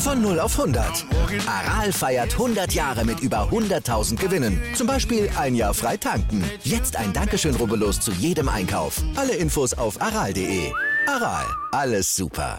Von 0.00 0.22
0 0.22 0.40
auf 0.40 0.58
100. 0.58 1.04
Aral 1.46 1.92
feiert 1.92 2.32
100 2.32 2.72
Jahre 2.72 3.04
mit 3.04 3.20
über 3.20 3.50
100.000 3.50 4.16
Gewinnen. 4.16 4.58
Zum 4.74 4.86
Beispiel 4.86 5.30
ein 5.36 5.54
Jahr 5.54 5.74
frei 5.74 5.98
tanken. 5.98 6.42
Jetzt 6.64 6.96
ein 6.96 7.12
Dankeschön, 7.12 7.54
rubbellos 7.54 8.00
zu 8.00 8.10
jedem 8.12 8.48
Einkauf. 8.48 9.02
Alle 9.14 9.34
Infos 9.34 9.74
auf 9.74 10.00
aral.de. 10.00 10.72
Aral, 11.06 11.44
alles 11.72 12.16
super. 12.16 12.58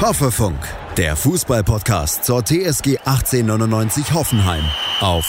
Hoffefunk, 0.00 0.58
der 0.96 1.16
Fußballpodcast 1.16 2.24
zur 2.24 2.44
TSG 2.44 2.98
1899 2.98 4.12
Hoffenheim 4.12 4.64
auf 5.00 5.26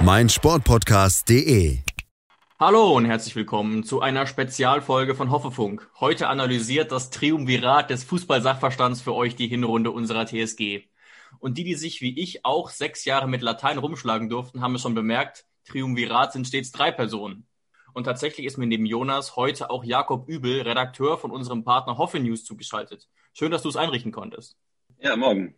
meinsportpodcast.de. 0.00 1.85
Hallo 2.58 2.96
und 2.96 3.04
herzlich 3.04 3.36
willkommen 3.36 3.84
zu 3.84 4.00
einer 4.00 4.26
Spezialfolge 4.26 5.14
von 5.14 5.30
Hoffefunk. 5.30 5.90
Heute 6.00 6.28
analysiert 6.28 6.90
das 6.90 7.10
Triumvirat 7.10 7.90
des 7.90 8.02
Fußballsachverstands 8.04 9.02
für 9.02 9.14
euch 9.14 9.36
die 9.36 9.46
Hinrunde 9.46 9.90
unserer 9.90 10.24
TSG. 10.24 10.84
Und 11.38 11.58
die, 11.58 11.64
die 11.64 11.74
sich 11.74 12.00
wie 12.00 12.18
ich 12.18 12.46
auch 12.46 12.70
sechs 12.70 13.04
Jahre 13.04 13.28
mit 13.28 13.42
Latein 13.42 13.76
rumschlagen 13.76 14.30
durften, 14.30 14.62
haben 14.62 14.74
es 14.74 14.80
schon 14.80 14.94
bemerkt, 14.94 15.44
Triumvirat 15.66 16.32
sind 16.32 16.46
stets 16.46 16.72
drei 16.72 16.90
Personen. 16.90 17.46
Und 17.92 18.04
tatsächlich 18.04 18.46
ist 18.46 18.56
mir 18.56 18.66
neben 18.66 18.86
Jonas 18.86 19.36
heute 19.36 19.68
auch 19.68 19.84
Jakob 19.84 20.26
Übel, 20.26 20.62
Redakteur 20.62 21.18
von 21.18 21.32
unserem 21.32 21.62
Partner 21.62 21.98
Hoffe 21.98 22.20
News, 22.20 22.46
zugeschaltet. 22.46 23.06
Schön, 23.34 23.50
dass 23.50 23.64
du 23.64 23.68
es 23.68 23.76
einrichten 23.76 24.12
konntest. 24.12 24.56
Ja, 24.98 25.14
morgen. 25.14 25.56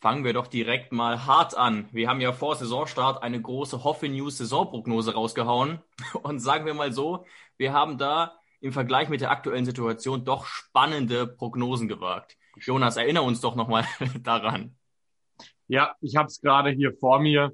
Fangen 0.00 0.24
wir 0.24 0.32
doch 0.32 0.46
direkt 0.46 0.92
mal 0.92 1.26
hart 1.26 1.54
an. 1.54 1.86
Wir 1.92 2.08
haben 2.08 2.22
ja 2.22 2.32
vor 2.32 2.56
Saisonstart 2.56 3.22
eine 3.22 3.40
große 3.40 3.84
Hoffe 3.84 4.08
News 4.08 4.38
Saisonprognose 4.38 5.12
rausgehauen. 5.12 5.80
Und 6.22 6.38
sagen 6.38 6.64
wir 6.64 6.72
mal 6.72 6.90
so, 6.90 7.26
wir 7.58 7.74
haben 7.74 7.98
da 7.98 8.40
im 8.62 8.72
Vergleich 8.72 9.10
mit 9.10 9.20
der 9.20 9.30
aktuellen 9.30 9.66
Situation 9.66 10.24
doch 10.24 10.46
spannende 10.46 11.26
Prognosen 11.26 11.86
gewagt. 11.86 12.38
Jonas, 12.56 12.96
erinnere 12.96 13.24
uns 13.24 13.42
doch 13.42 13.56
nochmal 13.56 13.84
daran. 14.22 14.74
Ja, 15.68 15.94
ich 16.00 16.16
habe 16.16 16.28
es 16.28 16.40
gerade 16.40 16.70
hier 16.70 16.94
vor 16.94 17.20
mir. 17.20 17.52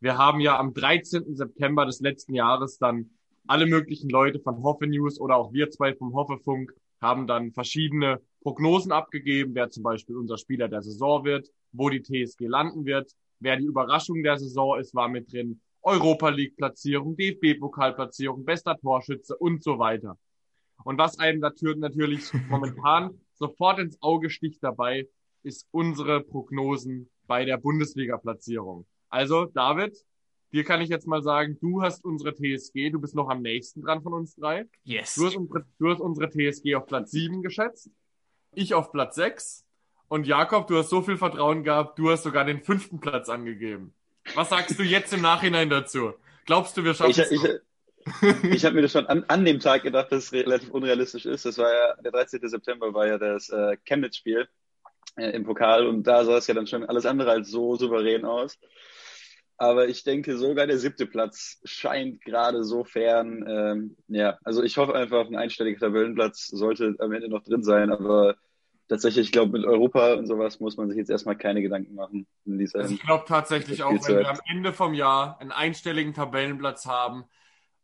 Wir 0.00 0.18
haben 0.18 0.40
ja 0.40 0.58
am 0.58 0.74
13. 0.74 1.34
September 1.34 1.86
des 1.86 2.00
letzten 2.00 2.34
Jahres 2.34 2.76
dann 2.76 3.10
alle 3.46 3.64
möglichen 3.64 4.10
Leute 4.10 4.38
von 4.38 4.62
Hoffe 4.62 4.86
News 4.86 5.18
oder 5.18 5.36
auch 5.36 5.52
wir 5.54 5.70
zwei 5.70 5.94
vom 5.94 6.12
Hoffefunk 6.14 6.74
haben 7.00 7.26
dann 7.26 7.52
verschiedene 7.52 8.20
Prognosen 8.42 8.92
abgegeben, 8.92 9.54
wer 9.54 9.70
zum 9.70 9.82
Beispiel 9.82 10.16
unser 10.16 10.36
Spieler 10.36 10.68
der 10.68 10.82
Saison 10.82 11.24
wird, 11.24 11.50
wo 11.72 11.88
die 11.88 12.02
TSG 12.02 12.46
landen 12.46 12.84
wird, 12.84 13.12
wer 13.38 13.56
die 13.56 13.64
Überraschung 13.64 14.22
der 14.22 14.38
Saison 14.38 14.78
ist, 14.78 14.94
war 14.94 15.08
mit 15.08 15.32
drin, 15.32 15.60
Europa 15.82 16.28
League 16.28 16.56
Platzierung, 16.56 17.16
DFB 17.16 17.58
Pokal 17.58 17.94
Platzierung, 17.94 18.44
bester 18.44 18.76
Torschütze 18.76 19.36
und 19.36 19.62
so 19.62 19.78
weiter. 19.78 20.18
Und 20.84 20.98
was 20.98 21.18
einem 21.18 21.40
natürlich 21.40 22.30
momentan 22.48 23.18
sofort 23.34 23.78
ins 23.78 24.00
Auge 24.02 24.30
sticht 24.30 24.62
dabei, 24.62 25.08
ist 25.42 25.66
unsere 25.70 26.20
Prognosen 26.20 27.08
bei 27.26 27.44
der 27.44 27.56
Bundesliga 27.56 28.18
Platzierung. 28.18 28.86
Also 29.08 29.46
David, 29.46 29.96
Dir 30.52 30.64
kann 30.64 30.80
ich 30.80 30.88
jetzt 30.88 31.06
mal 31.06 31.22
sagen, 31.22 31.58
du 31.60 31.80
hast 31.80 32.04
unsere 32.04 32.34
TSG, 32.34 32.90
du 32.90 33.00
bist 33.00 33.14
noch 33.14 33.28
am 33.28 33.40
nächsten 33.40 33.82
dran 33.82 34.02
von 34.02 34.14
uns 34.14 34.34
drei. 34.34 34.66
Yes. 34.82 35.14
Du 35.14 35.26
hast 35.26 35.36
unsere, 35.36 35.64
du 35.78 35.90
hast 35.90 36.00
unsere 36.00 36.28
TSG 36.28 36.74
auf 36.74 36.86
Platz 36.86 37.12
sieben 37.12 37.40
geschätzt, 37.40 37.88
ich 38.52 38.74
auf 38.74 38.90
Platz 38.90 39.14
sechs 39.14 39.64
und 40.10 40.26
Jakob, 40.26 40.66
du 40.66 40.76
hast 40.76 40.90
so 40.90 41.02
viel 41.02 41.16
Vertrauen 41.16 41.62
gehabt, 41.62 41.96
du 41.96 42.10
hast 42.10 42.24
sogar 42.24 42.44
den 42.44 42.60
fünften 42.62 42.98
Platz 42.98 43.28
angegeben. 43.28 43.94
Was 44.34 44.50
sagst 44.50 44.76
du 44.76 44.82
jetzt 44.82 45.12
im 45.12 45.22
Nachhinein 45.22 45.70
dazu? 45.70 46.14
Glaubst 46.46 46.76
du, 46.76 46.82
wir 46.82 46.94
schaffen 46.94 47.12
es? 47.12 47.30
Ich, 47.30 47.44
ich, 48.42 48.44
ich 48.44 48.64
habe 48.64 48.74
mir 48.74 48.82
das 48.82 48.90
schon 48.90 49.06
an, 49.06 49.24
an 49.28 49.44
dem 49.44 49.60
Tag 49.60 49.84
gedacht, 49.84 50.10
dass 50.10 50.24
es 50.24 50.32
relativ 50.32 50.70
unrealistisch 50.70 51.26
ist. 51.26 51.46
Das 51.46 51.58
war 51.58 51.72
ja, 51.72 51.94
der 52.02 52.10
13. 52.10 52.40
September 52.48 52.92
war 52.92 53.06
ja 53.06 53.18
das 53.18 53.50
äh, 53.50 53.76
Chemnitz-Spiel 53.84 54.48
äh, 55.16 55.30
im 55.30 55.44
Pokal 55.44 55.86
und 55.86 56.02
da 56.02 56.24
sah 56.24 56.38
es 56.38 56.48
ja 56.48 56.54
dann 56.54 56.66
schon 56.66 56.84
alles 56.84 57.06
andere 57.06 57.30
als 57.30 57.48
so 57.48 57.76
souverän 57.76 58.24
aus. 58.24 58.58
Aber 59.58 59.86
ich 59.86 60.02
denke, 60.02 60.36
sogar 60.36 60.66
der 60.66 60.78
siebte 60.78 61.06
Platz 61.06 61.60
scheint 61.62 62.20
gerade 62.24 62.64
so 62.64 62.82
fern. 62.82 63.44
Ähm, 63.46 63.96
ja, 64.08 64.38
also 64.42 64.64
ich 64.64 64.76
hoffe 64.76 64.96
einfach, 64.96 65.28
ein 65.28 65.36
einstelliger 65.36 65.78
Tabellenplatz 65.78 66.48
sollte 66.48 66.96
am 66.98 67.12
Ende 67.12 67.28
noch 67.28 67.44
drin 67.44 67.62
sein. 67.62 67.92
Aber 67.92 68.34
tatsächlich, 68.90 69.26
ich 69.26 69.32
glaube, 69.32 69.52
mit 69.56 69.66
Europa 69.66 70.14
und 70.14 70.26
sowas 70.26 70.58
muss 70.58 70.76
man 70.76 70.88
sich 70.88 70.98
jetzt 70.98 71.10
erstmal 71.10 71.36
keine 71.36 71.62
Gedanken 71.62 71.94
machen. 71.94 72.26
In 72.44 72.58
dieser 72.58 72.80
also 72.80 72.92
ich 72.94 73.00
glaube 73.00 73.24
tatsächlich 73.26 73.82
auch, 73.84 73.92
wenn 73.92 74.18
wir 74.18 74.28
am 74.28 74.40
Ende 74.50 74.72
vom 74.72 74.94
Jahr 74.94 75.40
einen 75.40 75.52
einstelligen 75.52 76.12
Tabellenplatz 76.12 76.86
haben 76.86 77.24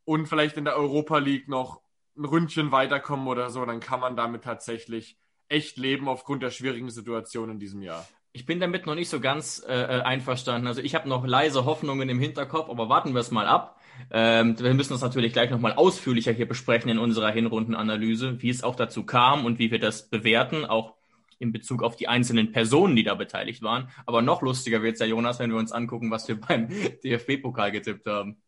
und 0.05 0.27
vielleicht 0.27 0.57
in 0.57 0.65
der 0.65 0.77
Europa 0.77 1.19
League 1.19 1.49
noch 1.49 1.81
ein 2.19 2.25
Ründchen 2.25 2.73
weiterkommen 2.73 3.29
oder 3.29 3.51
so, 3.51 3.65
dann 3.65 3.79
kann 3.79 4.01
man 4.01 4.17
damit 4.17 4.43
tatsächlich 4.43 5.17
echt 5.49 5.77
leben 5.77 6.09
aufgrund 6.09 6.43
der 6.43 6.51
schwierigen 6.51 6.91
Situation 6.91 7.51
in 7.51 7.61
diesem 7.61 7.83
Jahr. 7.83 8.07
Ich 8.33 8.45
bin 8.45 8.59
damit 8.59 8.85
noch 8.85 8.97
nicht 8.97 9.09
so 9.09 9.21
ganz 9.21 9.65
äh, 9.67 9.73
äh, 9.73 10.01
einverstanden. 10.03 10.67
Also 10.67 10.83
ich 10.83 10.95
habe 10.95 11.09
noch 11.09 11.25
leise 11.25 11.65
Hoffnungen 11.65 12.09
im 12.09 12.19
Hinterkopf, 12.19 12.69
aber 12.69 12.89
warten 12.89 13.15
wir 13.15 13.21
es 13.21 13.31
mal 13.31 13.47
ab. 13.47 13.81
Ähm, 14.11 14.59
wir 14.59 14.75
müssen 14.75 14.93
das 14.93 15.03
natürlich 15.03 15.33
gleich 15.33 15.51
nochmal 15.51 15.73
ausführlicher 15.73 16.33
hier 16.33 16.49
besprechen 16.49 16.91
in 16.91 16.99
unserer 16.99 17.31
Hinrundenanalyse, 17.31 18.43
wie 18.43 18.51
es 18.51 18.65
auch 18.65 18.75
dazu 18.75 19.07
kam 19.07 19.45
und 19.45 19.59
wie 19.59 19.71
wir 19.71 19.79
das 19.79 20.11
bewerten, 20.11 20.67
auch 20.67 20.96
in 21.39 21.53
Bezug 21.53 21.83
auf 21.83 21.97
die 21.97 22.09
einzelnen 22.09 22.53
Personen, 22.53 22.97
die 22.97 23.05
da 23.05 23.15
beteiligt 23.15 23.63
waren. 23.63 23.89
Aber 24.07 24.23
noch 24.23 24.43
lustiger 24.43 24.83
wird's 24.83 25.01
ja, 25.01 25.07
Jonas, 25.07 25.39
wenn 25.39 25.51
wir 25.51 25.59
uns 25.59 25.73
angucken, 25.73 26.11
was 26.11 26.29
wir 26.29 26.41
beim 26.41 26.69
DFB-Pokal 26.69 27.73
getippt 27.73 28.07
haben. 28.07 28.43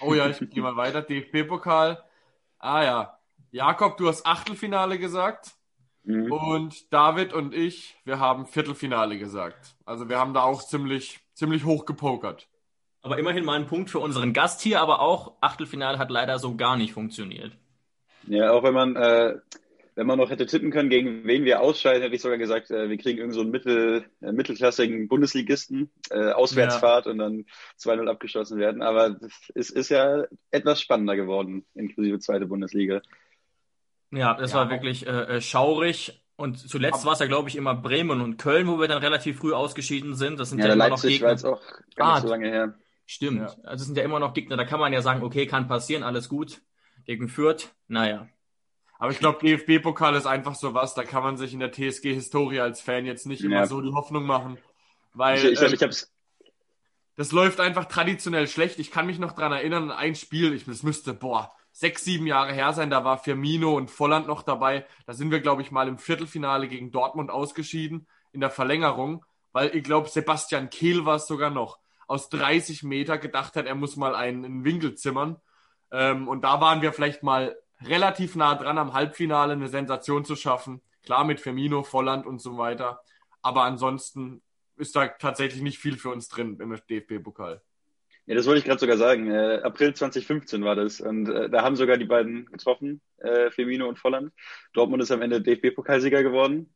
Oh 0.00 0.14
ja, 0.14 0.28
ich 0.28 0.38
gehe 0.50 0.62
mal 0.62 0.76
weiter. 0.76 1.02
DFB-Pokal. 1.02 2.02
Ah 2.58 2.84
ja. 2.84 3.18
Jakob, 3.50 3.96
du 3.96 4.08
hast 4.08 4.26
Achtelfinale 4.26 4.98
gesagt. 4.98 5.52
Mhm. 6.04 6.30
Und 6.30 6.92
David 6.92 7.32
und 7.32 7.54
ich, 7.54 7.96
wir 8.04 8.20
haben 8.20 8.46
Viertelfinale 8.46 9.18
gesagt. 9.18 9.76
Also 9.84 10.08
wir 10.08 10.18
haben 10.18 10.34
da 10.34 10.42
auch 10.42 10.62
ziemlich, 10.62 11.20
ziemlich 11.34 11.64
hoch 11.64 11.84
gepokert. 11.84 12.48
Aber 13.02 13.18
immerhin 13.18 13.44
mal 13.44 13.58
ein 13.58 13.66
Punkt 13.66 13.90
für 13.90 13.98
unseren 13.98 14.32
Gast 14.32 14.60
hier, 14.60 14.80
aber 14.80 15.00
auch 15.00 15.34
Achtelfinale 15.40 15.98
hat 15.98 16.10
leider 16.10 16.38
so 16.38 16.56
gar 16.56 16.76
nicht 16.76 16.92
funktioniert. 16.92 17.52
Ja, 18.26 18.50
auch 18.50 18.62
wenn 18.62 18.74
man, 18.74 18.96
äh, 18.96 19.36
wenn 19.96 20.06
man 20.06 20.18
noch 20.18 20.30
hätte 20.30 20.46
tippen 20.46 20.70
können, 20.70 20.90
gegen 20.90 21.24
wen 21.24 21.44
wir 21.44 21.60
ausscheiden, 21.60 22.02
hätte 22.02 22.14
ich 22.14 22.20
sogar 22.20 22.36
gesagt, 22.36 22.70
äh, 22.70 22.90
wir 22.90 22.98
kriegen 22.98 23.18
irgendeinen 23.18 23.44
so 23.44 23.50
mittel, 23.50 24.04
äh, 24.20 24.30
mittelklassigen 24.30 25.08
Bundesligisten, 25.08 25.90
äh, 26.10 26.32
Auswärtsfahrt 26.32 27.06
ja. 27.06 27.12
und 27.12 27.18
dann 27.18 27.46
2-0 27.80 28.08
abgeschossen 28.08 28.58
werden. 28.58 28.82
Aber 28.82 29.16
es 29.54 29.70
ist 29.70 29.88
ja 29.88 30.24
etwas 30.50 30.82
spannender 30.82 31.16
geworden, 31.16 31.64
inklusive 31.74 32.18
zweite 32.18 32.46
Bundesliga. 32.46 33.00
Ja, 34.12 34.34
das 34.34 34.52
ja, 34.52 34.58
war 34.58 34.70
wirklich 34.70 35.06
äh, 35.06 35.36
äh, 35.36 35.40
schaurig. 35.40 36.22
Und 36.36 36.58
zuletzt 36.58 37.06
war 37.06 37.14
es 37.14 37.20
ja, 37.20 37.26
glaube 37.26 37.48
ich, 37.48 37.56
immer 37.56 37.74
Bremen 37.74 38.20
und 38.20 38.36
Köln, 38.36 38.66
wo 38.66 38.78
wir 38.78 38.88
dann 38.88 39.02
relativ 39.02 39.38
früh 39.38 39.54
ausgeschieden 39.54 40.14
sind. 40.14 40.38
Das 40.38 40.50
sind 40.50 40.58
ja, 40.58 40.66
ja 40.66 40.74
immer 40.74 40.90
Leipzig 40.90 41.04
noch 41.04 41.10
Gegner. 41.10 41.26
war 41.26 41.32
jetzt 41.32 41.44
auch 41.46 41.62
gar 41.96 42.06
nicht 42.08 42.18
ah, 42.18 42.20
so 42.20 42.28
lange 42.28 42.48
her. 42.48 42.74
Stimmt. 43.06 43.40
Ja. 43.40 43.56
Also 43.64 43.82
es 43.82 43.86
sind 43.86 43.96
ja 43.96 44.04
immer 44.04 44.20
noch 44.20 44.34
Gegner, 44.34 44.58
da 44.58 44.64
kann 44.64 44.78
man 44.78 44.92
ja 44.92 45.00
sagen, 45.00 45.22
okay, 45.22 45.46
kann 45.46 45.68
passieren, 45.68 46.02
alles 46.02 46.28
gut. 46.28 46.60
Gegen 47.06 47.28
Fürth, 47.28 47.74
naja. 47.88 48.28
Aber 48.98 49.12
ich 49.12 49.18
glaube, 49.18 49.38
DFB-Pokal 49.40 50.14
ist 50.14 50.26
einfach 50.26 50.54
so 50.54 50.74
was, 50.74 50.94
da 50.94 51.04
kann 51.04 51.22
man 51.22 51.36
sich 51.36 51.52
in 51.52 51.60
der 51.60 51.72
TSG-Historie 51.72 52.60
als 52.60 52.80
Fan 52.80 53.04
jetzt 53.04 53.26
nicht 53.26 53.42
immer 53.44 53.66
so 53.66 53.80
die 53.80 53.92
Hoffnung 53.92 54.24
machen. 54.24 54.58
Weil 55.12 55.38
ich, 55.38 55.44
ich, 55.44 55.62
ähm, 55.62 55.74
ich 55.74 55.82
hab's 55.82 56.10
das 57.16 57.32
läuft 57.32 57.60
einfach 57.60 57.86
traditionell 57.86 58.46
schlecht. 58.46 58.78
Ich 58.78 58.90
kann 58.90 59.06
mich 59.06 59.18
noch 59.18 59.32
dran 59.32 59.52
erinnern, 59.52 59.90
ein 59.90 60.14
Spiel, 60.14 60.52
ich, 60.52 60.66
das 60.66 60.82
müsste, 60.82 61.14
boah, 61.14 61.52
sechs, 61.72 62.04
sieben 62.04 62.26
Jahre 62.26 62.52
her 62.52 62.74
sein. 62.74 62.90
Da 62.90 63.04
war 63.04 63.18
Firmino 63.18 63.74
und 63.74 63.90
Volland 63.90 64.26
noch 64.26 64.42
dabei. 64.42 64.86
Da 65.06 65.14
sind 65.14 65.30
wir, 65.30 65.40
glaube 65.40 65.62
ich, 65.62 65.70
mal 65.70 65.88
im 65.88 65.98
Viertelfinale 65.98 66.68
gegen 66.68 66.90
Dortmund 66.90 67.30
ausgeschieden 67.30 68.06
in 68.32 68.40
der 68.40 68.50
Verlängerung, 68.50 69.24
weil 69.52 69.74
ich 69.74 69.82
glaube, 69.82 70.10
Sebastian 70.10 70.68
Kehl 70.68 71.06
war 71.06 71.16
es 71.16 71.26
sogar 71.26 71.48
noch, 71.48 71.78
aus 72.06 72.28
30 72.28 72.82
Meter 72.82 73.16
gedacht 73.16 73.56
hat, 73.56 73.66
er 73.66 73.74
muss 73.74 73.96
mal 73.96 74.14
einen, 74.14 74.44
einen 74.44 74.64
Winkel 74.64 74.94
zimmern. 74.94 75.40
Ähm, 75.90 76.28
und 76.28 76.44
da 76.44 76.60
waren 76.60 76.82
wir 76.82 76.92
vielleicht 76.92 77.22
mal 77.22 77.56
relativ 77.84 78.36
nah 78.36 78.54
dran, 78.54 78.78
am 78.78 78.94
Halbfinale 78.94 79.52
eine 79.52 79.68
Sensation 79.68 80.24
zu 80.24 80.36
schaffen. 80.36 80.80
Klar 81.04 81.24
mit 81.24 81.40
Firmino, 81.40 81.82
Volland 81.82 82.26
und 82.26 82.40
so 82.40 82.58
weiter. 82.58 83.00
Aber 83.42 83.62
ansonsten 83.62 84.42
ist 84.76 84.96
da 84.96 85.06
tatsächlich 85.08 85.62
nicht 85.62 85.78
viel 85.78 85.96
für 85.96 86.10
uns 86.10 86.28
drin 86.28 86.58
im 86.60 86.76
DFB-Pokal. 86.88 87.62
Ja, 88.26 88.34
das 88.34 88.46
wollte 88.46 88.58
ich 88.58 88.64
gerade 88.64 88.80
sogar 88.80 88.96
sagen. 88.96 89.30
Äh, 89.30 89.60
April 89.62 89.94
2015 89.94 90.64
war 90.64 90.74
das. 90.74 91.00
Und 91.00 91.28
äh, 91.28 91.48
da 91.48 91.62
haben 91.62 91.76
sogar 91.76 91.96
die 91.96 92.06
beiden 92.06 92.46
getroffen, 92.46 93.00
äh, 93.18 93.50
Firmino 93.50 93.88
und 93.88 93.98
Volland. 93.98 94.32
Dortmund 94.72 95.02
ist 95.02 95.12
am 95.12 95.22
Ende 95.22 95.40
DFB-Pokalsieger 95.40 96.24
geworden. 96.24 96.74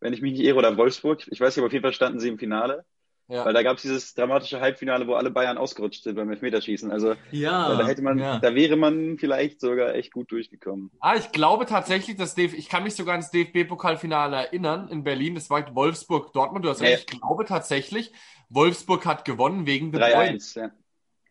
Wenn 0.00 0.12
ich 0.12 0.20
mich 0.20 0.32
nicht 0.32 0.44
irre, 0.44 0.58
oder 0.58 0.76
Wolfsburg. 0.76 1.26
Ich 1.28 1.40
weiß 1.40 1.56
nicht, 1.56 1.62
aber 1.62 1.68
auf 1.68 1.72
jeden 1.72 1.82
Fall 1.84 1.94
standen 1.94 2.20
sie 2.20 2.28
im 2.28 2.38
Finale. 2.38 2.84
Ja. 3.28 3.44
Weil 3.46 3.54
da 3.54 3.62
gab 3.62 3.76
es 3.76 3.82
dieses 3.82 4.12
dramatische 4.14 4.60
Halbfinale, 4.60 5.06
wo 5.06 5.14
alle 5.14 5.30
Bayern 5.30 5.56
ausgerutscht 5.56 6.02
sind 6.02 6.16
beim 6.16 6.30
Elfmeterschießen. 6.30 6.90
Also 6.90 7.14
ja, 7.30 7.74
da 7.74 7.86
hätte 7.86 8.02
man, 8.02 8.18
ja. 8.18 8.38
da 8.38 8.54
wäre 8.54 8.76
man 8.76 9.16
vielleicht 9.18 9.60
sogar 9.62 9.94
echt 9.94 10.12
gut 10.12 10.30
durchgekommen. 10.30 10.90
Ah, 11.00 11.14
ich 11.16 11.32
glaube 11.32 11.64
tatsächlich, 11.64 12.16
dass 12.16 12.34
DF 12.34 12.52
ich 12.52 12.68
kann 12.68 12.82
mich 12.84 12.94
sogar 12.94 13.14
ans 13.14 13.30
DFB-Pokalfinale 13.30 14.36
erinnern 14.36 14.88
in 14.88 15.04
Berlin. 15.04 15.34
Das 15.34 15.48
war 15.48 15.74
Wolfsburg 15.74 16.34
Dortmund. 16.34 16.66
Du 16.66 16.68
hast 16.68 16.82
recht. 16.82 17.10
Ich 17.12 17.20
glaube 17.20 17.46
tatsächlich, 17.46 18.12
Wolfsburg 18.50 19.06
hat 19.06 19.24
gewonnen 19.24 19.66
wegen 19.66 19.90
De 19.90 20.00
Bruyne. 20.00 20.38
Ja. 20.54 20.70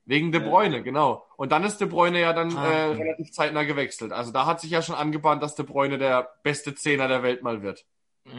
Wegen 0.06 0.31
De 0.31 0.42
Bruyne, 0.42 0.81
genau. 0.81 1.25
Und 1.38 1.51
dann 1.51 1.63
ist 1.63 1.78
De 1.78 1.88
Bruyne 1.88 2.19
ja 2.19 2.34
dann 2.34 2.57
ah, 2.57 2.68
äh, 2.68 2.86
relativ 2.92 3.31
zeitnah 3.31 3.63
gewechselt. 3.63 4.12
Also 4.12 4.31
da 4.31 4.48
hat 4.48 4.60
sich 4.60 4.72
ja 4.72 4.81
schon 4.81 4.95
angebahnt, 4.95 5.44
dass 5.44 5.56
De 5.56 5.66
Bruyne 5.66 6.00
der 6.00 6.28
beste 6.42 6.74
Zehner 6.74 7.07
der 7.07 7.22
Welt 7.22 7.44
mal 7.44 7.62
wird. 7.62 7.86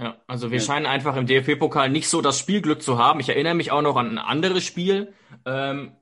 Ja, 0.01 0.17
also 0.27 0.51
wir 0.51 0.59
ja. 0.59 0.65
scheinen 0.65 0.87
einfach 0.87 1.17
im 1.17 1.27
DFB-Pokal 1.27 1.91
nicht 1.91 2.09
so 2.09 2.23
das 2.23 2.39
Spielglück 2.39 2.83
zu 2.83 2.99
haben. 2.99 3.21
Ich 3.21 3.29
erinnere 3.29 3.55
mich 3.55 3.71
auch 3.71 3.83
noch 3.83 3.97
an 3.97 4.11
ein 4.11 4.19
anderes 4.19 4.65
Spiel. 4.65 5.13
Ähm, 5.45 5.97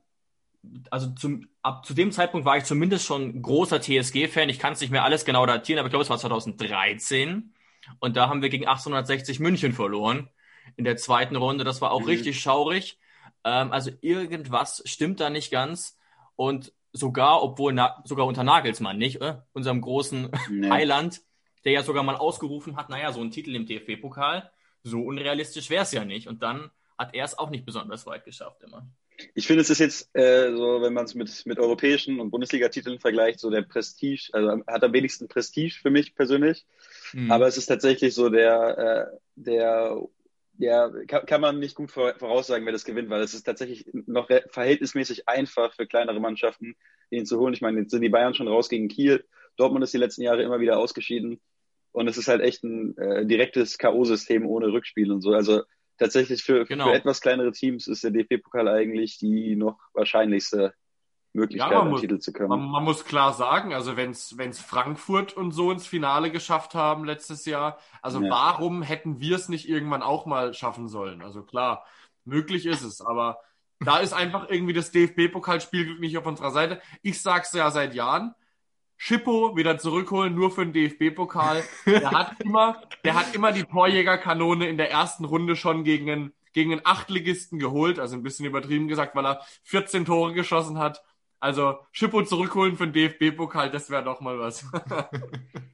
also 0.89 1.09
zum, 1.11 1.47
ab 1.61 1.85
zu 1.85 1.93
dem 1.93 2.11
Zeitpunkt 2.11 2.45
war 2.45 2.57
ich 2.57 2.63
zumindest 2.63 3.05
schon 3.05 3.41
großer 3.41 3.81
TSG-Fan. 3.81 4.49
Ich 4.49 4.59
kann 4.59 4.73
es 4.73 4.81
nicht 4.81 4.91
mehr 4.91 5.03
alles 5.03 5.25
genau 5.25 5.45
datieren, 5.45 5.79
aber 5.79 5.87
ich 5.87 5.91
glaube, 5.91 6.03
es 6.03 6.09
war 6.09 6.17
2013. 6.17 7.53
Und 7.99 8.15
da 8.15 8.29
haben 8.29 8.41
wir 8.41 8.49
gegen 8.49 8.65
1860 8.65 9.39
München 9.39 9.73
verloren 9.73 10.29
in 10.77 10.85
der 10.85 10.95
zweiten 10.95 11.35
Runde. 11.35 11.65
Das 11.65 11.81
war 11.81 11.91
auch 11.91 12.01
mhm. 12.01 12.07
richtig 12.07 12.39
schaurig. 12.39 12.97
Ähm, 13.43 13.71
also 13.71 13.91
irgendwas 14.01 14.81
stimmt 14.85 15.19
da 15.19 15.29
nicht 15.29 15.51
ganz. 15.51 15.97
Und 16.35 16.71
sogar, 16.93 17.43
obwohl 17.43 17.73
na, 17.73 18.01
sogar 18.05 18.25
unter 18.25 18.43
Nagelsmann 18.43 18.97
nicht, 18.97 19.21
äh, 19.21 19.35
unserem 19.51 19.81
großen 19.81 20.29
nee. 20.49 20.69
Heiland, 20.69 21.21
der 21.65 21.73
ja 21.73 21.83
sogar 21.83 22.03
mal 22.03 22.15
ausgerufen 22.15 22.75
hat, 22.75 22.89
naja, 22.89 23.11
so 23.11 23.21
ein 23.21 23.31
Titel 23.31 23.55
im 23.55 23.65
DFB-Pokal, 23.65 24.51
so 24.83 25.01
unrealistisch 25.01 25.69
wäre 25.69 25.83
es 25.83 25.91
ja 25.91 26.05
nicht. 26.05 26.27
Und 26.27 26.43
dann 26.43 26.71
hat 26.97 27.13
er 27.13 27.25
es 27.25 27.37
auch 27.37 27.49
nicht 27.49 27.65
besonders 27.65 28.05
weit 28.05 28.25
geschafft 28.25 28.63
immer. 28.63 28.87
Ich 29.35 29.47
finde, 29.47 29.61
es 29.61 29.69
ist 29.69 29.79
jetzt 29.79 30.09
äh, 30.15 30.51
so, 30.55 30.81
wenn 30.81 30.93
man 30.93 31.05
es 31.05 31.13
mit, 31.13 31.45
mit 31.45 31.59
europäischen 31.59 32.19
und 32.19 32.31
Bundesliga-Titeln 32.31 32.99
vergleicht, 32.99 33.39
so 33.39 33.49
der 33.49 33.61
Prestige, 33.61 34.29
also 34.33 34.63
hat 34.67 34.83
am 34.83 34.93
wenigsten 34.93 35.27
Prestige 35.27 35.75
für 35.81 35.91
mich 35.91 36.15
persönlich. 36.15 36.65
Mhm. 37.13 37.31
Aber 37.31 37.47
es 37.47 37.57
ist 37.57 37.67
tatsächlich 37.67 38.13
so 38.15 38.29
der, 38.29 38.77
äh, 39.13 39.17
der, 39.35 40.01
ja, 40.57 40.91
kann, 41.07 41.25
kann 41.25 41.41
man 41.41 41.59
nicht 41.59 41.75
gut 41.75 41.91
voraussagen, 41.91 42.65
wer 42.65 42.73
das 42.73 42.85
gewinnt, 42.85 43.09
weil 43.09 43.21
es 43.21 43.33
ist 43.33 43.43
tatsächlich 43.43 43.87
noch 43.93 44.27
verhältnismäßig 44.49 45.27
einfach 45.27 45.73
für 45.73 45.87
kleinere 45.87 46.19
Mannschaften, 46.19 46.75
ihn 47.09 47.25
zu 47.25 47.39
holen. 47.39 47.53
Ich 47.53 47.61
meine, 47.61 47.81
jetzt 47.81 47.91
sind 47.91 48.01
die 48.01 48.09
Bayern 48.09 48.33
schon 48.33 48.47
raus 48.47 48.69
gegen 48.69 48.87
Kiel. 48.87 49.25
Dortmund 49.57 49.83
ist 49.83 49.93
die 49.93 49.99
letzten 49.99 50.23
Jahre 50.23 50.41
immer 50.41 50.59
wieder 50.59 50.79
ausgeschieden. 50.79 51.39
Und 51.93 52.07
es 52.07 52.17
ist 52.17 52.27
halt 52.27 52.41
echt 52.41 52.63
ein 52.63 52.97
äh, 52.97 53.25
direktes 53.25 53.77
K.O.-System 53.77 54.45
ohne 54.45 54.67
Rückspiel 54.67 55.11
und 55.11 55.21
so. 55.21 55.31
Also 55.31 55.61
tatsächlich 55.97 56.43
für, 56.43 56.65
genau. 56.65 56.85
für 56.85 56.93
etwas 56.93 57.21
kleinere 57.21 57.51
Teams 57.51 57.87
ist 57.87 58.03
der 58.03 58.11
DFB-Pokal 58.11 58.67
eigentlich 58.67 59.19
die 59.19 59.55
noch 59.55 59.79
wahrscheinlichste 59.93 60.73
Möglichkeit, 61.33 61.71
ja, 61.71 61.83
muss, 61.83 62.01
Titel 62.01 62.19
zu 62.19 62.33
kommen. 62.33 62.49
Man, 62.49 62.69
man, 62.69 62.83
muss 62.83 63.05
klar 63.05 63.33
sagen, 63.33 63.73
also 63.73 63.97
wenn 63.97 64.11
es 64.11 64.59
Frankfurt 64.59 65.33
und 65.33 65.51
so 65.51 65.71
ins 65.71 65.87
Finale 65.87 66.31
geschafft 66.31 66.75
haben 66.75 67.05
letztes 67.05 67.45
Jahr, 67.45 67.79
also 68.01 68.21
ja. 68.21 68.29
warum 68.29 68.83
hätten 68.83 69.19
wir 69.19 69.35
es 69.35 69.49
nicht 69.49 69.67
irgendwann 69.67 70.03
auch 70.03 70.25
mal 70.25 70.53
schaffen 70.53 70.87
sollen? 70.87 71.21
Also 71.21 71.43
klar, 71.43 71.85
möglich 72.25 72.65
ist 72.65 72.83
es, 72.83 73.01
aber 73.01 73.39
da 73.79 73.97
ist 73.97 74.13
einfach 74.13 74.49
irgendwie 74.49 74.73
das 74.73 74.91
DFB-Pokalspielglück 74.91 75.99
nicht 75.99 76.17
auf 76.17 76.25
unserer 76.25 76.51
Seite. 76.51 76.81
Ich 77.01 77.21
sag's 77.21 77.53
ja 77.53 77.69
seit 77.71 77.95
Jahren, 77.95 78.35
Schippo 78.97 79.55
wieder 79.55 79.77
zurückholen, 79.77 80.33
nur 80.35 80.51
für 80.51 80.65
den 80.65 80.73
DFB-Pokal. 80.73 81.63
Der 81.85 82.11
hat 82.11 82.39
immer, 82.39 82.81
der 83.03 83.15
hat 83.15 83.35
immer 83.35 83.51
die 83.51 83.63
Torjägerkanone 83.63 84.67
in 84.67 84.77
der 84.77 84.91
ersten 84.91 85.25
Runde 85.25 85.55
schon 85.55 85.83
gegen 85.83 86.09
einen, 86.09 86.33
gegen 86.53 86.71
einen 86.71 86.85
Achtligisten 86.85 87.59
geholt, 87.59 87.99
also 87.99 88.15
ein 88.15 88.23
bisschen 88.23 88.45
übertrieben 88.45 88.87
gesagt, 88.87 89.15
weil 89.15 89.25
er 89.25 89.41
14 89.63 90.05
Tore 90.05 90.33
geschossen 90.33 90.77
hat. 90.77 91.03
Also 91.39 91.79
Schippo 91.91 92.23
zurückholen 92.23 92.77
für 92.77 92.87
den 92.87 92.93
DFB-Pokal, 92.93 93.69
das 93.69 93.89
wäre 93.89 94.03
doch 94.03 94.21
mal 94.21 94.39
was. 94.39 94.65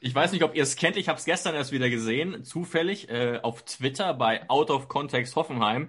Ich 0.00 0.14
weiß 0.14 0.32
nicht, 0.32 0.44
ob 0.44 0.54
ihr 0.54 0.62
es 0.62 0.76
kennt. 0.76 0.96
Ich 0.96 1.08
habe 1.08 1.18
es 1.18 1.24
gestern 1.24 1.54
erst 1.54 1.72
wieder 1.72 1.90
gesehen, 1.90 2.44
zufällig 2.44 3.08
äh, 3.08 3.40
auf 3.42 3.62
Twitter 3.64 4.14
bei 4.14 4.48
Out 4.48 4.70
of 4.70 4.88
Context 4.88 5.34
Hoffenheim, 5.36 5.88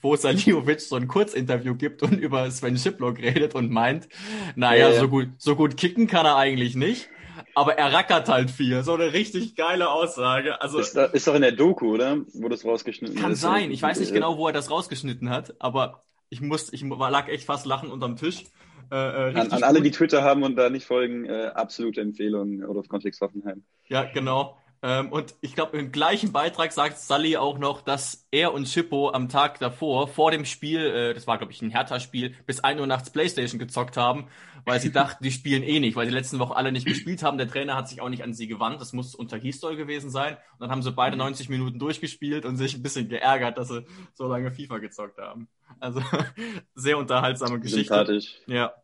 wo 0.00 0.14
Saliovic 0.16 0.80
so 0.80 0.96
ein 0.96 1.08
Kurzinterview 1.08 1.74
gibt 1.74 2.02
und 2.02 2.18
über 2.18 2.50
Sven 2.50 2.78
Schiplock 2.78 3.18
redet 3.18 3.54
und 3.54 3.70
meint, 3.70 4.08
naja, 4.54 4.90
ja, 4.90 5.00
so 5.00 5.08
gut, 5.08 5.28
so 5.38 5.56
gut 5.56 5.76
kicken 5.76 6.06
kann 6.06 6.26
er 6.26 6.36
eigentlich 6.36 6.76
nicht. 6.76 7.08
Aber 7.54 7.74
er 7.74 7.92
rackert 7.92 8.28
halt 8.28 8.50
viel. 8.50 8.82
So 8.82 8.94
eine 8.94 9.12
richtig 9.12 9.56
geile 9.56 9.90
Aussage. 9.90 10.60
Also 10.60 10.78
ist, 10.78 10.94
da, 10.94 11.06
ist 11.06 11.26
doch 11.26 11.34
in 11.34 11.42
der 11.42 11.52
Doku, 11.52 11.94
oder? 11.94 12.18
Wo 12.34 12.48
das 12.48 12.64
rausgeschnitten 12.64 13.16
kann 13.16 13.32
ist. 13.32 13.42
Kann 13.42 13.52
sein. 13.52 13.70
Ich 13.70 13.82
weiß 13.82 14.00
nicht 14.00 14.12
genau, 14.12 14.36
wo 14.38 14.46
er 14.46 14.52
das 14.52 14.70
rausgeschnitten 14.70 15.30
hat, 15.30 15.54
aber 15.58 16.04
ich 16.30 16.40
muss, 16.40 16.72
ich 16.72 16.82
lag 16.82 17.28
echt 17.28 17.44
fast 17.44 17.66
lachen 17.66 17.90
unterm 17.90 18.16
Tisch. 18.16 18.44
Äh, 18.90 18.96
äh 19.30 19.34
an, 19.34 19.52
an 19.52 19.62
alle, 19.62 19.82
die 19.82 19.90
Twitter 19.90 20.22
haben 20.22 20.42
und 20.42 20.56
da 20.56 20.70
nicht 20.70 20.86
folgen, 20.86 21.24
äh, 21.24 21.50
absolute 21.54 22.00
Empfehlung, 22.00 22.62
of 22.64 22.88
Context 22.88 23.20
Hoffenheim. 23.20 23.62
Ja, 23.86 24.04
genau. 24.04 24.56
Ähm, 24.80 25.10
und 25.10 25.34
ich 25.40 25.54
glaube, 25.54 25.76
im 25.76 25.90
gleichen 25.90 26.30
Beitrag 26.32 26.72
sagt 26.72 26.98
Sully 26.98 27.36
auch 27.36 27.58
noch, 27.58 27.82
dass 27.82 28.26
er 28.30 28.54
und 28.54 28.68
Schippo 28.68 29.10
am 29.10 29.28
Tag 29.28 29.58
davor, 29.58 30.06
vor 30.06 30.30
dem 30.30 30.44
Spiel, 30.44 30.80
äh, 30.80 31.14
das 31.14 31.26
war 31.26 31.38
glaube 31.38 31.52
ich 31.52 31.60
ein 31.62 31.70
Hertha-Spiel, 31.70 32.34
bis 32.46 32.60
1 32.60 32.80
Uhr 32.80 32.86
nachts 32.86 33.10
Playstation 33.10 33.58
gezockt 33.58 33.96
haben, 33.96 34.28
weil 34.64 34.80
sie 34.80 34.92
dachten, 34.92 35.24
die 35.24 35.32
spielen 35.32 35.64
eh 35.64 35.80
nicht, 35.80 35.96
weil 35.96 36.06
die 36.06 36.14
letzten 36.14 36.38
Wochen 36.38 36.52
alle 36.52 36.70
nicht 36.70 36.86
gespielt 36.86 37.24
haben. 37.24 37.38
Der 37.38 37.48
Trainer 37.48 37.74
hat 37.74 37.88
sich 37.88 38.00
auch 38.00 38.08
nicht 38.08 38.22
an 38.22 38.34
sie 38.34 38.46
gewandt. 38.46 38.80
Das 38.80 38.92
muss 38.92 39.16
unter 39.16 39.36
Histol 39.36 39.76
gewesen 39.76 40.10
sein. 40.10 40.34
Und 40.34 40.60
dann 40.60 40.70
haben 40.70 40.82
sie 40.82 40.92
beide 40.92 41.16
90 41.16 41.48
Minuten 41.48 41.80
durchgespielt 41.80 42.44
und 42.44 42.56
sich 42.56 42.74
ein 42.74 42.82
bisschen 42.82 43.08
geärgert, 43.08 43.58
dass 43.58 43.68
sie 43.68 43.84
so 44.14 44.28
lange 44.28 44.52
FIFA 44.52 44.78
gezockt 44.78 45.18
haben. 45.18 45.48
Also 45.80 46.02
sehr 46.74 46.98
unterhaltsame 46.98 47.58
Geschichte. 47.58 47.94
Sympathisch. 47.94 48.34
Ja. 48.46 48.74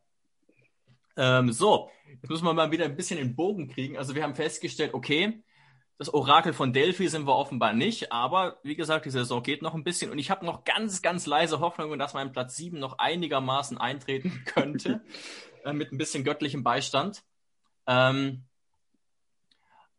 Ähm, 1.17 1.53
so, 1.53 1.91
jetzt 2.21 2.31
müssen 2.31 2.45
wir 2.45 2.53
mal 2.53 2.73
wieder 2.73 2.87
ein 2.87 2.97
bisschen 2.97 3.19
den 3.19 3.37
Bogen 3.37 3.69
kriegen. 3.69 3.97
Also 3.97 4.17
wir 4.17 4.25
haben 4.25 4.35
festgestellt, 4.35 4.95
okay, 4.95 5.45
das 5.99 6.13
Orakel 6.13 6.53
von 6.53 6.73
Delphi 6.73 7.09
sind 7.09 7.27
wir 7.27 7.37
offenbar 7.37 7.73
nicht, 7.73 8.11
aber 8.11 8.59
wie 8.63 8.75
gesagt, 8.75 9.07
die 9.07 9.11
Saison 9.11 9.43
geht 9.43 9.63
noch 9.63 9.75
ein 9.75 9.85
bisschen 9.85 10.11
und 10.11 10.19
ich 10.19 10.31
habe 10.31 10.45
noch 10.45 10.65
ganz, 10.65 11.03
ganz 11.03 11.27
leise 11.27 11.61
Hoffnungen, 11.61 11.99
dass 11.99 12.15
mein 12.15 12.33
Platz 12.33 12.57
7 12.57 12.79
noch 12.79 12.99
einigermaßen 12.99 13.79
eintreten 13.79 14.43
könnte, 14.47 15.03
äh, 15.65 15.73
mit 15.73 15.93
ein 15.93 15.99
bisschen 15.99 16.25
göttlichem 16.25 16.65
Beistand. 16.65 17.23
Ähm, 17.87 18.45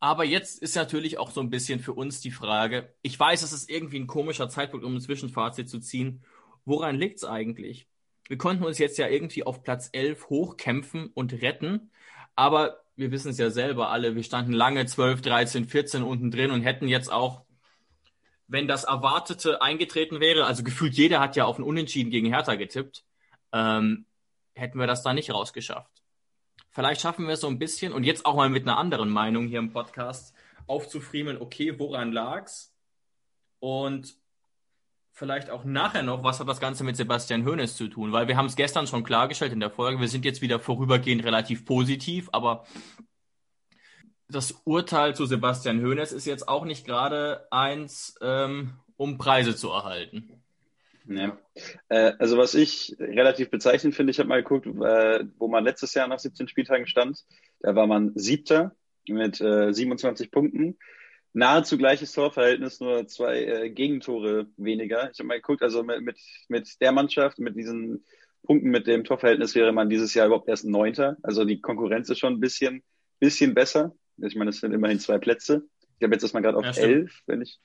aber 0.02 0.26
jetzt 0.26 0.62
ist 0.62 0.76
natürlich 0.76 1.18
auch 1.18 1.32
so 1.32 1.40
ein 1.40 1.50
bisschen 1.50 1.80
für 1.80 1.94
uns 1.94 2.20
die 2.20 2.32
Frage, 2.32 2.94
ich 3.02 3.18
weiß, 3.18 3.42
es 3.42 3.54
ist 3.54 3.70
irgendwie 3.70 4.00
ein 4.00 4.08
komischer 4.08 4.50
Zeitpunkt, 4.50 4.86
um 4.86 4.96
ein 4.96 5.02
Zwischenfazit 5.02 5.70
zu 5.70 5.80
ziehen. 5.80 6.24
Woran 6.66 6.96
liegt 6.96 7.18
es 7.18 7.24
eigentlich? 7.24 7.88
Wir 8.28 8.38
konnten 8.38 8.66
uns 8.66 8.80
jetzt 8.80 8.98
ja 8.98 9.08
irgendwie 9.08 9.46
auf 9.46 9.64
Platz 9.64 9.90
11 9.94 10.30
hochkämpfen 10.30 11.08
und 11.14 11.42
retten, 11.42 11.92
aber 12.36 12.85
wir 12.96 13.12
wissen 13.12 13.32
es 13.32 13.38
ja 13.38 13.50
selber 13.50 13.90
alle, 13.90 14.16
wir 14.16 14.24
standen 14.24 14.54
lange 14.54 14.86
12, 14.86 15.22
13, 15.22 15.66
14 15.66 16.04
unten 16.04 16.32
drin 16.32 16.52
und 16.52 16.62
hätten 16.62 16.88
jetzt 16.88 17.12
auch, 17.12 17.44
wenn 18.48 18.68
das 18.68 18.84
Erwartete 18.84 19.62
eingetreten 19.62 20.20
wäre, 20.20 20.46
also 20.46 20.64
gefühlt 20.64 20.94
jeder 20.94 21.20
hat 21.20 21.36
ja 21.36 21.46
auf 21.46 21.58
ein 21.58 21.64
Unentschieden 21.64 22.12
gegen 22.12 22.28
Hertha 22.28 22.56
getippt, 22.56 23.04
ähm, 23.52 24.06
hätten 24.54 24.80
wir 24.80 24.88
das 24.88 25.04
da 25.04 25.14
nicht 25.14 25.32
rausgeschafft. 25.32 25.92
Vielleicht 26.70 27.02
schaffen 27.02 27.28
wir 27.28 27.34
es 27.34 27.42
so 27.42 27.48
ein 27.48 27.60
bisschen 27.60 27.94
und 27.94 28.04
jetzt 28.04 28.26
auch 28.26 28.36
mal 28.36 28.50
mit 28.50 28.64
einer 28.64 28.78
anderen 28.78 29.10
Meinung 29.10 29.48
hier 29.48 29.60
im 29.60 29.72
Podcast 29.72 30.34
aufzufriemeln, 30.68 31.42
okay, 31.42 31.78
woran 31.80 32.12
lag's? 32.12 32.74
Und 33.60 34.18
vielleicht 35.16 35.50
auch 35.50 35.64
nachher 35.64 36.04
noch, 36.04 36.24
was 36.24 36.40
hat 36.40 36.48
das 36.48 36.60
Ganze 36.60 36.84
mit 36.84 36.98
Sebastian 36.98 37.46
Hoeneß 37.46 37.76
zu 37.76 37.88
tun? 37.88 38.12
Weil 38.12 38.28
wir 38.28 38.36
haben 38.38 38.48
es 38.48 38.58
gestern 38.58 38.86
schon 38.86 39.04
klargestellt 39.04 39.54
in 39.54 39.62
der 39.62 39.72
Folge, 39.72 40.02
wir 40.02 40.10
sind 40.10 40.26
jetzt 40.26 40.42
wieder 40.42 40.60
vorübergehend 40.60 41.24
relativ 41.24 41.66
positiv, 41.66 42.30
aber 42.34 42.66
das 44.28 44.62
Urteil 44.66 45.16
zu 45.16 45.26
Sebastian 45.26 45.82
Hoeneß 45.82 46.12
ist 46.12 46.26
jetzt 46.26 46.48
auch 46.48 46.66
nicht 46.66 46.86
gerade 46.86 47.48
eins, 47.50 48.16
ähm, 48.22 48.74
um 48.98 49.18
Preise 49.18 49.56
zu 49.56 49.70
erhalten. 49.70 50.44
Ja. 51.08 51.38
Äh, 51.88 52.14
also 52.20 52.38
was 52.38 52.54
ich 52.54 52.96
relativ 53.00 53.50
bezeichnend 53.50 53.96
finde, 53.96 54.12
ich 54.12 54.20
habe 54.20 54.28
mal 54.28 54.44
geguckt, 54.44 54.66
äh, 54.66 55.26
wo 55.38 55.48
man 55.48 55.64
letztes 55.64 55.94
Jahr 55.94 56.08
nach 56.08 56.20
17 56.20 56.48
Spieltagen 56.50 56.88
stand. 56.88 57.24
Da 57.62 57.76
war 57.76 57.88
man 57.88 58.12
Siebter 58.16 58.76
mit 59.08 59.40
äh, 59.40 59.72
27 59.72 60.32
Punkten 60.32 60.78
nahezu 61.36 61.78
gleiches 61.78 62.14
Torverhältnis, 62.14 62.80
nur 62.80 63.08
zwei 63.08 63.44
äh, 63.44 63.70
Gegentore 63.70 64.48
weniger. 64.58 65.12
Ich 65.12 65.20
habe 65.20 65.28
mal 65.28 65.36
geguckt, 65.36 65.62
also 65.62 65.84
mit, 65.84 66.02
mit, 66.02 66.18
mit 66.48 66.82
der 66.82 66.92
Mannschaft, 66.92 67.40
mit 67.40 67.56
diesen 67.56 68.06
Punkten, 68.44 68.70
mit 68.70 68.88
dem 68.88 69.04
Torverhältnis 69.04 69.54
wäre 69.54 69.72
man 69.72 69.90
dieses 69.90 70.14
Jahr 70.14 70.28
überhaupt 70.28 70.48
erst 70.48 70.66
Neunter. 70.66 71.18
Also 71.24 71.46
die 71.46 71.62
Konkurrenz 71.62 72.10
ist 72.10 72.20
schon 72.20 72.34
ein 72.34 72.40
bisschen, 72.40 72.84
bisschen 73.20 73.54
besser. 73.54 73.94
Ich 74.18 74.36
meine, 74.36 74.52
es 74.52 74.62
sind 74.62 74.74
immerhin 74.74 75.00
zwei 75.00 75.18
Plätze. 75.18 75.64
Ich 76.00 76.04
habe 76.04 76.14
jetzt 76.14 76.24
erstmal 76.24 76.44
gerade 76.44 76.58
auf 76.58 76.66
ja, 76.66 76.84
elf, 76.84 77.22
wenn 77.28 77.42
ich, 77.42 77.60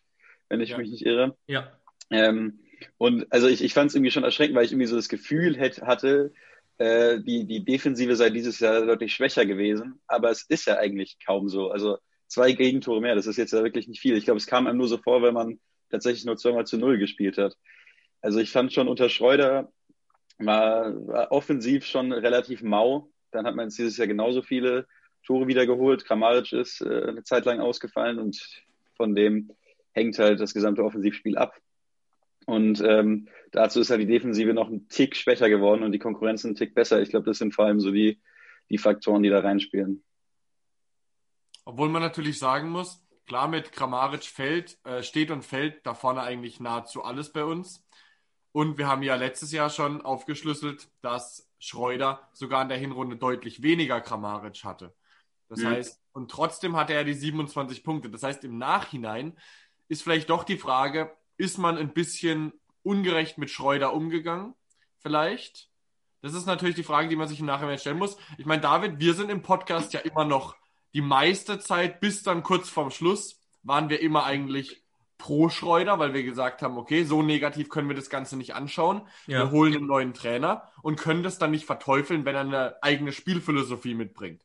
wenn 0.49 0.61
ich 0.61 0.71
ja. 0.71 0.79
mich 0.79 0.91
nicht 0.91 1.07
irre. 1.07 1.37
Ja. 1.47 1.73
Ähm, 2.11 2.61
Und 2.99 3.27
also 3.31 3.47
ich, 3.47 3.62
ich 3.62 3.75
fand 3.75 3.91
es 3.91 3.95
irgendwie 3.95 4.11
schon 4.11 4.25
erschreckend, 4.25 4.57
weil 4.57 4.65
ich 4.65 4.73
irgendwie 4.73 4.87
so 4.87 4.97
das 4.97 5.09
Gefühl 5.09 5.57
hätte, 5.57 5.87
hatte, 5.87 6.33
äh, 6.79 7.21
die, 7.21 7.47
die 7.47 7.65
Defensive 7.65 8.17
sei 8.17 8.31
dieses 8.31 8.59
Jahr 8.59 8.85
deutlich 8.85 9.15
schwächer 9.15 9.47
gewesen. 9.47 10.00
Aber 10.07 10.31
es 10.31 10.43
ist 10.43 10.67
ja 10.67 10.77
eigentlich 10.77 11.19
kaum 11.25 11.49
so. 11.49 11.71
Also 11.71 11.99
zwei 12.30 12.52
Gegentore 12.52 13.00
mehr, 13.00 13.14
das 13.14 13.26
ist 13.26 13.37
jetzt 13.37 13.52
ja 13.52 13.62
wirklich 13.62 13.88
nicht 13.88 14.00
viel. 14.00 14.16
Ich 14.16 14.25
glaube, 14.25 14.38
es 14.38 14.46
kam 14.46 14.66
einem 14.66 14.78
nur 14.78 14.88
so 14.88 14.96
vor, 14.96 15.22
wenn 15.22 15.34
man 15.34 15.60
tatsächlich 15.90 16.25
nur 16.25 16.37
zweimal 16.37 16.66
zu 16.66 16.78
null 16.78 16.96
gespielt 16.96 17.37
hat. 17.37 17.56
Also 18.22 18.38
ich 18.38 18.50
fand 18.50 18.72
schon 18.72 18.88
unter 18.88 19.08
Schreuder 19.08 19.72
war, 20.38 20.94
war 21.06 21.32
offensiv 21.32 21.84
schon 21.84 22.12
relativ 22.12 22.62
mau. 22.62 23.10
Dann 23.32 23.46
hat 23.46 23.56
man 23.56 23.66
jetzt 23.66 23.78
dieses 23.78 23.96
Jahr 23.96 24.06
genauso 24.06 24.42
viele 24.42 24.87
Tore 25.25 25.49
wiedergeholt. 25.49 26.04
Kramaric 26.04 26.52
ist 26.52 26.80
äh, 26.80 27.08
eine 27.08 27.25
Zeit 27.25 27.44
lang 27.44 27.60
ausgefallen 27.60 28.18
und 28.18 28.40
von 28.96 29.14
dem 29.14 29.50
hängt 29.92 30.18
halt 30.18 30.40
das 30.40 30.54
gesamte 30.54 30.84
Offensivspiel 30.84 31.37
ab. 31.37 31.56
Und 32.46 32.82
ähm, 32.87 33.28
dazu 33.50 33.80
ist 33.80 33.90
halt 33.90 34.00
die 34.00 34.06
Defensive 34.06 34.54
noch 34.54 34.70
ein 34.70 34.88
Tick 34.88 35.16
schwächer 35.16 35.49
geworden 35.49 35.82
und 35.82 35.92
die 35.92 35.99
Konkurrenz 35.99 36.44
ein 36.44 36.54
Tick 36.54 36.75
besser. 36.75 37.02
Ich 37.02 37.10
glaube, 37.10 37.26
das 37.26 37.38
sind 37.38 37.54
vor 37.54 37.66
allem 37.66 37.80
so 37.80 37.90
die, 37.90 38.20
die 38.70 38.78
Faktoren, 38.78 39.22
die 39.22 39.28
da 39.28 39.40
reinspielen. 39.40 40.02
Obwohl 41.64 41.88
man 41.88 42.02
natürlich 42.02 42.38
sagen 42.38 42.71
muss, 42.71 43.05
klar 43.26 43.49
mit 43.49 43.73
Kramaric 43.73 44.25
fällt, 44.25 44.79
äh, 44.85 45.02
steht 45.02 45.31
und 45.31 45.45
fällt 45.45 45.87
da 45.87 45.95
vorne 45.95 46.23
eigentlich 46.23 46.61
nahezu 46.61 47.05
alles 47.05 47.33
bei 47.33 47.45
uns. 47.45 47.87
Und 48.52 48.79
wir 48.79 48.88
haben 48.88 49.02
ja 49.02 49.14
letztes 49.14 49.52
Jahr 49.52 49.71
schon 49.71 50.02
aufgeschlüsselt, 50.02 50.90
dass 51.02 51.49
Schreuder 51.59 52.29
sogar 52.33 52.62
in 52.62 52.69
der 52.69 52.79
Hinrunde 52.79 53.17
deutlich 53.17 53.62
weniger 53.62 54.00
Kramaric 54.00 54.64
hatte. 54.64 54.95
Das 55.49 55.61
mhm. 55.61 55.67
heißt, 55.67 56.00
und 56.12 56.31
trotzdem 56.31 56.76
hatte 56.76 56.95
er 56.95 57.05
die 57.05 57.14
27 57.14 57.85
Punkte. 57.85 58.11
Das 58.11 58.23
heißt, 58.23 58.43
im 58.45 58.59
Nachhinein 58.59 59.38
ist 59.88 60.02
vielleicht 60.02 60.31
doch 60.31 60.45
die 60.45 60.57
Frage, 60.57 61.14
ist 61.37 61.59
man 61.59 61.79
ein 61.79 61.93
bisschen 61.93 62.52
ungerecht 62.83 63.38
mit 63.38 63.50
Schreuder 63.50 63.93
umgegangen? 63.93 64.55
Vielleicht. 64.99 65.71
Das 66.23 66.35
ist 66.35 66.47
natürlich 66.47 66.75
die 66.75 66.83
Frage, 66.83 67.09
die 67.09 67.17
man 67.17 67.29
sich 67.29 67.40
im 67.40 67.47
Nachhinein 67.47 67.79
stellen 67.79 67.99
muss. 67.99 68.17
Ich 68.38 68.47
meine, 68.47 68.61
David, 68.61 68.99
wir 68.99 69.14
sind 69.14 69.31
im 69.31 69.43
Podcast 69.43 69.93
ja 69.93 70.00
immer 70.00 70.25
noch 70.25 70.57
die 70.94 71.00
meiste 71.00 71.59
Zeit 71.59 72.00
bis 72.00 72.23
dann 72.23 72.42
kurz 72.42 72.68
vorm 72.68 72.90
Schluss 72.90 73.40
waren 73.62 73.88
wir 73.88 74.00
immer 74.00 74.25
eigentlich 74.25 74.82
pro 75.18 75.50
Schreuder, 75.50 75.99
weil 75.99 76.14
wir 76.14 76.23
gesagt 76.23 76.62
haben, 76.62 76.78
okay, 76.78 77.04
so 77.04 77.23
negativ 77.23 77.68
können 77.68 77.88
wir 77.88 77.97
das 77.97 78.11
Ganze 78.11 78.37
nicht 78.37 78.54
anschauen. 78.54 79.02
Ja. 79.26 79.40
Wir 79.40 79.50
holen 79.50 79.76
einen 79.76 79.87
neuen 79.87 80.14
Trainer 80.14 80.70
und 80.82 80.99
können 80.99 81.23
das 81.23 81.38
dann 81.38 81.50
nicht 81.50 81.66
verteufeln, 81.66 82.25
wenn 82.25 82.35
er 82.35 82.40
eine 82.40 82.82
eigene 82.82 83.12
Spielphilosophie 83.12 83.94
mitbringt. 83.94 84.42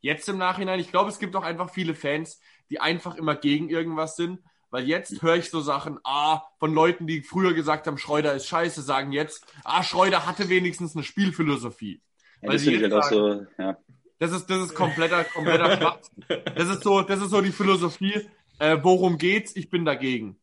Jetzt 0.00 0.28
im 0.28 0.38
Nachhinein, 0.38 0.80
ich 0.80 0.90
glaube, 0.90 1.08
es 1.08 1.18
gibt 1.18 1.36
auch 1.36 1.44
einfach 1.44 1.70
viele 1.70 1.94
Fans, 1.94 2.40
die 2.70 2.80
einfach 2.80 3.14
immer 3.14 3.34
gegen 3.34 3.68
irgendwas 3.68 4.16
sind, 4.16 4.40
weil 4.70 4.86
jetzt 4.86 5.22
höre 5.22 5.36
ich 5.36 5.50
so 5.50 5.60
Sachen, 5.60 5.98
ah, 6.04 6.42
von 6.58 6.74
Leuten, 6.74 7.06
die 7.06 7.22
früher 7.22 7.54
gesagt 7.54 7.86
haben, 7.86 7.96
Schreuder 7.96 8.34
ist 8.34 8.46
scheiße, 8.46 8.82
sagen 8.82 9.12
jetzt, 9.12 9.46
ah, 9.64 9.82
Schreuder 9.82 10.26
hatte 10.26 10.48
wenigstens 10.48 10.94
eine 10.94 11.04
Spielphilosophie. 11.04 12.02
Ja, 12.42 12.48
weil 12.50 12.58
sie 12.58 12.74
jetzt 12.74 12.90
sagen, 12.90 13.08
so, 13.08 13.46
ja. 13.62 13.76
Das 14.18 14.32
ist, 14.32 14.46
das 14.46 14.58
ist 14.58 14.74
kompletter, 14.74 15.24
kompletter 15.24 15.76
Schwachsinn. 15.76 16.24
Das 16.28 16.68
ist 16.68 16.82
so, 16.82 17.02
das 17.02 17.20
ist 17.20 17.30
so 17.30 17.40
die 17.40 17.52
Philosophie, 17.52 18.28
äh, 18.58 18.78
worum 18.82 19.18
geht's? 19.18 19.54
Ich 19.54 19.70
bin 19.70 19.84
dagegen. 19.84 20.38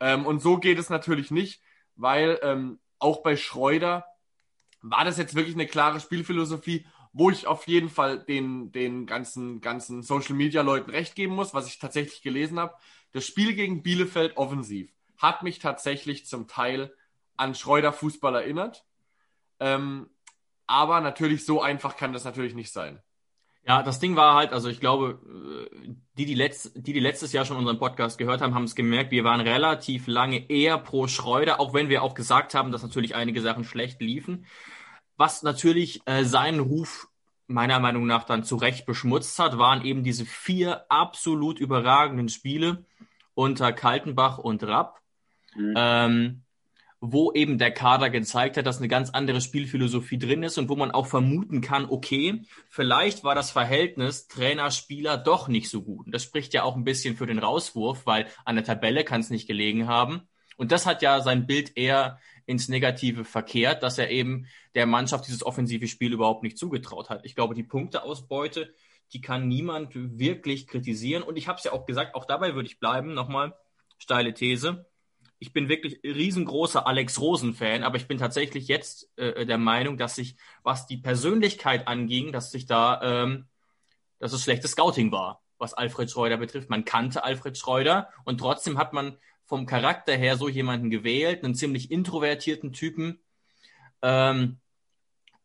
Ähm, 0.00 0.26
und 0.26 0.40
so 0.40 0.58
geht 0.58 0.78
es 0.78 0.90
natürlich 0.90 1.30
nicht, 1.30 1.62
weil 1.94 2.38
ähm, 2.42 2.78
auch 2.98 3.22
bei 3.22 3.36
Schreuder 3.36 4.04
war 4.82 5.04
das 5.04 5.18
jetzt 5.18 5.34
wirklich 5.34 5.54
eine 5.54 5.66
klare 5.66 6.00
Spielphilosophie, 6.00 6.86
wo 7.12 7.30
ich 7.30 7.46
auf 7.46 7.66
jeden 7.66 7.88
Fall 7.88 8.18
den, 8.18 8.72
den 8.72 9.06
ganzen, 9.06 9.62
ganzen 9.62 10.02
Social 10.02 10.34
Media 10.34 10.60
Leuten 10.60 10.90
recht 10.90 11.14
geben 11.14 11.34
muss, 11.34 11.54
was 11.54 11.66
ich 11.66 11.78
tatsächlich 11.78 12.20
gelesen 12.20 12.58
habe. 12.58 12.74
Das 13.12 13.26
Spiel 13.26 13.54
gegen 13.54 13.82
Bielefeld 13.82 14.36
offensiv 14.36 14.92
hat 15.16 15.42
mich 15.42 15.58
tatsächlich 15.58 16.26
zum 16.26 16.46
Teil 16.46 16.94
an 17.36 17.54
Schreuder 17.54 17.92
Fußball 17.94 18.34
erinnert. 18.34 18.84
Ähm, 19.60 20.10
aber 20.66 21.00
natürlich 21.00 21.44
so 21.44 21.60
einfach 21.62 21.96
kann 21.96 22.12
das 22.12 22.24
natürlich 22.24 22.54
nicht 22.54 22.72
sein. 22.72 23.00
Ja, 23.66 23.82
das 23.82 23.98
Ding 23.98 24.14
war 24.14 24.36
halt, 24.36 24.52
also 24.52 24.68
ich 24.68 24.78
glaube, 24.78 25.18
äh, 25.74 25.94
die, 26.16 26.24
die, 26.24 26.34
letzt, 26.34 26.72
die, 26.76 26.92
die 26.92 27.00
letztes 27.00 27.32
Jahr 27.32 27.44
schon 27.44 27.56
unseren 27.56 27.80
Podcast 27.80 28.16
gehört 28.16 28.40
haben, 28.40 28.54
haben 28.54 28.64
es 28.64 28.76
gemerkt, 28.76 29.10
wir 29.10 29.24
waren 29.24 29.40
relativ 29.40 30.06
lange 30.06 30.48
eher 30.48 30.78
pro 30.78 31.08
Schreuder, 31.08 31.58
auch 31.58 31.74
wenn 31.74 31.88
wir 31.88 32.04
auch 32.04 32.14
gesagt 32.14 32.54
haben, 32.54 32.70
dass 32.70 32.84
natürlich 32.84 33.16
einige 33.16 33.42
Sachen 33.42 33.64
schlecht 33.64 34.00
liefen. 34.00 34.46
Was 35.16 35.42
natürlich 35.42 36.00
äh, 36.06 36.24
seinen 36.24 36.60
Ruf 36.60 37.08
meiner 37.48 37.80
Meinung 37.80 38.06
nach 38.06 38.24
dann 38.24 38.44
zu 38.44 38.56
Recht 38.56 38.86
beschmutzt 38.86 39.38
hat, 39.38 39.58
waren 39.58 39.84
eben 39.84 40.04
diese 40.04 40.26
vier 40.26 40.84
absolut 40.88 41.58
überragenden 41.58 42.28
Spiele 42.28 42.84
unter 43.34 43.72
Kaltenbach 43.72 44.38
und 44.38 44.62
Rapp. 44.62 45.00
Mhm. 45.56 45.74
Ähm, 45.76 46.42
wo 47.00 47.32
eben 47.32 47.58
der 47.58 47.72
Kader 47.72 48.10
gezeigt 48.10 48.56
hat, 48.56 48.66
dass 48.66 48.78
eine 48.78 48.88
ganz 48.88 49.10
andere 49.10 49.40
Spielphilosophie 49.40 50.18
drin 50.18 50.42
ist 50.42 50.58
und 50.58 50.68
wo 50.68 50.76
man 50.76 50.90
auch 50.90 51.06
vermuten 51.06 51.60
kann, 51.60 51.84
okay, 51.84 52.42
vielleicht 52.68 53.22
war 53.22 53.34
das 53.34 53.50
Verhältnis 53.50 54.28
Trainer-Spieler 54.28 55.18
doch 55.18 55.48
nicht 55.48 55.68
so 55.68 55.82
gut. 55.82 56.06
Und 56.06 56.12
das 56.12 56.22
spricht 56.22 56.54
ja 56.54 56.62
auch 56.62 56.74
ein 56.74 56.84
bisschen 56.84 57.16
für 57.16 57.26
den 57.26 57.38
Rauswurf, 57.38 58.06
weil 58.06 58.26
an 58.44 58.56
der 58.56 58.64
Tabelle 58.64 59.04
kann 59.04 59.20
es 59.20 59.30
nicht 59.30 59.46
gelegen 59.46 59.86
haben. 59.86 60.22
Und 60.56 60.72
das 60.72 60.86
hat 60.86 61.02
ja 61.02 61.20
sein 61.20 61.46
Bild 61.46 61.76
eher 61.76 62.18
ins 62.46 62.68
Negative 62.68 63.24
verkehrt, 63.24 63.82
dass 63.82 63.98
er 63.98 64.10
eben 64.10 64.46
der 64.74 64.86
Mannschaft 64.86 65.26
dieses 65.26 65.44
offensive 65.44 65.88
Spiel 65.88 66.14
überhaupt 66.14 66.42
nicht 66.42 66.56
zugetraut 66.56 67.10
hat. 67.10 67.24
Ich 67.24 67.34
glaube, 67.34 67.54
die 67.54 67.62
Punkteausbeute, 67.62 68.72
die 69.12 69.20
kann 69.20 69.48
niemand 69.48 69.90
wirklich 69.94 70.66
kritisieren. 70.66 71.22
Und 71.22 71.36
ich 71.36 71.46
habe 71.46 71.58
es 71.58 71.64
ja 71.64 71.72
auch 71.72 71.84
gesagt, 71.84 72.14
auch 72.14 72.24
dabei 72.24 72.54
würde 72.54 72.68
ich 72.68 72.80
bleiben, 72.80 73.12
nochmal 73.12 73.54
steile 73.98 74.32
These 74.32 74.86
ich 75.46 75.52
bin 75.52 75.68
wirklich 75.68 76.00
riesengroßer 76.02 76.88
Alex 76.88 77.20
Rosen-Fan, 77.20 77.84
aber 77.84 77.98
ich 77.98 78.08
bin 78.08 78.18
tatsächlich 78.18 78.66
jetzt 78.66 79.16
äh, 79.16 79.46
der 79.46 79.58
Meinung, 79.58 79.96
dass 79.96 80.16
sich, 80.16 80.34
was 80.64 80.88
die 80.88 80.96
Persönlichkeit 80.96 81.86
anging, 81.86 82.32
dass 82.32 82.50
sich 82.50 82.66
da, 82.66 83.00
ähm, 83.22 83.46
dass 84.18 84.32
es 84.32 84.42
schlechtes 84.42 84.72
Scouting 84.72 85.12
war, 85.12 85.44
was 85.56 85.72
Alfred 85.72 86.10
Schreuder 86.10 86.36
betrifft. 86.36 86.68
Man 86.68 86.84
kannte 86.84 87.22
Alfred 87.22 87.56
Schreuder 87.56 88.10
und 88.24 88.38
trotzdem 88.38 88.76
hat 88.76 88.92
man 88.92 89.18
vom 89.44 89.66
Charakter 89.66 90.16
her 90.16 90.36
so 90.36 90.48
jemanden 90.48 90.90
gewählt, 90.90 91.44
einen 91.44 91.54
ziemlich 91.54 91.92
introvertierten 91.92 92.72
Typen. 92.72 93.20
Ähm, 94.02 94.58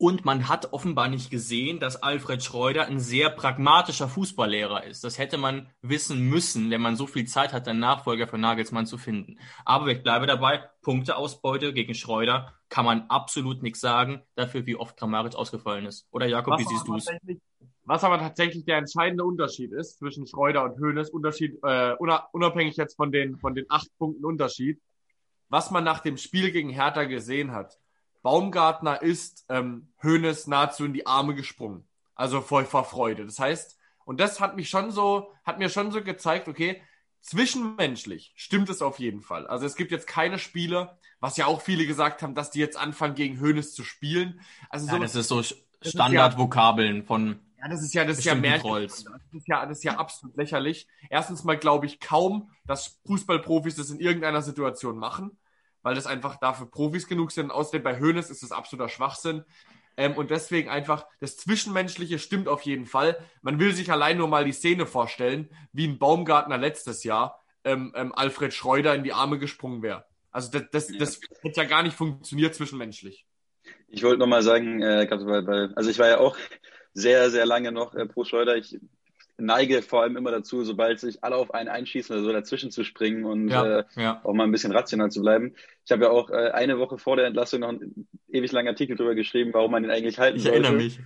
und 0.02 0.26
man 0.26 0.50
hat 0.50 0.74
offenbar 0.74 1.10
nicht 1.10 1.30
gesehen, 1.30 1.80
dass 1.80 2.02
Alfred 2.02 2.44
Schreuder 2.44 2.88
ein 2.88 3.00
sehr 3.00 3.30
pragmatischer 3.30 4.08
Fußballlehrer 4.08 4.84
ist. 4.86 5.04
Das 5.04 5.20
hätte 5.20 5.38
man 5.38 5.70
wissen 5.84 6.28
müssen, 6.28 6.72
wenn 6.72 6.82
man 6.82 6.96
so 6.96 7.06
viel 7.06 7.28
Zeit 7.28 7.54
hat, 7.54 7.68
einen 7.68 7.80
Nachfolger 7.80 8.28
für 8.28 8.40
Nagelsmann 8.40 8.88
zu 8.88 8.98
finden. 8.98 9.38
Aber 9.64 9.90
ich 9.90 10.02
bleibe 10.02 10.26
dabei, 10.26 10.64
Punkteausbeute 10.82 11.72
gegen 11.72 11.94
Schreuder 11.94 12.52
kann 12.68 12.84
man 12.84 13.02
absolut 13.10 13.62
nichts 13.62 13.80
sagen, 13.80 14.24
dafür 14.34 14.66
wie 14.66 14.76
oft 14.76 14.98
Kramaric 14.98 15.36
ausgefallen 15.36 15.86
ist. 15.86 16.08
Oder 16.10 16.26
Jakob, 16.26 16.56
was 16.56 16.62
wie 16.62 16.66
siehst 16.66 16.88
du 16.88 16.96
es? 16.96 17.06
Was 17.84 18.04
aber 18.04 18.18
tatsächlich 18.18 18.66
der 18.66 18.78
entscheidende 18.80 19.24
Unterschied 19.24 19.72
ist 19.72 20.00
zwischen 20.00 20.26
Schreuder 20.26 20.64
und 20.64 20.80
Höhnes, 20.80 21.12
Unterschied, 21.12 21.60
äh, 21.62 21.94
unabhängig 22.32 22.76
jetzt 22.76 22.96
von 22.96 23.12
den, 23.12 23.38
von 23.38 23.54
den 23.54 23.68
acht 23.70 23.96
Punkten 24.00 24.26
Unterschied, 24.26 24.82
was 25.50 25.70
man 25.70 25.84
nach 25.84 26.00
dem 26.00 26.18
Spiel 26.18 26.52
gegen 26.52 26.70
Hertha 26.70 27.04
gesehen 27.04 27.52
hat, 27.52 27.78
Baumgartner 28.22 29.02
ist 29.02 29.46
ähm, 29.50 29.90
Hönes 30.02 30.48
nahezu 30.48 30.86
in 30.86 30.94
die 30.94 31.08
Arme 31.08 31.36
gesprungen. 31.36 31.86
Also 32.16 32.42
vor, 32.42 32.64
vor 32.66 32.86
Freude. 32.86 33.26
Das 33.26 33.40
heißt, 33.40 33.78
und 34.06 34.20
das 34.20 34.40
hat 34.40 34.56
mich 34.56 34.70
schon 34.70 34.92
so, 34.92 35.32
hat 35.44 35.60
mir 35.60 35.70
schon 35.70 35.92
so 35.92 36.04
gezeigt, 36.04 36.48
okay, 36.48 36.82
zwischenmenschlich 37.22 38.34
stimmt 38.36 38.70
es 38.70 38.82
auf 38.82 39.00
jeden 39.00 39.22
Fall. 39.22 39.48
Also 39.48 39.66
es 39.66 39.76
gibt 39.76 39.92
jetzt 39.92 40.08
keine 40.08 40.40
Spieler, 40.40 40.98
was 41.20 41.38
ja 41.38 41.46
auch 41.46 41.62
viele 41.62 41.86
gesagt 41.86 42.22
haben, 42.22 42.36
dass 42.36 42.52
die 42.52 42.60
jetzt 42.60 42.78
anfangen, 42.78 43.16
gegen 43.16 43.40
Hönes 43.40 43.74
zu 43.74 43.84
spielen. 43.84 44.42
Also 44.70 44.88
so, 44.88 44.94
ja, 44.94 45.00
das 45.00 45.16
ist 45.16 45.28
so 45.28 45.42
Standardvokabeln 45.82 46.98
ja, 46.98 47.04
von. 47.04 47.40
Ja, 47.60 47.68
das 47.70 47.84
ist 47.84 47.94
ja, 47.94 48.06
das 48.06 48.20
ist 48.20 48.26
ja 48.26 48.36
mehr. 48.36 48.60
Das 48.60 49.06
ist 49.34 49.48
ja, 49.48 49.66
das 49.66 49.78
ist 49.78 49.84
ja 49.84 49.98
absolut 49.98 50.36
lächerlich. 50.36 50.88
Erstens 51.10 51.44
mal 51.44 51.58
glaube 51.58 51.86
ich 51.86 52.00
kaum, 52.00 52.52
dass 52.66 53.00
Fußballprofis 53.06 53.76
das 53.76 53.92
in 53.92 54.00
irgendeiner 54.00 54.42
Situation 54.42 54.98
machen 54.98 55.38
weil 55.84 55.96
das 55.96 56.08
einfach 56.08 56.38
dafür 56.38 56.70
Profis 56.70 57.08
genug 57.08 57.32
sind. 57.32 57.52
Außerdem 57.52 57.84
bei 57.84 58.00
Hoeneß 58.00 58.30
ist 58.30 58.44
das 58.44 58.52
absoluter 58.52 58.90
Schwachsinn. 58.90 59.44
Ähm, 59.98 60.16
und 60.16 60.32
deswegen 60.32 60.70
einfach, 60.70 61.06
das 61.20 61.38
Zwischenmenschliche 61.38 62.20
stimmt 62.20 62.48
auf 62.48 62.62
jeden 62.62 62.86
Fall. 62.86 63.18
Man 63.42 63.60
will 63.60 63.74
sich 63.74 63.92
allein 63.92 64.18
nur 64.18 64.28
mal 64.28 64.46
die 64.46 64.54
Szene 64.54 64.86
vorstellen, 64.86 65.50
wie 65.74 65.88
ein 65.88 66.00
Baumgartner 66.00 66.58
letztes 66.58 67.04
Jahr 67.04 67.44
ähm, 67.64 67.94
ähm, 67.96 68.14
Alfred 68.16 68.54
Schreuder 68.54 68.96
in 68.96 69.04
die 69.04 69.14
Arme 69.14 69.38
gesprungen 69.38 69.82
wäre. 69.82 70.06
Also 70.32 70.50
das, 70.52 70.64
das, 70.72 70.98
das 70.98 71.20
hätte 71.42 71.62
ja 71.62 71.68
gar 71.68 71.84
nicht 71.84 71.96
funktioniert 71.96 72.56
zwischenmenschlich. 72.56 73.26
Ich 73.90 74.04
wollte 74.04 74.20
nochmal 74.20 74.42
sagen, 74.44 74.82
äh, 74.82 75.08
also 75.76 75.90
ich 75.90 76.00
war 76.00 76.08
ja 76.08 76.20
auch 76.20 76.38
sehr, 76.94 77.30
sehr 77.30 77.46
lange 77.46 77.72
noch 77.72 77.94
äh, 77.94 78.06
pro 78.06 78.24
Schreuder. 78.24 78.56
Ich 78.56 78.80
neige 79.42 79.82
vor 79.82 80.02
allem 80.04 80.18
immer 80.18 80.32
dazu, 80.32 80.64
sobald 80.64 81.00
sich 81.00 81.24
alle 81.24 81.36
auf 81.36 81.54
einen 81.54 81.70
einschießen 81.70 82.16
oder 82.16 82.24
so 82.24 82.32
dazwischen 82.32 82.72
zu 82.72 82.84
springen 82.84 83.26
und 83.26 83.50
ja, 83.50 83.80
äh, 83.80 83.84
ja. 83.96 84.22
auch 84.24 84.34
mal 84.34 84.46
ein 84.46 84.52
bisschen 84.52 84.72
rational 84.72 85.12
zu 85.12 85.22
bleiben. 85.22 85.56
Ich 85.86 85.92
habe 85.92 86.06
ja 86.06 86.10
auch 86.10 86.30
äh, 86.30 86.52
eine 86.52 86.80
Woche 86.80 86.98
vor 86.98 87.16
der 87.16 87.26
Entlassung 87.26 87.62
noch 87.62 87.70
einen 87.70 88.08
ewig 88.30 88.52
langen 88.52 88.70
Artikel 88.70 88.96
darüber 88.96 89.16
geschrieben, 89.16 89.54
warum 89.54 89.72
man 89.72 89.84
ihn 89.84 89.92
eigentlich 89.92 90.20
halten 90.20 90.38
ich 90.38 90.44
sollte. 90.44 90.60
Ich 90.60 90.66
erinnere 90.66 90.84
mich. 90.84 91.00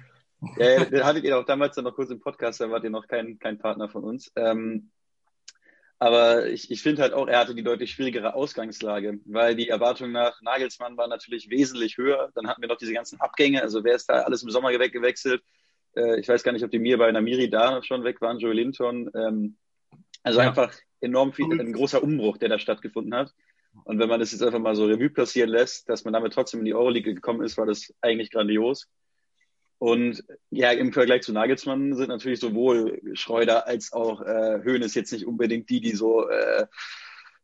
Ja, 0.57 0.85
den 0.85 1.03
hattet 1.03 1.23
ihr 1.23 1.39
auch 1.39 1.45
damals 1.45 1.75
dann 1.75 1.85
noch 1.85 1.95
kurz 1.95 2.11
im 2.11 2.19
Podcast, 2.19 2.61
da 2.61 2.69
wart 2.69 2.83
ihr 2.83 2.89
noch 2.89 3.07
kein, 3.07 3.39
kein 3.39 3.57
Partner 3.57 3.89
von 3.89 4.03
uns. 4.03 4.31
Ähm, 4.35 4.91
Aber 5.97 6.47
ich, 6.47 6.69
ich 6.69 6.81
finde 6.83 7.01
halt 7.01 7.13
auch, 7.13 7.27
er 7.27 7.39
hatte 7.39 7.55
die 7.55 7.63
deutlich 7.63 7.91
schwierigere 7.91 8.35
Ausgangslage, 8.35 9.19
weil 9.25 9.55
die 9.55 9.69
Erwartung 9.69 10.11
nach 10.11 10.41
Nagelsmann 10.41 10.97
war 10.97 11.07
natürlich 11.07 11.49
wesentlich 11.49 11.97
höher. 11.97 12.31
Dann 12.35 12.47
hatten 12.47 12.61
wir 12.61 12.67
noch 12.67 12.77
diese 12.77 12.93
ganzen 12.93 13.19
Abgänge. 13.21 13.61
Also 13.61 13.83
wer 13.85 13.95
ist 13.95 14.09
da 14.09 14.23
alles 14.23 14.43
im 14.43 14.49
Sommer 14.49 14.77
weggewechselt? 14.77 15.41
Äh, 15.95 16.19
ich 16.19 16.27
weiß 16.27 16.43
gar 16.43 16.51
nicht, 16.51 16.63
ob 16.63 16.71
die 16.71 16.79
mir 16.79 16.97
bei 16.97 17.11
Namiri 17.11 17.49
da 17.49 17.81
schon 17.83 18.03
weg 18.03 18.21
waren, 18.21 18.39
Joe 18.39 18.53
Linton. 18.53 19.09
Ähm, 19.15 19.57
also 20.23 20.39
ja. 20.39 20.47
einfach 20.47 20.73
enorm 21.01 21.33
viel, 21.33 21.59
ein 21.59 21.73
großer 21.73 22.01
Umbruch, 22.01 22.37
der 22.37 22.49
da 22.49 22.59
stattgefunden 22.59 23.13
hat. 23.13 23.33
Und 23.83 23.99
wenn 23.99 24.09
man 24.09 24.19
das 24.19 24.31
jetzt 24.31 24.41
einfach 24.41 24.59
mal 24.59 24.75
so 24.75 24.85
Revue 24.85 25.09
passieren 25.09 25.49
lässt, 25.49 25.89
dass 25.89 26.05
man 26.05 26.13
damit 26.13 26.33
trotzdem 26.33 26.61
in 26.61 26.65
die 26.65 26.73
Euroleague 26.73 27.13
gekommen 27.13 27.43
ist, 27.43 27.57
war 27.57 27.65
das 27.65 27.93
eigentlich 28.01 28.31
grandios. 28.31 28.87
Und 29.77 30.23
ja, 30.49 30.71
im 30.71 30.93
Vergleich 30.93 31.23
zu 31.23 31.33
Nagelsmann 31.33 31.93
sind 31.95 32.07
natürlich 32.07 32.39
sowohl 32.39 33.01
Schreuder 33.13 33.67
als 33.67 33.91
auch 33.91 34.21
äh, 34.21 34.61
Hoeneß 34.63 34.95
jetzt 34.95 35.11
nicht 35.11 35.27
unbedingt 35.27 35.69
die, 35.69 35.81
die 35.81 35.91
so, 35.91 36.29
äh, 36.29 36.65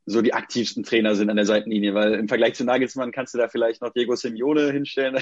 so 0.05 0.22
die 0.22 0.34
aktivsten 0.34 0.84
Trainer 0.84 1.15
sind 1.15 1.29
an 1.29 1.36
der 1.36 1.46
Seitenlinie, 1.46 1.93
weil 1.93 2.13
im 2.13 2.29
Vergleich 2.29 2.55
zu 2.55 2.63
Nagelsmann 2.63 3.12
kannst 3.12 3.34
du 3.34 3.38
da 3.38 3.50
vielleicht 3.50 3.81
noch 3.81 3.91
Diego 3.91 4.15
Simeone 4.15 4.72
hinstellen 4.72 5.22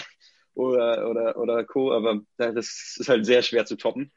oder, 0.59 1.09
oder, 1.09 1.37
oder 1.37 1.63
Co., 1.63 1.93
aber 1.93 2.21
das 2.37 2.97
ist 2.99 3.09
halt 3.09 3.25
sehr 3.25 3.41
schwer 3.41 3.65
zu 3.65 3.75
toppen. 3.75 4.11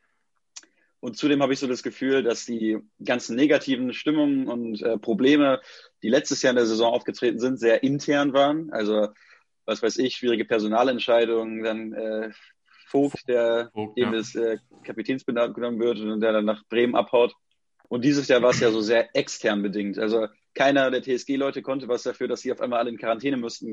Und 1.00 1.16
zudem 1.16 1.42
habe 1.42 1.52
ich 1.52 1.58
so 1.58 1.66
das 1.66 1.82
Gefühl, 1.82 2.22
dass 2.22 2.44
die 2.44 2.78
ganzen 3.04 3.34
negativen 3.34 3.92
Stimmungen 3.92 4.46
und 4.46 4.82
äh, 4.82 4.98
Probleme, 4.98 5.60
die 6.02 6.08
letztes 6.08 6.42
Jahr 6.42 6.50
in 6.50 6.56
der 6.56 6.66
Saison 6.66 6.92
aufgetreten 6.92 7.40
sind, 7.40 7.58
sehr 7.58 7.82
intern 7.82 8.32
waren. 8.32 8.70
Also 8.72 9.08
was 9.64 9.82
weiß 9.82 9.96
ich, 9.98 10.14
schwierige 10.14 10.44
Personalentscheidungen, 10.44 11.62
dann 11.64 11.92
äh, 11.92 12.30
Vogt, 12.86 13.26
der 13.26 13.70
Vogt, 13.72 13.98
eben 13.98 14.12
ja. 14.12 14.18
des 14.18 14.34
äh, 14.34 14.58
Kapitäns 14.84 15.24
genommen 15.24 15.80
wird 15.80 15.98
und 15.98 16.20
der 16.20 16.32
dann 16.32 16.44
nach 16.44 16.62
Bremen 16.68 16.94
abhaut. 16.94 17.34
Und 17.88 18.04
dieses 18.04 18.28
Jahr 18.28 18.42
war 18.42 18.50
es 18.50 18.60
ja 18.60 18.70
so 18.70 18.80
sehr 18.80 19.14
extern 19.16 19.62
bedingt. 19.62 19.98
Also 19.98 20.28
keiner 20.54 20.90
der 20.90 21.02
TSG-Leute 21.02 21.62
konnte 21.62 21.88
was 21.88 22.02
dafür, 22.04 22.28
dass 22.28 22.42
sie 22.42 22.52
auf 22.52 22.60
einmal 22.60 22.78
alle 22.78 22.90
in 22.90 22.98
Quarantäne 22.98 23.36
mussten. 23.36 23.72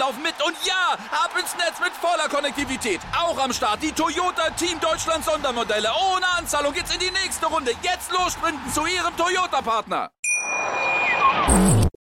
laufen 0.00 0.22
mit. 0.22 0.34
Und 0.44 0.56
ja, 0.64 0.96
ab 1.12 1.32
ins 1.38 1.54
Netz 1.56 1.78
mit 1.78 1.92
voller 1.92 2.28
Konnektivität. 2.28 3.00
Auch 3.12 3.38
am 3.38 3.52
Start 3.52 3.82
die 3.82 3.92
Toyota 3.92 4.48
Team 4.56 4.80
Deutschland 4.80 5.24
Sondermodelle. 5.24 5.88
Ohne 5.88 6.26
Anzahlung 6.38 6.72
geht's 6.72 6.92
in 6.94 7.00
die 7.00 7.12
nächste 7.22 7.46
Runde. 7.46 7.72
Jetzt 7.82 8.10
los 8.10 8.32
sprinten 8.32 8.68
zu 8.70 8.86
ihrem 8.86 9.14
Toyota-Partner. 9.16 10.10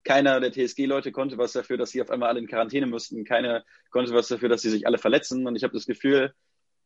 Keiner 0.05 0.41
der 0.41 0.53
TSG-Leute 0.53 1.13
konnte 1.13 1.37
was 1.37 1.53
dafür, 1.53 1.77
dass 1.77 1.91
sie 1.91 2.01
auf 2.01 2.11
einmal 2.11 2.29
alle 2.31 2.41
in 2.41 2.47
Quarantäne 2.47 2.87
mussten. 2.87 3.25
Keiner 3.25 3.65
konnte 3.91 4.15
was 4.15 4.29
dafür, 4.29 4.49
dass 4.49 4.63
sie 4.63 4.71
sich 4.71 4.87
alle 4.87 4.99
verletzen. 4.99 5.47
Und 5.47 5.57
ich 5.57 5.65
habe 5.65 5.75
das 5.75 5.87
Gefühl, 5.87 6.33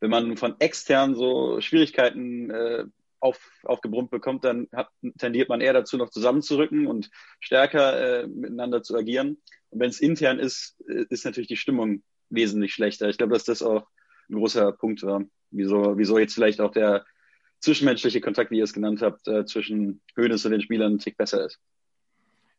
wenn 0.01 0.11
man 0.11 0.37
von 0.39 0.57
extern 0.59 1.15
so 1.15 1.61
Schwierigkeiten 1.61 2.51
äh, 2.51 2.85
auf, 3.21 3.39
aufgebrummt 3.63 4.11
bekommt, 4.11 4.45
dann 4.45 4.69
hat, 4.73 4.89
tendiert 5.19 5.49
man 5.49 5.61
eher 5.61 5.73
dazu, 5.73 5.97
noch 5.97 6.11
zusammenzurücken 6.11 6.87
und 6.87 7.11
stärker 7.41 8.23
äh, 8.23 8.27
miteinander 8.27 8.83
zu 8.83 8.97
agieren. 8.97 9.39
Wenn 9.75 9.91
es 9.91 10.01
intern 10.01 10.39
ist, 10.39 10.77
äh, 10.89 11.05
ist 11.11 11.25
natürlich 11.25 11.49
die 11.49 11.57
Stimmung 11.57 12.03
wesentlich 12.31 12.73
schlechter. 12.75 13.09
Ich 13.09 13.19
glaube, 13.19 13.35
dass 13.35 13.45
das 13.45 13.63
auch 13.63 13.87
ein 14.31 14.37
großer 14.37 14.73
Punkt 14.73 15.03
war, 15.03 15.23
wieso, 15.51 15.99
wieso 15.99 16.19
jetzt 16.19 16.35
vielleicht 16.35 16.61
auch 16.61 16.73
der 16.73 17.05
zwischenmenschliche 17.61 18.21
Kontakt, 18.21 18.51
wie 18.51 18.59
ihr 18.59 18.65
es 18.65 18.73
genannt 18.73 19.03
habt, 19.03 19.27
äh, 19.29 19.45
zwischen 19.47 20.03
Hönes 20.17 20.45
und 20.45 20.53
den 20.53 20.61
Spielern 20.61 20.95
ein 20.95 20.99
Tick 20.99 21.17
besser 21.17 21.45
ist. 21.45 21.59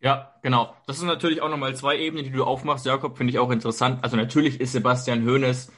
Ja, 0.01 0.35
genau. 0.43 0.75
Das 0.87 0.99
sind 0.99 1.07
natürlich 1.07 1.41
auch 1.41 1.49
nochmal 1.49 1.75
zwei 1.75 1.97
Ebenen, 1.97 2.25
die 2.25 2.31
du 2.31 2.43
aufmachst, 2.43 2.85
Jakob, 2.85 3.17
finde 3.17 3.31
ich 3.31 3.39
auch 3.39 3.51
interessant. 3.51 4.03
Also 4.03 4.17
natürlich 4.17 4.59
ist 4.59 4.73
Sebastian 4.73 5.25
Hoeneß 5.25 5.71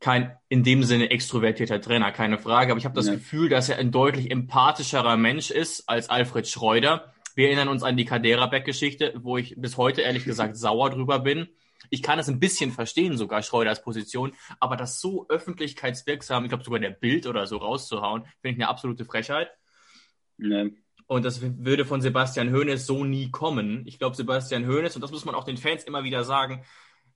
kein 0.00 0.36
in 0.48 0.62
dem 0.62 0.84
Sinne 0.84 1.10
extrovertierter 1.10 1.80
Trainer, 1.80 2.12
keine 2.12 2.38
Frage. 2.38 2.72
Aber 2.72 2.78
ich 2.78 2.84
habe 2.84 2.94
das 2.94 3.08
ja. 3.08 3.14
Gefühl, 3.14 3.48
dass 3.48 3.68
er 3.68 3.78
ein 3.78 3.90
deutlich 3.90 4.30
empathischerer 4.30 5.16
Mensch 5.16 5.50
ist 5.50 5.88
als 5.88 6.08
Alfred 6.08 6.46
Schreuder. 6.46 7.12
Wir 7.38 7.46
erinnern 7.46 7.68
uns 7.68 7.84
an 7.84 7.96
die 7.96 8.04
Kadera-Beck-Geschichte, 8.04 9.12
wo 9.22 9.36
ich 9.36 9.54
bis 9.56 9.76
heute 9.76 10.00
ehrlich 10.00 10.24
gesagt 10.24 10.56
sauer 10.56 10.90
drüber 10.90 11.20
bin. 11.20 11.46
Ich 11.88 12.02
kann 12.02 12.18
es 12.18 12.28
ein 12.28 12.40
bisschen 12.40 12.72
verstehen, 12.72 13.16
sogar 13.16 13.44
Schreuders 13.44 13.80
Position, 13.80 14.32
aber 14.58 14.74
das 14.74 15.00
so 15.00 15.28
öffentlichkeitswirksam, 15.28 16.42
ich 16.42 16.48
glaube 16.48 16.64
sogar 16.64 16.80
der 16.80 16.90
Bild 16.90 17.28
oder 17.28 17.46
so 17.46 17.58
rauszuhauen, 17.58 18.24
finde 18.40 18.48
ich 18.48 18.54
eine 18.56 18.66
absolute 18.66 19.04
Frechheit. 19.04 19.52
Ja. 20.38 20.64
Und 21.06 21.24
das 21.24 21.40
würde 21.40 21.84
von 21.84 22.00
Sebastian 22.00 22.52
Hoeneß 22.52 22.84
so 22.84 23.04
nie 23.04 23.30
kommen. 23.30 23.86
Ich 23.86 24.00
glaube, 24.00 24.16
Sebastian 24.16 24.66
Hoeneß, 24.66 24.96
und 24.96 25.02
das 25.02 25.12
muss 25.12 25.24
man 25.24 25.36
auch 25.36 25.44
den 25.44 25.58
Fans 25.58 25.84
immer 25.84 26.02
wieder 26.02 26.24
sagen, 26.24 26.64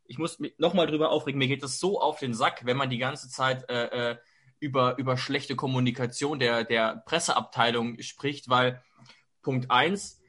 ich 0.06 0.18
muss 0.18 0.38
mich 0.38 0.54
nochmal 0.56 0.86
drüber 0.86 1.10
aufregen, 1.10 1.40
mir 1.40 1.48
geht 1.48 1.64
das 1.64 1.80
so 1.80 2.00
auf 2.00 2.20
den 2.20 2.32
Sack, 2.32 2.64
wenn 2.64 2.76
man 2.76 2.90
die 2.90 2.98
ganze 2.98 3.28
Zeit 3.28 3.68
äh, 3.68 4.12
äh, 4.12 4.16
über, 4.60 4.98
über 4.98 5.16
schlechte 5.16 5.56
Kommunikation 5.56 6.38
der, 6.38 6.62
der 6.62 7.02
Presseabteilung 7.06 8.00
spricht, 8.00 8.48
weil 8.48 8.80
Punkt 9.42 9.70
eins 9.70 10.22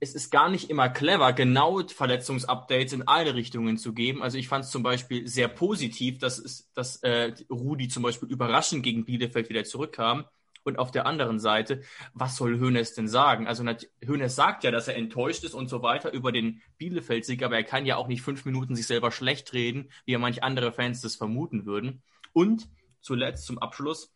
es 0.00 0.14
ist 0.14 0.30
gar 0.30 0.48
nicht 0.48 0.70
immer 0.70 0.88
clever, 0.88 1.32
genau 1.34 1.82
Verletzungsupdates 1.86 2.94
in 2.94 3.06
alle 3.06 3.34
Richtungen 3.34 3.76
zu 3.76 3.92
geben. 3.92 4.22
Also 4.22 4.38
ich 4.38 4.48
fand 4.48 4.64
es 4.64 4.70
zum 4.70 4.82
Beispiel 4.82 5.28
sehr 5.28 5.48
positiv, 5.48 6.18
dass, 6.18 6.38
es, 6.38 6.72
dass 6.72 6.96
äh, 7.02 7.34
Rudi 7.50 7.88
zum 7.88 8.02
Beispiel 8.02 8.28
überraschend 8.28 8.82
gegen 8.82 9.04
Bielefeld 9.04 9.50
wieder 9.50 9.64
zurückkam. 9.64 10.24
Und 10.62 10.78
auf 10.78 10.90
der 10.90 11.06
anderen 11.06 11.38
Seite, 11.38 11.82
was 12.12 12.36
soll 12.36 12.58
Hönes 12.58 12.94
denn 12.94 13.08
sagen? 13.08 13.46
Also 13.46 13.64
Hönes 14.04 14.36
sagt 14.36 14.64
ja, 14.64 14.70
dass 14.70 14.88
er 14.88 14.96
enttäuscht 14.96 15.44
ist 15.44 15.54
und 15.54 15.68
so 15.68 15.82
weiter 15.82 16.12
über 16.12 16.32
den 16.32 16.60
Bielefeld-Sieg, 16.76 17.42
aber 17.42 17.56
er 17.56 17.64
kann 17.64 17.86
ja 17.86 17.96
auch 17.96 18.08
nicht 18.08 18.20
fünf 18.20 18.44
Minuten 18.44 18.76
sich 18.76 18.86
selber 18.86 19.10
schlecht 19.10 19.54
reden, 19.54 19.90
wie 20.04 20.12
ja 20.12 20.18
manch 20.18 20.42
andere 20.42 20.72
Fans 20.72 21.00
das 21.00 21.16
vermuten 21.16 21.64
würden. 21.64 22.02
Und 22.34 22.68
zuletzt 23.00 23.46
zum 23.46 23.58
Abschluss, 23.58 24.12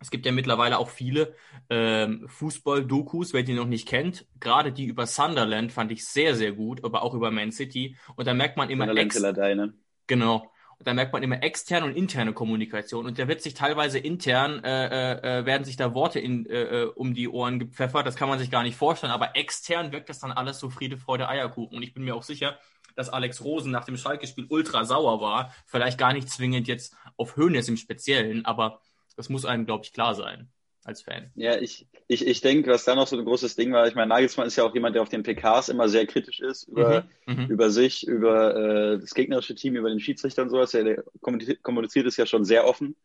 es 0.00 0.10
gibt 0.10 0.26
ja 0.26 0.32
mittlerweile 0.32 0.78
auch 0.78 0.88
viele 0.88 1.34
ähm, 1.68 2.26
Fußball-Dokus, 2.28 3.32
wer 3.32 3.42
die 3.42 3.52
noch 3.52 3.66
nicht 3.66 3.86
kennt. 3.86 4.26
Gerade 4.40 4.72
die 4.72 4.86
über 4.86 5.06
Sunderland 5.06 5.72
fand 5.72 5.92
ich 5.92 6.06
sehr, 6.06 6.34
sehr 6.34 6.52
gut, 6.52 6.84
aber 6.84 7.02
auch 7.02 7.14
über 7.14 7.30
Man 7.30 7.52
City. 7.52 7.96
Und 8.16 8.26
da 8.26 8.34
merkt 8.34 8.56
man 8.56 8.70
immer... 8.70 8.86
Sunderland 8.86 9.14
Ex 9.14 9.56
ne? 9.56 9.74
Genau 10.06 10.50
da 10.82 10.94
merkt 10.94 11.12
man 11.12 11.22
immer 11.22 11.42
externe 11.42 11.86
und 11.86 11.96
interne 11.96 12.32
Kommunikation. 12.32 13.04
Und 13.04 13.18
da 13.18 13.28
wird 13.28 13.42
sich 13.42 13.54
teilweise 13.54 13.98
intern, 13.98 14.64
äh, 14.64 14.86
äh, 14.86 15.40
äh, 15.40 15.46
werden 15.46 15.64
sich 15.64 15.76
da 15.76 15.94
Worte 15.94 16.20
in, 16.20 16.46
äh, 16.46 16.62
äh, 16.62 16.84
um 16.86 17.12
die 17.12 17.28
Ohren 17.28 17.58
gepfeffert. 17.58 18.06
Das 18.06 18.16
kann 18.16 18.28
man 18.28 18.38
sich 18.38 18.50
gar 18.50 18.62
nicht 18.62 18.76
vorstellen. 18.76 19.12
Aber 19.12 19.36
extern 19.36 19.92
wirkt 19.92 20.08
das 20.08 20.20
dann 20.20 20.32
alles 20.32 20.58
so 20.58 20.70
Friede, 20.70 20.96
Freude, 20.96 21.28
Eierkuchen. 21.28 21.76
Und 21.76 21.82
ich 21.82 21.92
bin 21.92 22.04
mir 22.04 22.14
auch 22.14 22.22
sicher, 22.22 22.58
dass 22.96 23.10
Alex 23.10 23.44
Rosen 23.44 23.70
nach 23.70 23.84
dem 23.84 23.98
Schalke-Spiel 23.98 24.46
ultra 24.48 24.84
sauer 24.84 25.20
war. 25.20 25.54
Vielleicht 25.66 25.98
gar 25.98 26.14
nicht 26.14 26.30
zwingend 26.30 26.66
jetzt 26.66 26.96
auf 27.16 27.36
Höhnes 27.36 27.68
im 27.68 27.76
Speziellen, 27.76 28.46
aber 28.46 28.80
das 29.20 29.28
muss 29.28 29.44
einem, 29.44 29.66
glaube 29.66 29.84
ich, 29.84 29.92
klar 29.92 30.14
sein 30.14 30.48
als 30.82 31.02
Fan. 31.02 31.30
Ja, 31.34 31.60
ich, 31.60 31.86
ich, 32.08 32.26
ich 32.26 32.40
denke, 32.40 32.70
was 32.70 32.86
da 32.86 32.94
noch 32.94 33.06
so 33.06 33.18
ein 33.18 33.24
großes 33.26 33.54
Ding 33.54 33.70
war, 33.70 33.86
ich 33.86 33.94
meine, 33.94 34.08
Nagelsmann 34.08 34.46
ist 34.46 34.56
ja 34.56 34.64
auch 34.64 34.72
jemand, 34.72 34.94
der 34.94 35.02
auf 35.02 35.10
den 35.10 35.22
PKs 35.22 35.68
immer 35.68 35.90
sehr 35.90 36.06
kritisch 36.06 36.40
ist 36.40 36.66
über, 36.68 37.04
mhm, 37.26 37.34
mhm, 37.34 37.50
über 37.50 37.68
sich, 37.68 38.06
über 38.06 38.56
äh, 38.56 38.98
das 38.98 39.12
gegnerische 39.12 39.54
Team, 39.54 39.76
über 39.76 39.90
den 39.90 40.00
Schiedsrichter 40.00 40.40
und 40.40 40.48
sowas. 40.48 40.70
Der 40.70 41.04
kommuniziert 41.20 42.06
es 42.06 42.16
ja 42.16 42.24
schon 42.24 42.46
sehr 42.46 42.66
offen. 42.66 42.96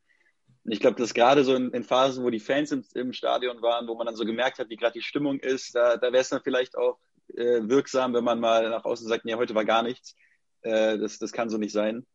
Und 0.63 0.71
ich 0.71 0.79
glaube, 0.79 0.95
dass 0.95 1.13
gerade 1.13 1.43
so 1.43 1.53
in, 1.53 1.71
in, 1.71 1.83
Phasen, 1.83 2.23
wo 2.23 2.29
die 2.29 2.39
Fans 2.39 2.71
im, 2.71 2.85
im, 2.93 3.11
Stadion 3.11 3.61
waren, 3.61 3.85
wo 3.89 3.95
man 3.95 4.05
dann 4.05 4.15
so 4.15 4.23
gemerkt 4.23 4.57
hat, 4.57 4.69
wie 4.69 4.77
gerade 4.77 4.93
die 4.93 5.03
Stimmung 5.03 5.41
ist, 5.41 5.75
da, 5.75 5.97
da 5.97 6.13
wäre 6.13 6.21
es 6.21 6.29
dann 6.29 6.41
vielleicht 6.41 6.77
auch 6.77 6.97
äh, 7.35 7.59
wirksam, 7.63 8.13
wenn 8.13 8.23
man 8.23 8.39
mal 8.39 8.69
nach 8.69 8.85
außen 8.85 9.05
sagt, 9.05 9.25
nee, 9.25 9.35
heute 9.35 9.53
war 9.53 9.65
gar 9.65 9.83
nichts. 9.83 10.15
Äh, 10.61 10.97
das, 10.97 11.19
das 11.19 11.33
kann 11.33 11.49
so 11.49 11.57
nicht 11.57 11.73
sein. 11.73 12.05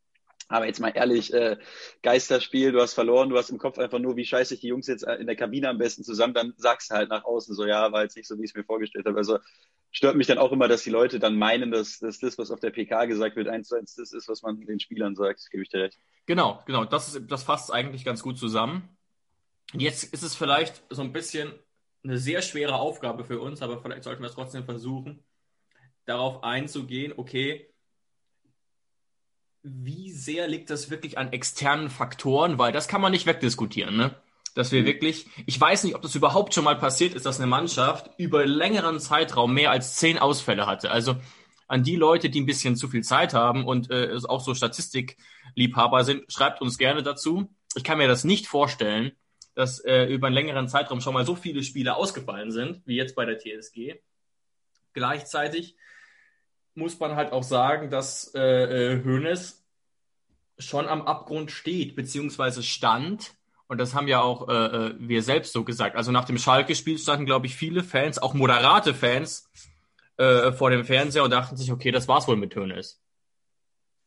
Aber 0.50 0.66
jetzt 0.66 0.80
mal 0.80 0.88
ehrlich, 0.88 1.32
äh, 1.32 1.56
Geisterspiel, 2.02 2.72
du 2.72 2.80
hast 2.80 2.94
verloren, 2.94 3.28
du 3.28 3.38
hast 3.38 3.50
im 3.50 3.58
Kopf 3.58 3.78
einfach 3.78 4.00
nur, 4.00 4.16
wie 4.16 4.24
scheiße 4.24 4.54
ich 4.54 4.60
die 4.60 4.66
Jungs 4.66 4.88
jetzt 4.88 5.04
in 5.04 5.28
der 5.28 5.36
Kabine 5.36 5.68
am 5.68 5.78
besten 5.78 6.02
zusammen, 6.02 6.34
dann 6.34 6.54
sagst 6.56 6.90
du 6.90 6.96
halt 6.96 7.08
nach 7.08 7.24
außen 7.24 7.54
so, 7.54 7.64
ja, 7.64 7.92
war 7.92 8.02
jetzt 8.02 8.16
nicht 8.16 8.26
so, 8.26 8.36
wie 8.36 8.42
ich 8.42 8.50
es 8.50 8.56
mir 8.56 8.64
vorgestellt 8.64 9.06
habe. 9.06 9.16
Also 9.16 9.38
stört 9.92 10.16
mich 10.16 10.26
dann 10.26 10.38
auch 10.38 10.50
immer, 10.50 10.66
dass 10.66 10.82
die 10.82 10.90
Leute 10.90 11.20
dann 11.20 11.38
meinen, 11.38 11.70
dass, 11.70 12.00
dass 12.00 12.18
das, 12.18 12.36
was 12.36 12.50
auf 12.50 12.58
der 12.58 12.70
PK 12.70 13.04
gesagt 13.04 13.36
wird, 13.36 13.46
eins 13.46 13.68
zu 13.68 13.76
eins 13.76 13.94
das 13.94 14.12
ist, 14.12 14.28
was 14.28 14.42
man 14.42 14.60
den 14.60 14.80
Spielern 14.80 15.14
sagt. 15.14 15.48
Gebe 15.52 15.62
ich 15.62 15.68
dir 15.68 15.82
recht. 15.82 15.98
Genau, 16.26 16.60
genau. 16.66 16.84
Das, 16.84 17.20
das 17.28 17.44
fasst 17.44 17.72
eigentlich 17.72 18.04
ganz 18.04 18.20
gut 18.20 18.36
zusammen. 18.36 18.88
Jetzt 19.72 20.12
ist 20.12 20.24
es 20.24 20.34
vielleicht 20.34 20.82
so 20.90 21.02
ein 21.02 21.12
bisschen 21.12 21.52
eine 22.02 22.18
sehr 22.18 22.42
schwere 22.42 22.74
Aufgabe 22.74 23.24
für 23.24 23.40
uns, 23.40 23.62
aber 23.62 23.80
vielleicht 23.80 24.02
sollten 24.02 24.22
wir 24.22 24.28
es 24.28 24.34
trotzdem 24.34 24.64
versuchen, 24.64 25.22
darauf 26.06 26.42
einzugehen, 26.42 27.12
okay, 27.16 27.70
wie 29.62 30.10
sehr 30.10 30.48
liegt 30.48 30.70
das 30.70 30.90
wirklich 30.90 31.18
an 31.18 31.32
externen 31.32 31.90
Faktoren? 31.90 32.58
Weil 32.58 32.72
das 32.72 32.88
kann 32.88 33.00
man 33.00 33.12
nicht 33.12 33.26
wegdiskutieren. 33.26 33.96
Ne? 33.96 34.14
dass 34.54 34.72
wir 34.72 34.84
wirklich, 34.84 35.26
ich 35.46 35.60
weiß 35.60 35.84
nicht, 35.84 35.94
ob 35.94 36.02
das 36.02 36.14
überhaupt 36.14 36.54
schon 36.54 36.64
mal 36.64 36.76
passiert 36.76 37.14
ist, 37.14 37.26
dass 37.26 37.38
eine 37.38 37.46
Mannschaft 37.46 38.10
über 38.18 38.46
längeren 38.46 38.98
Zeitraum 38.98 39.54
mehr 39.54 39.70
als 39.70 39.96
zehn 39.96 40.18
Ausfälle 40.18 40.66
hatte. 40.66 40.90
Also 40.90 41.16
an 41.68 41.84
die 41.84 41.96
Leute, 41.96 42.30
die 42.30 42.40
ein 42.40 42.46
bisschen 42.46 42.74
zu 42.74 42.88
viel 42.88 43.02
Zeit 43.04 43.32
haben 43.32 43.64
und 43.64 43.90
äh, 43.90 44.16
auch 44.28 44.40
so 44.40 44.54
Statistikliebhaber 44.54 46.04
sind, 46.04 46.30
schreibt 46.32 46.60
uns 46.62 46.78
gerne 46.78 47.02
dazu. 47.02 47.54
Ich 47.76 47.84
kann 47.84 47.98
mir 47.98 48.08
das 48.08 48.24
nicht 48.24 48.48
vorstellen, 48.48 49.12
dass 49.54 49.78
äh, 49.80 50.06
über 50.06 50.26
einen 50.26 50.34
längeren 50.34 50.68
Zeitraum 50.68 51.00
schon 51.00 51.14
mal 51.14 51.24
so 51.24 51.36
viele 51.36 51.62
Spiele 51.62 51.94
ausgefallen 51.94 52.50
sind, 52.50 52.82
wie 52.86 52.96
jetzt 52.96 53.14
bei 53.14 53.24
der 53.24 53.38
TSG. 53.38 54.00
Gleichzeitig 54.94 55.76
muss 56.80 56.98
man 56.98 57.14
halt 57.14 57.32
auch 57.32 57.44
sagen, 57.44 57.90
dass 57.90 58.34
äh, 58.34 58.40
äh 58.94 59.04
Hoeneß 59.04 59.64
schon 60.58 60.88
am 60.88 61.02
Abgrund 61.02 61.52
steht, 61.52 61.94
beziehungsweise 61.94 62.62
stand. 62.62 63.34
Und 63.68 63.78
das 63.78 63.94
haben 63.94 64.08
ja 64.08 64.20
auch 64.20 64.48
äh, 64.48 64.52
äh, 64.52 64.94
wir 64.98 65.22
selbst 65.22 65.52
so 65.52 65.62
gesagt. 65.62 65.94
Also 65.94 66.10
nach 66.10 66.24
dem 66.24 66.38
Schalke-Spiel 66.38 66.98
standen, 66.98 67.26
glaube 67.26 67.46
ich, 67.46 67.54
viele 67.54 67.84
Fans, 67.84 68.18
auch 68.18 68.34
moderate 68.34 68.94
Fans, 68.94 69.48
äh, 70.16 70.52
vor 70.52 70.70
dem 70.70 70.84
Fernseher 70.84 71.24
und 71.24 71.30
dachten 71.30 71.56
sich, 71.56 71.70
okay, 71.70 71.92
das 71.92 72.08
war's 72.08 72.26
wohl 72.26 72.36
mit 72.36 72.54
Hönes. 72.54 73.00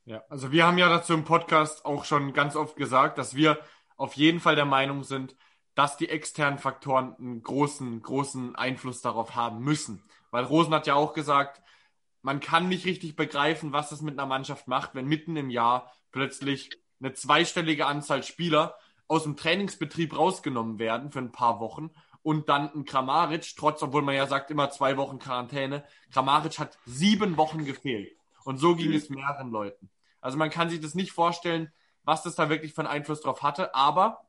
Ja, 0.05 0.21
also 0.29 0.51
wir 0.51 0.67
haben 0.67 0.77
ja 0.77 0.89
dazu 0.89 1.13
im 1.13 1.23
Podcast 1.23 1.85
auch 1.85 2.03
schon 2.03 2.33
ganz 2.33 2.55
oft 2.55 2.75
gesagt, 2.75 3.17
dass 3.17 3.35
wir 3.35 3.57
auf 3.95 4.15
jeden 4.15 4.41
Fall 4.41 4.55
der 4.55 4.65
Meinung 4.65 5.03
sind, 5.03 5.35
dass 5.75 5.97
die 5.97 6.09
externen 6.09 6.59
Faktoren 6.59 7.15
einen 7.17 7.41
großen, 7.41 8.01
großen 8.01 8.55
Einfluss 8.55 9.01
darauf 9.01 9.35
haben 9.35 9.63
müssen. 9.63 10.03
Weil 10.29 10.43
Rosen 10.43 10.73
hat 10.73 10.87
ja 10.87 10.95
auch 10.95 11.13
gesagt, 11.13 11.62
man 12.23 12.39
kann 12.39 12.69
nicht 12.69 12.85
richtig 12.85 13.15
begreifen, 13.15 13.73
was 13.73 13.89
das 13.89 14.01
mit 14.01 14.17
einer 14.17 14.27
Mannschaft 14.27 14.67
macht, 14.67 14.95
wenn 14.95 15.05
mitten 15.05 15.35
im 15.35 15.49
Jahr 15.49 15.91
plötzlich 16.11 16.71
eine 16.99 17.13
zweistellige 17.13 17.85
Anzahl 17.85 18.23
Spieler 18.23 18.75
aus 19.07 19.23
dem 19.23 19.35
Trainingsbetrieb 19.35 20.17
rausgenommen 20.17 20.79
werden 20.79 21.11
für 21.11 21.19
ein 21.19 21.33
paar 21.33 21.59
Wochen 21.59 21.91
und 22.23 22.47
dann 22.47 22.73
ein 22.73 22.85
Kramaric, 22.85 23.55
trotz, 23.57 23.83
obwohl 23.83 24.01
man 24.01 24.15
ja 24.15 24.25
sagt, 24.25 24.49
immer 24.49 24.69
zwei 24.71 24.95
Wochen 24.95 25.19
Quarantäne, 25.19 25.83
Kramaric 26.11 26.57
hat 26.57 26.79
sieben 26.85 27.35
Wochen 27.35 27.65
gefehlt. 27.65 28.15
Und 28.45 28.57
so 28.57 28.75
ging 28.75 28.93
es 28.93 29.09
mehreren 29.09 29.51
Leuten. 29.51 29.89
Also 30.21 30.37
man 30.37 30.49
kann 30.49 30.69
sich 30.69 30.79
das 30.79 30.95
nicht 30.95 31.11
vorstellen, 31.11 31.71
was 32.05 32.23
das 32.23 32.35
da 32.35 32.49
wirklich 32.49 32.73
für 32.73 32.81
einen 32.81 32.89
Einfluss 32.89 33.21
drauf 33.21 33.43
hatte. 33.43 33.75
Aber 33.75 34.25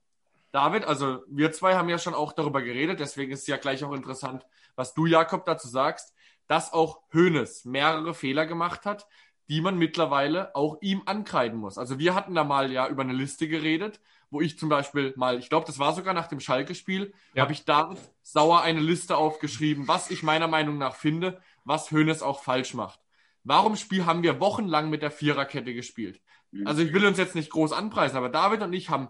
David, 0.51 0.85
also 0.85 1.23
wir 1.29 1.53
zwei 1.53 1.77
haben 1.77 1.89
ja 1.89 1.99
schon 1.99 2.15
auch 2.15 2.33
darüber 2.33 2.63
geredet, 2.63 2.99
deswegen 2.99 3.33
ist 3.33 3.43
es 3.43 3.47
ja 3.47 3.57
gleich 3.57 3.85
auch 3.85 3.93
interessant, 3.93 4.45
was 4.75 4.95
du, 4.95 5.07
Jakob, 5.07 5.45
dazu 5.45 5.69
sagst, 5.69 6.14
dass 6.47 6.73
auch 6.73 7.03
Hoeneß 7.13 7.65
mehrere 7.65 8.15
Fehler 8.15 8.47
gemacht 8.47 8.87
hat, 8.87 9.07
die 9.49 9.61
man 9.61 9.77
mittlerweile 9.77 10.55
auch 10.55 10.79
ihm 10.81 11.03
ankreiden 11.07 11.59
muss. 11.59 11.79
Also 11.79 11.99
wir 11.99 12.15
hatten 12.15 12.35
da 12.35 12.45
mal 12.45 12.73
ja 12.73 12.89
über 12.89 13.03
eine 13.03 13.13
Liste 13.13 13.49
geredet, 13.49 14.01
wo 14.31 14.41
ich 14.41 14.59
zum 14.59 14.69
Beispiel 14.69 15.13
mal, 15.17 15.39
ich 15.39 15.49
glaube, 15.49 15.67
das 15.67 15.79
war 15.79 15.93
sogar 15.95 16.15
nach 16.15 16.29
dem 16.29 16.41
Schalke-Spiel, 16.41 17.13
ja. 17.35 17.43
habe 17.43 17.53
ich 17.53 17.65
da 17.65 17.95
sauer 18.23 18.63
eine 18.63 18.81
Liste 18.81 19.17
aufgeschrieben, 19.17 19.87
was 19.87 20.11
ich 20.11 20.23
meiner 20.23 20.49
Meinung 20.49 20.79
nach 20.79 20.97
finde, 20.97 21.41
was 21.65 21.91
Hoeneß 21.91 22.23
auch 22.23 22.43
falsch 22.43 22.75
macht. 22.75 23.01
Warum 23.45 23.77
Spiel 23.77 24.07
haben 24.07 24.23
wir 24.23 24.41
wochenlang 24.41 24.89
mit 24.89 25.03
der 25.03 25.11
Viererkette 25.11 25.75
gespielt? 25.75 26.21
Mhm. 26.51 26.67
Also 26.67 26.83
ich 26.83 26.93
will 26.93 27.05
uns 27.05 27.19
jetzt 27.19 27.35
nicht 27.35 27.51
groß 27.51 27.73
anpreisen, 27.73 28.17
aber 28.17 28.31
David 28.31 28.63
und 28.63 28.73
ich 28.73 28.89
haben 28.89 29.09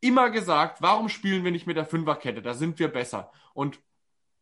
immer 0.00 0.30
gesagt, 0.30 0.80
warum 0.80 1.08
spielen 1.08 1.44
wir 1.44 1.50
nicht 1.50 1.66
mit 1.66 1.76
der 1.76 1.84
Fünferkette? 1.84 2.40
Da 2.40 2.54
sind 2.54 2.78
wir 2.78 2.88
besser. 2.88 3.30
Und 3.52 3.80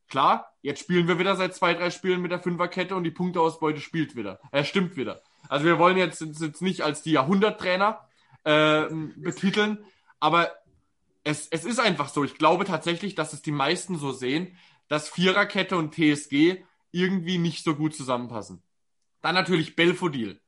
klar, 0.09 0.53
jetzt 0.63 0.81
spielen 0.81 1.09
wir 1.09 1.19
wieder 1.19 1.37
seit 1.37 1.55
zwei, 1.55 1.75
drei 1.75 1.91
Spielen 1.91 2.23
mit 2.23 2.31
der 2.31 2.41
Fünferkette 2.41 2.95
und 2.97 3.05
die 3.05 3.11
Punkteausbeute 3.11 3.81
spielt 3.81 4.17
wieder. 4.17 4.41
Er 4.51 4.61
äh, 4.61 4.65
stimmt 4.65 4.97
wieder. 4.97 5.23
Also 5.49 5.65
wir 5.65 5.79
wollen 5.79 5.97
jetzt, 5.97 6.21
jetzt 6.21 6.63
nicht 6.63 6.83
als 6.83 7.03
die 7.03 7.13
Jahrhunderttrainer 7.13 8.01
äh, 8.45 8.85
betiteln, 9.17 9.85
aber 10.21 10.51
es, 11.25 11.49
es 11.49 11.65
ist 11.65 11.81
einfach 11.81 12.09
so. 12.09 12.25
Ich 12.25 12.39
glaube 12.39 12.65
tatsächlich, 12.65 13.15
dass 13.15 13.33
es 13.33 13.43
die 13.43 13.53
meisten 13.53 13.99
so 13.99 14.13
sehen, 14.13 14.57
dass 14.89 15.09
Viererkette 15.09 15.77
und 15.77 15.95
TSG 15.95 16.63
irgendwie 16.93 17.39
nicht 17.39 17.65
so 17.65 17.75
gut 17.75 17.95
zusammenpassen. 17.95 18.63
Dann 19.21 19.35
natürlich 19.35 19.77
Belfodil. 19.77 20.41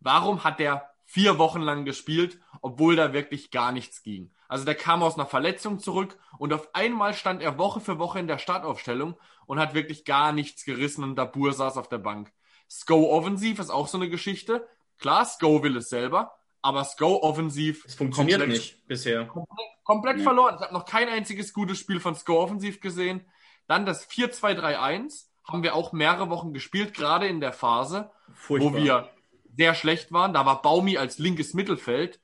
Warum 0.00 0.44
hat 0.44 0.58
der 0.58 0.90
vier 1.04 1.38
Wochen 1.38 1.60
lang 1.60 1.84
gespielt, 1.84 2.40
obwohl 2.60 2.96
da 2.96 3.12
wirklich 3.12 3.50
gar 3.50 3.72
nichts 3.72 4.02
ging? 4.02 4.33
Also 4.54 4.66
der 4.66 4.76
kam 4.76 5.02
aus 5.02 5.16
einer 5.16 5.26
Verletzung 5.26 5.80
zurück 5.80 6.16
und 6.38 6.52
auf 6.52 6.76
einmal 6.76 7.12
stand 7.12 7.42
er 7.42 7.58
Woche 7.58 7.80
für 7.80 7.98
Woche 7.98 8.20
in 8.20 8.28
der 8.28 8.38
Startaufstellung 8.38 9.16
und 9.46 9.58
hat 9.58 9.74
wirklich 9.74 10.04
gar 10.04 10.30
nichts 10.30 10.64
gerissen 10.64 11.02
und 11.02 11.16
Dabur 11.16 11.52
saß 11.52 11.76
auf 11.76 11.88
der 11.88 11.98
Bank. 11.98 12.32
Sko 12.70 13.10
offensiv 13.10 13.58
ist 13.58 13.70
auch 13.70 13.88
so 13.88 13.98
eine 13.98 14.08
Geschichte. 14.08 14.64
Klar, 14.96 15.24
Sko 15.24 15.64
will 15.64 15.76
es 15.76 15.88
selber, 15.88 16.36
aber 16.62 16.84
Sko 16.84 17.20
offensiv. 17.20 17.84
Es 17.84 17.96
funktioniert 17.96 18.42
komplett, 18.42 18.60
nicht 18.60 18.86
bisher. 18.86 19.26
Komplett, 19.26 19.66
komplett 19.82 20.18
ja. 20.18 20.22
verloren. 20.22 20.54
Ich 20.54 20.62
habe 20.62 20.72
noch 20.72 20.84
kein 20.84 21.08
einziges 21.08 21.52
gutes 21.52 21.78
Spiel 21.78 21.98
von 21.98 22.14
Sko 22.14 22.40
offensiv 22.40 22.80
gesehen. 22.80 23.26
Dann 23.66 23.84
das 23.84 24.08
4-2-3-1 24.08 25.24
haben 25.48 25.64
wir 25.64 25.74
auch 25.74 25.92
mehrere 25.92 26.30
Wochen 26.30 26.52
gespielt, 26.52 26.94
gerade 26.94 27.26
in 27.26 27.40
der 27.40 27.52
Phase, 27.52 28.12
Furchtbar. 28.34 28.72
wo 28.72 28.76
wir 28.76 29.10
sehr 29.56 29.74
schlecht 29.74 30.12
waren. 30.12 30.32
Da 30.32 30.46
war 30.46 30.62
Baumi 30.62 30.96
als 30.96 31.18
linkes 31.18 31.54
Mittelfeld, 31.54 32.20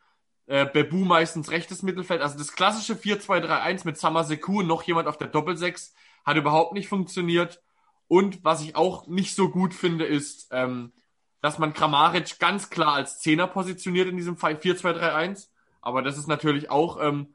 äh, 0.51 0.67
Bebu 0.67 1.05
meistens 1.05 1.53
rechtes 1.53 1.85
Mittelfeld. 1.85 2.21
Also 2.23 2.37
das 2.37 2.53
klassische 2.53 2.95
4-2-3-1 2.95 3.83
mit 3.85 3.97
Samaseku 3.97 4.59
und 4.59 4.67
noch 4.67 4.83
jemand 4.83 5.07
auf 5.07 5.17
der 5.17 5.29
Doppelsechs 5.29 5.95
hat 6.25 6.37
überhaupt 6.37 6.73
nicht 6.73 6.89
funktioniert. 6.89 7.63
Und 8.09 8.43
was 8.43 8.61
ich 8.61 8.75
auch 8.75 9.07
nicht 9.07 9.37
so 9.37 9.49
gut 9.49 9.73
finde, 9.73 10.07
ist, 10.07 10.49
ähm, 10.51 10.93
dass 11.41 11.61
man 11.61 11.73
Kramaric 11.73 12.41
ganz 12.41 12.69
klar 12.69 12.95
als 12.95 13.21
Zehner 13.21 13.47
positioniert 13.47 14.09
in 14.09 14.17
diesem 14.17 14.37
4-2-3-1. 14.37 15.51
Aber 15.83 16.03
das 16.03 16.19
ist 16.19 16.27
natürlich 16.27 16.69
auch, 16.69 17.01
ähm, 17.01 17.33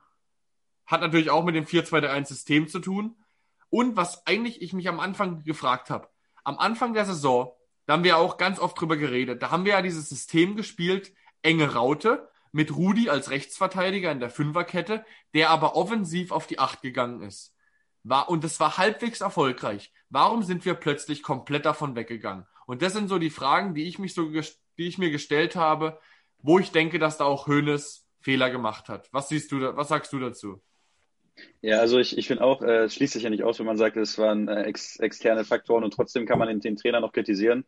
hat 0.86 1.00
natürlich 1.00 1.30
auch 1.30 1.46
mit 1.46 1.56
dem 1.56 1.66
4-2-3-1-System 1.66 2.68
zu 2.68 2.80
tun. 2.80 3.16
Und 3.70 3.96
was 3.96 4.28
eigentlich 4.28 4.62
ich 4.62 4.74
mich 4.74 4.90
am 4.90 5.00
Anfang 5.00 5.42
gefragt 5.44 5.90
habe, 5.90 6.10
am 6.44 6.60
Anfang 6.60 6.94
der 6.94 7.06
Saison, 7.06 7.54
da 7.86 7.94
haben 7.94 8.04
wir 8.04 8.18
auch 8.18 8.36
ganz 8.36 8.60
oft 8.60 8.78
drüber 8.78 8.98
geredet, 8.98 9.42
da 9.42 9.52
haben 9.52 9.64
wir 9.64 9.72
ja 9.72 9.82
dieses 9.82 10.10
System 10.10 10.58
gespielt, 10.58 11.14
enge 11.44 11.74
Raute, 11.74 12.28
mit 12.56 12.74
Rudi 12.74 13.10
als 13.10 13.32
Rechtsverteidiger 13.32 14.14
in 14.14 14.22
der 14.22 14.30
Fünferkette, 14.30 15.04
der 15.34 15.50
aber 15.50 15.76
offensiv 15.76 16.32
auf 16.32 16.48
die 16.48 16.58
Acht 16.58 16.82
gegangen 16.82 17.22
ist. 17.22 17.54
War, 18.04 18.30
und 18.30 18.46
das 18.46 18.62
war 18.62 18.78
halbwegs 18.78 19.20
erfolgreich. 19.20 19.92
Warum 20.10 20.42
sind 20.42 20.64
wir 20.64 20.76
plötzlich 20.76 21.22
komplett 21.22 21.66
davon 21.66 21.98
weggegangen? 21.98 22.46
Und 22.66 22.82
das 22.82 22.94
sind 22.94 23.10
so 23.10 23.20
die 23.20 23.30
Fragen, 23.30 23.74
die 23.76 23.84
ich 23.84 24.00
mich 24.00 24.14
so, 24.14 24.30
die 24.30 24.88
ich 24.88 24.98
mir 24.98 25.12
gestellt 25.12 25.58
habe, 25.58 26.00
wo 26.38 26.58
ich 26.58 26.72
denke, 26.72 26.98
dass 26.98 27.18
da 27.18 27.26
auch 27.26 27.48
Hoeneß 27.48 28.08
Fehler 28.22 28.50
gemacht 28.50 28.88
hat. 28.88 29.10
Was 29.12 29.28
siehst 29.28 29.52
du 29.52 29.60
da, 29.60 29.76
was 29.76 29.90
sagst 29.90 30.14
du 30.14 30.20
dazu? 30.20 30.62
Ja, 31.62 31.80
also 31.80 32.00
ich, 32.00 32.18
ich 32.18 32.28
finde 32.28 32.46
auch, 32.46 32.62
äh, 32.62 32.86
es 32.86 32.96
schließt 32.96 33.12
sich 33.12 33.24
ja 33.24 33.30
nicht 33.30 33.44
aus, 33.44 33.60
wenn 33.60 33.66
man 33.66 33.76
sagt, 33.76 33.98
es 33.98 34.18
waren 34.18 34.48
äh, 34.48 34.64
ex, 34.64 34.96
externe 34.96 35.44
Faktoren 35.44 35.84
und 35.84 35.94
trotzdem 35.94 36.26
kann 36.26 36.40
man 36.40 36.48
den, 36.48 36.62
den 36.62 36.78
Trainer 36.78 37.02
noch 37.02 37.12
kritisieren. 37.12 37.66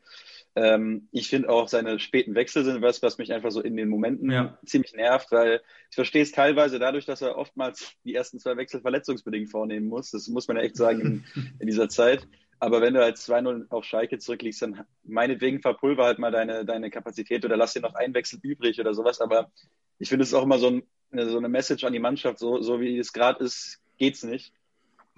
Ähm, 0.56 1.08
ich 1.12 1.30
finde 1.30 1.50
auch 1.50 1.68
seine 1.68 2.00
späten 2.00 2.34
Wechsel 2.34 2.66
sind 2.66 2.82
was, 2.82 3.04
was 3.04 3.18
mich 3.18 3.32
einfach 3.32 3.52
so 3.52 3.62
in 3.62 3.78
den 3.78 3.90
Momenten 3.90 4.32
ja. 4.32 4.58
ziemlich 4.66 4.94
nervt, 4.94 5.32
weil 5.32 5.62
ich 5.90 5.96
verstehe 5.96 6.24
es 6.24 6.32
teilweise 6.32 6.80
dadurch, 6.80 7.06
dass 7.06 7.22
er 7.22 7.38
oftmals 7.38 7.94
die 8.04 8.16
ersten 8.16 8.40
zwei 8.40 8.58
Wechsel 8.58 8.82
verletzungsbedingt 8.82 9.52
vornehmen 9.52 9.88
muss. 9.88 10.12
Das 10.12 10.28
muss 10.28 10.48
man 10.48 10.58
ja 10.58 10.64
echt 10.64 10.76
sagen 10.76 11.02
in, 11.02 11.26
in 11.60 11.68
dieser 11.68 11.90
Zeit. 11.90 12.28
Aber 12.60 12.82
wenn 12.82 12.96
du 12.96 13.04
als 13.04 13.30
2-0 13.30 13.68
auf 13.70 13.86
Schalke 13.86 14.18
zurückliegst, 14.18 14.64
dann 14.64 14.84
meinetwegen 15.04 15.62
verpulver 15.62 16.06
halt 16.06 16.18
mal 16.18 16.32
deine, 16.32 16.66
deine 16.66 16.90
Kapazität 16.90 17.46
oder 17.46 17.56
lass 17.56 17.74
dir 17.74 17.82
noch 17.82 17.94
einen 17.94 18.16
Wechsel 18.16 18.40
übrig 18.42 18.80
oder 18.80 18.94
sowas. 18.96 19.22
Aber 19.22 19.52
ich 20.00 20.10
finde 20.10 20.24
es 20.24 20.34
auch 20.34 20.44
immer 20.44 20.58
so, 20.58 20.70
ein, 20.70 20.84
so 21.30 21.38
eine 21.38 21.50
Message 21.50 21.84
an 21.84 21.94
die 21.94 22.00
Mannschaft, 22.00 22.40
so, 22.40 22.62
so 22.62 22.82
wie 22.82 22.98
es 22.98 23.14
gerade 23.14 23.44
ist, 23.44 23.80
geht's 24.00 24.24
nicht. 24.24 24.54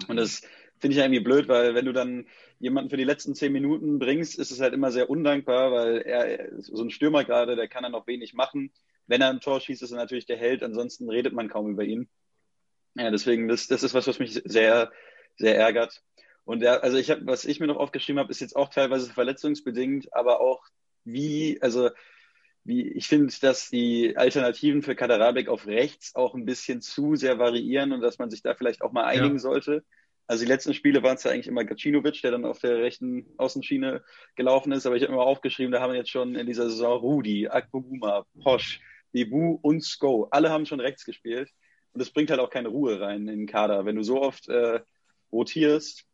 Und 0.07 0.17
das 0.17 0.41
finde 0.79 0.95
ich 0.95 1.01
irgendwie 1.01 1.21
blöd, 1.21 1.47
weil 1.47 1.75
wenn 1.75 1.85
du 1.85 1.93
dann 1.93 2.25
jemanden 2.59 2.89
für 2.89 2.97
die 2.97 3.05
letzten 3.05 3.35
zehn 3.35 3.51
Minuten 3.51 3.99
bringst, 3.99 4.37
ist 4.37 4.51
es 4.51 4.59
halt 4.59 4.73
immer 4.73 4.91
sehr 4.91 5.09
undankbar, 5.09 5.71
weil 5.71 6.01
er, 6.01 6.61
so 6.61 6.83
ein 6.83 6.91
Stürmer 6.91 7.23
gerade, 7.23 7.55
der 7.55 7.67
kann 7.67 7.83
dann 7.83 7.93
noch 7.93 8.07
wenig 8.07 8.33
machen. 8.33 8.71
Wenn 9.07 9.21
er 9.21 9.29
ein 9.29 9.39
Tor 9.39 9.61
schießt, 9.61 9.81
ist 9.81 9.91
er 9.91 9.97
natürlich 9.97 10.25
der 10.25 10.37
Held, 10.37 10.61
ansonsten 10.61 11.09
redet 11.09 11.33
man 11.33 11.49
kaum 11.49 11.71
über 11.71 11.83
ihn. 11.83 12.09
Ja, 12.95 13.11
deswegen, 13.11 13.47
das, 13.47 13.67
das 13.67 13.83
ist 13.83 13.93
was, 13.93 14.07
was 14.07 14.19
mich 14.19 14.33
sehr, 14.43 14.91
sehr 15.37 15.57
ärgert. 15.57 16.03
Und 16.43 16.61
ja, 16.61 16.77
also 16.77 16.97
ich 16.97 17.09
habe, 17.09 17.25
was 17.25 17.45
ich 17.45 17.59
mir 17.59 17.67
noch 17.67 17.77
aufgeschrieben 17.77 18.19
habe, 18.19 18.31
ist 18.31 18.41
jetzt 18.41 18.55
auch 18.55 18.69
teilweise 18.69 19.11
verletzungsbedingt, 19.11 20.13
aber 20.13 20.41
auch 20.41 20.63
wie, 21.05 21.59
also 21.61 21.89
wie, 22.63 22.87
ich 22.91 23.07
finde, 23.07 23.33
dass 23.41 23.69
die 23.69 24.17
Alternativen 24.17 24.81
für 24.81 24.95
Kaderabek 24.95 25.47
auf 25.47 25.65
rechts 25.65 26.15
auch 26.15 26.35
ein 26.35 26.45
bisschen 26.45 26.81
zu 26.81 27.15
sehr 27.15 27.39
variieren 27.39 27.93
und 27.93 28.01
dass 28.01 28.19
man 28.19 28.29
sich 28.29 28.41
da 28.41 28.53
vielleicht 28.53 28.81
auch 28.81 28.91
mal 28.91 29.05
einigen 29.05 29.35
ja. 29.35 29.39
sollte. 29.39 29.83
Also 30.29 30.45
die 30.45 30.51
letzten 30.51 30.75
Spiele 30.75 31.01
waren 31.01 31.15
es 31.15 31.23
ja 31.23 31.31
eigentlich 31.31 31.47
immer 31.47 31.65
Gacinovic, 31.65 32.21
der 32.21 32.29
dann 32.29 32.45
auf 32.45 32.59
der 32.59 32.77
rechten 32.77 33.25
Außenschiene 33.37 34.03
gelaufen 34.35 34.71
ist, 34.71 34.85
aber 34.85 34.95
ich 34.95 35.01
habe 35.01 35.13
mir 35.13 35.21
aufgeschrieben, 35.21 35.71
da 35.71 35.81
haben 35.81 35.91
wir 35.91 35.97
jetzt 35.97 36.11
schon 36.11 36.35
in 36.35 36.45
dieser 36.45 36.69
Saison 36.69 36.99
Rudi, 36.99 37.47
Akpoguma, 37.47 38.27
Posch, 38.43 38.79
Bibu 39.11 39.57
und 39.63 39.83
Sko. 39.83 40.27
Alle 40.29 40.51
haben 40.51 40.67
schon 40.67 40.81
rechts 40.81 41.03
gespielt 41.03 41.49
und 41.93 42.01
es 42.01 42.11
bringt 42.11 42.29
halt 42.29 42.39
auch 42.39 42.51
keine 42.51 42.67
Ruhe 42.67 43.01
rein 43.01 43.21
in 43.21 43.39
den 43.39 43.47
Kader. 43.47 43.85
Wenn 43.85 43.95
du 43.95 44.03
so 44.03 44.21
oft 44.21 44.47
äh, 44.49 44.81
rotierst, 45.31 46.05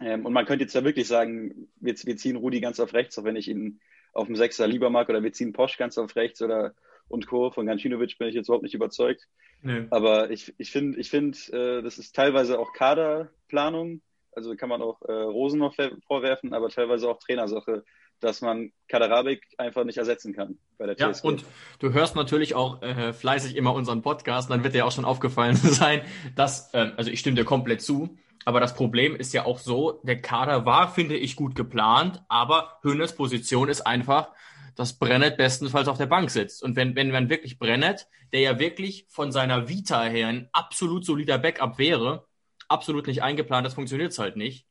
ähm, 0.00 0.26
und 0.26 0.34
man 0.34 0.44
könnte 0.44 0.64
jetzt 0.64 0.74
ja 0.74 0.84
wirklich 0.84 1.08
sagen, 1.08 1.70
wir, 1.76 1.94
wir 1.94 2.16
ziehen 2.18 2.36
Rudi 2.36 2.60
ganz 2.60 2.78
auf 2.80 2.92
rechts, 2.92 3.18
auch 3.18 3.24
wenn 3.24 3.36
ich 3.36 3.48
ihn 3.48 3.80
auf 4.12 4.26
dem 4.26 4.36
Sechser 4.36 4.66
lieber 4.66 4.90
mag, 4.90 5.08
oder 5.08 5.22
wir 5.22 5.32
ziehen 5.32 5.54
Posch 5.54 5.78
ganz 5.78 5.96
auf 5.96 6.16
rechts 6.16 6.42
oder 6.42 6.74
und 7.08 7.26
Co. 7.26 7.50
Von 7.50 7.66
Gancinovic 7.66 8.18
bin 8.18 8.28
ich 8.28 8.34
jetzt 8.34 8.48
überhaupt 8.48 8.62
nicht 8.62 8.74
überzeugt. 8.74 9.26
Nee. 9.62 9.86
Aber 9.90 10.30
ich, 10.30 10.54
ich 10.58 10.70
finde, 10.70 10.98
ich 10.98 11.10
find, 11.10 11.52
äh, 11.52 11.82
das 11.82 11.98
ist 11.98 12.14
teilweise 12.14 12.58
auch 12.58 12.72
Kaderplanung. 12.72 14.02
Also 14.32 14.54
kann 14.54 14.68
man 14.68 14.82
auch 14.82 15.02
äh, 15.02 15.12
Rosen 15.12 15.58
noch 15.58 15.74
vorwerfen, 16.06 16.52
aber 16.54 16.68
teilweise 16.68 17.08
auch 17.08 17.18
Trainersache, 17.18 17.84
dass 18.20 18.40
man 18.40 18.72
Kaderabik 18.88 19.42
einfach 19.58 19.84
nicht 19.84 19.98
ersetzen 19.98 20.32
kann 20.34 20.58
bei 20.76 20.86
der 20.86 20.96
TSG. 20.96 21.24
Ja, 21.24 21.30
und 21.30 21.44
du 21.78 21.92
hörst 21.92 22.14
natürlich 22.14 22.54
auch 22.54 22.82
äh, 22.82 23.12
fleißig 23.12 23.56
immer 23.56 23.74
unseren 23.74 24.02
Podcast, 24.02 24.50
dann 24.50 24.62
wird 24.62 24.74
dir 24.74 24.86
auch 24.86 24.92
schon 24.92 25.04
aufgefallen 25.04 25.56
sein, 25.56 26.02
dass, 26.36 26.72
äh, 26.74 26.92
also 26.96 27.10
ich 27.10 27.20
stimme 27.20 27.36
dir 27.36 27.44
komplett 27.44 27.80
zu, 27.82 28.16
aber 28.44 28.60
das 28.60 28.74
Problem 28.74 29.16
ist 29.16 29.34
ja 29.34 29.44
auch 29.44 29.58
so, 29.58 30.00
der 30.04 30.20
Kader 30.20 30.64
war, 30.64 30.88
finde 30.88 31.16
ich, 31.16 31.36
gut 31.36 31.54
geplant, 31.54 32.22
aber 32.28 32.78
Hönes 32.82 33.14
Position 33.14 33.68
ist 33.68 33.82
einfach, 33.82 34.30
dass 34.78 34.96
Brennett 34.96 35.36
bestenfalls 35.36 35.88
auf 35.88 35.98
der 35.98 36.06
Bank 36.06 36.30
sitzt. 36.30 36.62
Und 36.62 36.76
wenn, 36.76 36.94
wenn 36.94 37.10
man 37.10 37.28
wirklich 37.28 37.58
Brennett, 37.58 38.06
der 38.32 38.40
ja 38.40 38.58
wirklich 38.60 39.06
von 39.08 39.32
seiner 39.32 39.68
Vita 39.68 40.04
her 40.04 40.28
ein 40.28 40.48
absolut 40.52 41.04
solider 41.04 41.36
Backup 41.36 41.78
wäre, 41.78 42.26
absolut 42.68 43.08
nicht 43.08 43.22
eingeplant, 43.22 43.66
das 43.66 43.74
funktioniert 43.74 44.16
halt 44.18 44.36
nicht. 44.36 44.66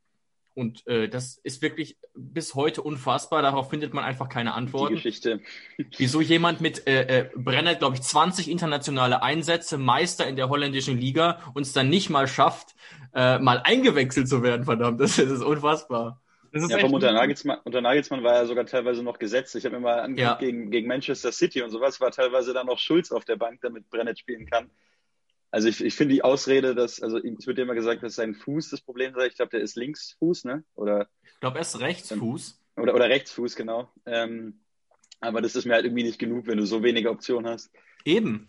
Und 0.53 0.87
äh, 0.87 1.09
das 1.09 1.37
ist 1.43 1.61
wirklich 1.61 1.97
bis 2.15 2.55
heute 2.55 2.81
unfassbar. 2.81 3.41
Darauf 3.41 3.69
findet 3.69 3.93
man 3.93 4.05
einfach 4.05 4.29
keine 4.29 4.53
Antworten. 4.53 4.95
Die 4.95 5.01
Geschichte. 5.01 5.41
Wieso 5.97 6.21
jemand 6.21 6.61
mit 6.61 6.87
äh, 6.87 7.19
äh, 7.19 7.29
Brennett, 7.35 7.79
glaube 7.79 7.97
ich, 7.97 8.01
20 8.01 8.49
internationale 8.49 9.21
Einsätze, 9.21 9.77
Meister 9.77 10.25
in 10.25 10.37
der 10.37 10.47
holländischen 10.47 10.97
Liga, 10.97 11.41
uns 11.53 11.73
dann 11.73 11.89
nicht 11.89 12.09
mal 12.09 12.27
schafft, 12.27 12.75
äh, 13.13 13.37
mal 13.39 13.61
eingewechselt 13.65 14.29
zu 14.29 14.41
werden, 14.41 14.63
verdammt. 14.63 15.01
Das, 15.01 15.17
das 15.17 15.29
ist 15.29 15.43
unfassbar. 15.43 16.21
Ja, 16.69 16.79
vom 16.79 16.93
unter 16.93 17.11
Nagelsmann, 17.11 17.59
unter 17.63 17.81
Nagelsmann 17.81 18.23
war 18.23 18.35
er 18.35 18.45
sogar 18.45 18.65
teilweise 18.65 19.03
noch 19.03 19.19
gesetzt. 19.19 19.55
Ich 19.55 19.65
habe 19.65 19.75
mir 19.75 19.81
mal 19.81 19.99
angeguckt, 19.99 20.41
ja. 20.41 20.47
gegen, 20.47 20.71
gegen 20.71 20.87
Manchester 20.87 21.31
City 21.31 21.61
und 21.61 21.69
sowas 21.69 21.99
war 22.01 22.11
teilweise 22.11 22.53
dann 22.53 22.67
noch 22.67 22.79
Schulz 22.79 23.11
auf 23.11 23.25
der 23.25 23.35
Bank, 23.35 23.61
damit 23.61 23.89
Brennett 23.89 24.19
spielen 24.19 24.45
kann. 24.45 24.69
Also 25.51 25.69
ich, 25.69 25.83
ich 25.83 25.95
finde 25.95 26.13
die 26.13 26.23
Ausrede, 26.23 26.75
dass, 26.75 27.01
also 27.01 27.17
es 27.17 27.47
wird 27.47 27.57
ja 27.57 27.63
immer 27.63 27.75
gesagt, 27.75 28.03
dass 28.03 28.15
sein 28.15 28.35
Fuß 28.35 28.69
das 28.69 28.81
Problem 28.81 29.13
sei. 29.13 29.27
Ich 29.27 29.35
glaube, 29.35 29.51
der 29.51 29.61
ist 29.61 29.75
Linksfuß, 29.75 30.43
ne? 30.45 30.63
Oder? 30.75 31.07
Ich 31.23 31.39
glaube, 31.39 31.57
er 31.57 31.61
ist 31.61 31.79
Rechtsfuß. 31.79 32.61
Oder, 32.75 32.93
oder 32.93 33.09
Rechtsfuß, 33.09 33.55
genau. 33.55 33.89
Ähm, 34.05 34.59
aber 35.19 35.41
das 35.41 35.55
ist 35.55 35.65
mir 35.65 35.73
halt 35.73 35.85
irgendwie 35.85 36.03
nicht 36.03 36.19
genug, 36.19 36.47
wenn 36.47 36.57
du 36.57 36.65
so 36.65 36.83
wenige 36.83 37.09
Optionen 37.09 37.49
hast. 37.49 37.71
Eben. 38.05 38.47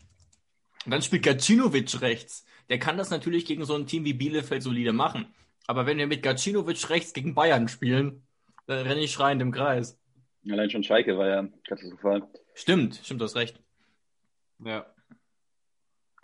Und 0.85 0.91
dann 0.93 1.03
spielt 1.03 1.23
Gacinovic 1.23 2.01
rechts. 2.01 2.45
Der 2.69 2.79
kann 2.79 2.99
das 2.99 3.11
natürlich 3.11 3.47
gegen 3.47 3.65
so 3.65 3.75
ein 3.75 3.87
Team 3.87 4.05
wie 4.05 4.13
Bielefeld 4.13 4.63
solide 4.63 4.93
machen. 4.93 5.33
Aber 5.69 5.85
wenn 5.85 5.99
wir 5.99 6.07
mit 6.07 6.23
Gacinovic 6.23 6.89
rechts 6.89 7.13
gegen 7.13 7.35
Bayern 7.35 7.69
spielen, 7.69 8.27
dann 8.67 8.87
renne 8.87 9.03
ich 9.03 9.13
schreiend 9.13 9.43
im 9.43 9.53
Kreis. 9.53 9.99
Allein 10.51 10.71
schon 10.71 10.83
Schalke 10.83 11.19
war 11.19 11.29
ja 11.29 11.47
katastrophal. 11.69 12.27
Stimmt, 12.55 12.99
stimmt, 13.05 13.21
du 13.21 13.27
hast 13.27 13.37
recht. 13.37 13.61
Ja. 14.65 14.87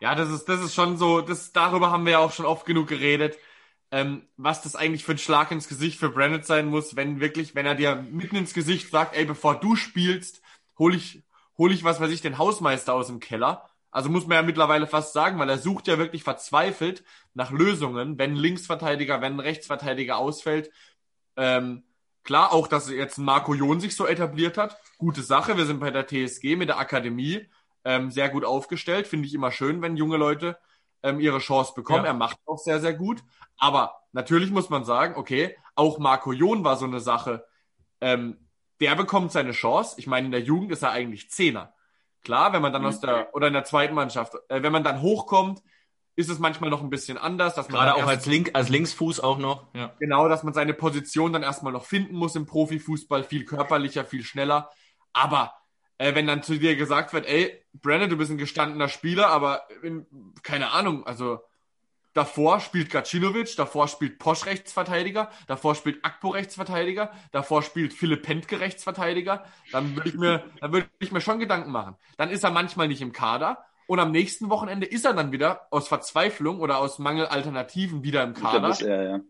Ja, 0.01 0.15
das 0.15 0.31
ist, 0.31 0.47
das 0.47 0.63
ist 0.63 0.75
schon 0.75 0.97
so, 0.97 1.21
das, 1.21 1.53
darüber 1.53 1.91
haben 1.91 2.07
wir 2.07 2.13
ja 2.13 2.19
auch 2.21 2.33
schon 2.33 2.47
oft 2.47 2.65
genug 2.65 2.89
geredet, 2.89 3.39
ähm, 3.91 4.27
was 4.39 4.63
das 4.63 4.77
eigentlich 4.77 5.05
für 5.05 5.13
ein 5.13 5.19
Schlag 5.19 5.51
ins 5.51 5.69
Gesicht 5.69 5.99
für 5.99 6.09
Brandon 6.09 6.43
sein 6.43 6.67
muss, 6.67 6.97
wenn 6.97 7.21
wirklich, 7.21 7.55
wenn 7.55 7.67
er 7.67 7.75
dir 7.75 7.97
mitten 7.97 8.37
ins 8.37 8.55
Gesicht 8.55 8.91
sagt, 8.91 9.15
ey, 9.15 9.27
bevor 9.27 9.61
du 9.61 9.77
spielst, 9.77 10.41
hol 10.79 10.95
ich, 10.95 11.23
hol 11.59 11.71
ich, 11.71 11.85
was 11.85 12.01
weiß 12.01 12.11
ich, 12.11 12.23
den 12.23 12.39
Hausmeister 12.39 12.95
aus 12.95 13.09
dem 13.09 13.21
Keller. 13.21 13.69
Also 13.95 14.11
muss 14.11 14.27
man 14.27 14.35
ja 14.35 14.43
mittlerweile 14.43 14.89
fast 14.89 15.13
sagen, 15.13 15.39
weil 15.39 15.49
er 15.49 15.57
sucht 15.57 15.87
ja 15.87 15.99
wirklich 15.99 16.25
verzweifelt 16.25 17.05
nach 17.33 17.53
Lösungen, 17.53 18.19
wenn 18.19 18.33
ein 18.33 18.37
Linksverteidiger, 18.37 19.21
wenn 19.21 19.35
ein 19.35 19.41
Rechtsverteidiger 19.41 20.19
ausfällt. 20.19 20.73
Ähm, 21.37 21.85
klar, 22.25 22.53
auch, 22.53 22.67
dass 22.67 22.91
jetzt 22.91 23.19
Marco 23.19 23.55
Jon 23.55 23.79
sich 23.79 23.95
so 23.95 24.05
etabliert 24.05 24.59
hat. 24.59 24.77
Gute 24.99 25.23
Sache. 25.23 25.57
Wir 25.57 25.65
sind 25.65 25.79
bei 25.79 25.93
der 25.93 26.09
TSG 26.09 26.57
mit 26.57 26.71
der 26.71 26.81
Akademie 26.81 27.47
ähm, 27.85 28.11
sehr 28.11 28.31
gut 28.31 28.45
aufgestellt. 28.45 29.07
Finde 29.07 29.29
ich 29.29 29.35
immer 29.35 29.53
schön, 29.53 29.81
wenn 29.81 29.97
junge 29.97 30.17
Leute 30.17 30.59
ähm, 31.05 31.21
ihre 31.21 31.39
Chance 31.39 31.73
bekommen. 31.77 32.03
Ja. 32.03 32.11
Er 32.11 32.15
macht 32.15 32.39
auch 32.47 32.59
sehr, 32.59 32.81
sehr 32.81 32.95
gut. 32.95 33.23
Aber 33.59 34.01
natürlich 34.11 34.51
muss 34.51 34.71
man 34.71 34.85
sagen, 34.85 35.15
okay, 35.15 35.57
auch 35.77 36.01
Marco 36.01 36.33
Jon 36.33 36.65
war 36.65 36.77
so 36.77 36.87
eine 36.87 36.99
Sache. 36.99 37.47
Ähm, 38.01 38.39
der 38.81 38.97
bekommt 38.97 39.31
seine 39.31 39.53
Chance. 39.53 39.95
Ich 39.99 40.09
meine, 40.09 40.27
in 40.27 40.33
der 40.33 40.43
Jugend 40.43 40.73
ist 40.73 40.83
er 40.83 40.91
eigentlich 40.91 41.31
Zehner. 41.31 41.74
Klar, 42.25 42.53
wenn 42.53 42.63
man 42.63 42.73
dann 42.73 42.85
aus 42.85 43.01
der, 43.01 43.35
oder 43.35 43.47
in 43.47 43.53
der 43.53 43.65
zweiten 43.65 43.95
Mannschaft, 43.95 44.35
äh, 44.49 44.63
wenn 44.63 44.73
man 44.73 44.83
dann 44.83 45.03
hochkommt, 45.03 45.61
ist 46.17 46.31
es 46.31 46.39
manchmal 46.39 46.71
noch 46.71 46.83
ein 46.83 46.91
bisschen 46.91 47.19
anders. 47.19 47.55
Dass 47.55 47.69
man 47.69 47.81
Gerade 47.81 47.95
auch 47.97 48.07
als, 48.09 48.27
Link, 48.27 48.51
als 48.55 48.69
Linksfuß 48.69 49.21
auch 49.21 49.39
noch. 49.39 49.67
Ja. 49.75 49.93
Genau, 49.99 50.29
dass 50.29 50.43
man 50.43 50.55
seine 50.55 50.75
Position 50.75 51.33
dann 51.33 51.43
erstmal 51.43 51.73
noch 51.73 51.85
finden 51.85 52.17
muss 52.17 52.37
im 52.37 52.47
Profifußball, 52.47 53.25
viel 53.25 53.45
körperlicher, 53.45 54.05
viel 54.05 54.25
schneller. 54.25 54.71
Aber 55.13 55.55
äh, 55.99 56.15
wenn 56.15 56.27
dann 56.27 56.43
zu 56.43 56.59
dir 56.59 56.77
gesagt 56.77 57.13
wird, 57.13 57.27
ey, 57.27 57.65
Brandon, 57.73 58.11
du 58.11 58.17
bist 58.17 58.31
ein 58.31 58.39
gestandener 58.39 58.89
Spieler, 58.89 59.29
aber 59.29 59.63
in, 59.83 60.07
keine 60.43 60.71
Ahnung, 60.71 61.07
also 61.07 61.41
davor 62.15 62.61
spielt 62.61 62.91
Gacinovic, 62.91 63.55
davor 63.57 63.89
spielt 63.89 64.19
Posch 64.19 64.47
Rechtsverteidiger, 64.47 65.31
davor 65.47 65.75
spielt 65.75 66.05
Akpo 66.05 66.31
Rechtsverteidiger, 66.31 67.13
davor 67.33 67.63
spielt 67.63 67.93
Philipp 67.93 68.23
Pentke 68.23 68.61
Rechtsverteidiger, 68.61 69.45
dann 69.73 69.95
würde 69.97 70.09
ich 70.09 70.15
mir, 70.15 70.45
dann 70.61 70.73
würde 70.73 70.89
ich 71.01 71.13
mir 71.13 71.21
schon 71.21 71.39
Gedanken 71.39 71.71
machen. 71.71 71.97
Dann 72.17 72.31
ist 72.31 72.45
er 72.45 72.51
manchmal 72.51 72.89
nicht 72.89 73.03
im 73.03 73.13
Kader 73.13 73.65
und 73.87 73.99
am 73.99 74.13
nächsten 74.13 74.49
Wochenende 74.49 74.87
ist 74.87 75.05
er 75.05 75.13
dann 75.13 75.33
wieder 75.33 75.67
aus 75.71 75.89
Verzweiflung 75.89 76.61
oder 76.61 76.79
aus 76.79 76.99
Mangel 76.99 77.27
Alternativen 77.27 78.03
wieder 78.03 78.23
im 78.23 78.35
Kader. 78.35 78.71
Ich 78.71 78.79
glaub, 78.79 78.91
er, 78.91 79.03
ja. 79.03 79.21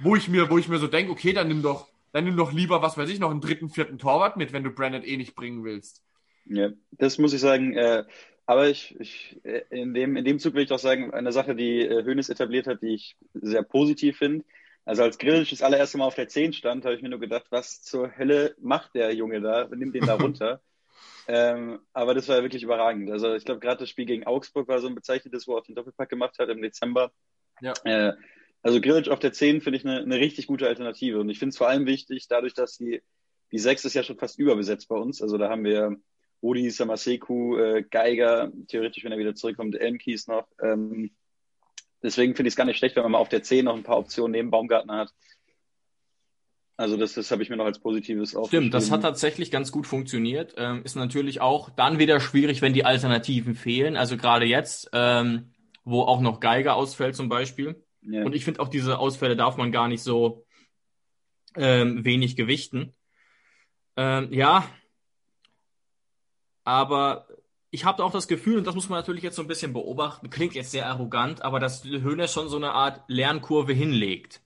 Wo 0.00 0.14
ich 0.14 0.28
mir, 0.28 0.50
wo 0.50 0.58
ich 0.58 0.68
mir 0.68 0.78
so 0.78 0.86
denke, 0.86 1.10
okay, 1.10 1.32
dann 1.32 1.48
nimm 1.48 1.62
doch, 1.62 1.88
dann 2.12 2.24
nimm 2.24 2.36
doch 2.36 2.52
lieber, 2.52 2.82
was 2.82 2.96
weiß 2.96 3.08
ich, 3.10 3.18
noch 3.18 3.30
einen 3.30 3.40
dritten, 3.40 3.68
vierten 3.68 3.98
Torwart 3.98 4.36
mit, 4.36 4.52
wenn 4.52 4.62
du 4.62 4.70
Brandon 4.70 5.02
eh 5.02 5.16
nicht 5.16 5.34
bringen 5.34 5.64
willst. 5.64 6.04
Ja, 6.46 6.70
das 6.92 7.18
muss 7.18 7.32
ich 7.32 7.40
sagen. 7.40 7.74
Äh, 7.76 8.04
aber 8.48 8.70
ich, 8.70 8.98
ich 8.98 9.38
äh, 9.44 9.62
in, 9.68 9.92
dem, 9.92 10.16
in 10.16 10.24
dem 10.24 10.38
Zug 10.38 10.54
will 10.54 10.62
ich 10.62 10.70
doch 10.70 10.78
sagen, 10.78 11.12
eine 11.12 11.32
Sache, 11.32 11.54
die 11.54 11.82
äh, 11.82 12.02
Hönes 12.02 12.30
etabliert 12.30 12.66
hat, 12.66 12.80
die 12.80 12.94
ich 12.94 13.14
sehr 13.34 13.62
positiv 13.62 14.16
finde. 14.16 14.46
Also 14.86 15.02
als 15.02 15.18
Grillisch 15.18 15.50
das 15.50 15.60
allererste 15.60 15.98
Mal 15.98 16.06
auf 16.06 16.14
der 16.14 16.28
10 16.28 16.54
stand, 16.54 16.86
habe 16.86 16.94
ich 16.94 17.02
mir 17.02 17.10
nur 17.10 17.20
gedacht, 17.20 17.44
was 17.50 17.82
zur 17.82 18.16
Hölle 18.16 18.56
macht 18.58 18.94
der 18.94 19.14
Junge 19.14 19.42
da? 19.42 19.68
Nimmt 19.68 19.94
den 19.94 20.06
da 20.06 20.14
runter. 20.14 20.62
ähm, 21.26 21.80
aber 21.92 22.14
das 22.14 22.26
war 22.26 22.36
ja 22.36 22.42
wirklich 22.42 22.62
überragend. 22.62 23.10
Also 23.10 23.34
ich 23.34 23.44
glaube, 23.44 23.60
gerade 23.60 23.80
das 23.80 23.90
Spiel 23.90 24.06
gegen 24.06 24.26
Augsburg 24.26 24.66
war 24.66 24.80
so 24.80 24.88
ein 24.88 24.94
bezeichnetes, 24.94 25.46
wo 25.46 25.52
er 25.52 25.58
auf 25.58 25.66
den 25.66 25.74
Doppelpack 25.74 26.08
gemacht 26.08 26.38
hat 26.38 26.48
im 26.48 26.62
Dezember. 26.62 27.12
Ja. 27.60 27.74
Äh, 27.84 28.14
also 28.62 28.80
Grillage 28.80 29.12
auf 29.12 29.18
der 29.18 29.34
10 29.34 29.60
finde 29.60 29.76
ich 29.76 29.84
eine, 29.84 29.98
eine 29.98 30.16
richtig 30.16 30.46
gute 30.46 30.66
Alternative. 30.66 31.20
Und 31.20 31.28
ich 31.28 31.38
finde 31.38 31.50
es 31.50 31.58
vor 31.58 31.68
allem 31.68 31.84
wichtig, 31.84 32.28
dadurch, 32.28 32.54
dass 32.54 32.78
die, 32.78 33.02
die 33.52 33.58
6 33.58 33.84
ist 33.84 33.92
ja 33.92 34.02
schon 34.02 34.16
fast 34.16 34.38
überbesetzt 34.38 34.88
bei 34.88 34.96
uns. 34.96 35.20
Also 35.20 35.36
da 35.36 35.50
haben 35.50 35.64
wir 35.64 35.98
Rudi 36.42 36.70
Samaseku, 36.70 37.56
äh, 37.56 37.82
Geiger, 37.82 38.52
theoretisch, 38.68 39.04
wenn 39.04 39.12
er 39.12 39.18
wieder 39.18 39.34
zurückkommt, 39.34 39.74
Elmkies 39.74 40.28
noch. 40.28 40.46
Ähm, 40.62 41.10
deswegen 42.02 42.34
finde 42.34 42.48
ich 42.48 42.52
es 42.52 42.56
gar 42.56 42.64
nicht 42.64 42.78
schlecht, 42.78 42.96
wenn 42.96 43.02
man 43.02 43.12
mal 43.12 43.18
auf 43.18 43.28
der 43.28 43.42
10 43.42 43.64
noch 43.64 43.76
ein 43.76 43.82
paar 43.82 43.98
Optionen 43.98 44.32
neben 44.32 44.50
Baumgartner 44.50 44.98
hat. 44.98 45.12
Also 46.76 46.96
das, 46.96 47.14
das 47.14 47.32
habe 47.32 47.42
ich 47.42 47.50
mir 47.50 47.56
noch 47.56 47.64
als 47.64 47.80
positives 47.80 48.36
Stimmt, 48.46 48.72
das 48.72 48.92
hat 48.92 49.02
tatsächlich 49.02 49.50
ganz 49.50 49.72
gut 49.72 49.84
funktioniert. 49.84 50.54
Ähm, 50.56 50.82
ist 50.84 50.94
natürlich 50.94 51.40
auch 51.40 51.70
dann 51.70 51.98
wieder 51.98 52.20
schwierig, 52.20 52.62
wenn 52.62 52.72
die 52.72 52.84
Alternativen 52.84 53.56
fehlen. 53.56 53.96
Also 53.96 54.16
gerade 54.16 54.46
jetzt, 54.46 54.88
ähm, 54.92 55.54
wo 55.82 56.02
auch 56.02 56.20
noch 56.20 56.38
Geiger 56.38 56.76
ausfällt 56.76 57.16
zum 57.16 57.28
Beispiel. 57.28 57.84
Ja. 58.02 58.24
Und 58.24 58.32
ich 58.32 58.44
finde 58.44 58.60
auch 58.60 58.68
diese 58.68 59.00
Ausfälle 59.00 59.34
darf 59.34 59.56
man 59.56 59.72
gar 59.72 59.88
nicht 59.88 60.04
so 60.04 60.46
ähm, 61.56 62.04
wenig 62.04 62.36
gewichten. 62.36 62.94
Ähm, 63.96 64.32
ja, 64.32 64.64
aber 66.68 67.26
ich 67.70 67.86
habe 67.86 68.04
auch 68.04 68.12
das 68.12 68.28
Gefühl, 68.28 68.58
und 68.58 68.66
das 68.66 68.74
muss 68.74 68.90
man 68.90 68.98
natürlich 68.98 69.22
jetzt 69.22 69.36
so 69.36 69.42
ein 69.42 69.48
bisschen 69.48 69.72
beobachten, 69.72 70.28
klingt 70.28 70.54
jetzt 70.54 70.70
sehr 70.70 70.86
arrogant, 70.86 71.40
aber 71.40 71.60
dass 71.60 71.82
Höhner 71.82 72.28
schon 72.28 72.50
so 72.50 72.56
eine 72.56 72.72
Art 72.72 73.04
Lernkurve 73.08 73.72
hinlegt 73.72 74.42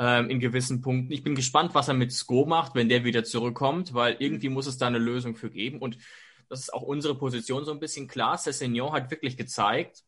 ähm, 0.00 0.30
in 0.30 0.40
gewissen 0.40 0.80
Punkten. 0.80 1.12
Ich 1.12 1.22
bin 1.22 1.36
gespannt, 1.36 1.72
was 1.72 1.86
er 1.86 1.94
mit 1.94 2.12
Sko 2.12 2.44
macht, 2.44 2.74
wenn 2.74 2.88
der 2.88 3.04
wieder 3.04 3.22
zurückkommt, 3.22 3.94
weil 3.94 4.16
irgendwie 4.18 4.48
muss 4.48 4.66
es 4.66 4.78
da 4.78 4.88
eine 4.88 4.98
Lösung 4.98 5.36
für 5.36 5.48
geben. 5.48 5.78
Und 5.78 5.96
das 6.48 6.58
ist 6.58 6.74
auch 6.74 6.82
unsere 6.82 7.14
Position 7.14 7.64
so 7.64 7.70
ein 7.70 7.78
bisschen 7.78 8.08
klar. 8.08 8.36
Sessignon 8.36 8.92
hat 8.92 9.12
wirklich 9.12 9.36
gezeigt, 9.36 10.02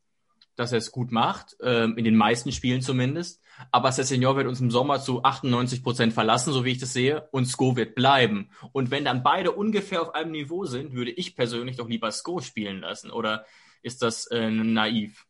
dass 0.56 0.72
er 0.72 0.78
es 0.78 0.90
gut 0.90 1.12
macht, 1.12 1.56
ähm, 1.60 1.96
in 1.96 2.04
den 2.04 2.16
meisten 2.16 2.50
Spielen 2.50 2.80
zumindest. 2.80 3.42
Aber 3.70 3.92
Sessignon 3.92 4.36
wird 4.36 4.46
uns 4.46 4.60
im 4.60 4.70
Sommer 4.70 5.00
zu 5.00 5.22
98 5.22 5.82
Prozent 5.82 6.12
verlassen, 6.12 6.52
so 6.52 6.64
wie 6.64 6.72
ich 6.72 6.78
das 6.78 6.92
sehe, 6.92 7.28
und 7.30 7.46
Sko 7.46 7.76
wird 7.76 7.94
bleiben. 7.94 8.50
Und 8.72 8.90
wenn 8.90 9.04
dann 9.04 9.22
beide 9.22 9.52
ungefähr 9.52 10.02
auf 10.02 10.14
einem 10.14 10.32
Niveau 10.32 10.64
sind, 10.64 10.92
würde 10.92 11.10
ich 11.10 11.36
persönlich 11.36 11.76
doch 11.76 11.88
lieber 11.88 12.10
Sko 12.10 12.40
spielen 12.40 12.80
lassen. 12.80 13.10
Oder 13.10 13.46
ist 13.82 14.02
das 14.02 14.26
äh, 14.26 14.50
naiv? 14.50 15.26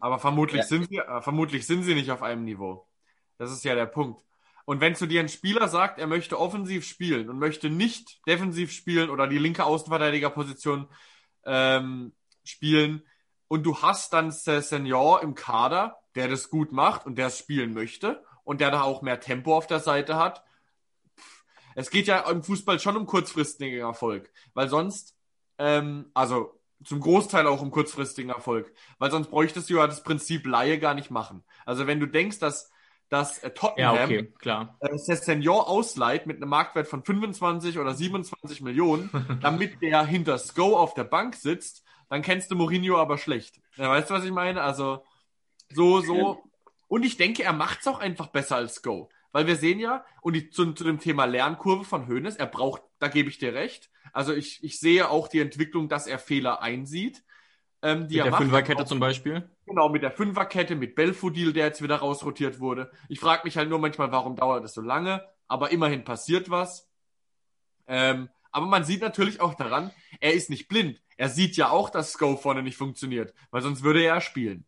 Aber 0.00 0.18
vermutlich, 0.18 0.62
ja. 0.62 0.66
sind 0.66 0.88
sie, 0.88 0.96
äh, 0.96 1.22
vermutlich 1.22 1.66
sind 1.66 1.84
sie 1.84 1.94
nicht 1.94 2.10
auf 2.10 2.22
einem 2.22 2.44
Niveau. 2.44 2.88
Das 3.38 3.52
ist 3.52 3.64
ja 3.64 3.74
der 3.74 3.86
Punkt. 3.86 4.20
Und 4.64 4.80
wenn 4.80 4.94
zu 4.94 5.06
dir 5.06 5.20
ein 5.20 5.28
Spieler 5.28 5.68
sagt, 5.68 5.98
er 5.98 6.06
möchte 6.06 6.38
offensiv 6.38 6.86
spielen 6.86 7.28
und 7.28 7.38
möchte 7.38 7.68
nicht 7.68 8.26
defensiv 8.26 8.72
spielen 8.72 9.10
oder 9.10 9.26
die 9.26 9.38
linke 9.38 9.64
Außenverteidigerposition 9.64 10.88
ähm, 11.44 12.12
spielen, 12.44 13.02
und 13.52 13.64
du 13.64 13.82
hast 13.82 14.14
dann 14.14 14.30
Senior 14.30 15.22
im 15.22 15.34
Kader, 15.34 15.98
der 16.14 16.26
das 16.26 16.48
gut 16.48 16.72
macht 16.72 17.04
und 17.04 17.16
der 17.16 17.26
es 17.26 17.36
spielen 17.38 17.74
möchte 17.74 18.24
und 18.44 18.62
der 18.62 18.70
da 18.70 18.80
auch 18.80 19.02
mehr 19.02 19.20
Tempo 19.20 19.54
auf 19.54 19.66
der 19.66 19.80
Seite 19.80 20.16
hat. 20.16 20.42
Es 21.74 21.90
geht 21.90 22.06
ja 22.06 22.20
im 22.30 22.42
Fußball 22.42 22.80
schon 22.80 22.96
um 22.96 23.04
kurzfristigen 23.04 23.80
Erfolg, 23.80 24.30
weil 24.54 24.70
sonst, 24.70 25.18
ähm, 25.58 26.06
also 26.14 26.58
zum 26.82 27.00
Großteil 27.00 27.46
auch 27.46 27.60
um 27.60 27.70
kurzfristigen 27.70 28.30
Erfolg. 28.30 28.72
Weil 28.96 29.10
sonst 29.10 29.28
bräuchtest 29.28 29.68
du 29.68 29.74
ja 29.74 29.86
das 29.86 30.02
Prinzip 30.02 30.46
Laie 30.46 30.78
gar 30.78 30.94
nicht 30.94 31.10
machen. 31.10 31.44
Also 31.66 31.86
wenn 31.86 32.00
du 32.00 32.06
denkst, 32.06 32.38
dass, 32.38 32.70
dass 33.10 33.40
äh, 33.40 33.50
Tottenham 33.50 33.96
Ja, 33.96 34.04
okay, 34.04 34.32
klar. 34.38 34.78
äh, 34.80 34.96
Senior 34.96 35.68
ausleiht 35.68 36.26
mit 36.26 36.38
einem 36.38 36.48
Marktwert 36.48 36.88
von 36.88 37.04
25 37.04 37.78
oder 37.78 37.92
27 37.92 38.62
Millionen, 38.62 39.10
damit 39.42 39.82
der 39.82 40.06
hinter 40.06 40.38
Sko 40.38 40.74
auf 40.74 40.94
der 40.94 41.04
Bank 41.04 41.34
sitzt, 41.34 41.84
dann 42.12 42.20
kennst 42.20 42.50
du 42.50 42.56
Mourinho 42.56 42.98
aber 42.98 43.16
schlecht. 43.16 43.58
Ja, 43.76 43.88
weißt 43.88 44.10
du, 44.10 44.14
was 44.14 44.24
ich 44.24 44.32
meine? 44.32 44.60
Also 44.60 45.02
so, 45.70 46.02
so. 46.02 46.44
Und 46.86 47.04
ich 47.04 47.16
denke, 47.16 47.42
er 47.42 47.54
macht's 47.54 47.86
auch 47.88 48.00
einfach 48.00 48.26
besser 48.26 48.56
als 48.56 48.74
Sko. 48.74 49.08
Weil 49.32 49.46
wir 49.46 49.56
sehen 49.56 49.78
ja, 49.78 50.04
und 50.20 50.34
die, 50.34 50.50
zu, 50.50 50.74
zu 50.74 50.84
dem 50.84 50.98
Thema 50.98 51.24
Lernkurve 51.24 51.84
von 51.84 52.08
Hoeneß, 52.08 52.36
er 52.36 52.48
braucht, 52.48 52.82
da 52.98 53.08
gebe 53.08 53.30
ich 53.30 53.38
dir 53.38 53.54
recht. 53.54 53.88
Also 54.12 54.34
ich, 54.34 54.62
ich 54.62 54.78
sehe 54.78 55.08
auch 55.08 55.26
die 55.26 55.40
Entwicklung, 55.40 55.88
dass 55.88 56.06
er 56.06 56.18
Fehler 56.18 56.60
einsieht. 56.60 57.24
Ähm, 57.80 58.08
die 58.08 58.16
Mit 58.16 58.18
er 58.18 58.22
der 58.24 58.30
macht. 58.32 58.42
Fünferkette 58.42 58.84
zum 58.84 59.00
Beispiel. 59.00 59.48
Genau, 59.64 59.88
mit 59.88 60.02
der 60.02 60.10
Fünferkette, 60.10 60.76
mit 60.76 60.94
Belfodil, 60.94 61.54
der 61.54 61.64
jetzt 61.64 61.82
wieder 61.82 61.96
rausrotiert 61.96 62.60
wurde. 62.60 62.90
Ich 63.08 63.20
frage 63.20 63.44
mich 63.44 63.56
halt 63.56 63.70
nur 63.70 63.78
manchmal, 63.78 64.12
warum 64.12 64.36
dauert 64.36 64.62
das 64.64 64.74
so 64.74 64.82
lange? 64.82 65.26
Aber 65.48 65.70
immerhin 65.70 66.04
passiert 66.04 66.50
was. 66.50 66.90
Ähm, 67.86 68.28
aber 68.50 68.66
man 68.66 68.84
sieht 68.84 69.00
natürlich 69.00 69.40
auch 69.40 69.54
daran, 69.54 69.92
er 70.20 70.34
ist 70.34 70.50
nicht 70.50 70.68
blind. 70.68 71.00
Er 71.22 71.28
sieht 71.28 71.56
ja 71.56 71.70
auch, 71.70 71.88
dass 71.88 72.14
Sko 72.14 72.34
vorne 72.34 72.64
nicht 72.64 72.76
funktioniert, 72.76 73.32
weil 73.52 73.62
sonst 73.62 73.84
würde 73.84 74.02
er 74.02 74.20
spielen. 74.20 74.64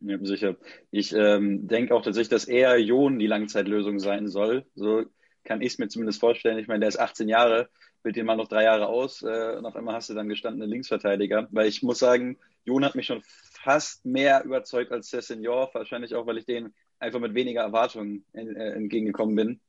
Ja, 0.00 0.16
sicher. 0.22 0.56
Ich 0.90 1.12
ähm, 1.12 1.68
denke 1.68 1.94
auch 1.94 2.00
tatsächlich, 2.00 2.30
dass 2.30 2.46
eher 2.46 2.78
Jon 2.80 3.18
die 3.18 3.26
Langzeitlösung 3.26 3.98
sein 3.98 4.26
soll. 4.26 4.64
So 4.74 5.04
kann 5.44 5.60
ich 5.60 5.74
es 5.74 5.78
mir 5.78 5.88
zumindest 5.88 6.18
vorstellen. 6.18 6.56
Ich 6.56 6.66
meine, 6.66 6.80
der 6.80 6.88
ist 6.88 6.98
18 6.98 7.28
Jahre, 7.28 7.68
bild 8.02 8.16
den 8.16 8.24
mal 8.24 8.36
noch 8.36 8.48
drei 8.48 8.62
Jahre 8.62 8.86
aus 8.86 9.20
äh, 9.20 9.54
und 9.58 9.66
auf 9.66 9.76
einmal 9.76 9.96
hast 9.96 10.08
du 10.08 10.14
dann 10.14 10.30
gestandene 10.30 10.64
Linksverteidiger. 10.64 11.46
Weil 11.50 11.68
ich 11.68 11.82
muss 11.82 11.98
sagen, 11.98 12.38
Jon 12.64 12.82
hat 12.82 12.94
mich 12.94 13.04
schon 13.04 13.20
fast 13.22 14.06
mehr 14.06 14.42
überzeugt 14.44 14.92
als 14.92 15.10
der 15.10 15.20
Senior, 15.20 15.68
wahrscheinlich 15.74 16.14
auch, 16.14 16.26
weil 16.26 16.38
ich 16.38 16.46
denen 16.46 16.72
einfach 17.00 17.20
mit 17.20 17.34
weniger 17.34 17.60
Erwartungen 17.60 18.24
en, 18.32 18.56
äh, 18.56 18.70
entgegengekommen 18.70 19.36
bin. 19.36 19.60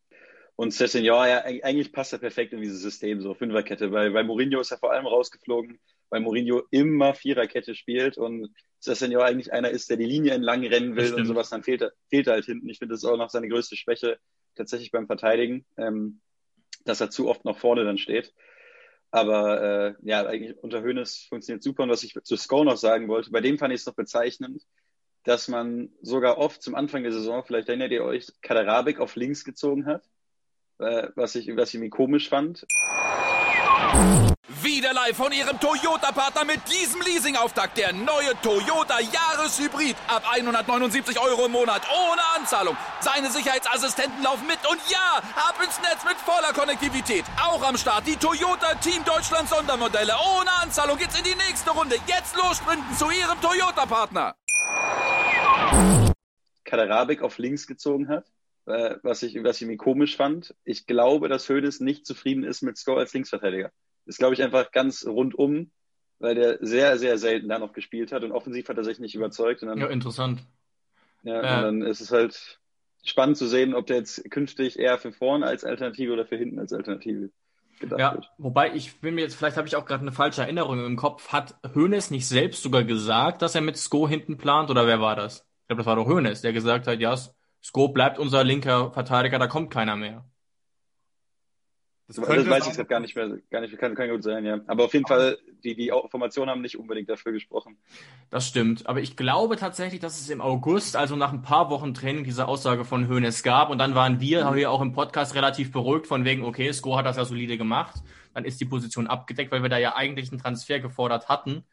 Und 0.55 0.71
Senior, 0.71 1.27
ja, 1.27 1.45
eig- 1.45 1.63
eigentlich 1.63 1.91
passt 1.91 2.13
er 2.13 2.19
perfekt 2.19 2.53
in 2.53 2.61
dieses 2.61 2.81
System, 2.81 3.21
so 3.21 3.33
Fünferkette, 3.33 3.91
weil, 3.91 4.13
weil 4.13 4.23
Mourinho 4.23 4.59
ist 4.61 4.69
ja 4.69 4.77
vor 4.77 4.91
allem 4.91 5.07
rausgeflogen, 5.07 5.79
weil 6.09 6.21
Mourinho 6.21 6.61
immer 6.69 7.15
Viererkette 7.15 7.73
spielt 7.73 8.17
und 8.17 8.53
Senior 8.79 9.25
eigentlich 9.25 9.51
einer 9.51 9.71
ist, 9.71 9.89
der 9.89 9.97
die 9.97 10.05
Linie 10.05 10.33
entlang 10.33 10.63
rennen 10.65 10.95
will 10.95 11.13
und 11.13 11.25
sowas, 11.25 11.49
dann 11.49 11.63
fehlt 11.63 11.81
er, 11.81 11.93
fehlt 12.09 12.27
er 12.27 12.33
halt 12.33 12.45
hinten. 12.45 12.69
Ich 12.69 12.77
finde, 12.77 12.93
das 12.93 13.03
ist 13.03 13.09
auch 13.09 13.17
noch 13.17 13.29
seine 13.29 13.47
größte 13.47 13.75
Schwäche 13.77 14.19
tatsächlich 14.55 14.91
beim 14.91 15.07
Verteidigen, 15.07 15.65
ähm, 15.77 16.21
dass 16.85 17.01
er 17.01 17.09
zu 17.09 17.29
oft 17.29 17.45
noch 17.45 17.57
vorne 17.57 17.83
dann 17.85 17.97
steht. 17.97 18.33
Aber 19.09 19.61
äh, 19.61 19.93
ja, 20.01 20.25
eigentlich 20.25 20.57
unter 20.61 20.83
Hoeneß 20.83 21.27
funktioniert 21.29 21.63
super. 21.63 21.83
Und 21.83 21.89
was 21.89 22.03
ich 22.03 22.13
zu 22.23 22.35
Sko 22.35 22.63
noch 22.63 22.77
sagen 22.77 23.07
wollte, 23.07 23.31
bei 23.31 23.41
dem 23.41 23.57
fand 23.57 23.73
ich 23.73 23.81
es 23.81 23.85
noch 23.85 23.95
bezeichnend, 23.95 24.63
dass 25.23 25.47
man 25.47 25.89
sogar 26.01 26.37
oft 26.37 26.61
zum 26.61 26.75
Anfang 26.75 27.03
der 27.03 27.13
Saison, 27.13 27.43
vielleicht 27.45 27.69
erinnert 27.69 27.91
ihr 27.91 28.03
euch, 28.03 28.27
Kaderabik 28.41 28.99
auf 28.99 29.15
links 29.15 29.45
gezogen 29.45 29.85
hat, 29.85 30.03
äh, 30.79 31.09
was 31.15 31.35
ich, 31.35 31.55
was 31.55 31.69
ich 31.69 31.75
irgendwie 31.75 31.89
komisch 31.89 32.29
fand. 32.29 32.65
Wieder 34.61 34.93
live 34.93 35.15
von 35.15 35.31
Ihrem 35.31 35.59
Toyota-Partner 35.59 36.45
mit 36.45 36.61
diesem 36.71 37.01
Leasing-Auftakt. 37.01 37.77
Der 37.77 37.91
neue 37.93 38.33
Toyota 38.41 38.99
Jahreshybrid. 38.99 39.95
Ab 40.07 40.23
179 40.31 41.19
Euro 41.19 41.45
im 41.45 41.51
Monat. 41.51 41.81
Ohne 41.89 42.21
Anzahlung. 42.37 42.77
Seine 43.01 43.29
Sicherheitsassistenten 43.29 44.23
laufen 44.23 44.47
mit. 44.47 44.59
Und 44.69 44.79
ja, 44.89 45.21
ab 45.35 45.55
ins 45.63 45.79
Netz 45.81 46.03
mit 46.05 46.17
voller 46.17 46.53
Konnektivität. 46.53 47.25
Auch 47.41 47.61
am 47.63 47.77
Start 47.77 48.07
die 48.07 48.15
Toyota 48.15 48.75
Team 48.75 49.03
Deutschland 49.05 49.49
Sondermodelle. 49.49 50.13
Ohne 50.37 50.51
Anzahlung 50.61 50.97
geht's 50.97 51.17
in 51.17 51.23
die 51.23 51.35
nächste 51.35 51.71
Runde. 51.71 51.95
Jetzt 52.07 52.35
los 52.35 52.57
sprinten 52.57 52.95
zu 52.95 53.09
Ihrem 53.09 53.39
Toyota-Partner. 53.41 54.35
Kaderabik 56.63 57.21
auf 57.21 57.37
links 57.37 57.67
gezogen 57.67 58.07
hat, 58.07 58.25
äh, 58.65 58.95
was 59.03 59.23
ich, 59.23 59.35
was 59.43 59.57
ich 59.57 59.63
irgendwie 59.63 59.77
komisch 59.77 60.15
fand. 60.15 60.55
Ich 60.63 60.85
glaube, 60.85 61.29
dass 61.29 61.49
Hoeneß 61.49 61.79
nicht 61.81 62.05
zufrieden 62.05 62.43
ist 62.43 62.61
mit 62.61 62.77
Sko 62.77 62.95
als 62.95 63.13
Linksverteidiger. 63.13 63.71
Das 64.05 64.17
glaube 64.17 64.33
ich 64.33 64.43
einfach 64.43 64.71
ganz 64.71 65.05
rundum, 65.05 65.71
weil 66.19 66.35
der 66.35 66.57
sehr, 66.61 66.97
sehr 66.97 67.17
selten 67.17 67.49
da 67.49 67.59
noch 67.59 67.73
gespielt 67.73 68.11
hat 68.11 68.23
und 68.23 68.31
offensiv 68.31 68.67
hat 68.69 68.77
er 68.77 68.83
sich 68.83 68.99
nicht 68.99 69.15
überzeugt. 69.15 69.61
Dann, 69.63 69.77
Ja, 69.77 69.85
ja, 69.85 69.91
interessant. 69.91 70.41
und 71.23 71.31
dann 71.61 71.81
ist 71.81 72.01
es 72.01 72.11
halt 72.11 72.59
spannend 73.05 73.37
zu 73.37 73.47
sehen, 73.47 73.73
ob 73.73 73.87
der 73.87 73.97
jetzt 73.97 74.29
künftig 74.31 74.79
eher 74.79 74.97
für 74.97 75.11
vorne 75.11 75.45
als 75.45 75.63
Alternative 75.63 76.13
oder 76.13 76.25
für 76.25 76.37
hinten 76.37 76.59
als 76.59 76.73
Alternative 76.73 77.29
gedacht 77.79 77.99
Ja, 77.99 78.13
wird. 78.13 78.31
wobei 78.37 78.73
ich 78.73 78.99
bin 79.01 79.15
mir 79.15 79.21
jetzt, 79.21 79.35
vielleicht 79.35 79.57
habe 79.57 79.67
ich 79.67 79.75
auch 79.75 79.85
gerade 79.85 80.01
eine 80.01 80.11
falsche 80.11 80.41
Erinnerung 80.41 80.85
im 80.85 80.95
Kopf. 80.95 81.29
Hat 81.29 81.55
Hoeneß 81.75 82.11
nicht 82.11 82.27
selbst 82.27 82.63
sogar 82.63 82.83
gesagt, 82.83 83.41
dass 83.41 83.55
er 83.55 83.61
mit 83.61 83.77
Sko 83.77 84.07
hinten 84.07 84.37
plant 84.37 84.69
oder 84.69 84.87
wer 84.87 85.01
war 85.01 85.15
das? 85.15 85.45
Ich 85.61 85.67
glaube, 85.67 85.79
das 85.81 85.85
war 85.85 85.95
doch 85.95 86.07
Hoeneß, 86.07 86.41
der 86.41 86.53
gesagt 86.53 86.87
hat, 86.87 86.99
ja, 86.99 87.13
Sko 87.63 87.87
bleibt 87.87 88.19
unser 88.19 88.43
linker 88.43 88.91
Verteidiger, 88.91 89.39
da 89.39 89.47
kommt 89.47 89.71
keiner 89.71 89.95
mehr. 89.95 90.25
Das 92.07 92.17
Das, 92.17 92.27
weiß 92.27 92.67
ich 92.67 92.73
gerade 92.73 92.89
gar 92.89 92.99
nicht 92.99 93.15
mehr, 93.15 93.39
gar 93.49 93.61
nicht, 93.61 93.77
kann, 93.77 93.95
kann 93.95 94.09
gut 94.09 94.23
sein, 94.23 94.45
ja. 94.45 94.59
Aber 94.67 94.83
auf 94.83 94.93
jeden 94.93 95.07
Fall, 95.07 95.37
die, 95.63 95.73
die 95.73 95.91
Formationen 96.11 96.49
haben 96.49 96.61
nicht 96.61 96.77
unbedingt 96.77 97.09
dafür 97.09 97.31
gesprochen. 97.31 97.77
Das 98.29 98.45
stimmt. 98.45 98.85
Aber 98.87 98.99
ich 98.99 99.15
glaube 99.15 99.55
tatsächlich, 99.55 100.01
dass 100.01 100.19
es 100.19 100.29
im 100.29 100.41
August, 100.41 100.97
also 100.97 101.15
nach 101.15 101.31
ein 101.31 101.41
paar 101.41 101.69
Wochen 101.69 101.93
Training, 101.93 102.25
diese 102.25 102.49
Aussage 102.49 102.83
von 102.83 103.07
Hoeneß 103.07 103.41
gab. 103.41 103.69
Und 103.69 103.77
dann 103.77 103.95
waren 103.95 104.19
wir 104.19 104.53
hier 104.53 104.69
auch 104.69 104.81
im 104.81 104.91
Podcast 104.91 105.33
relativ 105.33 105.71
beruhigt 105.71 106.05
von 106.05 106.25
wegen, 106.25 106.43
okay, 106.43 106.71
Sko 106.73 106.97
hat 106.97 107.05
das 107.05 107.15
ja 107.15 107.23
solide 107.23 107.57
gemacht. 107.57 107.95
Dann 108.33 108.43
ist 108.43 108.59
die 108.59 108.65
Position 108.65 109.07
abgedeckt, 109.07 109.53
weil 109.53 109.63
wir 109.63 109.69
da 109.69 109.77
ja 109.77 109.95
eigentlich 109.95 110.29
einen 110.29 110.41
Transfer 110.41 110.81
gefordert 110.81 111.29
hatten, 111.29 111.63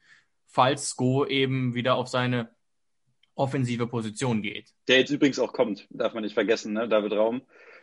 falls 0.47 0.91
Sko 0.91 1.27
eben 1.27 1.75
wieder 1.75 1.97
auf 1.97 2.07
seine 2.07 2.51
offensive 3.41 3.87
Position 3.87 4.43
geht. 4.43 4.73
Der 4.87 4.99
jetzt 4.99 5.11
übrigens 5.11 5.39
auch 5.39 5.53
kommt, 5.53 5.87
darf 5.91 6.13
man 6.13 6.23
nicht 6.23 6.35
vergessen, 6.35 6.75
ne? 6.75 6.89
David 6.89 7.13
Raum 7.13 7.41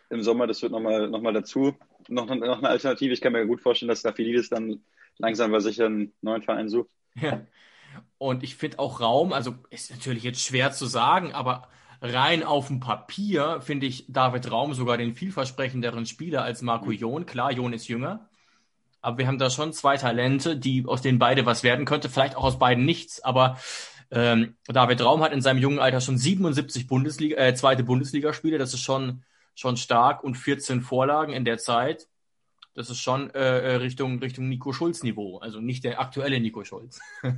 im 0.09 0.21
Sommer, 0.21 0.47
das 0.47 0.61
wird 0.61 0.71
nochmal 0.71 1.09
noch 1.09 1.21
mal 1.21 1.33
dazu. 1.33 1.75
Noch, 2.07 2.27
noch 2.27 2.59
eine 2.59 2.69
Alternative. 2.69 3.13
Ich 3.13 3.21
kann 3.21 3.33
mir 3.33 3.45
gut 3.45 3.61
vorstellen, 3.61 3.89
dass 3.89 3.99
Staphylides 3.99 4.49
dann 4.49 4.81
langsam 5.17 5.51
aber 5.51 5.61
sicher 5.61 5.87
einen 5.87 6.13
neuen 6.21 6.43
Verein 6.43 6.69
sucht. 6.69 6.89
Ja. 7.15 7.41
Und 8.17 8.43
ich 8.43 8.55
finde 8.55 8.79
auch 8.79 9.01
Raum, 9.01 9.33
also 9.33 9.55
ist 9.69 9.91
natürlich 9.91 10.23
jetzt 10.23 10.41
schwer 10.41 10.71
zu 10.71 10.85
sagen, 10.85 11.33
aber 11.33 11.67
rein 12.01 12.43
auf 12.43 12.67
dem 12.67 12.79
Papier 12.79 13.59
finde 13.61 13.87
ich 13.87 14.05
David 14.07 14.51
Raum 14.51 14.75
sogar 14.75 14.97
den 14.97 15.15
vielversprechenderen 15.15 16.05
Spieler 16.05 16.43
als 16.43 16.61
Marco 16.61 16.91
Jon. 16.91 17.25
Klar, 17.25 17.51
Jon 17.51 17.73
ist 17.73 17.87
jünger, 17.87 18.29
aber 19.01 19.17
wir 19.17 19.27
haben 19.27 19.39
da 19.39 19.49
schon 19.49 19.73
zwei 19.73 19.97
Talente, 19.97 20.55
die 20.55 20.85
aus 20.85 21.01
denen 21.01 21.17
beide 21.17 21.45
was 21.45 21.63
werden 21.63 21.85
könnte. 21.85 22.09
Vielleicht 22.09 22.35
auch 22.35 22.43
aus 22.43 22.59
beiden 22.59 22.85
nichts, 22.85 23.23
aber 23.23 23.57
ähm, 24.11 24.55
David 24.67 25.01
Raum 25.01 25.21
hat 25.21 25.33
in 25.33 25.41
seinem 25.41 25.57
jungen 25.59 25.79
Alter 25.79 26.01
schon 26.01 26.17
77 26.17 26.87
Bundesliga, 26.87 27.37
äh, 27.37 27.53
zweite 27.55 27.83
Bundesligaspiele. 27.83 28.57
Das 28.57 28.73
ist 28.73 28.81
schon 28.81 29.23
schon 29.55 29.75
stark 29.75 30.23
und 30.23 30.35
14 30.35 30.81
Vorlagen 30.81 31.33
in 31.33 31.43
der 31.43 31.57
Zeit. 31.57 32.07
Das 32.75 32.91
ist 32.91 32.99
schon 32.99 33.31
äh, 33.33 33.39
äh, 33.73 33.75
Richtung 33.77 34.19
Richtung 34.19 34.47
Nico 34.49 34.71
Schulz 34.71 35.01
Niveau, 35.01 35.39
also 35.39 35.59
nicht 35.59 35.83
der 35.83 35.99
aktuelle 35.99 36.39
Nico 36.39 36.63
Schulz. 36.63 36.99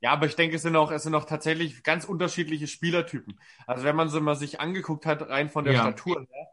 Ja, 0.00 0.12
aber 0.12 0.26
ich 0.26 0.36
denke, 0.36 0.56
es 0.56 0.60
sind 0.60 0.76
auch, 0.76 0.90
es 0.92 1.02
sind 1.04 1.14
auch 1.14 1.24
tatsächlich 1.24 1.82
ganz 1.82 2.04
unterschiedliche 2.04 2.66
Spielertypen. 2.66 3.40
Also 3.66 3.84
wenn 3.84 3.96
man 3.96 4.10
so 4.10 4.20
mal 4.20 4.34
sich 4.34 4.60
angeguckt 4.60 5.06
hat, 5.06 5.30
rein 5.30 5.48
von 5.48 5.64
der 5.64 5.72
Ja. 5.72 5.80
Statur 5.80 6.26
her, 6.30 6.48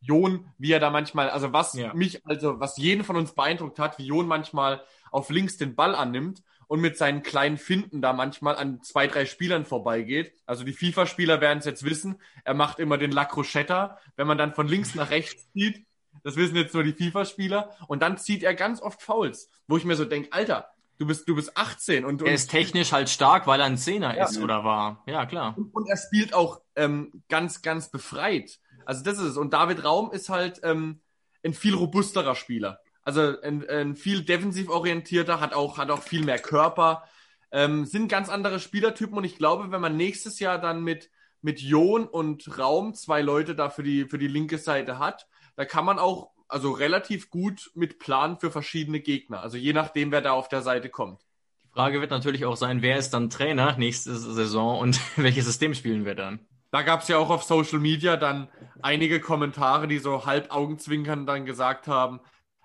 Jon, 0.00 0.46
wie 0.56 0.70
er 0.70 0.78
da 0.78 0.88
manchmal, 0.90 1.28
also 1.28 1.52
was 1.52 1.74
Ja. 1.74 1.92
mich, 1.94 2.24
also 2.24 2.60
was 2.60 2.76
jeden 2.76 3.02
von 3.02 3.16
uns 3.16 3.32
beeindruckt 3.34 3.80
hat, 3.80 3.98
wie 3.98 4.06
Jon 4.06 4.28
manchmal 4.28 4.82
auf 5.10 5.30
links 5.30 5.56
den 5.56 5.74
Ball 5.74 5.96
annimmt 5.96 6.44
und 6.72 6.80
mit 6.80 6.96
seinen 6.96 7.22
kleinen 7.22 7.58
Finden 7.58 8.00
da 8.00 8.14
manchmal 8.14 8.56
an 8.56 8.80
zwei, 8.82 9.06
drei 9.06 9.26
Spielern 9.26 9.66
vorbeigeht. 9.66 10.32
Also 10.46 10.64
die 10.64 10.72
FIFA-Spieler 10.72 11.42
werden 11.42 11.58
es 11.58 11.66
jetzt 11.66 11.84
wissen. 11.84 12.18
Er 12.44 12.54
macht 12.54 12.78
immer 12.78 12.96
den 12.96 13.12
La 13.12 13.26
Crochetta, 13.26 13.98
wenn 14.16 14.26
man 14.26 14.38
dann 14.38 14.54
von 14.54 14.68
links 14.68 14.94
nach 14.94 15.10
rechts 15.10 15.52
zieht. 15.52 15.84
Das 16.24 16.36
wissen 16.36 16.56
jetzt 16.56 16.72
nur 16.72 16.82
die 16.82 16.94
FIFA-Spieler. 16.94 17.76
Und 17.88 18.00
dann 18.00 18.16
zieht 18.16 18.42
er 18.42 18.54
ganz 18.54 18.80
oft 18.80 19.02
Fouls, 19.02 19.50
wo 19.68 19.76
ich 19.76 19.84
mir 19.84 19.96
so 19.96 20.06
denke, 20.06 20.32
Alter, 20.32 20.70
du 20.96 21.06
bist, 21.06 21.28
du 21.28 21.34
bist 21.34 21.58
18 21.58 22.06
und, 22.06 22.22
und 22.22 22.26
Er 22.28 22.32
ist 22.32 22.50
technisch 22.50 22.92
halt 22.92 23.10
stark, 23.10 23.46
weil 23.46 23.60
er 23.60 23.66
ein 23.66 23.76
Zehner 23.76 24.16
Ja. 24.16 24.24
ist 24.24 24.38
oder 24.38 24.64
war. 24.64 25.02
Ja, 25.06 25.26
klar. 25.26 25.52
und, 25.58 25.74
und 25.74 25.86
er 25.90 25.98
spielt 25.98 26.32
auch 26.32 26.62
ähm, 26.74 27.22
ganz, 27.28 27.60
ganz 27.60 27.90
befreit. 27.90 28.60
Also 28.86 29.04
das 29.04 29.18
ist 29.18 29.24
es. 29.26 29.36
Und 29.36 29.52
David 29.52 29.84
Raum 29.84 30.10
ist 30.10 30.30
halt 30.30 30.60
ähm, 30.62 31.02
ein 31.44 31.52
viel 31.52 31.74
robusterer 31.74 32.34
Spieler. 32.34 32.80
Also 33.04 33.40
ein, 33.40 33.68
ein 33.68 33.96
viel 33.96 34.22
defensiv 34.22 34.68
orientierter, 34.68 35.40
hat 35.40 35.54
auch, 35.54 35.78
hat 35.78 35.90
auch 35.90 36.02
viel 36.02 36.24
mehr 36.24 36.38
Körper. 36.38 37.04
Ähm, 37.50 37.84
sind 37.84 38.08
ganz 38.08 38.28
andere 38.28 38.60
Spielertypen 38.60 39.16
und 39.16 39.24
ich 39.24 39.36
glaube, 39.36 39.70
wenn 39.70 39.80
man 39.80 39.96
nächstes 39.96 40.38
Jahr 40.38 40.58
dann 40.58 40.82
mit, 40.82 41.10
mit 41.42 41.60
Jon 41.60 42.06
und 42.06 42.58
Raum 42.58 42.94
zwei 42.94 43.20
Leute 43.20 43.54
da 43.54 43.68
für 43.68 43.82
die, 43.82 44.06
für 44.06 44.18
die 44.18 44.28
linke 44.28 44.58
Seite 44.58 44.98
hat, 44.98 45.26
da 45.56 45.64
kann 45.64 45.84
man 45.84 45.98
auch 45.98 46.30
also 46.48 46.70
relativ 46.70 47.30
gut 47.30 47.70
mit 47.74 47.98
planen 47.98 48.38
für 48.38 48.50
verschiedene 48.50 49.00
Gegner. 49.00 49.40
Also 49.40 49.56
je 49.56 49.72
nachdem, 49.72 50.12
wer 50.12 50.20
da 50.20 50.32
auf 50.32 50.48
der 50.48 50.62
Seite 50.62 50.88
kommt. 50.88 51.22
Die 51.64 51.74
Frage 51.74 52.00
wird 52.00 52.10
natürlich 52.10 52.44
auch 52.44 52.56
sein, 52.56 52.82
wer 52.82 52.98
ist 52.98 53.10
dann 53.10 53.30
Trainer 53.30 53.76
nächste 53.78 54.14
Saison 54.14 54.78
und 54.78 55.00
welches 55.16 55.46
System 55.46 55.74
spielen 55.74 56.04
wir 56.04 56.14
dann? 56.14 56.40
Da 56.70 56.82
gab 56.82 57.02
es 57.02 57.08
ja 57.08 57.18
auch 57.18 57.28
auf 57.28 57.42
Social 57.42 57.78
Media 57.78 58.16
dann 58.16 58.48
einige 58.80 59.20
Kommentare, 59.20 59.88
die 59.88 59.98
so 59.98 60.24
halb 60.24 60.50
Augenzwinkern 60.50 61.26
dann 61.26 61.44
gesagt 61.44 61.86
haben, 61.86 62.20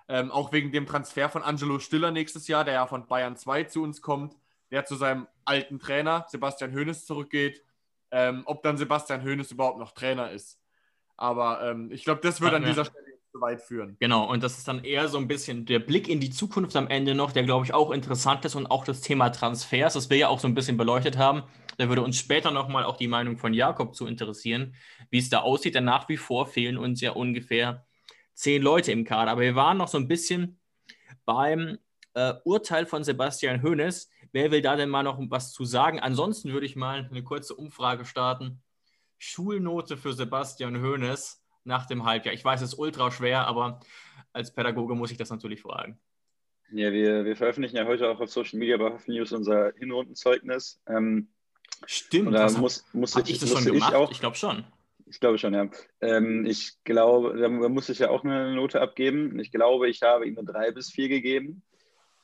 Ähm, 0.08 0.30
auch 0.30 0.52
wegen 0.52 0.72
dem 0.72 0.86
Transfer 0.86 1.28
von 1.28 1.42
Angelo 1.42 1.78
Stiller 1.78 2.10
nächstes 2.10 2.48
Jahr, 2.48 2.64
der 2.64 2.74
ja 2.74 2.86
von 2.86 3.06
Bayern 3.06 3.36
2 3.36 3.64
zu 3.64 3.82
uns 3.82 4.00
kommt, 4.00 4.36
der 4.70 4.84
zu 4.84 4.96
seinem 4.96 5.26
alten 5.44 5.78
Trainer 5.78 6.26
Sebastian 6.28 6.74
Hoeneß 6.74 7.04
zurückgeht. 7.04 7.62
Ähm, 8.10 8.42
ob 8.46 8.62
dann 8.62 8.78
Sebastian 8.78 9.22
Hoeneß 9.22 9.52
überhaupt 9.52 9.78
noch 9.78 9.92
Trainer 9.92 10.30
ist. 10.30 10.58
Aber 11.18 11.62
ähm, 11.62 11.90
ich 11.92 12.04
glaube, 12.04 12.20
das 12.22 12.40
wird 12.40 12.54
an 12.54 12.64
dieser 12.64 12.86
Stelle 12.86 13.04
zu 13.32 13.40
weit 13.40 13.60
führen. 13.60 13.96
Genau, 14.00 14.30
und 14.30 14.42
das 14.42 14.58
ist 14.58 14.68
dann 14.68 14.84
eher 14.84 15.08
so 15.08 15.18
ein 15.18 15.28
bisschen 15.28 15.66
der 15.66 15.78
Blick 15.78 16.08
in 16.08 16.20
die 16.20 16.30
Zukunft 16.30 16.74
am 16.76 16.88
Ende 16.88 17.14
noch, 17.14 17.32
der, 17.32 17.42
glaube 17.42 17.66
ich, 17.66 17.74
auch 17.74 17.90
interessant 17.90 18.44
ist 18.44 18.54
und 18.54 18.66
auch 18.66 18.84
das 18.84 19.00
Thema 19.00 19.30
Transfers, 19.30 19.94
das 19.94 20.10
wir 20.10 20.16
ja 20.16 20.28
auch 20.28 20.40
so 20.40 20.48
ein 20.48 20.54
bisschen 20.54 20.76
beleuchtet 20.76 21.18
haben. 21.18 21.42
Da 21.76 21.88
würde 21.88 22.02
uns 22.02 22.18
später 22.18 22.50
nochmal 22.50 22.84
auch 22.84 22.96
die 22.96 23.08
Meinung 23.08 23.36
von 23.36 23.54
Jakob 23.54 23.94
zu 23.94 24.06
interessieren, 24.06 24.74
wie 25.10 25.18
es 25.18 25.28
da 25.28 25.40
aussieht. 25.40 25.74
Denn 25.74 25.84
nach 25.84 26.08
wie 26.08 26.16
vor 26.16 26.46
fehlen 26.46 26.76
uns 26.76 27.00
ja 27.00 27.12
ungefähr 27.12 27.86
zehn 28.38 28.62
Leute 28.62 28.92
im 28.92 29.04
Kader. 29.04 29.32
Aber 29.32 29.40
wir 29.42 29.56
waren 29.56 29.76
noch 29.76 29.88
so 29.88 29.98
ein 29.98 30.08
bisschen 30.08 30.60
beim 31.24 31.78
äh, 32.14 32.34
Urteil 32.44 32.86
von 32.86 33.02
Sebastian 33.02 33.62
Hoeneß. 33.62 34.08
Wer 34.32 34.50
will 34.50 34.62
da 34.62 34.76
denn 34.76 34.88
mal 34.88 35.02
noch 35.02 35.18
was 35.28 35.52
zu 35.52 35.64
sagen? 35.64 35.98
Ansonsten 35.98 36.52
würde 36.52 36.66
ich 36.66 36.76
mal 36.76 37.08
eine 37.10 37.24
kurze 37.24 37.54
Umfrage 37.54 38.04
starten. 38.04 38.62
Schulnote 39.18 39.96
für 39.96 40.12
Sebastian 40.12 40.80
Hoeneß 40.80 41.42
nach 41.64 41.86
dem 41.86 42.04
Halbjahr. 42.04 42.34
Ich 42.34 42.44
weiß, 42.44 42.62
es 42.62 42.74
ist 42.74 42.78
ultra 42.78 43.10
schwer, 43.10 43.46
aber 43.46 43.80
als 44.32 44.54
Pädagoge 44.54 44.94
muss 44.94 45.10
ich 45.10 45.18
das 45.18 45.30
natürlich 45.30 45.60
fragen. 45.60 45.98
Ja, 46.70 46.92
wir, 46.92 47.24
wir 47.24 47.34
veröffentlichen 47.34 47.76
ja 47.76 47.86
heute 47.86 48.08
auch 48.08 48.20
auf 48.20 48.30
Social 48.30 48.58
Media 48.58 48.76
bei 48.76 48.92
Hoffen 48.92 49.14
News 49.14 49.32
unser 49.32 49.72
Hinrundenzeugnis. 49.78 50.80
Ähm, 50.86 51.28
Stimmt, 51.86 52.34
da 52.34 52.50
muss, 52.52 52.84
muss 52.92 53.16
ich, 53.16 53.30
ich 53.30 53.38
das 53.40 53.50
schon 53.50 53.64
gemacht? 53.64 53.94
Ich, 54.04 54.10
ich 54.12 54.20
glaube 54.20 54.36
schon. 54.36 54.64
Ich 55.10 55.20
glaube 55.20 55.38
schon, 55.38 55.54
ja. 55.54 55.68
Ähm, 56.00 56.44
ich 56.46 56.72
glaube, 56.84 57.38
da 57.38 57.48
muss 57.48 57.88
ich 57.88 57.98
ja 57.98 58.10
auch 58.10 58.24
eine 58.24 58.54
Note 58.54 58.80
abgeben. 58.80 59.38
Ich 59.38 59.50
glaube, 59.50 59.88
ich 59.88 60.02
habe 60.02 60.26
ihm 60.26 60.38
eine 60.38 60.46
3 60.46 60.72
bis 60.72 60.90
4 60.90 61.08
gegeben, 61.08 61.62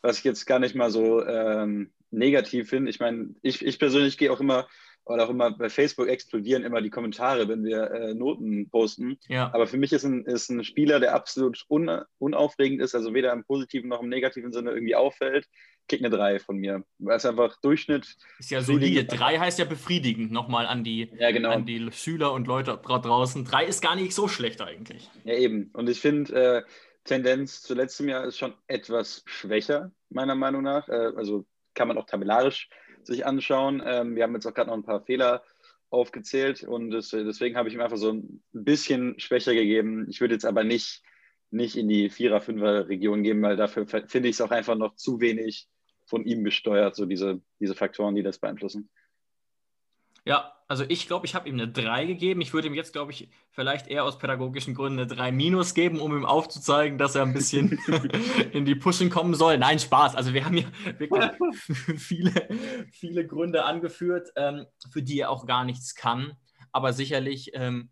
was 0.02 0.18
ich 0.18 0.24
jetzt 0.24 0.46
gar 0.46 0.58
nicht 0.58 0.74
mal 0.74 0.90
so 0.90 1.24
ähm, 1.24 1.90
negativ 2.10 2.68
finde. 2.68 2.90
Ich 2.90 3.00
meine, 3.00 3.34
ich, 3.42 3.64
ich 3.64 3.78
persönlich 3.78 4.18
gehe 4.18 4.32
auch 4.32 4.40
immer 4.40 4.66
oder 5.06 5.24
auch 5.24 5.30
immer 5.30 5.50
bei 5.50 5.68
Facebook 5.68 6.08
explodieren 6.08 6.64
immer 6.64 6.80
die 6.80 6.90
Kommentare, 6.90 7.46
wenn 7.48 7.64
wir 7.64 7.90
äh, 7.90 8.14
Noten 8.14 8.68
posten. 8.70 9.18
Ja. 9.28 9.50
Aber 9.52 9.66
für 9.66 9.76
mich 9.76 9.92
ist 9.92 10.04
ein, 10.04 10.24
ist 10.24 10.48
ein 10.50 10.64
Spieler, 10.64 10.98
der 11.00 11.14
absolut 11.14 11.64
un, 11.68 12.00
unaufregend 12.18 12.80
ist, 12.80 12.94
also 12.94 13.12
weder 13.12 13.32
im 13.32 13.44
positiven 13.44 13.90
noch 13.90 14.02
im 14.02 14.08
negativen 14.08 14.52
Sinne 14.52 14.70
irgendwie 14.70 14.94
auffällt, 14.94 15.46
kriegt 15.88 16.04
eine 16.04 16.14
3 16.14 16.38
von 16.38 16.56
mir. 16.56 16.84
Weil 16.98 17.16
es 17.16 17.26
einfach 17.26 17.60
Durchschnitt. 17.60 18.16
Ist 18.38 18.50
ja 18.50 18.62
solide. 18.62 19.04
3 19.04 19.38
heißt 19.38 19.58
ja 19.58 19.64
befriedigend 19.64 20.32
nochmal 20.32 20.66
an 20.66 20.84
die, 20.84 21.10
ja, 21.18 21.30
genau. 21.30 21.50
an 21.50 21.66
die 21.66 21.90
Schüler 21.92 22.32
und 22.32 22.46
Leute 22.46 22.78
draußen. 22.82 23.44
3 23.44 23.64
ist 23.66 23.82
gar 23.82 23.96
nicht 23.96 24.14
so 24.14 24.28
schlecht 24.28 24.60
eigentlich. 24.60 25.10
Ja, 25.24 25.34
eben. 25.34 25.70
Und 25.72 25.88
ich 25.88 26.00
finde, 26.00 26.32
äh, 26.34 26.62
Tendenz 27.04 27.62
zu 27.62 27.74
letztem 27.74 28.08
Jahr 28.08 28.24
ist 28.24 28.38
schon 28.38 28.54
etwas 28.66 29.22
schwächer, 29.26 29.92
meiner 30.08 30.34
Meinung 30.34 30.62
nach. 30.62 30.88
Äh, 30.88 31.12
also 31.16 31.46
kann 31.74 31.88
man 31.88 31.98
auch 31.98 32.06
tabellarisch 32.06 32.68
sich 33.02 33.26
anschauen. 33.26 33.82
Ähm, 33.84 34.16
wir 34.16 34.22
haben 34.22 34.34
jetzt 34.34 34.46
auch 34.46 34.54
gerade 34.54 34.70
noch 34.70 34.76
ein 34.76 34.84
paar 34.84 35.04
Fehler 35.04 35.42
aufgezählt 35.90 36.64
und 36.64 36.90
das, 36.90 37.10
deswegen 37.10 37.56
habe 37.56 37.68
ich 37.68 37.74
ihm 37.74 37.80
einfach 37.80 37.98
so 37.98 38.12
ein 38.12 38.42
bisschen 38.52 39.18
schwächer 39.20 39.54
gegeben. 39.54 40.06
Ich 40.08 40.20
würde 40.20 40.34
jetzt 40.34 40.46
aber 40.46 40.64
nicht, 40.64 41.02
nicht 41.50 41.76
in 41.76 41.88
die 41.88 42.10
Vierer-, 42.10 42.40
Fünfer-Region 42.40 43.22
geben, 43.22 43.42
weil 43.42 43.56
dafür 43.56 43.86
finde 43.86 44.28
ich 44.28 44.36
es 44.36 44.40
auch 44.40 44.50
einfach 44.50 44.74
noch 44.74 44.96
zu 44.96 45.20
wenig 45.20 45.68
von 46.14 46.24
ihm 46.24 46.44
gesteuert, 46.44 46.94
so 46.94 47.06
diese, 47.06 47.40
diese 47.58 47.74
Faktoren, 47.74 48.14
die 48.14 48.22
das 48.22 48.38
beeinflussen. 48.38 48.88
Ja, 50.24 50.52
also 50.68 50.84
ich 50.86 51.08
glaube, 51.08 51.26
ich 51.26 51.34
habe 51.34 51.48
ihm 51.48 51.56
eine 51.56 51.66
3 51.66 52.06
gegeben. 52.06 52.40
Ich 52.40 52.54
würde 52.54 52.68
ihm 52.68 52.74
jetzt, 52.74 52.92
glaube 52.92 53.10
ich, 53.10 53.28
vielleicht 53.50 53.88
eher 53.88 54.04
aus 54.04 54.16
pädagogischen 54.16 54.76
Gründen 54.76 55.00
eine 55.00 55.08
3 55.08 55.32
minus 55.32 55.74
geben, 55.74 55.98
um 55.98 56.16
ihm 56.16 56.24
aufzuzeigen, 56.24 56.98
dass 56.98 57.16
er 57.16 57.22
ein 57.22 57.32
bisschen 57.32 57.80
in 58.52 58.64
die 58.64 58.76
Pushen 58.76 59.10
kommen 59.10 59.34
soll. 59.34 59.58
Nein, 59.58 59.80
Spaß. 59.80 60.14
Also 60.14 60.34
wir 60.34 60.44
haben 60.44 60.56
hier 60.56 60.70
wirklich 61.00 61.24
viele, 61.98 62.48
viele 62.92 63.26
Gründe 63.26 63.64
angeführt, 63.64 64.30
ähm, 64.36 64.66
für 64.92 65.02
die 65.02 65.18
er 65.18 65.30
auch 65.30 65.46
gar 65.46 65.64
nichts 65.64 65.96
kann. 65.96 66.36
Aber 66.70 66.92
sicherlich, 66.92 67.50
ähm, 67.54 67.90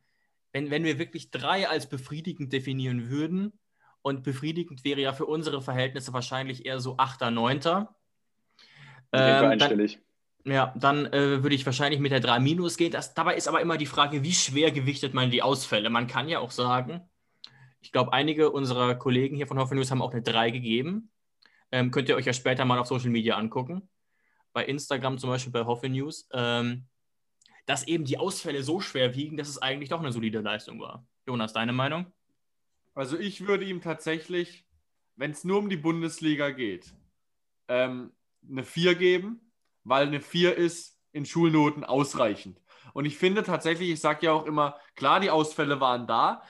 wenn, 0.52 0.70
wenn 0.70 0.84
wir 0.84 1.00
wirklich 1.00 1.32
drei 1.32 1.68
als 1.68 1.88
befriedigend 1.88 2.52
definieren 2.52 3.10
würden, 3.10 3.58
und 4.02 4.24
befriedigend 4.24 4.84
wäre 4.84 5.00
ja 5.00 5.12
für 5.12 5.26
unsere 5.26 5.62
Verhältnisse 5.62 6.12
wahrscheinlich 6.12 6.66
eher 6.66 6.80
so 6.80 6.96
8., 6.98 7.30
9. 7.30 7.86
Ähm, 9.12 9.44
einstellig. 9.46 9.98
Dann, 10.44 10.52
ja, 10.52 10.74
dann 10.76 11.06
äh, 11.06 11.42
würde 11.42 11.54
ich 11.54 11.66
wahrscheinlich 11.66 12.00
mit 12.00 12.12
der 12.12 12.20
3 12.20 12.40
Minus 12.40 12.76
gehen. 12.76 12.90
Das, 12.90 13.14
dabei 13.14 13.36
ist 13.36 13.48
aber 13.48 13.60
immer 13.60 13.76
die 13.76 13.86
Frage, 13.86 14.22
wie 14.22 14.32
schwer 14.32 14.70
gewichtet 14.70 15.14
man 15.14 15.30
die 15.30 15.42
Ausfälle? 15.42 15.90
Man 15.90 16.06
kann 16.06 16.28
ja 16.28 16.40
auch 16.40 16.50
sagen, 16.50 17.08
ich 17.80 17.92
glaube, 17.92 18.12
einige 18.12 18.50
unserer 18.50 18.94
Kollegen 18.94 19.36
hier 19.36 19.46
von 19.46 19.58
Hoffe 19.58 19.74
News 19.74 19.90
haben 19.90 20.02
auch 20.02 20.12
eine 20.12 20.22
3 20.22 20.50
gegeben. 20.50 21.10
Ähm, 21.70 21.90
könnt 21.90 22.08
ihr 22.08 22.16
euch 22.16 22.26
ja 22.26 22.32
später 22.32 22.64
mal 22.64 22.78
auf 22.78 22.86
Social 22.86 23.10
Media 23.10 23.36
angucken. 23.36 23.88
Bei 24.52 24.64
Instagram 24.64 25.18
zum 25.18 25.30
Beispiel 25.30 25.52
bei 25.52 25.64
Hoffe 25.64 25.88
News. 25.88 26.28
Ähm, 26.32 26.86
dass 27.66 27.86
eben 27.86 28.04
die 28.04 28.18
Ausfälle 28.18 28.62
so 28.62 28.80
schwer 28.80 29.14
wiegen, 29.14 29.36
dass 29.36 29.48
es 29.48 29.60
eigentlich 29.60 29.88
doch 29.88 30.00
eine 30.00 30.12
solide 30.12 30.40
Leistung 30.40 30.80
war. 30.80 31.06
Jonas, 31.26 31.52
deine 31.52 31.72
Meinung? 31.72 32.06
Also 32.94 33.18
ich 33.18 33.46
würde 33.46 33.64
ihm 33.64 33.80
tatsächlich, 33.80 34.66
wenn 35.16 35.30
es 35.30 35.44
nur 35.44 35.58
um 35.58 35.68
die 35.68 35.76
Bundesliga 35.76 36.50
geht, 36.50 36.92
ähm, 37.68 38.12
eine 38.48 38.64
4 38.64 38.94
geben 38.94 39.40
weil 39.84 40.06
eine 40.06 40.20
4 40.20 40.56
ist 40.56 40.98
in 41.12 41.26
Schulnoten 41.26 41.84
ausreichend. 41.84 42.60
Und 42.94 43.04
ich 43.04 43.16
finde 43.16 43.42
tatsächlich, 43.42 43.90
ich 43.90 44.00
sage 44.00 44.26
ja 44.26 44.32
auch 44.32 44.46
immer, 44.46 44.76
klar, 44.94 45.20
die 45.20 45.30
Ausfälle 45.30 45.80
waren 45.80 46.06
da, 46.06 46.42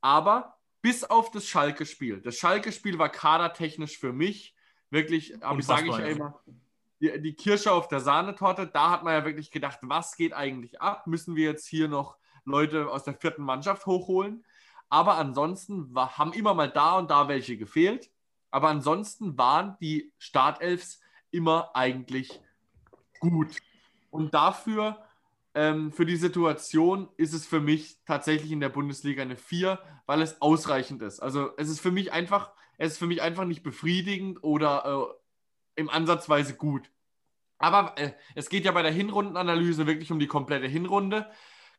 aber 0.00 0.58
bis 0.80 1.04
auf 1.04 1.30
das 1.30 1.46
Schalke-Spiel. 1.46 2.20
Das 2.20 2.36
Schalke-Spiel 2.36 2.98
war 2.98 3.08
kadertechnisch 3.08 3.98
für 3.98 4.12
mich 4.12 4.54
wirklich, 4.90 5.34
sage 5.60 5.88
ich 5.88 5.96
ja 5.96 6.06
immer, 6.06 6.40
die, 7.00 7.20
die 7.20 7.34
Kirsche 7.34 7.72
auf 7.72 7.88
der 7.88 8.00
Sahnetorte. 8.00 8.66
Da 8.66 8.90
hat 8.90 9.04
man 9.04 9.14
ja 9.14 9.24
wirklich 9.24 9.50
gedacht, 9.50 9.78
was 9.82 10.16
geht 10.16 10.32
eigentlich 10.32 10.80
ab? 10.80 11.06
Müssen 11.06 11.36
wir 11.36 11.44
jetzt 11.44 11.66
hier 11.66 11.88
noch 11.88 12.16
Leute 12.44 12.88
aus 12.88 13.04
der 13.04 13.14
vierten 13.14 13.42
Mannschaft 13.42 13.86
hochholen? 13.86 14.44
Aber 14.88 15.16
ansonsten 15.16 15.94
war, 15.94 16.18
haben 16.18 16.32
immer 16.32 16.54
mal 16.54 16.70
da 16.70 16.98
und 16.98 17.10
da 17.10 17.28
welche 17.28 17.56
gefehlt. 17.56 18.10
Aber 18.50 18.68
ansonsten 18.68 19.38
waren 19.38 19.76
die 19.80 20.12
Startelfs 20.18 21.01
immer 21.32 21.74
eigentlich 21.74 22.40
gut. 23.20 23.56
Und 24.10 24.34
dafür, 24.34 25.02
ähm, 25.54 25.92
für 25.92 26.06
die 26.06 26.16
Situation, 26.16 27.08
ist 27.16 27.32
es 27.32 27.46
für 27.46 27.60
mich 27.60 27.98
tatsächlich 28.06 28.52
in 28.52 28.60
der 28.60 28.68
Bundesliga 28.68 29.22
eine 29.22 29.36
4, 29.36 29.78
weil 30.06 30.22
es 30.22 30.40
ausreichend 30.40 31.02
ist. 31.02 31.20
Also 31.20 31.50
es 31.56 31.68
ist 31.68 31.80
für 31.80 31.90
mich 31.90 32.12
einfach, 32.12 32.52
es 32.78 32.92
ist 32.92 32.98
für 32.98 33.06
mich 33.06 33.22
einfach 33.22 33.44
nicht 33.44 33.62
befriedigend 33.62 34.42
oder 34.42 35.14
äh, 35.76 35.80
im 35.80 35.88
Ansatzweise 35.88 36.54
gut. 36.54 36.90
Aber 37.58 37.96
äh, 37.96 38.12
es 38.34 38.48
geht 38.48 38.64
ja 38.64 38.72
bei 38.72 38.82
der 38.82 38.92
Hinrundenanalyse 38.92 39.86
wirklich 39.86 40.10
um 40.10 40.18
die 40.18 40.26
komplette 40.26 40.66
Hinrunde. 40.66 41.30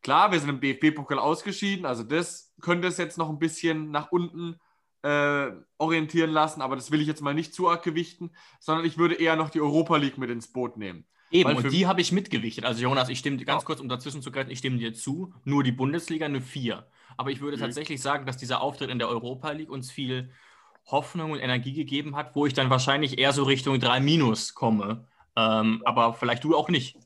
Klar, 0.01 0.31
wir 0.31 0.39
sind 0.39 0.49
im 0.49 0.59
DFB-Pokal 0.59 1.19
ausgeschieden, 1.19 1.85
also 1.85 2.03
das 2.03 2.53
könnte 2.61 2.87
es 2.89 2.97
jetzt 2.97 3.17
noch 3.17 3.29
ein 3.29 3.39
bisschen 3.39 3.89
nach 3.91 4.11
unten 4.11 4.59
äh, 5.03 5.51
orientieren 5.77 6.31
lassen, 6.31 6.61
aber 6.61 6.75
das 6.75 6.91
will 6.91 7.01
ich 7.01 7.07
jetzt 7.07 7.21
mal 7.21 7.33
nicht 7.33 7.53
zu 7.53 7.69
arg 7.69 7.83
gewichten, 7.83 8.31
sondern 8.59 8.85
ich 8.85 8.97
würde 8.97 9.15
eher 9.15 9.35
noch 9.35 9.49
die 9.49 9.61
Europa 9.61 9.97
League 9.97 10.17
mit 10.17 10.29
ins 10.29 10.47
Boot 10.47 10.77
nehmen. 10.77 11.05
Eben, 11.29 11.55
und 11.55 11.71
die 11.71 11.87
habe 11.87 11.99
ich 11.99 12.11
mitgewichtet. 12.11 12.63
Also 12.63 12.83
Jonas, 12.83 13.09
ich 13.09 13.19
stimme 13.19 13.37
ganz 13.37 13.63
ja. 13.63 13.65
kurz, 13.65 13.79
um 13.79 13.89
dazwischen 13.89 14.21
zu 14.21 14.31
greifen, 14.31 14.51
ich 14.51 14.59
stimme 14.59 14.77
dir 14.77 14.93
zu. 14.93 15.33
Nur 15.45 15.63
die 15.63 15.71
Bundesliga 15.71 16.27
eine 16.27 16.41
4. 16.41 16.85
Aber 17.17 17.31
ich 17.31 17.41
würde 17.41 17.57
mhm. 17.57 17.61
tatsächlich 17.61 18.01
sagen, 18.01 18.25
dass 18.25 18.37
dieser 18.37 18.61
Auftritt 18.61 18.89
in 18.89 18.99
der 18.99 19.09
Europa 19.09 19.51
League 19.51 19.71
uns 19.71 19.91
viel 19.91 20.31
Hoffnung 20.85 21.31
und 21.31 21.39
Energie 21.39 21.73
gegeben 21.73 22.15
hat, 22.15 22.35
wo 22.35 22.45
ich 22.45 22.53
dann 22.53 22.69
wahrscheinlich 22.69 23.17
eher 23.17 23.33
so 23.33 23.43
Richtung 23.43 23.79
3 23.79 23.99
minus 23.99 24.53
komme. 24.53 25.07
Ähm, 25.35 25.81
aber 25.85 26.13
vielleicht 26.13 26.43
du 26.43 26.55
auch 26.55 26.69
nicht. 26.69 26.97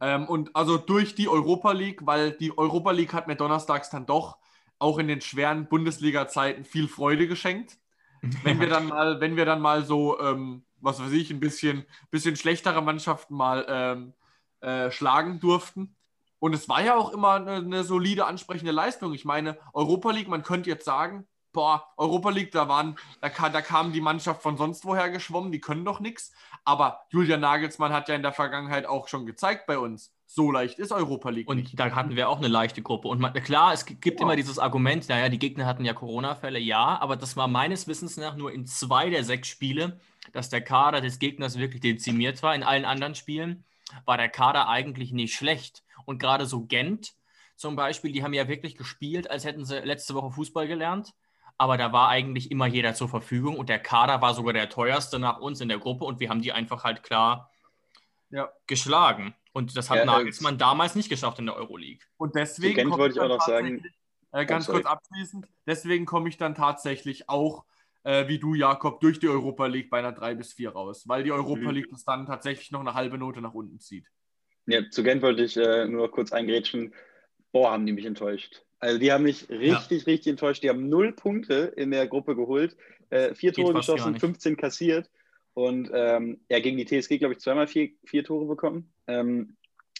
Ähm, 0.00 0.26
und 0.28 0.54
also 0.54 0.76
durch 0.76 1.14
die 1.14 1.28
Europa 1.28 1.72
League, 1.72 2.04
weil 2.06 2.32
die 2.32 2.56
Europa 2.56 2.90
League 2.90 3.14
hat 3.14 3.28
mir 3.28 3.36
donnerstags 3.36 3.88
dann 3.88 4.04
doch 4.04 4.36
auch 4.82 4.98
in 4.98 5.08
den 5.08 5.20
schweren 5.20 5.68
Bundesliga-Zeiten 5.68 6.64
viel 6.64 6.88
Freude 6.88 7.26
geschenkt. 7.28 7.78
wenn 8.44 8.60
wir 8.60 8.68
dann 8.68 8.86
mal, 8.86 9.20
wenn 9.20 9.36
wir 9.36 9.44
dann 9.44 9.60
mal 9.60 9.84
so 9.84 10.20
ähm, 10.20 10.64
was 10.82 11.00
weiß 11.00 11.12
ich, 11.12 11.30
ein 11.30 11.40
bisschen, 11.40 11.86
bisschen 12.10 12.36
schlechtere 12.36 12.82
Mannschaften 12.82 13.34
mal 13.34 13.64
ähm, 13.68 14.14
äh, 14.60 14.90
schlagen 14.90 15.40
durften. 15.40 15.96
Und 16.38 16.54
es 16.54 16.68
war 16.68 16.82
ja 16.82 16.96
auch 16.96 17.12
immer 17.12 17.34
eine, 17.34 17.54
eine, 17.56 17.84
solide, 17.84 18.26
ansprechende 18.26 18.72
Leistung. 18.72 19.14
Ich 19.14 19.24
meine, 19.24 19.58
Europa 19.72 20.10
League, 20.10 20.28
man 20.28 20.42
könnte 20.42 20.68
jetzt 20.68 20.84
sagen, 20.84 21.26
boah, 21.52 21.92
Europa 21.96 22.30
League, 22.30 22.52
da 22.52 22.68
waren, 22.68 22.96
da, 23.20 23.28
da 23.48 23.60
kam 23.60 23.92
die 23.92 24.00
Mannschaft 24.00 24.42
von 24.42 24.56
sonst 24.56 24.84
woher 24.84 25.10
geschwommen, 25.10 25.52
die 25.52 25.60
können 25.60 25.84
doch 25.84 26.00
nichts. 26.00 26.32
Aber 26.64 27.00
Julian 27.10 27.40
Nagelsmann 27.40 27.92
hat 27.92 28.08
ja 28.08 28.14
in 28.14 28.22
der 28.22 28.32
Vergangenheit 28.32 28.86
auch 28.86 29.08
schon 29.08 29.26
gezeigt 29.26 29.66
bei 29.66 29.78
uns, 29.78 30.12
so 30.26 30.50
leicht 30.50 30.78
ist 30.78 30.92
Europa 30.92 31.30
League. 31.30 31.48
Und 31.48 31.58
nicht. 31.58 31.78
da 31.78 31.90
hatten 31.94 32.16
wir 32.16 32.28
auch 32.28 32.38
eine 32.38 32.48
leichte 32.48 32.82
Gruppe. 32.82 33.08
Und 33.08 33.20
man, 33.20 33.32
klar, 33.34 33.72
es 33.72 33.84
gibt 33.84 34.20
ja. 34.20 34.24
immer 34.24 34.36
dieses 34.36 34.58
Argument, 34.58 35.08
naja, 35.08 35.28
die 35.28 35.38
Gegner 35.38 35.66
hatten 35.66 35.84
ja 35.84 35.92
Corona-Fälle, 35.92 36.58
ja, 36.58 36.98
aber 37.00 37.16
das 37.16 37.36
war 37.36 37.48
meines 37.48 37.86
Wissens 37.86 38.16
nach 38.16 38.36
nur 38.36 38.52
in 38.52 38.66
zwei 38.66 39.10
der 39.10 39.24
sechs 39.24 39.48
Spiele, 39.48 40.00
dass 40.32 40.48
der 40.48 40.62
Kader 40.62 41.00
des 41.00 41.18
Gegners 41.18 41.58
wirklich 41.58 41.82
dezimiert 41.82 42.42
war. 42.42 42.54
In 42.54 42.62
allen 42.62 42.84
anderen 42.84 43.14
Spielen 43.14 43.64
war 44.04 44.16
der 44.16 44.28
Kader 44.28 44.68
eigentlich 44.68 45.12
nicht 45.12 45.34
schlecht. 45.34 45.82
Und 46.06 46.18
gerade 46.18 46.46
so 46.46 46.62
Gent 46.62 47.14
zum 47.56 47.76
Beispiel, 47.76 48.12
die 48.12 48.24
haben 48.24 48.34
ja 48.34 48.48
wirklich 48.48 48.76
gespielt, 48.76 49.30
als 49.30 49.44
hätten 49.44 49.64
sie 49.64 49.78
letzte 49.80 50.14
Woche 50.14 50.32
Fußball 50.32 50.66
gelernt. 50.66 51.14
Aber 51.62 51.76
da 51.76 51.92
war 51.92 52.08
eigentlich 52.08 52.50
immer 52.50 52.66
jeder 52.66 52.92
zur 52.92 53.08
Verfügung 53.08 53.56
und 53.56 53.68
der 53.68 53.78
Kader 53.78 54.20
war 54.20 54.34
sogar 54.34 54.52
der 54.52 54.68
teuerste 54.68 55.20
nach 55.20 55.38
uns 55.38 55.60
in 55.60 55.68
der 55.68 55.78
Gruppe 55.78 56.04
und 56.04 56.18
wir 56.18 56.28
haben 56.28 56.42
die 56.42 56.50
einfach 56.50 56.82
halt 56.82 57.04
klar 57.04 57.52
ja. 58.30 58.50
geschlagen. 58.66 59.32
Und 59.52 59.76
das 59.76 59.88
hat 59.88 59.98
ja, 59.98 60.04
Nagelsmann 60.04 60.58
damals 60.58 60.96
nicht 60.96 61.08
geschafft 61.08 61.38
in 61.38 61.46
der 61.46 61.54
Euroleague. 61.54 62.04
Und 62.16 62.34
deswegen 62.34 62.90
wollte 62.90 63.14
ich 63.14 63.20
auch 63.20 63.28
noch 63.28 63.46
sagen. 63.46 63.84
Äh, 64.32 64.44
ganz 64.44 64.68
oh, 64.68 64.72
kurz 64.72 64.86
abschließend, 64.86 65.46
deswegen 65.64 66.04
komme 66.04 66.28
ich 66.28 66.36
dann 66.36 66.56
tatsächlich 66.56 67.28
auch, 67.28 67.64
äh, 68.02 68.26
wie 68.26 68.40
du, 68.40 68.54
Jakob, 68.54 68.98
durch 69.00 69.20
die 69.20 69.28
Europa 69.28 69.66
League 69.66 69.88
bei 69.88 70.00
einer 70.00 70.10
3 70.10 70.34
bis 70.34 70.54
4 70.54 70.70
raus, 70.70 71.04
weil 71.06 71.22
die 71.22 71.30
Europa 71.30 71.60
mhm. 71.60 71.70
League 71.70 71.90
das 71.92 72.04
dann 72.04 72.26
tatsächlich 72.26 72.72
noch 72.72 72.80
eine 72.80 72.94
halbe 72.94 73.18
Note 73.18 73.40
nach 73.40 73.54
unten 73.54 73.78
zieht. 73.78 74.06
Ja, 74.66 74.90
zu 74.90 75.04
Gent 75.04 75.22
wollte 75.22 75.44
ich 75.44 75.56
äh, 75.56 75.86
nur 75.86 76.10
kurz 76.10 76.32
eingrätschen. 76.32 76.92
Boah, 77.52 77.70
haben 77.70 77.86
die 77.86 77.92
mich 77.92 78.06
enttäuscht. 78.06 78.64
Also 78.82 78.98
die 78.98 79.12
haben 79.12 79.22
mich 79.22 79.48
richtig, 79.48 80.02
ja. 80.02 80.06
richtig 80.12 80.26
enttäuscht. 80.26 80.64
Die 80.64 80.68
haben 80.68 80.88
null 80.88 81.12
Punkte 81.12 81.72
in 81.76 81.92
der 81.92 82.08
Gruppe 82.08 82.34
geholt, 82.34 82.76
äh, 83.10 83.32
vier 83.32 83.52
Tore 83.52 83.74
geschossen, 83.74 84.18
15 84.18 84.56
kassiert. 84.56 85.08
Und 85.54 85.88
ähm, 85.94 86.40
ja, 86.48 86.58
gegen 86.58 86.76
die 86.78 86.84
TSG, 86.84 87.18
glaube 87.18 87.34
ich, 87.34 87.38
zweimal 87.38 87.68
vier, 87.68 87.90
vier 88.04 88.24
Tore 88.24 88.44
bekommen. 88.46 88.92
Ähm, 89.06 89.56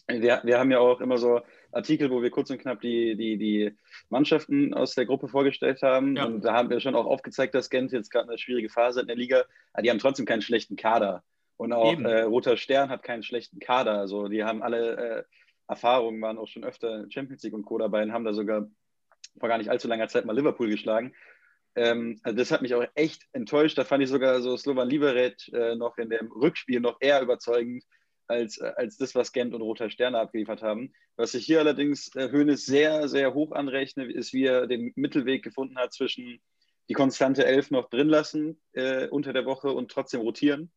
wir, 0.08 0.40
wir 0.42 0.58
haben 0.58 0.72
ja 0.72 0.80
auch 0.80 1.00
immer 1.00 1.16
so 1.16 1.42
Artikel, 1.70 2.10
wo 2.10 2.22
wir 2.22 2.30
kurz 2.30 2.50
und 2.50 2.58
knapp 2.58 2.80
die, 2.80 3.14
die, 3.14 3.38
die 3.38 3.72
Mannschaften 4.08 4.74
aus 4.74 4.96
der 4.96 5.06
Gruppe 5.06 5.28
vorgestellt 5.28 5.82
haben. 5.82 6.16
Ja. 6.16 6.24
Und 6.24 6.44
da 6.44 6.52
haben 6.52 6.68
wir 6.68 6.80
schon 6.80 6.96
auch 6.96 7.06
aufgezeigt, 7.06 7.54
dass 7.54 7.70
Gent 7.70 7.92
jetzt 7.92 8.10
gerade 8.10 8.30
eine 8.30 8.38
schwierige 8.38 8.68
Phase 8.68 9.00
in 9.00 9.06
der 9.06 9.14
Liga. 9.14 9.44
Aber 9.74 9.82
die 9.82 9.90
haben 9.90 10.00
trotzdem 10.00 10.26
keinen 10.26 10.42
schlechten 10.42 10.74
Kader. 10.74 11.22
Und 11.56 11.72
auch 11.72 12.00
äh, 12.00 12.22
Roter 12.22 12.56
Stern 12.56 12.88
hat 12.90 13.04
keinen 13.04 13.22
schlechten 13.22 13.60
Kader. 13.60 14.00
Also 14.00 14.26
die 14.26 14.42
haben 14.42 14.60
alle 14.60 14.96
äh, 14.96 15.24
Erfahrungen, 15.68 16.20
waren 16.20 16.38
auch 16.38 16.48
schon 16.48 16.64
öfter 16.64 17.06
Champions 17.10 17.42
League 17.42 17.54
und 17.54 17.64
Co. 17.64 17.78
dabei 17.78 18.02
und 18.02 18.12
haben 18.12 18.24
da 18.24 18.32
sogar 18.32 18.68
vor 19.38 19.48
gar 19.48 19.58
nicht 19.58 19.70
allzu 19.70 19.88
langer 19.88 20.08
Zeit 20.08 20.24
mal 20.24 20.36
Liverpool 20.36 20.68
geschlagen. 20.68 21.14
Ähm, 21.74 22.20
also 22.22 22.36
das 22.36 22.50
hat 22.50 22.62
mich 22.62 22.74
auch 22.74 22.84
echt 22.94 23.22
enttäuscht. 23.32 23.78
Da 23.78 23.84
fand 23.84 24.02
ich 24.02 24.10
sogar 24.10 24.40
so 24.42 24.56
Slovan 24.56 24.88
Liberec 24.88 25.48
äh, 25.52 25.74
noch 25.74 25.96
in 25.98 26.10
dem 26.10 26.30
Rückspiel 26.30 26.80
noch 26.80 26.98
eher 27.00 27.22
überzeugend 27.22 27.84
als, 28.26 28.58
äh, 28.58 28.72
als 28.76 28.96
das, 28.96 29.14
was 29.14 29.32
Gent 29.32 29.54
und 29.54 29.62
Roter 29.62 29.90
Sterne 29.90 30.18
abgeliefert 30.18 30.62
haben. 30.62 30.92
Was 31.16 31.34
ich 31.34 31.46
hier 31.46 31.60
allerdings 31.60 32.14
äh, 32.14 32.30
Höhnes 32.30 32.66
sehr, 32.66 33.08
sehr 33.08 33.34
hoch 33.34 33.52
anrechne, 33.52 34.10
ist, 34.10 34.32
wie 34.32 34.44
er 34.44 34.66
den 34.66 34.92
Mittelweg 34.96 35.42
gefunden 35.42 35.78
hat 35.78 35.92
zwischen 35.92 36.40
die 36.88 36.94
konstante 36.94 37.44
Elf 37.46 37.70
noch 37.70 37.88
drin 37.88 38.08
lassen 38.08 38.60
äh, 38.72 39.08
unter 39.08 39.32
der 39.32 39.46
Woche 39.46 39.70
und 39.72 39.90
trotzdem 39.90 40.20
rotieren. 40.20 40.70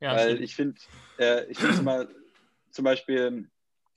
Ja, 0.00 0.16
Weil 0.16 0.30
stimmt. 0.30 0.40
ich 0.40 0.56
finde, 0.56 0.80
äh, 1.18 1.50
ich 1.50 1.58
finde 1.58 2.08
zum 2.70 2.84
Beispiel, 2.84 3.48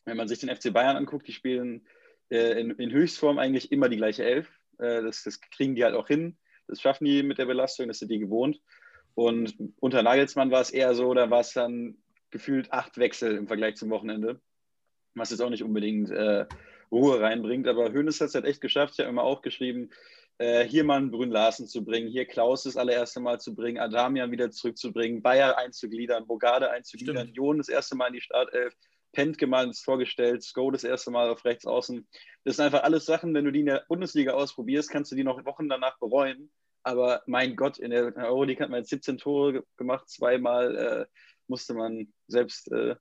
wenn 0.06 0.18
man 0.18 0.28
sich 0.28 0.40
den 0.40 0.56
FC 0.56 0.72
Bayern 0.72 0.98
anguckt, 0.98 1.28
die 1.28 1.34
spielen 1.34 1.88
äh, 2.30 2.60
in, 2.60 2.72
in, 2.72 2.92
Höchstform 2.92 3.38
eigentlich 3.40 3.72
immer 3.72 3.90
die 3.90 3.98
gleiche 3.98 4.24
Elf. 4.24 4.48
Äh, 4.80 5.02
das, 5.04 5.24
das, 5.24 5.42
kriegen 5.42 5.76
die 5.76 5.84
halt 5.84 5.96
auch 5.96 6.08
hin. 6.08 6.38
Das 6.68 6.82
schaffen 6.82 7.06
die 7.06 7.24
mit 7.24 7.38
der 7.38 7.46
Belastung, 7.46 7.88
das 7.88 8.00
sind 8.00 8.10
die 8.10 8.20
gewohnt. 8.20 8.62
Und 9.14 9.56
unter 9.80 10.04
Nagelsmann 10.04 10.52
war 10.52 10.62
es 10.62 10.72
eher 10.72 10.94
so, 10.96 11.14
da 11.14 11.30
war 11.30 11.42
es 11.42 11.54
dann 11.54 11.98
gefühlt 12.32 12.72
acht 12.72 12.98
Wechsel 12.98 13.36
im 13.36 13.48
Vergleich 13.48 13.76
zum 13.76 13.90
Wochenende, 13.90 14.42
was 15.14 15.30
jetzt 15.30 15.42
auch 15.42 15.50
nicht 15.50 15.64
unbedingt 15.64 16.12
äh, 16.12 16.46
Ruhe 16.92 17.22
reinbringt. 17.22 17.68
Aber 17.68 17.92
Hönes 17.92 18.20
hat 18.20 18.30
es 18.30 18.36
halt 18.36 18.46
echt 18.46 18.62
geschafft. 18.62 18.96
Ich 18.96 19.00
habe 19.00 19.10
immer 19.10 19.24
auch 19.24 19.42
geschrieben, 19.42 19.90
äh, 20.38 20.66
hier 20.66 20.84
mal 20.84 20.98
einen 20.98 21.12
Brünn 21.12 21.32
Larsen 21.32 21.68
zu 21.68 21.86
bringen, 21.86 22.10
hier 22.10 22.26
Klaus 22.26 22.64
das 22.64 22.76
allererste 22.76 23.22
Mal 23.22 23.40
zu 23.40 23.56
bringen, 23.56 23.80
Adamian 23.80 24.32
wieder 24.32 24.52
zurückzubringen, 24.52 25.22
Bayer 25.22 25.58
einzugliedern, 25.58 26.28
Bogade 26.28 26.70
einzugliedern, 26.72 27.32
Jon 27.34 27.58
das 27.58 27.70
erste 27.70 27.96
Mal 27.96 28.08
in 28.08 28.16
die 28.16 28.22
Startelf, 28.22 28.76
Pentke 29.16 29.48
mal 29.48 29.66
ins 29.66 29.82
Tor 29.82 29.98
gestellt, 29.98 30.44
Sko 30.44 30.70
das 30.70 30.84
erste 30.84 31.10
Mal 31.10 31.30
auf 31.30 31.46
rechts 31.46 31.66
außen. 31.66 32.08
Das 32.44 32.58
sind 32.58 32.66
einfach 32.66 32.84
alles 32.84 33.06
Sachen, 33.06 33.34
wenn 33.34 33.46
du 33.46 33.52
die 33.52 33.62
in 33.62 33.68
der 33.68 33.86
Bundesliga 33.88 34.34
ausprobierst, 34.34 34.92
kannst 34.92 35.12
du 35.12 35.16
die 35.16 35.24
noch 35.24 35.44
Wochen 35.46 35.70
danach 35.70 35.98
bereuen. 35.98 36.52
Aber 36.84 37.24
mein 37.26 37.56
Gott, 37.56 37.80
in 37.80 37.90
der 37.90 38.16
Euroleague 38.16 38.62
hat 38.62 38.70
man 38.70 38.82
jetzt 38.82 38.92
17 38.92 39.18
Tore 39.18 39.64
gemacht, 39.78 40.08
zweimal 40.08 40.76
äh, 40.76 41.06
musste 41.48 41.74
man 41.74 42.14
selbst 42.28 42.72
äh, 42.72 42.96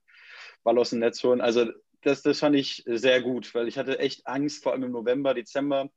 Ball 0.63 0.79
aus 0.79 0.89
dem 0.89 0.99
Netz 0.99 1.23
holen. 1.23 1.41
Also 1.41 1.71
das, 2.01 2.21
das 2.21 2.39
fand 2.39 2.55
ich 2.55 2.83
sehr 2.87 3.21
gut, 3.21 3.53
weil 3.53 3.67
ich 3.67 3.77
hatte 3.77 3.99
echt 3.99 4.25
Angst, 4.25 4.63
vor 4.63 4.71
allem 4.71 4.83
im 4.83 4.91
November, 4.91 5.33
Dezember, 5.33 5.89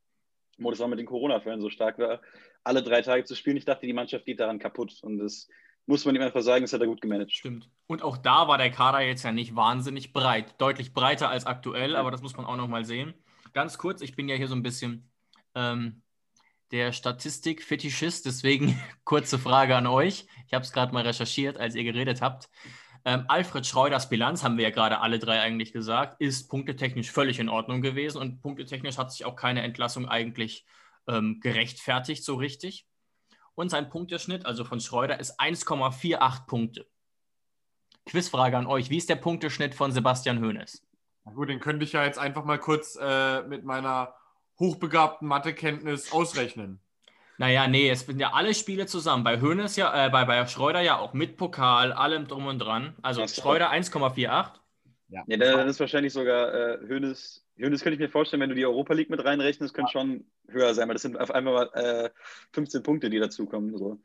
wo 0.58 0.70
das 0.70 0.80
auch 0.80 0.88
mit 0.88 0.98
den 0.98 1.06
Corona-Fällen 1.06 1.60
so 1.60 1.70
stark 1.70 1.98
war, 1.98 2.20
alle 2.64 2.82
drei 2.82 3.00
Tage 3.02 3.24
zu 3.24 3.34
spielen. 3.34 3.56
Ich 3.56 3.64
dachte, 3.64 3.86
die 3.86 3.92
Mannschaft 3.92 4.26
geht 4.26 4.40
daran 4.40 4.58
kaputt 4.58 4.98
und 5.02 5.18
das 5.18 5.48
muss 5.88 6.04
man 6.04 6.14
ihm 6.14 6.22
einfach 6.22 6.42
sagen, 6.42 6.64
das 6.64 6.72
hat 6.72 6.82
er 6.82 6.86
gut 6.86 7.00
gemanagt. 7.00 7.32
Stimmt. 7.32 7.70
Und 7.86 8.02
auch 8.02 8.18
da 8.18 8.46
war 8.46 8.58
der 8.58 8.70
Kader 8.70 9.00
jetzt 9.00 9.24
ja 9.24 9.32
nicht 9.32 9.56
wahnsinnig 9.56 10.12
breit. 10.12 10.60
Deutlich 10.60 10.92
breiter 10.92 11.30
als 11.30 11.46
aktuell, 11.46 11.96
aber 11.96 12.10
das 12.10 12.20
muss 12.20 12.36
man 12.36 12.44
auch 12.44 12.56
nochmal 12.56 12.84
sehen. 12.84 13.14
Ganz 13.54 13.78
kurz, 13.78 14.02
ich 14.02 14.14
bin 14.14 14.28
ja 14.28 14.36
hier 14.36 14.48
so 14.48 14.54
ein 14.54 14.62
bisschen 14.62 15.10
ähm, 15.54 16.02
der 16.72 16.92
Statistik-Fetischist, 16.92 18.26
deswegen 18.26 18.78
kurze 19.04 19.38
Frage 19.38 19.76
an 19.76 19.86
euch. 19.86 20.26
Ich 20.46 20.52
habe 20.52 20.62
es 20.62 20.72
gerade 20.72 20.92
mal 20.92 21.04
recherchiert, 21.04 21.56
als 21.56 21.74
ihr 21.74 21.84
geredet 21.84 22.20
habt. 22.20 22.50
Ähm, 23.06 23.24
Alfred 23.28 23.66
Schreuders 23.66 24.10
Bilanz, 24.10 24.44
haben 24.44 24.58
wir 24.58 24.64
ja 24.64 24.70
gerade 24.70 25.00
alle 25.00 25.18
drei 25.18 25.40
eigentlich 25.40 25.72
gesagt, 25.72 26.20
ist 26.20 26.50
punktetechnisch 26.50 27.10
völlig 27.10 27.38
in 27.38 27.48
Ordnung 27.48 27.80
gewesen 27.80 28.20
und 28.20 28.42
punktetechnisch 28.42 28.98
hat 28.98 29.10
sich 29.10 29.24
auch 29.24 29.36
keine 29.36 29.62
Entlassung 29.62 30.06
eigentlich 30.06 30.66
ähm, 31.06 31.40
gerechtfertigt, 31.40 32.22
so 32.24 32.34
richtig. 32.34 32.86
Und 33.58 33.70
sein 33.70 33.90
Punkteschnitt, 33.90 34.46
also 34.46 34.64
von 34.64 34.78
Schreuder, 34.78 35.18
ist 35.18 35.40
1,48 35.40 36.46
Punkte. 36.46 36.86
Quizfrage 38.06 38.56
an 38.56 38.68
euch: 38.68 38.88
Wie 38.88 38.98
ist 38.98 39.08
der 39.08 39.16
Punkteschnitt 39.16 39.74
von 39.74 39.90
Sebastian 39.90 40.40
Hoeneß? 40.40 40.86
Na 41.24 41.32
gut, 41.32 41.48
den 41.48 41.58
könnte 41.58 41.84
ich 41.84 41.92
ja 41.92 42.04
jetzt 42.04 42.20
einfach 42.20 42.44
mal 42.44 42.60
kurz 42.60 42.96
äh, 43.02 43.42
mit 43.42 43.64
meiner 43.64 44.14
hochbegabten 44.60 45.26
Mathekenntnis 45.26 46.12
ausrechnen. 46.12 46.78
Naja, 47.38 47.66
nee, 47.66 47.90
es 47.90 48.06
sind 48.06 48.20
ja 48.20 48.32
alle 48.32 48.54
Spiele 48.54 48.86
zusammen. 48.86 49.24
Bei 49.24 49.40
Hönes 49.40 49.74
ja, 49.74 50.06
äh, 50.06 50.08
bei, 50.08 50.24
bei 50.24 50.46
Schreuder 50.46 50.80
ja 50.80 50.96
auch 51.00 51.12
mit 51.12 51.36
Pokal, 51.36 51.92
allem 51.92 52.28
drum 52.28 52.46
und 52.46 52.60
dran. 52.60 52.94
Also 53.02 53.26
Schreuder 53.26 53.72
1,48. 53.72 54.52
Ja. 55.08 55.24
ja, 55.26 55.36
dann 55.38 55.68
ist 55.68 55.80
wahrscheinlich 55.80 56.12
sogar 56.12 56.52
äh, 56.52 56.78
Hönes, 56.86 57.46
Hönes 57.56 57.82
könnte 57.82 57.94
ich 57.94 58.00
mir 58.00 58.10
vorstellen, 58.10 58.42
wenn 58.42 58.50
du 58.50 58.54
die 58.54 58.66
Europa 58.66 58.92
League 58.92 59.08
mit 59.08 59.24
reinrechnest, 59.24 59.72
könnte 59.72 59.90
ja. 59.94 60.00
schon 60.00 60.26
höher 60.48 60.74
sein, 60.74 60.88
weil 60.88 60.94
das 60.94 61.02
sind 61.02 61.18
auf 61.18 61.30
einmal 61.30 61.70
äh, 61.72 62.10
15 62.52 62.82
Punkte, 62.82 63.08
die 63.08 63.18
dazukommen. 63.18 63.76
So. 63.78 63.98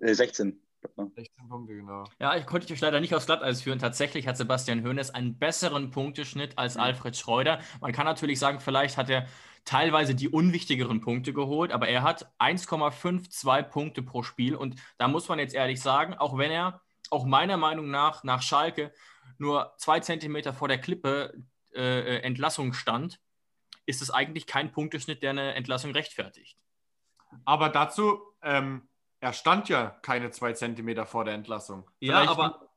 Äh, 0.00 0.14
16. 0.14 0.60
16 0.96 1.48
Punkte, 1.48 1.74
genau. 1.74 2.04
Ja, 2.18 2.36
ich 2.36 2.46
konnte 2.46 2.66
dich 2.66 2.80
leider 2.80 3.00
nicht 3.00 3.14
aufs 3.14 3.26
Glatteis 3.26 3.62
führen. 3.62 3.78
Tatsächlich 3.78 4.26
hat 4.26 4.38
Sebastian 4.38 4.82
Hoeneß 4.82 5.10
einen 5.10 5.38
besseren 5.38 5.90
Punkteschnitt 5.90 6.56
als 6.56 6.76
mhm. 6.76 6.82
Alfred 6.82 7.16
Schreuder. 7.16 7.60
Man 7.80 7.92
kann 7.92 8.06
natürlich 8.06 8.38
sagen, 8.38 8.60
vielleicht 8.60 8.96
hat 8.96 9.10
er 9.10 9.26
teilweise 9.66 10.14
die 10.14 10.30
unwichtigeren 10.30 11.02
Punkte 11.02 11.34
geholt, 11.34 11.72
aber 11.72 11.88
er 11.88 12.02
hat 12.02 12.32
1,52 12.38 13.62
Punkte 13.64 14.02
pro 14.02 14.22
Spiel 14.22 14.54
und 14.54 14.76
da 14.96 15.06
muss 15.06 15.28
man 15.28 15.38
jetzt 15.38 15.54
ehrlich 15.54 15.82
sagen, 15.82 16.14
auch 16.14 16.38
wenn 16.38 16.50
er 16.50 16.80
auch 17.10 17.26
meiner 17.26 17.58
Meinung 17.58 17.90
nach 17.90 18.24
nach 18.24 18.40
Schalke 18.40 18.92
nur 19.40 19.74
zwei 19.78 20.00
Zentimeter 20.00 20.52
vor 20.52 20.68
der 20.68 20.78
Klippe 20.78 21.42
äh, 21.74 21.80
äh, 22.00 22.22
Entlassung 22.22 22.72
stand, 22.72 23.20
ist 23.86 24.02
es 24.02 24.10
eigentlich 24.10 24.46
kein 24.46 24.72
Punkteschnitt, 24.72 25.22
der 25.22 25.30
eine 25.30 25.54
Entlassung 25.54 25.92
rechtfertigt. 25.92 26.58
Aber 27.44 27.68
dazu, 27.68 28.20
ähm, 28.42 28.88
er 29.20 29.32
stand 29.32 29.68
ja 29.68 29.90
keine 30.02 30.30
zwei 30.30 30.52
Zentimeter 30.52 31.06
vor 31.06 31.24
der 31.24 31.34
Entlassung. 31.34 31.88
Vielleicht 31.98 32.24
ja, 32.24 32.30
aber, 32.30 32.70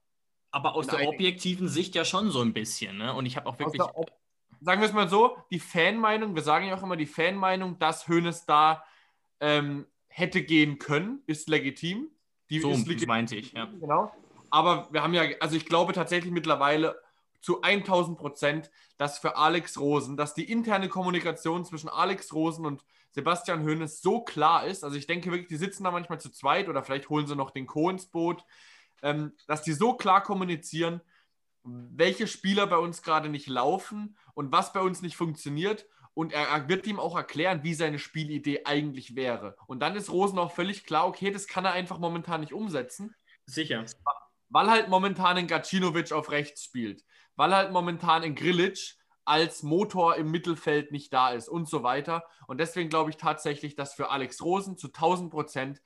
aber 0.52 0.76
aus 0.76 0.88
der 0.88 1.08
objektiven 1.08 1.68
Sicht 1.68 1.96
ja 1.96 2.06
schon 2.06 2.30
so 2.32 2.42
ein 2.42 2.54
bisschen. 2.54 2.98
Ne? 2.98 3.14
Und 3.14 3.26
ich 3.26 3.38
habe 3.38 3.48
auch 3.48 3.60
wirklich 3.60 3.82
sagen 4.64 4.82
wir 4.82 4.88
es 4.88 4.94
mal 4.94 5.10
so, 5.10 5.38
die 5.52 5.60
Fanmeinung, 5.60 6.36
wir 6.36 6.42
sagen 6.42 6.68
ja 6.68 6.76
auch 6.76 6.84
immer 6.84 6.96
die 6.96 7.06
Fanmeinung, 7.06 7.78
dass 7.80 8.08
Hoeneß 8.08 8.46
da 8.46 8.84
ähm, 9.40 9.86
hätte 10.08 10.44
gehen 10.44 10.80
können, 10.80 11.22
ist 11.28 11.50
legitim. 11.50 12.10
Die 12.50 12.60
so, 12.60 12.72
ist 12.72 12.88
legitim, 12.88 13.08
meinte 13.08 13.36
ich, 13.36 13.54
ja. 13.54 13.66
Genau. 13.66 14.12
Aber 14.54 14.88
wir 14.92 15.02
haben 15.02 15.16
ja, 15.16 15.24
also 15.40 15.56
ich 15.56 15.66
glaube 15.66 15.94
tatsächlich 15.94 16.32
mittlerweile 16.32 17.02
zu 17.42 17.64
1000 17.64 18.20
Prozent, 18.20 18.70
dass 19.00 19.18
für 19.18 19.36
Alex 19.36 19.80
Rosen, 19.80 20.16
dass 20.16 20.36
die 20.36 20.50
interne 20.50 20.90
Kommunikation 20.90 21.66
zwischen 21.66 21.90
Alex 21.90 22.32
Rosen 22.34 22.68
und 22.68 22.86
Sebastian 23.10 23.66
Hoeneß 23.66 24.04
so 24.04 24.22
klar 24.22 24.68
ist. 24.68 24.84
Also 24.84 24.96
ich 24.96 25.08
denke 25.08 25.32
wirklich, 25.32 25.48
die 25.48 25.56
sitzen 25.56 25.84
da 25.84 25.90
manchmal 25.90 26.22
zu 26.22 26.30
zweit 26.30 26.70
oder 26.70 26.84
vielleicht 26.84 27.10
holen 27.10 27.26
sie 27.26 27.36
noch 27.36 27.50
den 27.50 27.66
Co 27.66 27.90
ins 27.90 28.06
Boot, 28.06 28.46
ähm, 29.02 29.34
dass 29.48 29.64
die 29.64 29.74
so 29.74 29.96
klar 29.96 30.22
kommunizieren, 30.22 31.02
welche 31.64 32.28
Spieler 32.28 32.68
bei 32.68 32.78
uns 32.78 33.02
gerade 33.02 33.30
nicht 33.30 33.48
laufen 33.48 34.16
und 34.36 34.52
was 34.52 34.72
bei 34.72 34.82
uns 34.82 35.02
nicht 35.02 35.16
funktioniert. 35.16 35.88
Und 36.14 36.32
er, 36.32 36.50
er, 36.50 36.70
wird 36.70 36.86
ihm 36.86 37.00
auch 37.00 37.18
erklären, 37.18 37.64
wie 37.64 37.74
seine 37.74 37.98
Spielidee 37.98 38.66
eigentlich 38.66 39.16
wäre. 39.16 39.58
Und 39.66 39.80
dann 39.80 39.96
ist 39.96 40.12
Rosen 40.12 40.38
auch 40.38 40.52
völlig 40.52 40.86
klar, 40.86 41.08
okay, 41.08 41.32
das 41.32 41.48
kann 41.48 41.66
er 41.66 41.72
einfach 41.72 41.98
momentan 41.98 42.42
nicht 42.42 42.54
umsetzen. 42.54 43.16
Sicher. 43.48 43.84
Weil 44.54 44.70
halt 44.70 44.88
momentan 44.88 45.36
ein 45.36 45.48
Gacinovic 45.48 46.12
auf 46.12 46.30
rechts 46.30 46.64
spielt. 46.64 47.04
Weil 47.36 47.56
halt 47.56 47.72
momentan 47.72 48.22
ein 48.22 48.36
Grilic 48.36 48.96
als 49.26 49.64
Motor 49.64 50.16
im 50.16 50.30
Mittelfeld 50.30 50.92
nicht 50.92 51.12
da 51.12 51.32
ist 51.32 51.50
und 51.50 51.68
so 51.68 51.82
weiter. 51.82 52.24
Und 52.46 52.60
deswegen 52.60 52.90
glaube 52.90 53.10
ich 53.10 53.18
tatsächlich, 53.18 53.76
dass 53.76 53.96
für 53.96 54.12
Alex 54.12 54.44
Rosen 54.44 54.78
zu 54.78 54.88
1000 54.88 55.32
Prozent 55.32 55.82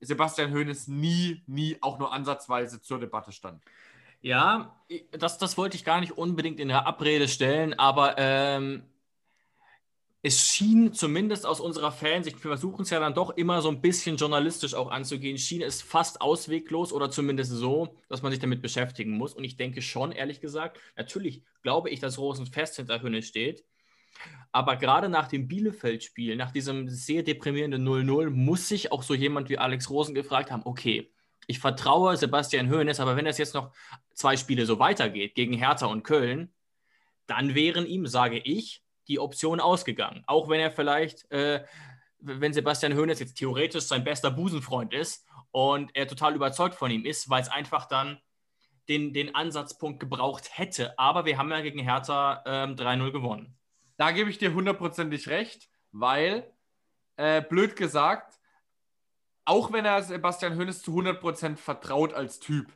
Sebastian 0.00 0.52
Hoeneß 0.52 0.88
nie, 0.88 1.42
nie 1.46 1.78
auch 1.80 1.98
nur 1.98 2.12
ansatzweise 2.12 2.82
zur 2.82 3.00
Debatte 3.00 3.32
stand. 3.32 3.62
Ja, 4.20 4.76
das, 5.12 5.38
das 5.38 5.56
wollte 5.56 5.76
ich 5.76 5.84
gar 5.84 6.00
nicht 6.00 6.12
unbedingt 6.12 6.60
in 6.60 6.68
der 6.68 6.86
Abrede 6.86 7.26
stellen, 7.26 7.78
aber 7.78 8.16
ähm, 8.18 8.82
es 10.22 10.48
schien 10.48 10.92
zumindest 10.92 11.46
aus 11.46 11.60
unserer 11.60 11.92
Fansicht, 11.92 12.36
wir 12.44 12.50
versuchen 12.50 12.82
es 12.82 12.90
ja 12.90 13.00
dann 13.00 13.14
doch 13.14 13.30
immer 13.30 13.62
so 13.62 13.70
ein 13.70 13.80
bisschen 13.80 14.16
journalistisch 14.16 14.74
auch 14.74 14.90
anzugehen, 14.90 15.38
schien 15.38 15.62
es 15.62 15.80
fast 15.80 16.20
ausweglos 16.20 16.92
oder 16.92 17.10
zumindest 17.10 17.52
so, 17.52 17.96
dass 18.08 18.20
man 18.20 18.30
sich 18.30 18.40
damit 18.40 18.60
beschäftigen 18.60 19.16
muss. 19.16 19.32
Und 19.32 19.44
ich 19.44 19.56
denke 19.56 19.80
schon, 19.80 20.12
ehrlich 20.12 20.42
gesagt, 20.42 20.78
natürlich 20.96 21.42
glaube 21.62 21.88
ich, 21.88 22.00
dass 22.00 22.18
Rosen 22.18 22.46
fest 22.46 22.76
hinter 22.76 23.00
Hünne 23.00 23.22
steht. 23.22 23.64
Aber 24.52 24.76
gerade 24.76 25.08
nach 25.08 25.28
dem 25.28 25.48
Bielefeld-Spiel, 25.48 26.36
nach 26.36 26.50
diesem 26.50 26.88
sehr 26.88 27.22
deprimierenden 27.22 27.86
0-0, 27.86 28.28
muss 28.28 28.68
sich 28.68 28.92
auch 28.92 29.02
so 29.02 29.14
jemand 29.14 29.48
wie 29.48 29.56
Alex 29.56 29.88
Rosen 29.88 30.14
gefragt 30.14 30.50
haben, 30.50 30.62
okay, 30.66 31.10
ich 31.46 31.60
vertraue 31.60 32.16
Sebastian 32.16 32.70
Hoeneß, 32.70 33.00
aber 33.00 33.16
wenn 33.16 33.26
es 33.26 33.38
jetzt 33.38 33.54
noch 33.54 33.72
zwei 34.12 34.36
Spiele 34.36 34.66
so 34.66 34.78
weitergeht, 34.78 35.34
gegen 35.34 35.54
Hertha 35.54 35.86
und 35.86 36.02
Köln, 36.02 36.52
dann 37.26 37.54
wären 37.54 37.86
ihm, 37.86 38.06
sage 38.06 38.38
ich, 38.38 38.82
die 39.10 39.18
Option 39.18 39.60
ausgegangen. 39.60 40.22
Auch 40.26 40.48
wenn 40.48 40.60
er 40.60 40.70
vielleicht, 40.70 41.30
äh, 41.30 41.64
wenn 42.20 42.52
Sebastian 42.52 42.96
Hoeneß 42.96 43.20
jetzt 43.20 43.34
theoretisch 43.34 43.84
sein 43.84 44.04
bester 44.04 44.30
Busenfreund 44.30 44.94
ist 44.94 45.26
und 45.50 45.90
er 45.94 46.06
total 46.06 46.34
überzeugt 46.34 46.76
von 46.76 46.90
ihm 46.90 47.04
ist, 47.04 47.28
weil 47.28 47.42
es 47.42 47.48
einfach 47.48 47.86
dann 47.86 48.20
den, 48.88 49.12
den 49.12 49.34
Ansatzpunkt 49.34 50.00
gebraucht 50.00 50.56
hätte. 50.56 50.98
Aber 50.98 51.24
wir 51.24 51.38
haben 51.38 51.50
ja 51.50 51.60
gegen 51.60 51.80
Hertha 51.80 52.42
ähm, 52.46 52.76
3-0 52.76 53.10
gewonnen. 53.12 53.58
Da 53.96 54.12
gebe 54.12 54.30
ich 54.30 54.38
dir 54.38 54.54
hundertprozentig 54.54 55.28
recht, 55.28 55.68
weil, 55.92 56.50
äh, 57.16 57.42
blöd 57.42 57.76
gesagt, 57.76 58.38
auch 59.44 59.72
wenn 59.72 59.84
er 59.84 60.02
Sebastian 60.02 60.56
Hoeneß 60.56 60.82
zu 60.82 60.92
100% 60.92 61.56
vertraut 61.56 62.14
als 62.14 62.38
Typ, 62.38 62.72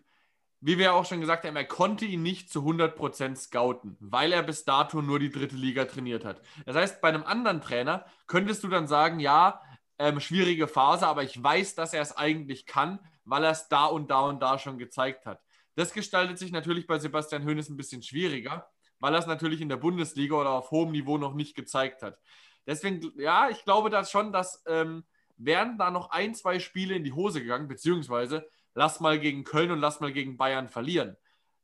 wie 0.67 0.79
wir 0.79 0.95
auch 0.95 1.05
schon 1.05 1.21
gesagt 1.21 1.45
haben, 1.45 1.57
er 1.57 1.67
konnte 1.67 2.07
ihn 2.07 2.23
nicht 2.23 2.49
zu 2.49 2.61
100% 2.61 3.37
scouten, 3.37 3.99
weil 4.01 4.33
er 4.33 4.43
bis 4.43 4.65
dato 4.65 5.03
nur 5.03 5.19
die 5.19 5.31
dritte 5.31 5.57
Liga 5.57 5.85
trainiert 5.85 6.25
hat. 6.25 6.41
Das 6.65 6.75
heißt, 6.75 7.03
bei 7.03 7.09
einem 7.09 7.23
anderen 7.23 7.61
Trainer 7.61 8.07
könntest 8.27 8.65
du 8.65 8.69
dann 8.69 8.89
sagen, 8.89 9.21
ja, 9.21 9.61
ähm, 9.99 10.21
schwierige 10.21 10.67
Phase, 10.67 11.07
aber 11.07 11.23
ich 11.23 11.41
weiß, 11.41 11.75
dass 11.75 11.93
er 11.93 12.01
es 12.01 12.17
eigentlich 12.17 12.65
kann, 12.65 12.99
weil 13.27 13.45
er 13.45 13.51
es 13.51 13.69
da 13.69 13.85
und 13.85 14.11
da 14.11 14.21
und 14.21 14.41
da 14.41 14.59
schon 14.59 14.79
gezeigt 14.79 15.27
hat. 15.27 15.43
Das 15.75 15.93
gestaltet 15.93 16.39
sich 16.39 16.51
natürlich 16.51 16.87
bei 16.87 16.99
Sebastian 16.99 17.45
Hoeneß 17.45 17.69
ein 17.69 17.77
bisschen 17.77 18.03
schwieriger, 18.03 18.67
weil 19.01 19.12
er 19.12 19.21
es 19.21 19.27
natürlich 19.27 19.61
in 19.61 19.69
der 19.69 19.77
Bundesliga 19.77 20.35
oder 20.35 20.51
auf 20.51 20.71
hohem 20.71 20.93
Niveau 20.93 21.19
noch 21.19 21.35
nicht 21.35 21.55
gezeigt 21.55 22.01
hat. 22.01 22.19
Deswegen, 22.67 23.12
ja, 23.19 23.51
ich 23.51 23.65
glaube 23.65 23.91
das 23.91 24.11
schon, 24.11 24.33
dass 24.33 24.62
ähm, 24.67 25.05
wären 25.37 25.77
da 25.77 25.91
noch 25.91 26.09
ein, 26.11 26.35
zwei 26.35 26.59
Spiele 26.59 26.95
in 26.95 27.05
die 27.05 27.12
Hose 27.12 27.43
gegangen, 27.43 27.69
beziehungsweise 27.69 28.49
lass 28.75 29.01
mal 29.01 29.18
gegen 29.18 29.45
Köln 29.45 29.70
und 29.70 29.81
lass 29.81 30.01
mal 30.01 30.12
gegen 30.12 30.37
Bayern 30.37 30.68
verlieren. 30.68 31.16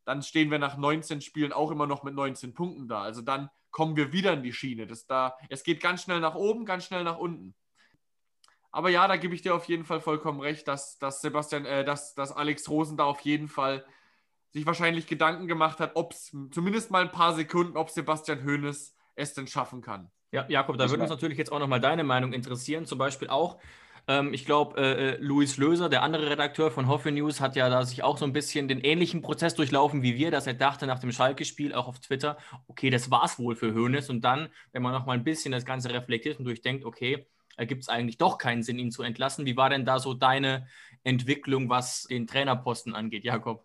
Dann 0.05 0.23
stehen 0.23 0.51
wir 0.51 0.59
nach 0.59 0.77
19 0.77 1.21
Spielen 1.21 1.53
auch 1.53 1.71
immer 1.71 1.87
noch 1.87 2.03
mit 2.03 2.15
19 2.15 2.55
Punkten 2.55 2.89
da. 2.89 3.03
Also 3.03 3.23
dann 3.23 3.51
kommen 3.71 3.97
wir 3.97 4.13
wieder 4.13 4.33
in 4.33 4.43
die 4.43 4.53
Schiene. 4.53 4.87
Das 4.87 5.07
da, 5.07 5.37
es 5.49 5.63
geht 5.63 5.81
ganz 5.81 6.03
schnell 6.03 6.21
nach 6.21 6.35
oben, 6.35 6.65
ganz 6.65 6.87
schnell 6.87 7.05
nach 7.05 7.19
unten. 7.19 7.55
Aber 8.73 8.89
ja, 8.89 9.07
da 9.09 9.17
gebe 9.17 9.35
ich 9.35 9.43
dir 9.43 9.55
auf 9.55 9.67
jeden 9.67 9.85
Fall 9.85 10.01
vollkommen 10.01 10.41
recht, 10.41 10.69
dass, 10.69 10.99
dass 10.99 11.21
Sebastian, 11.21 11.67
äh, 11.67 11.85
dass, 11.85 12.15
dass 12.15 12.33
Alex 12.33 12.69
Rosen 12.69 12.97
da 12.97 13.05
auf 13.05 13.21
jeden 13.21 13.49
Fall 13.49 13.85
sich 14.51 14.67
wahrscheinlich 14.67 15.07
Gedanken 15.07 15.47
gemacht 15.47 15.81
hat, 15.81 15.93
ob 15.95 16.13
es 16.13 16.35
zumindest 16.51 16.91
mal 16.91 17.03
ein 17.03 17.13
paar 17.13 17.35
Sekunden, 17.35 17.77
ob 17.77 17.91
Sebastian 17.91 18.45
Hoeneß 18.45 18.95
es 19.17 19.35
denn 19.35 19.47
schaffen 19.47 19.81
kann. 19.81 20.11
Ja, 20.33 20.47
Jakob, 20.49 20.79
da 20.79 20.89
würde 20.89 21.03
uns 21.03 21.11
natürlich 21.11 21.39
jetzt 21.39 21.51
auch 21.51 21.59
nochmal 21.59 21.81
deine 21.81 22.05
Meinung 22.05 22.33
interessieren. 22.33 22.87
Zum 22.87 22.99
Beispiel 22.99 23.29
auch, 23.29 23.59
ähm, 24.11 24.35
ich 24.35 24.45
glaube, 24.45 24.81
äh, 24.81 25.11
äh, 25.11 25.17
Luis 25.21 25.57
Löser, 25.57 25.89
der 25.89 26.03
andere 26.03 26.29
Redakteur 26.29 26.73
von 26.73 26.89
Hoffe 26.89 27.13
News, 27.13 27.41
hat 27.41 27.55
ja 27.55 27.69
da 27.71 27.85
sich 27.85 28.03
auch 28.03 28.19
so 28.19 28.25
ein 28.25 28.33
bisschen 28.33 28.67
den 28.67 28.81
ähnlichen 28.81 29.23
Prozess 29.23 29.55
durchlaufen 29.55 30.03
wie 30.03 30.17
wir, 30.17 30.33
dass 30.33 30.49
er 30.49 30.55
dachte 30.55 30.89
nach 30.89 30.99
dem 30.99 31.13
Schalke-Spiel 31.13 31.73
auch 31.75 31.87
auf 31.87 32.01
Twitter, 32.01 32.37
okay, 32.67 32.91
das 32.91 33.13
war's 33.13 33.39
wohl 33.39 33.55
für 33.55 33.73
Hoeneß. 33.73 34.11
Und 34.11 34.23
dann, 34.23 34.49
wenn 34.73 34.83
man 34.83 34.93
nochmal 34.93 35.17
ein 35.17 35.23
bisschen 35.23 35.53
das 35.53 35.65
Ganze 35.65 35.91
reflektiert 35.91 36.41
und 36.41 36.45
durchdenkt, 36.45 36.85
okay, 36.85 37.25
gibt 37.67 37.83
es 37.83 37.89
eigentlich 37.89 38.19
doch 38.19 38.39
keinen 38.39 38.65
Sinn, 38.65 38.79
ihn 38.81 38.91
zu 38.91 39.05
entlassen. 39.05 39.47
Wie 39.47 39.57
war 39.57 39.71
denn 39.71 39.85
da 39.85 40.01
so 40.01 40.13
deine 40.13 40.67
Entwicklung, 41.05 41.69
was 41.69 42.05
den 42.05 42.27
Trainerposten 42.27 42.97
angeht, 42.97 43.23
Jakob? 43.23 43.65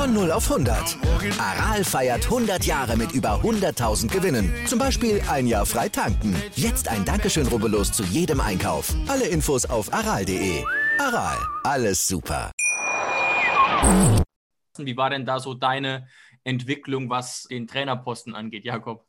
Von 0.00 0.14
0 0.14 0.32
auf 0.32 0.50
100. 0.50 0.96
Aral 1.38 1.84
feiert 1.84 2.24
100 2.24 2.64
Jahre 2.64 2.96
mit 2.96 3.12
über 3.12 3.42
100.000 3.42 4.10
Gewinnen. 4.10 4.50
Zum 4.66 4.78
Beispiel 4.78 5.20
ein 5.28 5.46
Jahr 5.46 5.66
frei 5.66 5.90
tanken. 5.90 6.34
Jetzt 6.54 6.88
ein 6.88 7.04
Dankeschön, 7.04 7.46
rubbellos 7.46 7.92
zu 7.92 8.02
jedem 8.04 8.40
Einkauf. 8.40 8.94
Alle 9.08 9.28
Infos 9.28 9.66
auf 9.66 9.92
aral.de. 9.92 10.64
Aral, 10.98 11.36
alles 11.64 12.06
super. 12.06 12.50
Wie 14.78 14.96
war 14.96 15.10
denn 15.10 15.26
da 15.26 15.38
so 15.38 15.52
deine 15.52 16.08
Entwicklung, 16.44 17.10
was 17.10 17.42
den 17.42 17.66
Trainerposten 17.66 18.34
angeht, 18.34 18.64
Jakob? 18.64 19.04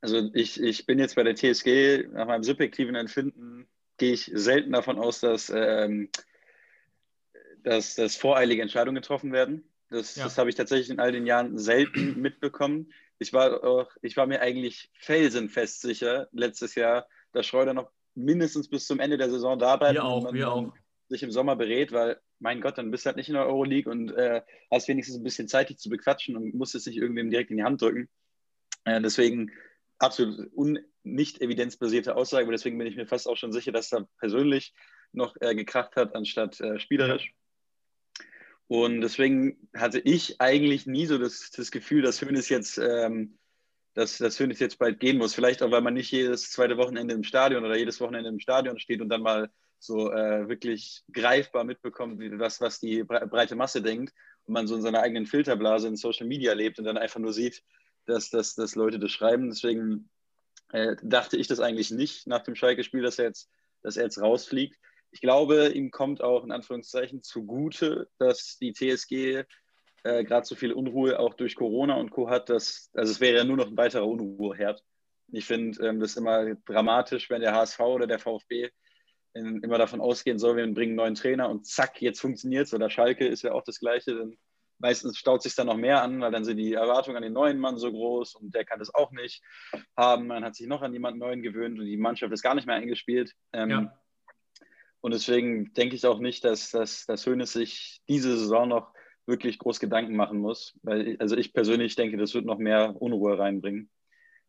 Also 0.00 0.30
ich, 0.32 0.62
ich 0.62 0.86
bin 0.86 1.00
jetzt 1.00 1.16
bei 1.16 1.24
der 1.24 1.34
TSG, 1.34 2.06
nach 2.12 2.28
meinem 2.28 2.44
subjektiven 2.44 2.94
Empfinden 2.94 3.66
gehe 3.98 4.12
ich 4.12 4.30
selten 4.32 4.70
davon 4.70 4.96
aus, 4.96 5.18
dass, 5.18 5.50
ähm, 5.50 6.08
dass, 7.64 7.96
dass 7.96 8.14
voreilige 8.14 8.62
Entscheidungen 8.62 8.94
getroffen 8.94 9.32
werden. 9.32 9.68
Das, 9.90 10.16
ja. 10.16 10.24
das 10.24 10.38
habe 10.38 10.50
ich 10.50 10.56
tatsächlich 10.56 10.90
in 10.90 11.00
all 11.00 11.12
den 11.12 11.26
Jahren 11.26 11.58
selten 11.58 12.20
mitbekommen. 12.20 12.92
Ich 13.18 13.32
war, 13.32 13.62
auch, 13.64 13.90
ich 14.02 14.16
war 14.16 14.26
mir 14.26 14.40
eigentlich 14.40 14.90
felsenfest 14.98 15.82
sicher 15.82 16.28
letztes 16.32 16.74
Jahr, 16.74 17.06
dass 17.32 17.46
Schreuder 17.46 17.74
noch 17.74 17.90
mindestens 18.14 18.68
bis 18.68 18.86
zum 18.86 19.00
Ende 19.00 19.18
der 19.18 19.30
Saison 19.30 19.58
da 19.58 19.76
bleibt 19.76 19.94
wir 19.94 20.04
auch, 20.04 20.32
wir 20.32 20.52
auch. 20.52 20.72
sich 21.08 21.22
im 21.22 21.30
Sommer 21.30 21.56
berät, 21.56 21.92
weil, 21.92 22.20
mein 22.38 22.60
Gott, 22.60 22.78
dann 22.78 22.90
bist 22.90 23.04
du 23.04 23.08
halt 23.08 23.16
nicht 23.16 23.28
in 23.28 23.34
der 23.34 23.46
Euroleague 23.46 23.90
und 23.90 24.10
äh, 24.12 24.42
hast 24.70 24.88
wenigstens 24.88 25.16
ein 25.16 25.24
bisschen 25.24 25.48
Zeit, 25.48 25.70
dich 25.70 25.78
zu 25.78 25.88
bequatschen 25.88 26.36
und 26.36 26.54
musst 26.54 26.74
es 26.74 26.86
nicht 26.86 26.96
irgendwem 26.96 27.30
direkt 27.30 27.50
in 27.50 27.56
die 27.56 27.64
Hand 27.64 27.80
drücken. 27.80 28.08
Äh, 28.84 29.00
deswegen 29.00 29.50
absolut 29.98 30.50
un 30.54 30.78
nicht 31.02 31.40
evidenzbasierte 31.40 32.16
Aussage, 32.16 32.44
aber 32.44 32.52
deswegen 32.52 32.78
bin 32.78 32.86
ich 32.86 32.96
mir 32.96 33.06
fast 33.06 33.28
auch 33.28 33.36
schon 33.36 33.52
sicher, 33.52 33.72
dass 33.72 33.92
er 33.92 34.08
persönlich 34.18 34.74
noch 35.12 35.36
äh, 35.40 35.54
gekracht 35.54 35.96
hat, 35.96 36.14
anstatt 36.14 36.60
äh, 36.60 36.78
spielerisch. 36.78 37.32
Und 38.66 39.02
deswegen 39.02 39.68
hatte 39.74 40.00
ich 40.00 40.40
eigentlich 40.40 40.86
nie 40.86 41.06
so 41.06 41.18
das, 41.18 41.50
das 41.50 41.70
Gefühl, 41.70 42.02
dass 42.02 42.22
Hönes 42.22 42.48
jetzt, 42.48 42.78
ähm, 42.78 43.38
dass, 43.92 44.18
dass 44.18 44.40
Hönes 44.40 44.58
jetzt 44.58 44.78
bald 44.78 45.00
gehen 45.00 45.18
muss. 45.18 45.34
Vielleicht 45.34 45.62
auch, 45.62 45.70
weil 45.70 45.82
man 45.82 45.94
nicht 45.94 46.10
jedes 46.10 46.50
zweite 46.50 46.76
Wochenende 46.76 47.14
im 47.14 47.24
Stadion 47.24 47.64
oder 47.64 47.76
jedes 47.76 48.00
Wochenende 48.00 48.30
im 48.30 48.40
Stadion 48.40 48.78
steht 48.78 49.00
und 49.00 49.08
dann 49.10 49.22
mal 49.22 49.50
so 49.78 50.10
äh, 50.10 50.48
wirklich 50.48 51.02
greifbar 51.12 51.64
mitbekommt, 51.64 52.18
was, 52.38 52.60
was 52.60 52.80
die 52.80 53.04
breite 53.04 53.54
Masse 53.54 53.82
denkt 53.82 54.14
und 54.46 54.54
man 54.54 54.66
so 54.66 54.76
in 54.76 54.82
seiner 54.82 55.00
eigenen 55.00 55.26
Filterblase 55.26 55.88
in 55.88 55.96
Social 55.96 56.26
Media 56.26 56.54
lebt 56.54 56.78
und 56.78 56.86
dann 56.86 56.96
einfach 56.96 57.20
nur 57.20 57.34
sieht, 57.34 57.62
dass, 58.06 58.30
dass, 58.30 58.54
dass 58.54 58.76
Leute 58.76 58.98
das 58.98 59.10
schreiben. 59.10 59.50
Deswegen 59.50 60.08
äh, 60.72 60.96
dachte 61.02 61.36
ich 61.36 61.48
das 61.48 61.60
eigentlich 61.60 61.90
nicht 61.90 62.26
nach 62.26 62.42
dem 62.42 62.54
Schalke-Spiel, 62.54 63.02
dass 63.02 63.16
dass 63.82 63.96
er 63.98 64.04
jetzt 64.04 64.20
rausfliegt 64.20 64.78
ich 65.14 65.20
glaube, 65.20 65.68
ihm 65.68 65.92
kommt 65.92 66.22
auch 66.22 66.42
in 66.42 66.50
Anführungszeichen 66.50 67.22
zugute, 67.22 68.08
dass 68.18 68.58
die 68.60 68.72
TSG 68.72 69.44
äh, 70.02 70.24
gerade 70.24 70.44
so 70.44 70.56
viel 70.56 70.72
Unruhe 70.72 71.20
auch 71.20 71.34
durch 71.34 71.54
Corona 71.54 71.94
und 71.94 72.10
Co. 72.10 72.28
hat. 72.28 72.48
Dass, 72.48 72.90
also 72.94 73.12
es 73.12 73.20
wäre 73.20 73.38
ja 73.38 73.44
nur 73.44 73.56
noch 73.56 73.68
ein 73.68 73.76
weiterer 73.76 74.08
Unruheherd. 74.08 74.82
Ich 75.28 75.44
finde 75.44 75.86
ähm, 75.86 76.00
das 76.00 76.16
immer 76.16 76.56
dramatisch, 76.66 77.30
wenn 77.30 77.42
der 77.42 77.54
HSV 77.54 77.78
oder 77.78 78.08
der 78.08 78.18
VfB 78.18 78.70
in, 79.34 79.62
immer 79.62 79.78
davon 79.78 80.00
ausgehen 80.00 80.40
soll, 80.40 80.56
wir 80.56 80.66
bringen 80.66 80.90
einen 80.90 80.96
neuen 80.96 81.14
Trainer 81.14 81.48
und 81.48 81.64
zack, 81.64 82.02
jetzt 82.02 82.20
funktioniert 82.20 82.66
es. 82.66 82.74
Oder 82.74 82.90
Schalke 82.90 83.28
ist 83.28 83.42
ja 83.42 83.52
auch 83.52 83.62
das 83.62 83.78
Gleiche. 83.78 84.16
Dann 84.16 84.36
meistens 84.80 85.16
staut 85.16 85.44
sich 85.44 85.54
dann 85.54 85.68
noch 85.68 85.76
mehr 85.76 86.02
an, 86.02 86.20
weil 86.22 86.32
dann 86.32 86.44
sind 86.44 86.56
die 86.56 86.72
Erwartungen 86.72 87.18
an 87.18 87.22
den 87.22 87.34
neuen 87.34 87.60
Mann 87.60 87.78
so 87.78 87.92
groß 87.92 88.34
und 88.34 88.52
der 88.52 88.64
kann 88.64 88.80
das 88.80 88.92
auch 88.92 89.12
nicht 89.12 89.44
haben. 89.96 90.26
Man 90.26 90.44
hat 90.44 90.56
sich 90.56 90.66
noch 90.66 90.82
an 90.82 90.92
jemanden 90.92 91.20
neuen 91.20 91.42
gewöhnt 91.42 91.78
und 91.78 91.86
die 91.86 91.96
Mannschaft 91.96 92.32
ist 92.32 92.42
gar 92.42 92.56
nicht 92.56 92.66
mehr 92.66 92.74
eingespielt. 92.74 93.32
Ähm, 93.52 93.70
ja. 93.70 94.03
Und 95.04 95.12
deswegen 95.12 95.70
denke 95.74 95.96
ich 95.96 96.06
auch 96.06 96.18
nicht, 96.18 96.44
dass, 96.44 96.70
dass, 96.70 97.04
dass 97.04 97.26
Hönes 97.26 97.52
sich 97.52 98.00
diese 98.08 98.38
Saison 98.38 98.70
noch 98.70 98.94
wirklich 99.26 99.58
groß 99.58 99.78
Gedanken 99.78 100.16
machen 100.16 100.38
muss. 100.38 100.78
Weil, 100.82 101.18
also 101.18 101.36
ich 101.36 101.52
persönlich 101.52 101.94
denke, 101.94 102.16
das 102.16 102.32
wird 102.32 102.46
noch 102.46 102.56
mehr 102.56 102.96
Unruhe 103.02 103.38
reinbringen. 103.38 103.90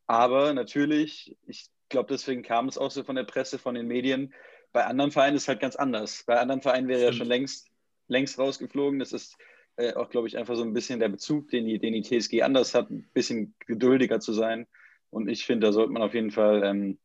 Aber 0.08 0.54
natürlich, 0.54 1.36
ich 1.46 1.68
glaube, 1.90 2.08
deswegen 2.10 2.42
kam 2.42 2.70
es 2.70 2.78
auch 2.78 2.90
so 2.90 3.04
von 3.04 3.18
der 3.18 3.26
Presse, 3.26 3.60
von 3.60 3.76
den 3.76 3.86
Medien. 3.88 4.34
Bei 4.72 4.86
anderen 4.86 5.12
Vereinen 5.12 5.36
ist 5.36 5.42
es 5.42 5.48
halt 5.50 5.60
ganz 5.60 5.76
anders. 5.76 6.24
Bei 6.26 6.40
anderen 6.40 6.62
Vereinen 6.62 6.88
wäre 6.88 7.02
er 7.02 7.08
ja 7.08 7.12
schon 7.12 7.28
längst, 7.28 7.68
längst 8.08 8.40
rausgeflogen. 8.40 9.00
Das 9.00 9.12
ist 9.12 9.36
äh, 9.76 9.94
auch, 9.96 10.10
glaube 10.10 10.30
ich, 10.30 10.38
einfach 10.38 10.56
so 10.56 10.64
ein 10.64 10.72
bisschen 10.72 11.02
der 11.02 11.10
Bezug, 11.10 11.50
den 11.50 11.66
die, 11.66 11.80
den 11.80 11.92
die 11.92 12.02
TSG 12.02 12.44
anders 12.44 12.74
hat, 12.74 12.90
ein 12.90 13.10
bisschen 13.14 13.56
geduldiger 13.68 14.22
zu 14.22 14.32
sein. 14.32 14.68
Und 15.10 15.28
ich 15.28 15.46
finde, 15.46 15.68
da 15.68 15.74
sollte 15.74 15.92
man 15.92 16.02
auf 16.02 16.14
jeden 16.14 16.32
Fall 16.32 16.64
ähm, 16.64 16.98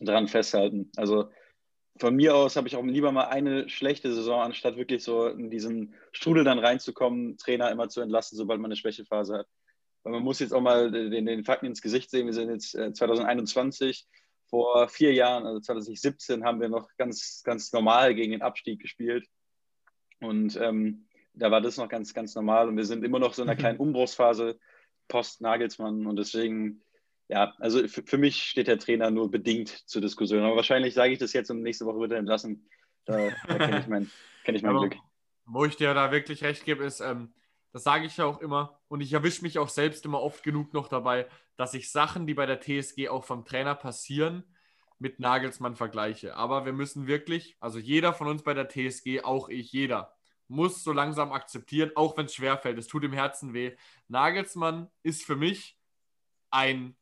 dran 0.00 0.26
festhalten. 0.26 0.90
Also 0.96 1.28
von 1.98 2.16
mir 2.16 2.34
aus 2.34 2.56
habe 2.56 2.68
ich 2.68 2.76
auch 2.76 2.84
lieber 2.84 3.12
mal 3.12 3.28
eine 3.28 3.68
schlechte 3.68 4.12
Saison, 4.12 4.40
anstatt 4.40 4.76
wirklich 4.76 5.02
so 5.02 5.26
in 5.26 5.50
diesen 5.50 5.94
Strudel 6.12 6.44
dann 6.44 6.58
reinzukommen, 6.58 7.36
Trainer 7.36 7.70
immer 7.70 7.88
zu 7.88 8.00
entlassen, 8.00 8.36
sobald 8.36 8.60
man 8.60 8.70
eine 8.70 8.76
Schwächephase 8.76 9.38
hat. 9.38 9.46
Weil 10.02 10.12
man 10.12 10.22
muss 10.22 10.38
jetzt 10.38 10.52
auch 10.52 10.60
mal 10.60 10.90
den, 10.90 11.26
den 11.26 11.44
Fakten 11.44 11.66
ins 11.66 11.82
Gesicht 11.82 12.10
sehen. 12.10 12.26
Wir 12.26 12.32
sind 12.32 12.50
jetzt 12.50 12.70
2021. 12.70 14.00
Äh, 14.00 14.18
Vor 14.48 14.88
vier 14.88 15.12
Jahren, 15.12 15.44
also 15.44 15.60
2017, 15.60 16.44
haben 16.44 16.60
wir 16.60 16.68
noch 16.68 16.88
ganz, 16.96 17.42
ganz 17.44 17.72
normal 17.72 18.14
gegen 18.14 18.32
den 18.32 18.42
Abstieg 18.42 18.80
gespielt. 18.80 19.26
Und 20.20 20.56
ähm, 20.56 21.06
da 21.34 21.50
war 21.50 21.60
das 21.60 21.76
noch 21.76 21.88
ganz, 21.88 22.14
ganz 22.14 22.34
normal. 22.34 22.68
Und 22.68 22.76
wir 22.76 22.84
sind 22.84 23.04
immer 23.04 23.18
noch 23.18 23.34
so 23.34 23.42
in 23.42 23.48
einer 23.48 23.56
mhm. 23.56 23.60
kleinen 23.60 23.78
Umbruchsphase 23.78 24.58
post-Nagelsmann. 25.08 26.06
Und 26.06 26.16
deswegen, 26.16 26.82
ja, 27.28 27.54
also 27.58 27.86
für, 27.88 28.02
für, 28.02 28.18
mich 28.18 28.42
steht 28.42 28.68
der 28.68 28.78
Trainer 28.78 29.10
nur 29.10 29.30
bedingt 29.30 29.68
zur 29.68 30.00
Diskussion. 30.00 30.42
Aber 30.42 30.56
wahrscheinlich 30.56 30.94
sage 30.94 31.12
ich 31.12 31.18
das 31.18 31.34
jetzt 31.34 31.50
und 31.50 31.62
nächste 31.62 31.84
Woche 31.84 32.00
wird 32.00 32.12
er 32.12 32.18
entlassen. 32.18 32.68
Da, 33.04 33.30
da 33.46 33.58
kenne 33.58 33.80
ich 33.80 33.86
mein, 33.86 34.10
kenn 34.44 34.54
ich 34.54 34.62
mein 34.62 34.76
Aber, 34.76 34.88
Glück. 34.88 35.00
Wo 35.44 35.64
ich 35.64 35.76
dir 35.76 35.92
da 35.94 36.10
wirklich 36.10 36.42
recht 36.42 36.64
gebe, 36.64 36.84
ist, 36.84 37.00
ähm, 37.00 37.32
das 37.72 37.84
sage 37.84 38.06
ich 38.06 38.16
ja 38.16 38.24
auch 38.24 38.40
immer 38.40 38.80
und 38.88 39.02
ich 39.02 39.12
erwische 39.12 39.42
mich 39.42 39.58
auch 39.58 39.68
selbst 39.68 40.04
immer 40.06 40.22
oft 40.22 40.42
genug 40.42 40.72
noch 40.72 40.88
dabei, 40.88 41.26
dass 41.56 41.74
ich 41.74 41.90
Sachen, 41.90 42.26
die 42.26 42.34
bei 42.34 42.46
der 42.46 42.60
TSG 42.60 43.08
auch 43.08 43.24
vom 43.24 43.44
Trainer 43.44 43.74
passieren, 43.74 44.44
mit 44.98 45.20
Nagelsmann 45.20 45.76
vergleiche. 45.76 46.34
Aber 46.34 46.64
wir 46.64 46.72
müssen 46.72 47.06
wirklich, 47.06 47.56
also 47.60 47.78
jeder 47.78 48.14
von 48.14 48.26
uns 48.26 48.42
bei 48.42 48.54
der 48.54 48.68
TSG, 48.68 49.22
auch 49.22 49.48
ich, 49.48 49.70
jeder, 49.70 50.14
muss 50.48 50.82
so 50.82 50.92
langsam 50.92 51.30
akzeptieren, 51.32 51.92
auch 51.94 52.16
wenn 52.16 52.26
es 52.26 52.34
schwerfällt. 52.34 52.78
Es 52.78 52.86
tut 52.86 53.04
im 53.04 53.12
Herzen 53.12 53.52
weh. 53.52 53.76
Nagelsmann 54.08 54.90
ist 55.02 55.24
für 55.24 55.36
mich 55.36 55.78
ein 56.50 56.96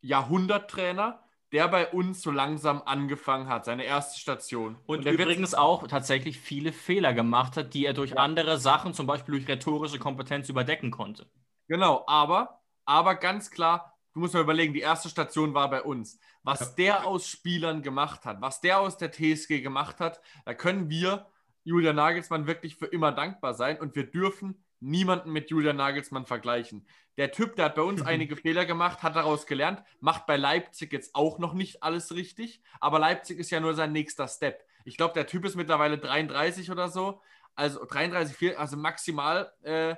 Jahrhunderttrainer, 0.00 1.22
der 1.52 1.68
bei 1.68 1.88
uns 1.88 2.20
so 2.20 2.30
langsam 2.30 2.82
angefangen 2.84 3.48
hat, 3.48 3.64
seine 3.64 3.84
erste 3.84 4.20
Station. 4.20 4.76
Und, 4.86 5.06
und 5.06 5.12
übrigens 5.12 5.54
auch 5.54 5.86
tatsächlich 5.86 6.38
viele 6.38 6.72
Fehler 6.72 7.14
gemacht 7.14 7.56
hat, 7.56 7.74
die 7.74 7.86
er 7.86 7.94
durch 7.94 8.10
ja. 8.10 8.16
andere 8.16 8.58
Sachen, 8.58 8.92
zum 8.92 9.06
Beispiel 9.06 9.36
durch 9.36 9.48
rhetorische 9.48 9.98
Kompetenz, 9.98 10.48
überdecken 10.48 10.90
konnte. 10.90 11.26
Genau, 11.68 12.04
aber, 12.06 12.60
aber 12.84 13.14
ganz 13.14 13.50
klar, 13.50 13.98
du 14.12 14.20
musst 14.20 14.34
mal 14.34 14.42
überlegen, 14.42 14.74
die 14.74 14.80
erste 14.80 15.08
Station 15.08 15.54
war 15.54 15.70
bei 15.70 15.82
uns. 15.82 16.18
Was 16.42 16.60
ja. 16.60 16.66
der 16.76 17.06
aus 17.06 17.28
Spielern 17.28 17.82
gemacht 17.82 18.24
hat, 18.24 18.40
was 18.40 18.60
der 18.60 18.80
aus 18.80 18.98
der 18.98 19.10
TSG 19.10 19.60
gemacht 19.62 20.00
hat, 20.00 20.20
da 20.44 20.54
können 20.54 20.90
wir 20.90 21.26
Julian 21.64 21.96
Nagelsmann 21.96 22.46
wirklich 22.46 22.76
für 22.76 22.86
immer 22.86 23.12
dankbar 23.12 23.54
sein 23.54 23.78
und 23.78 23.94
wir 23.94 24.10
dürfen 24.10 24.64
niemanden 24.80 25.30
mit 25.30 25.50
Julian 25.50 25.76
Nagelsmann 25.76 26.26
vergleichen. 26.26 26.86
Der 27.16 27.32
Typ, 27.32 27.56
der 27.56 27.66
hat 27.66 27.74
bei 27.74 27.82
uns 27.82 28.02
einige 28.06 28.36
Fehler 28.36 28.64
gemacht, 28.64 29.02
hat 29.02 29.16
daraus 29.16 29.46
gelernt, 29.46 29.82
macht 30.00 30.26
bei 30.26 30.36
Leipzig 30.36 30.92
jetzt 30.92 31.14
auch 31.14 31.38
noch 31.38 31.54
nicht 31.54 31.82
alles 31.82 32.14
richtig, 32.14 32.62
aber 32.80 32.98
Leipzig 32.98 33.38
ist 33.38 33.50
ja 33.50 33.60
nur 33.60 33.74
sein 33.74 33.92
nächster 33.92 34.28
Step. 34.28 34.64
Ich 34.84 34.96
glaube, 34.96 35.14
der 35.14 35.26
Typ 35.26 35.44
ist 35.44 35.56
mittlerweile 35.56 35.98
33 35.98 36.70
oder 36.70 36.88
so, 36.88 37.20
also 37.54 37.84
33, 37.84 38.36
4, 38.36 38.60
also 38.60 38.76
maximal. 38.76 39.52
Äh, 39.62 39.96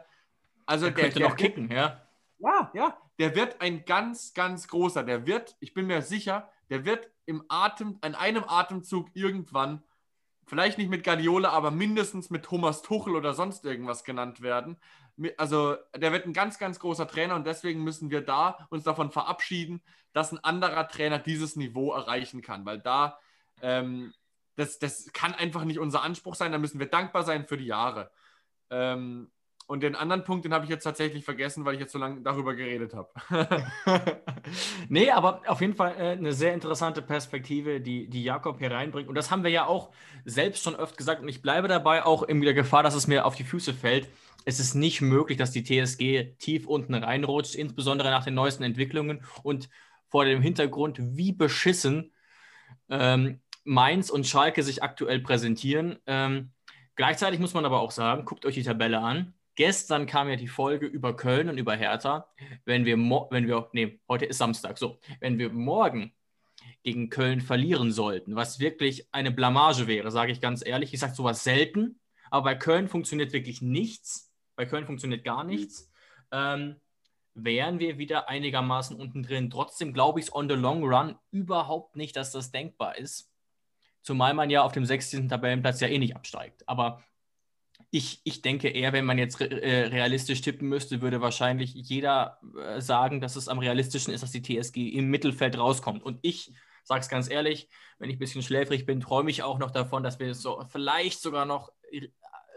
also 0.66 0.86
der, 0.86 0.94
der 0.94 1.04
könnte 1.04 1.18
der, 1.18 1.28
noch 1.28 1.36
kicken, 1.36 1.70
ja. 1.70 2.06
Ja, 2.38 2.70
ja, 2.72 2.96
der 3.18 3.34
wird 3.34 3.60
ein 3.60 3.84
ganz, 3.84 4.32
ganz 4.32 4.66
großer. 4.66 5.04
Der 5.04 5.26
wird, 5.26 5.56
ich 5.60 5.74
bin 5.74 5.86
mir 5.86 6.00
sicher, 6.00 6.50
der 6.70 6.86
wird 6.86 7.10
im 7.26 7.44
Atem, 7.48 7.98
in 8.02 8.14
einem 8.14 8.44
Atemzug 8.44 9.08
irgendwann 9.12 9.82
vielleicht 10.50 10.78
nicht 10.78 10.90
mit 10.90 11.04
Guardiola, 11.04 11.50
aber 11.50 11.70
mindestens 11.70 12.28
mit 12.28 12.44
Thomas 12.44 12.82
Tuchel 12.82 13.14
oder 13.14 13.34
sonst 13.34 13.64
irgendwas 13.64 14.02
genannt 14.02 14.42
werden. 14.42 14.78
Also 15.36 15.76
der 15.94 16.10
wird 16.10 16.26
ein 16.26 16.32
ganz, 16.32 16.58
ganz 16.58 16.80
großer 16.80 17.06
Trainer 17.06 17.36
und 17.36 17.46
deswegen 17.46 17.84
müssen 17.84 18.10
wir 18.10 18.20
da 18.20 18.66
uns 18.68 18.82
davon 18.82 19.12
verabschieden, 19.12 19.80
dass 20.12 20.32
ein 20.32 20.42
anderer 20.42 20.88
Trainer 20.88 21.20
dieses 21.20 21.54
Niveau 21.54 21.92
erreichen 21.92 22.42
kann, 22.42 22.66
weil 22.66 22.80
da 22.80 23.16
ähm, 23.62 24.12
das, 24.56 24.80
das 24.80 25.12
kann 25.12 25.34
einfach 25.34 25.62
nicht 25.62 25.78
unser 25.78 26.02
Anspruch 26.02 26.34
sein. 26.34 26.50
Da 26.50 26.58
müssen 26.58 26.80
wir 26.80 26.86
dankbar 26.86 27.22
sein 27.22 27.46
für 27.46 27.56
die 27.56 27.66
Jahre. 27.66 28.10
Ähm, 28.70 29.30
und 29.70 29.84
den 29.84 29.94
anderen 29.94 30.24
Punkt, 30.24 30.44
den 30.44 30.52
habe 30.52 30.64
ich 30.64 30.70
jetzt 30.70 30.82
tatsächlich 30.82 31.24
vergessen, 31.24 31.64
weil 31.64 31.74
ich 31.74 31.80
jetzt 31.80 31.92
so 31.92 31.98
lange 32.00 32.22
darüber 32.22 32.56
geredet 32.56 32.92
habe. 32.92 33.08
nee, 34.88 35.12
aber 35.12 35.42
auf 35.46 35.60
jeden 35.60 35.74
Fall 35.74 35.94
äh, 35.96 36.10
eine 36.10 36.32
sehr 36.32 36.54
interessante 36.54 37.02
Perspektive, 37.02 37.80
die, 37.80 38.10
die 38.10 38.24
Jakob 38.24 38.58
hier 38.58 38.72
reinbringt. 38.72 39.08
Und 39.08 39.14
das 39.14 39.30
haben 39.30 39.44
wir 39.44 39.50
ja 39.52 39.66
auch 39.66 39.90
selbst 40.24 40.64
schon 40.64 40.74
oft 40.74 40.96
gesagt. 40.96 41.22
Und 41.22 41.28
ich 41.28 41.40
bleibe 41.40 41.68
dabei 41.68 42.04
auch 42.04 42.24
in 42.24 42.40
der 42.40 42.52
Gefahr, 42.52 42.82
dass 42.82 42.96
es 42.96 43.06
mir 43.06 43.24
auf 43.24 43.36
die 43.36 43.44
Füße 43.44 43.72
fällt. 43.72 44.08
Es 44.44 44.58
ist 44.58 44.74
nicht 44.74 45.02
möglich, 45.02 45.38
dass 45.38 45.52
die 45.52 45.62
TSG 45.62 46.34
tief 46.40 46.66
unten 46.66 46.94
reinrutscht, 46.94 47.54
insbesondere 47.54 48.10
nach 48.10 48.24
den 48.24 48.34
neuesten 48.34 48.64
Entwicklungen 48.64 49.24
und 49.44 49.68
vor 50.08 50.24
dem 50.24 50.42
Hintergrund, 50.42 50.98
wie 51.00 51.30
beschissen 51.30 52.10
ähm, 52.88 53.38
Mainz 53.62 54.10
und 54.10 54.26
Schalke 54.26 54.64
sich 54.64 54.82
aktuell 54.82 55.20
präsentieren. 55.20 56.00
Ähm, 56.08 56.50
gleichzeitig 56.96 57.38
muss 57.38 57.54
man 57.54 57.64
aber 57.64 57.78
auch 57.78 57.92
sagen, 57.92 58.24
guckt 58.24 58.44
euch 58.44 58.54
die 58.54 58.64
Tabelle 58.64 58.98
an 58.98 59.32
Gestern 59.54 60.06
kam 60.06 60.28
ja 60.28 60.36
die 60.36 60.48
Folge 60.48 60.86
über 60.86 61.16
Köln 61.16 61.48
und 61.48 61.58
über 61.58 61.74
Hertha. 61.74 62.28
Wenn 62.64 62.84
wir, 62.84 62.96
wenn 62.96 63.46
wir, 63.46 63.68
nee, 63.72 64.00
heute 64.08 64.26
ist 64.26 64.38
Samstag, 64.38 64.78
so, 64.78 64.98
wenn 65.20 65.38
wir 65.38 65.50
morgen 65.50 66.14
gegen 66.82 67.10
Köln 67.10 67.40
verlieren 67.40 67.92
sollten, 67.92 68.36
was 68.36 68.60
wirklich 68.60 69.08
eine 69.12 69.30
Blamage 69.30 69.86
wäre, 69.86 70.10
sage 70.10 70.32
ich 70.32 70.40
ganz 70.40 70.64
ehrlich. 70.64 70.94
Ich 70.94 71.00
sage 71.00 71.14
sowas 71.14 71.44
selten, 71.44 72.00
aber 72.30 72.44
bei 72.44 72.54
Köln 72.54 72.88
funktioniert 72.88 73.32
wirklich 73.32 73.60
nichts. 73.60 74.32
Bei 74.56 74.66
Köln 74.66 74.86
funktioniert 74.86 75.24
gar 75.24 75.44
nichts. 75.44 75.90
Ähm, 76.32 76.76
wären 77.34 77.78
wir 77.78 77.98
wieder 77.98 78.28
einigermaßen 78.28 78.96
unten 78.96 79.22
drin. 79.22 79.50
Trotzdem 79.50 79.92
glaube 79.92 80.20
ich 80.20 80.26
es 80.26 80.34
on 80.34 80.48
the 80.48 80.54
long 80.54 80.84
run 80.84 81.16
überhaupt 81.30 81.96
nicht, 81.96 82.16
dass 82.16 82.32
das 82.32 82.50
denkbar 82.50 82.98
ist. 82.98 83.30
Zumal 84.02 84.34
man 84.34 84.50
ja 84.50 84.62
auf 84.62 84.72
dem 84.72 84.84
16. 84.84 85.28
Tabellenplatz 85.28 85.80
ja 85.80 85.88
eh 85.88 85.98
nicht 85.98 86.16
absteigt. 86.16 86.66
Aber 86.68 87.02
ich, 87.90 88.20
ich 88.24 88.42
denke 88.42 88.68
eher, 88.68 88.92
wenn 88.92 89.04
man 89.04 89.18
jetzt 89.18 89.40
äh, 89.40 89.86
realistisch 89.86 90.40
tippen 90.42 90.68
müsste, 90.68 91.02
würde 91.02 91.20
wahrscheinlich 91.20 91.74
jeder 91.74 92.38
äh, 92.56 92.80
sagen, 92.80 93.20
dass 93.20 93.36
es 93.36 93.48
am 93.48 93.58
realistischen 93.58 94.14
ist, 94.14 94.22
dass 94.22 94.30
die 94.30 94.42
TSG 94.42 94.90
im 94.90 95.08
Mittelfeld 95.08 95.58
rauskommt. 95.58 96.02
Und 96.02 96.18
ich 96.22 96.52
sage 96.84 97.00
es 97.00 97.08
ganz 97.08 97.28
ehrlich, 97.28 97.68
wenn 97.98 98.08
ich 98.08 98.16
ein 98.16 98.20
bisschen 98.20 98.42
schläfrig 98.42 98.86
bin, 98.86 99.00
träume 99.00 99.30
ich 99.30 99.42
auch 99.42 99.58
noch 99.58 99.70
davon, 99.70 100.02
dass 100.02 100.18
wir 100.18 100.30
es 100.30 100.40
so 100.40 100.64
vielleicht 100.68 101.20
sogar 101.20 101.46
noch 101.46 101.72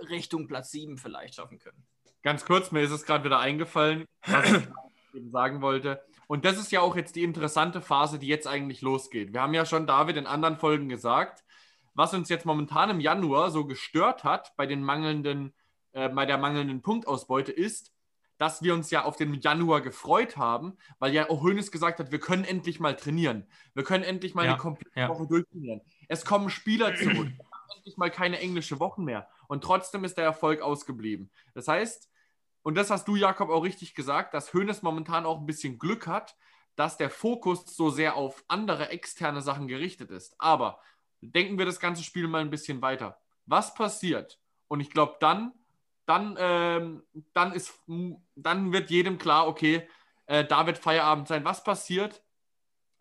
Richtung 0.10 0.48
Platz 0.48 0.72
7 0.72 0.98
vielleicht 0.98 1.36
schaffen 1.36 1.60
können. 1.60 1.84
Ganz 2.22 2.46
kurz, 2.46 2.72
mir 2.72 2.82
ist 2.82 2.92
es 2.92 3.06
gerade 3.06 3.24
wieder 3.24 3.40
eingefallen, 3.40 4.06
was 4.26 4.52
ich 4.52 4.68
eben 5.16 5.32
sagen 5.32 5.62
wollte. 5.62 6.02
Und 6.28 6.46
das 6.46 6.58
ist 6.58 6.72
ja 6.72 6.82
auch 6.82 6.96
jetzt 6.96 7.16
die 7.16 7.24
interessante 7.24 7.82
Phase, 7.82 8.20
die 8.20 8.28
jetzt 8.28 8.48
eigentlich 8.48 8.82
losgeht. 8.82 9.34
Wir 9.34 9.42
haben 9.42 9.54
ja 9.54 9.66
schon 9.66 9.88
David 9.88 10.18
in 10.18 10.28
anderen 10.28 10.58
Folgen 10.58 10.90
gesagt, 10.90 11.44
was 11.94 12.14
uns 12.14 12.30
jetzt 12.30 12.46
momentan 12.46 12.90
im 12.90 13.00
Januar 13.00 13.52
so 13.52 13.66
gestört 13.66 14.24
hat 14.24 14.56
bei 14.56 14.66
den 14.66 14.84
mangelnden, 14.84 15.54
äh, 15.92 16.10
bei 16.10 16.26
der 16.26 16.38
mangelnden 16.38 16.82
Punktausbeute 16.82 17.52
ist, 17.52 17.94
dass 18.38 18.62
wir 18.62 18.74
uns 18.74 18.90
ja 18.92 19.06
auf 19.06 19.16
den 19.16 19.34
Januar 19.36 19.82
gefreut 19.82 20.38
haben, 20.38 20.78
weil 21.00 21.14
ja 21.14 21.30
auch 21.30 21.44
Hoeneß 21.44 21.72
gesagt 21.72 22.00
hat, 22.00 22.12
wir 22.12 22.20
können 22.20 22.44
endlich 22.44 22.80
mal 22.80 22.96
trainieren. 22.96 23.48
Wir 23.74 23.84
können 23.84 24.04
endlich 24.04 24.34
mal 24.34 24.46
ja, 24.46 24.52
eine 24.52 24.60
komplette 24.60 25.00
ja. 25.00 25.08
Woche 25.08 25.28
durchtrainieren. 25.28 25.82
Es 26.08 26.26
kommen 26.26 26.50
Spieler 26.50 26.96
zurück. 26.96 27.30
Wir 27.38 27.46
haben 27.46 27.78
endlich 27.78 27.98
mal 27.98 28.12
keine 28.12 28.40
englische 28.40 28.80
Wochen 28.80 29.04
mehr. 29.04 29.28
Und 29.48 29.64
trotzdem 29.64 30.04
ist 30.04 30.18
der 30.18 30.26
Erfolg 30.26 30.62
ausgeblieben. 30.62 31.32
Das 31.54 31.68
heißt, 31.68 32.10
und 32.64 32.76
das 32.76 32.90
hast 32.90 33.08
du, 33.08 33.16
Jakob, 33.16 33.50
auch 33.50 33.64
richtig 33.64 33.94
gesagt, 33.94 34.34
dass 34.34 34.54
Hoeneß 34.54 34.82
momentan 34.82 35.26
auch 35.26 35.40
ein 35.40 35.46
bisschen 35.46 35.78
Glück 35.78 36.08
hat, 36.08 36.36
dass 36.76 36.98
der 36.98 37.10
Fokus 37.10 37.66
so 37.76 37.90
sehr 37.90 38.16
auf 38.16 38.44
andere 38.48 38.90
externe 38.90 39.42
Sachen 39.42 39.68
gerichtet 39.68 40.10
ist. 40.10 40.36
Aber 40.40 40.80
denken 41.32 41.58
wir 41.58 41.66
das 41.66 41.80
ganze 41.80 42.04
Spiel 42.04 42.28
mal 42.28 42.42
ein 42.42 42.50
bisschen 42.50 42.82
weiter. 42.82 43.20
Was 43.46 43.74
passiert? 43.74 44.40
Und 44.68 44.80
ich 44.80 44.90
glaube, 44.90 45.18
dann, 45.20 45.54
dann, 46.06 46.36
ähm, 46.40 47.04
dann, 47.34 47.54
ist, 47.54 47.74
dann 48.36 48.72
wird 48.72 48.90
jedem 48.90 49.18
klar, 49.18 49.48
okay, 49.48 49.88
äh, 50.26 50.46
da 50.46 50.66
wird 50.66 50.78
Feierabend 50.78 51.28
sein. 51.28 51.46
Was 51.46 51.64
passiert, 51.64 52.24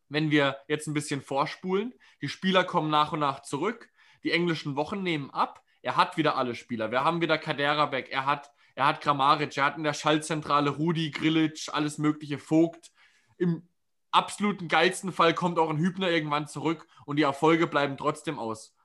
wenn 0.09 0.31
wir 0.31 0.59
jetzt 0.69 0.87
ein 0.87 0.95
bisschen 0.95 1.23
vorspulen? 1.23 1.95
Die 2.21 2.29
Spieler 2.29 2.65
kommen 2.65 2.91
nach 2.91 3.13
und 3.13 3.21
nach 3.21 3.43
zurück. 3.43 3.91
Die 4.25 4.33
englischen 4.33 4.77
Wochen 4.77 5.03
nehmen 5.03 5.31
ab. 5.31 5.63
Er 5.83 5.97
hat 5.97 6.17
wieder 6.17 6.37
alle 6.37 6.55
Spieler. 6.55 6.91
Wir 6.91 7.05
haben 7.05 7.21
wieder 7.21 7.39
Kadera 7.39 7.91
weg. 7.91 8.09
Er 8.11 8.27
hat, 8.27 8.53
er 8.75 8.87
hat 8.87 9.01
Kramaric. 9.01 9.57
Er 9.57 9.65
hat 9.65 9.77
in 9.77 9.85
der 9.85 9.95
Schaltzentrale 9.95 10.71
Rudi, 10.71 11.11
Grillic, 11.11 11.69
alles 11.73 11.99
mögliche, 11.99 12.39
Vogt. 12.39 12.93
Im 13.37 13.69
absoluten 14.13 14.69
geilsten 14.69 15.13
Fall 15.13 15.35
kommt 15.35 15.59
auch 15.59 15.71
ein 15.71 15.79
Hübner 15.79 16.11
irgendwann 16.11 16.47
zurück 16.47 16.87
und 17.05 17.17
die 17.17 17.23
Erfolge 17.23 17.67
bleiben 17.67 17.97
trotzdem 17.97 18.39
aus. 18.39 18.77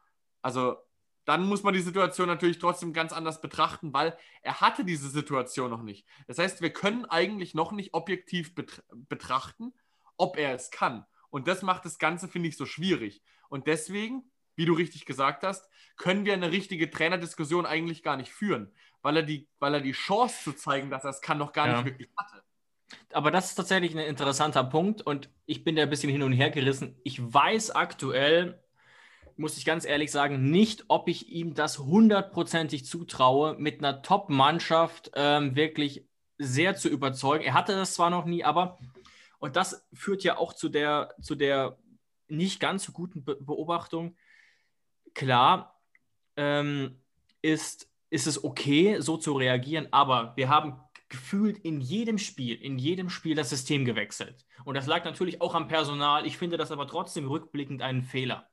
Also 0.41 0.77
dann 1.25 1.45
muss 1.45 1.61
man 1.61 1.73
die 1.73 1.81
Situation 1.81 2.27
natürlich 2.27 2.57
trotzdem 2.57 2.93
ganz 2.93 3.11
anders 3.11 3.41
betrachten, 3.41 3.93
weil 3.93 4.17
er 4.41 4.61
hatte 4.61 4.85
diese 4.85 5.09
Situation 5.09 5.69
noch 5.69 5.83
nicht. 5.83 6.07
Das 6.25 6.39
heißt, 6.39 6.61
wir 6.61 6.71
können 6.71 7.05
eigentlich 7.05 7.53
noch 7.53 7.73
nicht 7.73 7.93
objektiv 7.93 8.55
betrachten, 8.55 9.73
ob 10.15 10.37
er 10.37 10.55
es 10.55 10.71
kann. 10.71 11.05
Und 11.29 11.49
das 11.49 11.63
macht 11.63 11.83
das 11.83 11.99
Ganze, 11.99 12.29
finde 12.29 12.47
ich, 12.47 12.55
so 12.55 12.65
schwierig. 12.65 13.21
Und 13.49 13.67
deswegen, 13.67 14.31
wie 14.55 14.65
du 14.65 14.73
richtig 14.73 15.05
gesagt 15.05 15.43
hast, 15.43 15.69
können 15.97 16.23
wir 16.23 16.33
eine 16.33 16.51
richtige 16.51 16.89
Trainerdiskussion 16.89 17.65
eigentlich 17.65 18.03
gar 18.03 18.15
nicht 18.15 18.31
führen, 18.31 18.73
weil 19.01 19.17
er 19.17 19.23
die, 19.23 19.49
weil 19.59 19.73
er 19.73 19.81
die 19.81 19.91
Chance 19.91 20.43
zu 20.43 20.53
zeigen, 20.53 20.89
dass 20.89 21.03
er 21.03 21.09
es 21.09 21.21
kann, 21.21 21.37
noch 21.37 21.51
gar 21.51 21.67
ja. 21.67 21.73
nicht 21.73 21.85
wirklich 21.85 22.09
hatte. 22.15 22.41
Aber 23.11 23.31
das 23.31 23.49
ist 23.49 23.55
tatsächlich 23.55 23.93
ein 23.93 23.99
interessanter 23.99 24.63
Punkt 24.63 25.01
und 25.01 25.29
ich 25.45 25.63
bin 25.63 25.75
da 25.75 25.83
ein 25.83 25.89
bisschen 25.89 26.11
hin 26.11 26.23
und 26.23 26.33
her 26.33 26.49
gerissen. 26.49 26.95
Ich 27.03 27.21
weiß 27.21 27.71
aktuell, 27.71 28.61
muss 29.35 29.57
ich 29.57 29.65
ganz 29.65 29.85
ehrlich 29.85 30.11
sagen, 30.11 30.49
nicht, 30.49 30.85
ob 30.87 31.07
ich 31.07 31.29
ihm 31.29 31.53
das 31.53 31.79
hundertprozentig 31.79 32.85
zutraue, 32.85 33.55
mit 33.57 33.79
einer 33.79 34.01
Top-Mannschaft 34.01 35.11
ähm, 35.15 35.55
wirklich 35.55 36.07
sehr 36.37 36.75
zu 36.75 36.89
überzeugen. 36.89 37.43
Er 37.43 37.53
hatte 37.53 37.75
das 37.75 37.93
zwar 37.93 38.09
noch 38.09 38.25
nie, 38.25 38.43
aber, 38.43 38.77
und 39.39 39.55
das 39.55 39.87
führt 39.93 40.23
ja 40.23 40.37
auch 40.37 40.53
zu 40.53 40.69
der, 40.69 41.13
zu 41.21 41.35
der 41.35 41.77
nicht 42.27 42.59
ganz 42.59 42.83
so 42.83 42.91
guten 42.91 43.23
Be 43.23 43.37
Beobachtung. 43.39 44.15
Klar 45.13 45.79
ähm, 46.35 47.01
ist, 47.41 47.89
ist 48.09 48.27
es 48.27 48.43
okay, 48.43 48.99
so 48.99 49.17
zu 49.17 49.33
reagieren, 49.33 49.87
aber 49.91 50.33
wir 50.35 50.49
haben 50.49 50.79
gefühlt 51.09 51.57
in 51.59 51.81
jedem 51.81 52.17
Spiel, 52.17 52.55
in 52.55 52.77
jedem 52.77 53.09
Spiel 53.09 53.35
das 53.35 53.49
System 53.49 53.85
gewechselt. 53.85 54.45
Und 54.65 54.75
das 54.75 54.87
lag 54.87 55.05
natürlich 55.05 55.41
auch 55.41 55.55
am 55.55 55.67
Personal. 55.67 56.25
Ich 56.25 56.37
finde 56.37 56.57
das 56.57 56.71
aber 56.71 56.87
trotzdem 56.87 57.27
rückblickend 57.27 57.81
einen 57.81 58.03
Fehler. 58.03 58.49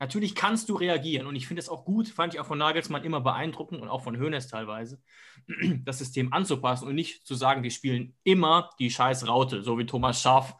Natürlich 0.00 0.36
kannst 0.36 0.68
du 0.68 0.76
reagieren 0.76 1.26
und 1.26 1.34
ich 1.34 1.48
finde 1.48 1.60
es 1.60 1.68
auch 1.68 1.84
gut, 1.84 2.08
fand 2.08 2.32
ich 2.32 2.38
auch 2.38 2.46
von 2.46 2.58
Nagelsmann 2.58 3.02
immer 3.02 3.20
beeindruckend 3.20 3.82
und 3.82 3.88
auch 3.88 4.02
von 4.02 4.16
Hoeneß 4.16 4.46
teilweise, 4.46 5.00
das 5.84 5.98
System 5.98 6.32
anzupassen 6.32 6.86
und 6.86 6.94
nicht 6.94 7.26
zu 7.26 7.34
sagen, 7.34 7.64
wir 7.64 7.72
spielen 7.72 8.14
immer 8.22 8.70
die 8.78 8.90
scheiß 8.90 9.26
Raute, 9.26 9.62
so 9.64 9.76
wie 9.76 9.86
Thomas 9.86 10.22
Scharf, 10.22 10.54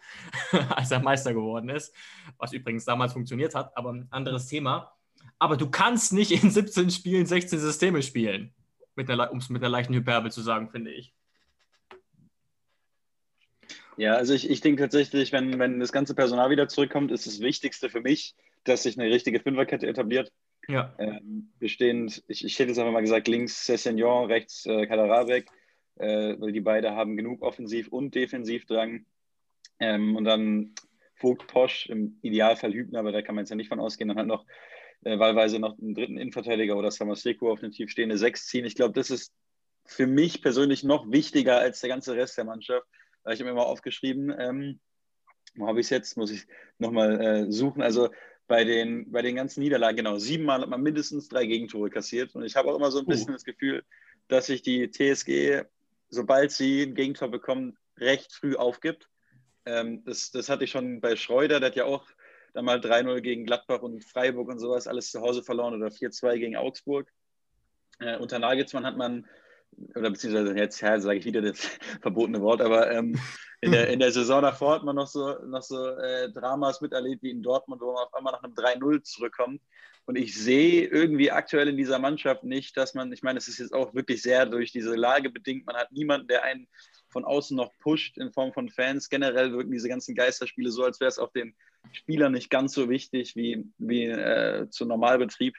als 0.70 0.90
er 0.90 1.00
Meister 1.00 1.34
geworden 1.34 1.68
ist, 1.68 1.94
was 2.36 2.52
übrigens 2.52 2.84
damals 2.84 3.12
funktioniert 3.12 3.54
hat, 3.54 3.76
aber 3.76 3.92
ein 3.92 4.08
anderes 4.10 4.46
Thema. 4.46 4.92
Aber 5.38 5.56
du 5.56 5.70
kannst 5.70 6.12
nicht 6.12 6.32
in 6.32 6.50
17 6.50 6.90
Spielen 6.90 7.26
16 7.26 7.60
Systeme 7.60 8.02
spielen, 8.02 8.52
um 8.96 9.38
es 9.38 9.48
mit 9.50 9.62
einer 9.62 9.70
leichten 9.70 9.94
Hyperbel 9.94 10.32
zu 10.32 10.42
sagen, 10.42 10.68
finde 10.70 10.90
ich. 10.90 11.14
Ja, 13.98 14.14
also 14.14 14.32
ich, 14.32 14.48
ich 14.48 14.60
denke 14.60 14.82
tatsächlich, 14.82 15.32
wenn, 15.32 15.58
wenn 15.58 15.80
das 15.80 15.90
ganze 15.90 16.14
Personal 16.14 16.50
wieder 16.50 16.68
zurückkommt, 16.68 17.10
ist 17.10 17.26
das 17.26 17.40
Wichtigste 17.40 17.90
für 17.90 18.00
mich, 18.00 18.36
dass 18.62 18.84
sich 18.84 18.98
eine 18.98 19.10
richtige 19.10 19.40
Fünferkette 19.40 19.88
etabliert. 19.88 20.32
Ja. 20.68 20.94
Ähm, 20.98 21.50
bestehend, 21.58 22.22
ich, 22.28 22.44
ich 22.44 22.56
hätte 22.58 22.68
jetzt 22.68 22.78
einfach 22.78 22.92
mal 22.92 23.00
gesagt, 23.00 23.26
links 23.26 23.66
Sessignon, 23.66 24.26
rechts 24.26 24.66
äh, 24.66 24.86
Kaderabek, 24.86 25.50
äh, 25.96 26.36
weil 26.38 26.52
die 26.52 26.60
beide 26.60 26.92
haben 26.92 27.16
genug 27.16 27.42
Offensiv- 27.42 27.88
und 27.88 28.14
Defensivdrang. 28.14 29.04
Ähm, 29.80 30.14
und 30.14 30.24
dann 30.24 30.74
Vogt, 31.16 31.48
Posch, 31.48 31.86
im 31.86 32.18
Idealfall 32.22 32.72
Hübner, 32.72 33.00
aber 33.00 33.10
da 33.10 33.22
kann 33.22 33.34
man 33.34 33.42
jetzt 33.42 33.50
ja 33.50 33.56
nicht 33.56 33.68
von 33.68 33.80
ausgehen. 33.80 34.06
Dann 34.06 34.18
halt 34.18 34.28
noch 34.28 34.46
äh, 35.02 35.18
wahlweise 35.18 35.58
noch 35.58 35.76
einen 35.76 35.94
dritten 35.94 36.18
Innenverteidiger 36.18 36.76
oder 36.76 36.92
Samaseko 36.92 37.50
auf 37.50 37.64
eine 37.64 37.72
tiefstehende 37.72 38.16
Sechs 38.16 38.46
ziehen. 38.46 38.64
Ich 38.64 38.76
glaube, 38.76 38.94
das 38.94 39.10
ist 39.10 39.32
für 39.86 40.06
mich 40.06 40.40
persönlich 40.40 40.84
noch 40.84 41.10
wichtiger 41.10 41.58
als 41.58 41.80
der 41.80 41.88
ganze 41.88 42.14
Rest 42.14 42.38
der 42.38 42.44
Mannschaft 42.44 42.86
habe 43.24 43.34
ich 43.34 43.42
mir 43.42 43.54
mal 43.54 43.62
aufgeschrieben. 43.62 44.34
Ähm, 44.38 44.80
wo 45.56 45.66
habe 45.66 45.80
ich 45.80 45.86
es 45.86 45.90
jetzt? 45.90 46.16
Muss 46.16 46.30
ich 46.30 46.46
nochmal 46.78 47.20
äh, 47.20 47.52
suchen. 47.52 47.82
Also 47.82 48.10
bei 48.46 48.64
den, 48.64 49.10
bei 49.10 49.22
den 49.22 49.36
ganzen 49.36 49.60
Niederlagen, 49.60 49.96
genau, 49.96 50.18
siebenmal 50.18 50.62
hat 50.62 50.68
man 50.68 50.82
mindestens 50.82 51.28
drei 51.28 51.46
Gegentore 51.46 51.90
kassiert. 51.90 52.34
Und 52.34 52.44
ich 52.44 52.56
habe 52.56 52.70
auch 52.70 52.76
immer 52.76 52.90
so 52.90 53.00
ein 53.00 53.06
bisschen 53.06 53.30
uh. 53.30 53.34
das 53.34 53.44
Gefühl, 53.44 53.84
dass 54.28 54.46
sich 54.46 54.62
die 54.62 54.90
TSG, 54.90 55.64
sobald 56.08 56.50
sie 56.50 56.82
ein 56.82 56.94
Gegentor 56.94 57.28
bekommt, 57.28 57.76
recht 57.98 58.32
früh 58.32 58.56
aufgibt. 58.56 59.08
Ähm, 59.66 60.04
das, 60.04 60.30
das 60.30 60.48
hatte 60.48 60.64
ich 60.64 60.70
schon 60.70 61.00
bei 61.00 61.16
Schreuder, 61.16 61.60
der 61.60 61.70
hat 61.70 61.76
ja 61.76 61.84
auch 61.84 62.06
dann 62.54 62.64
mal 62.64 62.78
3-0 62.78 63.20
gegen 63.20 63.44
Gladbach 63.44 63.82
und 63.82 64.04
Freiburg 64.04 64.48
und 64.48 64.58
sowas 64.58 64.86
alles 64.86 65.10
zu 65.10 65.20
Hause 65.20 65.42
verloren 65.42 65.74
oder 65.74 65.88
4-2 65.88 66.38
gegen 66.38 66.56
Augsburg. 66.56 67.12
Äh, 68.00 68.16
unter 68.16 68.38
Nagelsmann 68.38 68.86
hat 68.86 68.96
man 68.96 69.26
oder 69.94 70.10
beziehungsweise 70.10 70.56
jetzt 70.56 70.80
ja, 70.80 70.98
sage 71.00 71.18
ich 71.18 71.24
wieder 71.24 71.42
das 71.42 71.60
verbotene 72.00 72.40
Wort, 72.40 72.60
aber 72.60 72.90
ähm, 72.90 73.18
in, 73.60 73.72
der, 73.72 73.88
in 73.88 73.98
der 73.98 74.12
Saison 74.12 74.42
davor 74.42 74.74
hat 74.74 74.84
man 74.84 74.96
noch 74.96 75.08
so, 75.08 75.34
noch 75.46 75.62
so 75.62 75.88
äh, 75.88 76.30
Dramas 76.32 76.80
miterlebt 76.80 77.22
wie 77.22 77.30
in 77.30 77.42
Dortmund, 77.42 77.80
wo 77.80 77.92
man 77.92 78.04
auf 78.04 78.14
einmal 78.14 78.32
nach 78.32 78.42
einem 78.42 78.54
3-0 78.54 79.02
zurückkommt. 79.02 79.60
Und 80.04 80.16
ich 80.16 80.34
sehe 80.34 80.86
irgendwie 80.86 81.30
aktuell 81.30 81.68
in 81.68 81.76
dieser 81.76 81.98
Mannschaft 81.98 82.42
nicht, 82.42 82.76
dass 82.78 82.94
man, 82.94 83.12
ich 83.12 83.22
meine, 83.22 83.38
es 83.38 83.46
ist 83.46 83.58
jetzt 83.58 83.74
auch 83.74 83.94
wirklich 83.94 84.22
sehr 84.22 84.46
durch 84.46 84.72
diese 84.72 84.94
Lage 84.94 85.28
bedingt, 85.28 85.66
man 85.66 85.76
hat 85.76 85.92
niemanden, 85.92 86.28
der 86.28 86.44
einen 86.44 86.66
von 87.10 87.24
außen 87.24 87.56
noch 87.56 87.70
pusht 87.80 88.16
in 88.16 88.32
Form 88.32 88.52
von 88.52 88.70
Fans. 88.70 89.08
Generell 89.10 89.52
wirken 89.52 89.70
diese 89.70 89.88
ganzen 89.88 90.14
Geisterspiele 90.14 90.70
so, 90.70 90.84
als 90.84 91.00
wäre 91.00 91.08
es 91.08 91.18
auch 91.18 91.32
den 91.32 91.54
Spielern 91.92 92.32
nicht 92.32 92.48
ganz 92.48 92.72
so 92.72 92.88
wichtig 92.88 93.36
wie, 93.36 93.66
wie 93.76 94.04
äh, 94.04 94.68
zu 94.70 94.86
Normalbetrieb. 94.86 95.56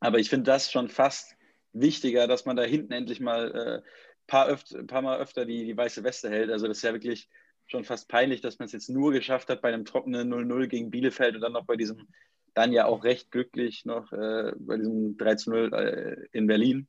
Aber 0.00 0.18
ich 0.18 0.30
finde 0.30 0.44
das 0.44 0.70
schon 0.70 0.88
fast 0.88 1.36
wichtiger, 1.72 2.26
dass 2.26 2.44
man 2.44 2.56
da 2.56 2.62
hinten 2.62 2.92
endlich 2.92 3.20
mal 3.20 3.82
äh, 3.84 3.88
paar, 4.26 4.56
paar 4.86 5.02
Mal 5.02 5.18
öfter 5.18 5.44
die, 5.44 5.64
die 5.64 5.76
weiße 5.76 6.04
Weste 6.04 6.30
hält. 6.30 6.50
Also 6.50 6.68
das 6.68 6.78
ist 6.78 6.82
ja 6.82 6.92
wirklich 6.92 7.28
schon 7.66 7.84
fast 7.84 8.08
peinlich, 8.08 8.40
dass 8.40 8.58
man 8.58 8.66
es 8.66 8.72
jetzt 8.72 8.88
nur 8.88 9.12
geschafft 9.12 9.48
hat 9.48 9.60
bei 9.60 9.68
einem 9.68 9.84
trockenen 9.84 10.32
0-0 10.32 10.66
gegen 10.68 10.90
Bielefeld 10.90 11.34
und 11.34 11.42
dann 11.42 11.52
noch 11.52 11.66
bei 11.66 11.76
diesem, 11.76 12.08
dann 12.54 12.72
ja 12.72 12.86
auch 12.86 13.04
recht 13.04 13.30
glücklich 13.30 13.84
noch 13.84 14.12
äh, 14.12 14.52
bei 14.58 14.76
diesem 14.76 15.16
3-0 15.16 15.74
äh, 15.76 16.26
in 16.32 16.46
Berlin. 16.46 16.88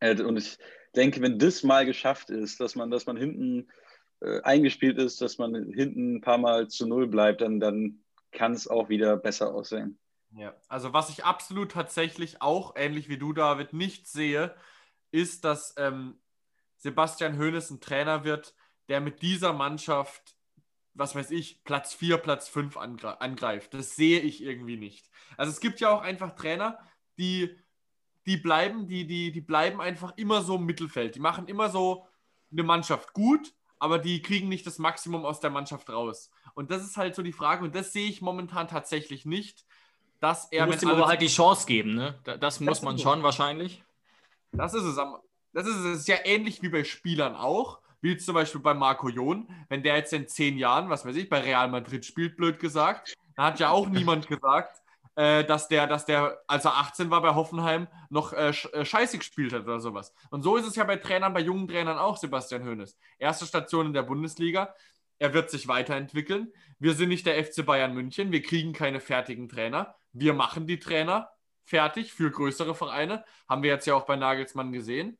Äh, 0.00 0.20
und 0.22 0.38
ich 0.38 0.58
denke, 0.96 1.20
wenn 1.20 1.38
das 1.38 1.62
mal 1.62 1.84
geschafft 1.84 2.30
ist, 2.30 2.60
dass 2.60 2.76
man, 2.76 2.90
dass 2.90 3.06
man 3.06 3.16
hinten 3.16 3.68
äh, 4.20 4.40
eingespielt 4.40 4.98
ist, 4.98 5.20
dass 5.20 5.38
man 5.38 5.54
hinten 5.72 6.16
ein 6.16 6.20
paar 6.20 6.38
Mal 6.38 6.68
zu 6.68 6.86
Null 6.86 7.08
bleibt, 7.08 7.42
dann, 7.42 7.60
dann 7.60 8.00
kann 8.32 8.52
es 8.52 8.66
auch 8.66 8.88
wieder 8.88 9.16
besser 9.16 9.54
aussehen. 9.54 9.98
Ja, 10.36 10.54
also 10.68 10.92
was 10.92 11.10
ich 11.10 11.24
absolut 11.24 11.72
tatsächlich 11.72 12.42
auch, 12.42 12.74
ähnlich 12.76 13.08
wie 13.08 13.18
du, 13.18 13.32
David, 13.32 13.72
nicht 13.72 14.08
sehe, 14.08 14.54
ist, 15.12 15.44
dass 15.44 15.74
ähm, 15.78 16.18
Sebastian 16.76 17.38
Hoeneß 17.38 17.70
ein 17.70 17.80
Trainer 17.80 18.24
wird, 18.24 18.54
der 18.88 19.00
mit 19.00 19.22
dieser 19.22 19.52
Mannschaft, 19.52 20.36
was 20.92 21.14
weiß 21.14 21.30
ich, 21.30 21.62
Platz 21.64 21.94
4, 21.94 22.18
Platz 22.18 22.48
5 22.48 22.76
angreift. 22.76 23.74
Das 23.74 23.94
sehe 23.94 24.20
ich 24.20 24.42
irgendwie 24.42 24.76
nicht. 24.76 25.08
Also 25.36 25.52
es 25.52 25.60
gibt 25.60 25.80
ja 25.80 25.90
auch 25.90 26.02
einfach 26.02 26.34
Trainer, 26.34 26.78
die, 27.16 27.56
die 28.26 28.36
bleiben, 28.36 28.88
die, 28.88 29.06
die, 29.06 29.30
die 29.30 29.40
bleiben 29.40 29.80
einfach 29.80 30.16
immer 30.16 30.42
so 30.42 30.56
im 30.56 30.66
Mittelfeld. 30.66 31.14
Die 31.14 31.20
machen 31.20 31.46
immer 31.46 31.70
so 31.70 32.06
eine 32.50 32.64
Mannschaft 32.64 33.12
gut, 33.12 33.54
aber 33.78 33.98
die 33.98 34.20
kriegen 34.20 34.48
nicht 34.48 34.66
das 34.66 34.78
Maximum 34.78 35.24
aus 35.24 35.40
der 35.40 35.50
Mannschaft 35.50 35.90
raus. 35.90 36.30
Und 36.54 36.72
das 36.72 36.82
ist 36.82 36.96
halt 36.96 37.14
so 37.14 37.22
die 37.22 37.32
Frage, 37.32 37.64
und 37.64 37.74
das 37.74 37.92
sehe 37.92 38.08
ich 38.08 38.20
momentan 38.20 38.66
tatsächlich 38.66 39.24
nicht 39.24 39.64
dass 40.20 40.50
er. 40.50 40.64
Du 40.64 40.72
musst 40.72 40.82
ihm 40.82 40.90
aber 40.90 41.06
halt 41.06 41.20
die 41.20 41.28
Chance 41.28 41.66
geben, 41.66 41.94
ne? 41.94 42.18
Das, 42.24 42.38
das 42.38 42.60
muss 42.60 42.82
man 42.82 42.98
schon 42.98 43.22
wahrscheinlich. 43.22 43.82
Das 44.52 44.74
ist 44.74 44.84
es. 44.84 44.96
Das 45.52 45.66
ist 45.66 45.76
es. 45.76 45.98
Ist 46.00 46.08
ja 46.08 46.16
ähnlich 46.24 46.62
wie 46.62 46.68
bei 46.68 46.84
Spielern 46.84 47.34
auch. 47.34 47.80
Wie 48.00 48.16
zum 48.16 48.34
Beispiel 48.34 48.60
bei 48.60 48.74
Marco 48.74 49.08
Jon. 49.08 49.48
Wenn 49.68 49.82
der 49.82 49.96
jetzt 49.96 50.12
in 50.12 50.28
zehn 50.28 50.58
Jahren, 50.58 50.90
was 50.90 51.06
weiß 51.06 51.16
ich, 51.16 51.28
bei 51.28 51.40
Real 51.40 51.68
Madrid 51.68 52.04
spielt, 52.04 52.36
blöd 52.36 52.60
gesagt, 52.60 53.14
da 53.36 53.44
hat 53.44 53.60
ja 53.60 53.70
auch 53.70 53.88
niemand 53.88 54.28
gesagt, 54.28 54.82
äh, 55.16 55.44
dass 55.44 55.68
der, 55.68 55.86
dass 55.86 56.04
der, 56.04 56.38
als 56.46 56.64
er 56.64 56.76
18 56.76 57.10
war 57.10 57.22
bei 57.22 57.34
Hoffenheim, 57.34 57.88
noch 58.10 58.32
äh, 58.32 58.50
äh, 58.50 58.84
scheiße 58.84 59.18
gespielt 59.18 59.52
hat 59.52 59.62
oder 59.62 59.80
sowas. 59.80 60.12
Und 60.30 60.42
so 60.42 60.56
ist 60.56 60.66
es 60.66 60.76
ja 60.76 60.84
bei 60.84 60.96
Trainern, 60.96 61.32
bei 61.32 61.40
jungen 61.40 61.68
Trainern 61.68 61.98
auch, 61.98 62.16
Sebastian 62.16 62.66
Hoeneß. 62.66 62.96
Erste 63.18 63.46
Station 63.46 63.86
in 63.86 63.92
der 63.92 64.02
Bundesliga. 64.02 64.74
Er 65.18 65.32
wird 65.32 65.50
sich 65.50 65.68
weiterentwickeln. 65.68 66.52
Wir 66.78 66.94
sind 66.94 67.08
nicht 67.08 67.24
der 67.24 67.42
FC 67.42 67.64
Bayern 67.64 67.94
München. 67.94 68.32
Wir 68.32 68.42
kriegen 68.42 68.72
keine 68.72 69.00
fertigen 69.00 69.48
Trainer 69.48 69.94
wir 70.14 70.32
machen 70.32 70.66
die 70.66 70.78
Trainer 70.78 71.30
fertig 71.64 72.12
für 72.12 72.30
größere 72.30 72.74
Vereine. 72.74 73.24
Haben 73.48 73.62
wir 73.62 73.70
jetzt 73.70 73.86
ja 73.86 73.94
auch 73.94 74.06
bei 74.06 74.16
Nagelsmann 74.16 74.72
gesehen. 74.72 75.18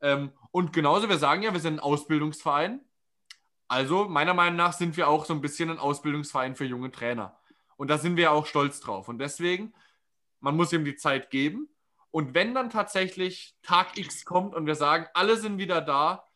Ähm, 0.00 0.32
und 0.50 0.72
genauso, 0.72 1.08
wir 1.08 1.18
sagen 1.18 1.42
ja, 1.42 1.52
wir 1.52 1.60
sind 1.60 1.74
ein 1.74 1.80
Ausbildungsverein. 1.80 2.80
Also, 3.68 4.04
meiner 4.04 4.34
Meinung 4.34 4.56
nach 4.56 4.74
sind 4.74 4.96
wir 4.96 5.08
auch 5.08 5.24
so 5.24 5.32
ein 5.32 5.40
bisschen 5.40 5.70
ein 5.70 5.78
Ausbildungsverein 5.78 6.56
für 6.56 6.64
junge 6.64 6.90
Trainer. 6.90 7.38
Und 7.76 7.88
da 7.88 7.96
sind 7.96 8.16
wir 8.16 8.32
auch 8.32 8.46
stolz 8.46 8.80
drauf. 8.80 9.08
Und 9.08 9.18
deswegen, 9.18 9.72
man 10.40 10.56
muss 10.56 10.72
ihm 10.72 10.84
die 10.84 10.96
Zeit 10.96 11.30
geben. 11.30 11.68
Und 12.10 12.34
wenn 12.34 12.54
dann 12.54 12.68
tatsächlich 12.68 13.56
Tag 13.62 13.96
X 13.96 14.24
kommt 14.24 14.54
und 14.54 14.66
wir 14.66 14.74
sagen, 14.74 15.06
alle 15.14 15.36
sind 15.36 15.56
wieder 15.56 15.80
da, 15.80 16.26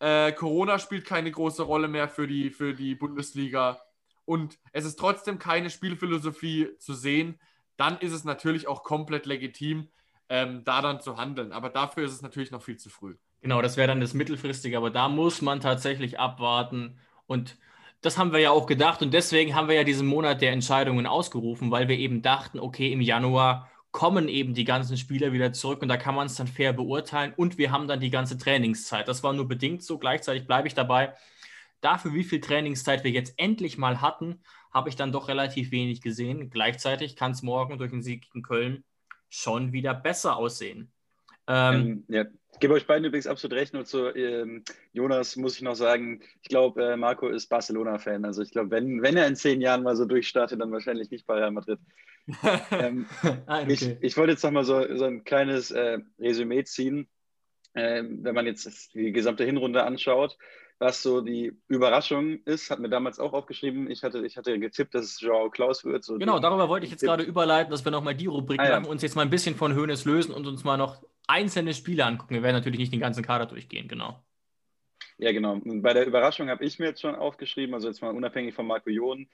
äh, 0.00 0.32
Corona 0.32 0.78
spielt 0.78 1.06
keine 1.06 1.30
große 1.30 1.62
Rolle 1.62 1.88
mehr 1.88 2.08
für 2.08 2.26
die, 2.26 2.50
für 2.50 2.74
die 2.74 2.94
Bundesliga 2.94 3.80
und 4.24 4.58
es 4.72 4.84
ist 4.84 4.98
trotzdem 4.98 5.38
keine 5.38 5.70
Spielphilosophie 5.70 6.76
zu 6.78 6.94
sehen, 6.94 7.40
dann 7.76 7.98
ist 7.98 8.12
es 8.12 8.24
natürlich 8.24 8.68
auch 8.68 8.82
komplett 8.82 9.26
legitim, 9.26 9.88
ähm, 10.28 10.62
da 10.64 10.80
dann 10.82 11.00
zu 11.00 11.16
handeln. 11.16 11.52
Aber 11.52 11.68
dafür 11.68 12.04
ist 12.04 12.12
es 12.12 12.22
natürlich 12.22 12.50
noch 12.50 12.62
viel 12.62 12.76
zu 12.76 12.90
früh. 12.90 13.16
Genau, 13.40 13.60
das 13.60 13.76
wäre 13.76 13.88
dann 13.88 14.00
das 14.00 14.14
Mittelfristige, 14.14 14.76
aber 14.76 14.90
da 14.90 15.08
muss 15.08 15.42
man 15.42 15.60
tatsächlich 15.60 16.18
abwarten. 16.20 16.98
Und 17.26 17.56
das 18.00 18.18
haben 18.18 18.32
wir 18.32 18.40
ja 18.40 18.50
auch 18.50 18.66
gedacht 18.66 19.02
und 19.02 19.12
deswegen 19.12 19.54
haben 19.54 19.68
wir 19.68 19.76
ja 19.76 19.84
diesen 19.84 20.06
Monat 20.06 20.40
der 20.40 20.52
Entscheidungen 20.52 21.06
ausgerufen, 21.06 21.70
weil 21.70 21.88
wir 21.88 21.98
eben 21.98 22.22
dachten, 22.22 22.58
okay, 22.58 22.92
im 22.92 23.00
Januar 23.00 23.70
kommen 23.92 24.28
eben 24.28 24.54
die 24.54 24.64
ganzen 24.64 24.96
Spieler 24.96 25.32
wieder 25.32 25.52
zurück 25.52 25.82
und 25.82 25.88
da 25.88 25.96
kann 25.96 26.14
man 26.14 26.26
es 26.26 26.34
dann 26.34 26.48
fair 26.48 26.72
beurteilen 26.72 27.32
und 27.36 27.58
wir 27.58 27.70
haben 27.70 27.86
dann 27.86 28.00
die 28.00 28.10
ganze 28.10 28.38
Trainingszeit. 28.38 29.06
Das 29.06 29.22
war 29.22 29.32
nur 29.32 29.46
bedingt 29.46 29.82
so. 29.82 29.98
Gleichzeitig 29.98 30.46
bleibe 30.46 30.66
ich 30.66 30.74
dabei. 30.74 31.14
Dafür, 31.80 32.14
wie 32.14 32.24
viel 32.24 32.40
Trainingszeit 32.40 33.04
wir 33.04 33.10
jetzt 33.10 33.34
endlich 33.36 33.76
mal 33.76 34.00
hatten, 34.00 34.40
habe 34.72 34.88
ich 34.88 34.96
dann 34.96 35.12
doch 35.12 35.28
relativ 35.28 35.70
wenig 35.70 36.00
gesehen. 36.00 36.50
Gleichzeitig 36.50 37.16
kann 37.16 37.32
es 37.32 37.42
morgen 37.42 37.78
durch 37.78 37.90
den 37.90 38.02
Sieg 38.02 38.26
in 38.34 38.42
Köln 38.42 38.84
schon 39.28 39.72
wieder 39.72 39.94
besser 39.94 40.36
aussehen. 40.36 40.90
Ähm, 41.46 41.74
ähm, 41.74 42.04
ja. 42.08 42.24
Ich 42.52 42.60
gebe 42.60 42.74
euch 42.74 42.86
beiden 42.86 43.04
übrigens 43.04 43.26
absolut 43.26 43.56
recht. 43.56 43.74
Nur 43.74 43.84
zu 43.84 44.14
ähm, 44.14 44.62
Jonas 44.92 45.36
muss 45.36 45.56
ich 45.56 45.62
noch 45.62 45.74
sagen, 45.74 46.22
ich 46.42 46.48
glaube, 46.48 46.92
äh, 46.92 46.96
Marco 46.96 47.28
ist 47.28 47.48
Barcelona-Fan. 47.48 48.24
Also 48.24 48.42
ich 48.42 48.50
glaube, 48.50 48.70
wenn, 48.70 49.02
wenn 49.02 49.16
er 49.16 49.26
in 49.26 49.36
zehn 49.36 49.60
Jahren 49.60 49.82
mal 49.82 49.96
so 49.96 50.04
durchstartet, 50.04 50.60
dann 50.60 50.70
wahrscheinlich 50.70 51.10
nicht 51.10 51.26
bei 51.26 51.34
Real 51.34 51.50
Madrid. 51.50 51.80
ähm, 52.70 53.06
ah, 53.46 53.62
okay. 53.62 53.72
ich, 53.72 53.96
ich 54.00 54.16
wollte 54.16 54.32
jetzt 54.32 54.44
noch 54.44 54.52
mal 54.52 54.64
so, 54.64 54.96
so 54.96 55.04
ein 55.04 55.24
kleines 55.24 55.70
äh, 55.70 55.98
Resümee 56.20 56.64
ziehen, 56.64 57.08
äh, 57.74 58.04
wenn 58.06 58.34
man 58.34 58.46
jetzt 58.46 58.94
die 58.94 59.12
gesamte 59.12 59.44
Hinrunde 59.44 59.82
anschaut 59.82 60.38
was 60.82 61.00
so 61.00 61.20
die 61.20 61.52
Überraschung 61.68 62.40
ist, 62.44 62.68
hat 62.68 62.80
mir 62.80 62.88
damals 62.88 63.20
auch 63.20 63.32
aufgeschrieben. 63.32 63.88
Ich 63.88 64.02
hatte, 64.02 64.26
ich 64.26 64.36
hatte 64.36 64.58
getippt, 64.58 64.94
dass 64.96 65.04
es 65.04 65.20
Joao 65.20 65.48
Klaus 65.48 65.84
wird. 65.84 66.02
So 66.02 66.18
genau, 66.18 66.40
darüber 66.40 66.68
wollte 66.68 66.86
ich 66.86 66.90
jetzt 66.90 67.02
gerade 67.02 67.22
überleiten, 67.22 67.70
dass 67.70 67.84
wir 67.84 67.92
nochmal 67.92 68.16
die 68.16 68.26
Rubrik 68.26 68.58
ah, 68.60 68.68
ja. 68.68 68.80
machen, 68.80 68.90
uns 68.90 69.00
jetzt 69.00 69.14
mal 69.14 69.22
ein 69.22 69.30
bisschen 69.30 69.54
von 69.54 69.74
Höhnes 69.74 70.04
lösen 70.04 70.34
und 70.34 70.44
uns 70.44 70.64
mal 70.64 70.76
noch 70.76 71.00
einzelne 71.28 71.72
Spiele 71.72 72.04
angucken. 72.04 72.34
Wir 72.34 72.42
werden 72.42 72.56
natürlich 72.56 72.80
nicht 72.80 72.92
den 72.92 72.98
ganzen 72.98 73.22
Kader 73.22 73.46
durchgehen, 73.46 73.86
genau. 73.86 74.20
Ja, 75.18 75.30
genau. 75.30 75.52
Und 75.52 75.82
bei 75.82 75.92
der 75.92 76.04
Überraschung 76.04 76.48
habe 76.48 76.64
ich 76.64 76.80
mir 76.80 76.86
jetzt 76.86 77.00
schon 77.00 77.14
aufgeschrieben, 77.14 77.74
also 77.74 77.86
jetzt 77.86 78.02
mal 78.02 78.10
unabhängig 78.10 78.52
von 78.52 78.66
Marco 78.66 78.90
Jon, 78.90 79.28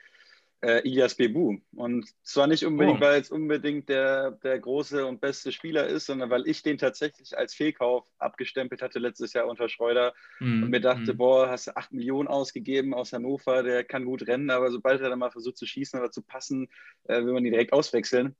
äh, 0.61 0.87
Ilias 0.87 1.15
Bebu. 1.15 1.59
Und 1.75 2.09
zwar 2.23 2.47
nicht 2.47 2.65
unbedingt, 2.65 2.99
oh. 2.99 3.01
weil 3.01 3.21
es 3.21 3.31
unbedingt 3.31 3.89
der, 3.89 4.33
der 4.33 4.59
große 4.59 5.07
und 5.07 5.21
beste 5.21 5.53
Spieler 5.53 5.87
ist, 5.87 6.07
sondern 6.07 6.31
weil 6.31 6.47
ich 6.49 6.63
den 6.63 6.79
tatsächlich 6.79 7.37
als 7.37 7.55
Fehlkauf 7.55 8.07
abgestempelt 8.19 8.83
hatte 8.83 8.99
letztes 8.99 9.33
Jahr 9.33 9.47
unter 9.47 9.69
Schreuder 9.69 10.15
mm. 10.41 10.65
und 10.65 10.71
mir 10.71 10.81
dachte, 10.81 11.15
mm. 11.15 11.17
boah, 11.17 11.49
hast 11.49 11.69
du 11.69 11.77
8 11.77 11.93
Millionen 11.93 12.29
ausgegeben 12.29 12.95
aus 12.95 13.13
Hannover, 13.13 13.63
der 13.63 13.85
kann 13.85 14.05
gut 14.05 14.27
rennen, 14.27 14.51
aber 14.51 14.71
sobald 14.71 15.01
er 15.01 15.11
dann 15.11 15.19
mal 15.19 15.31
versucht 15.31 15.59
zu 15.59 15.67
schießen 15.67 15.99
oder 15.99 16.11
zu 16.11 16.23
passen, 16.23 16.69
äh, 17.05 17.25
will 17.25 17.33
man 17.33 17.45
ihn 17.45 17.53
direkt 17.53 17.73
auswechseln. 17.73 18.35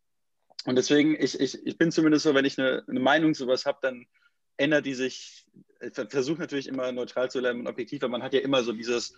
Und 0.65 0.77
deswegen, 0.77 1.17
ich, 1.19 1.39
ich, 1.39 1.65
ich 1.67 1.79
bin 1.79 1.93
zumindest 1.93 2.25
so, 2.25 2.35
wenn 2.35 2.45
ich 2.45 2.59
eine, 2.59 2.83
eine 2.89 3.01
Meinung 3.01 3.35
zu 3.35 3.47
was 3.47 3.65
habe, 3.65 3.79
dann 3.81 4.07
ändert 4.57 4.87
die 4.87 4.95
sich, 4.95 5.47
ich 5.81 5.93
versuche 6.11 6.41
natürlich 6.41 6.67
immer 6.67 6.91
neutral 6.91 7.31
zu 7.31 7.39
bleiben 7.39 7.61
und 7.61 7.69
objektiv, 7.69 8.03
aber 8.03 8.11
man 8.11 8.25
hat 8.25 8.35
ja 8.35 8.41
immer 8.41 8.65
so 8.65 8.73
dieses 8.73 9.15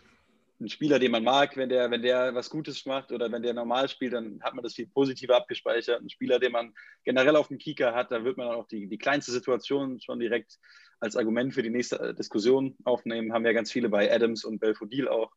ein 0.61 0.69
Spieler, 0.69 0.99
den 0.99 1.11
man 1.11 1.25
mag, 1.25 1.57
wenn 1.57 1.69
der, 1.69 1.91
wenn 1.91 2.03
der 2.03 2.35
was 2.35 2.51
Gutes 2.51 2.85
macht 2.85 3.13
oder 3.13 3.33
wenn 3.33 3.43
der 3.43 3.55
normal 3.55 3.89
spielt, 3.89 4.13
dann 4.13 4.41
hat 4.43 4.55
man 4.55 4.63
das 4.63 4.75
viel 4.75 4.87
positiver 4.87 5.37
abgespeichert. 5.37 6.03
Ein 6.03 6.11
Spieler, 6.11 6.39
den 6.39 6.53
man 6.53 6.75
generell 7.05 7.37
auf 7.37 7.49
dem 7.49 7.59
Kieker 7.59 7.95
hat, 7.95 8.11
da 8.11 8.25
wird 8.25 8.37
man 8.37 8.49
auch 8.49 8.67
die, 8.67 8.87
die 8.87 8.99
kleinste 8.99 9.33
Situation 9.33 10.01
schon 10.01 10.21
direkt 10.21 10.59
als 11.01 11.17
Argument 11.17 11.55
für 11.55 11.63
die 11.63 11.71
nächste 11.71 11.99
äh, 11.99 12.15
Diskussion 12.15 12.77
aufnehmen. 12.85 13.33
Haben 13.33 13.47
ja 13.47 13.53
ganz 13.53 13.73
viele 13.73 13.89
bei 13.89 14.13
Adams 14.13 14.45
und 14.45 14.59
Belfodil 14.59 15.09
auch, 15.09 15.33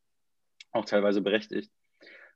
auch 0.71 0.85
teilweise 0.85 1.21
berechtigt. 1.21 1.71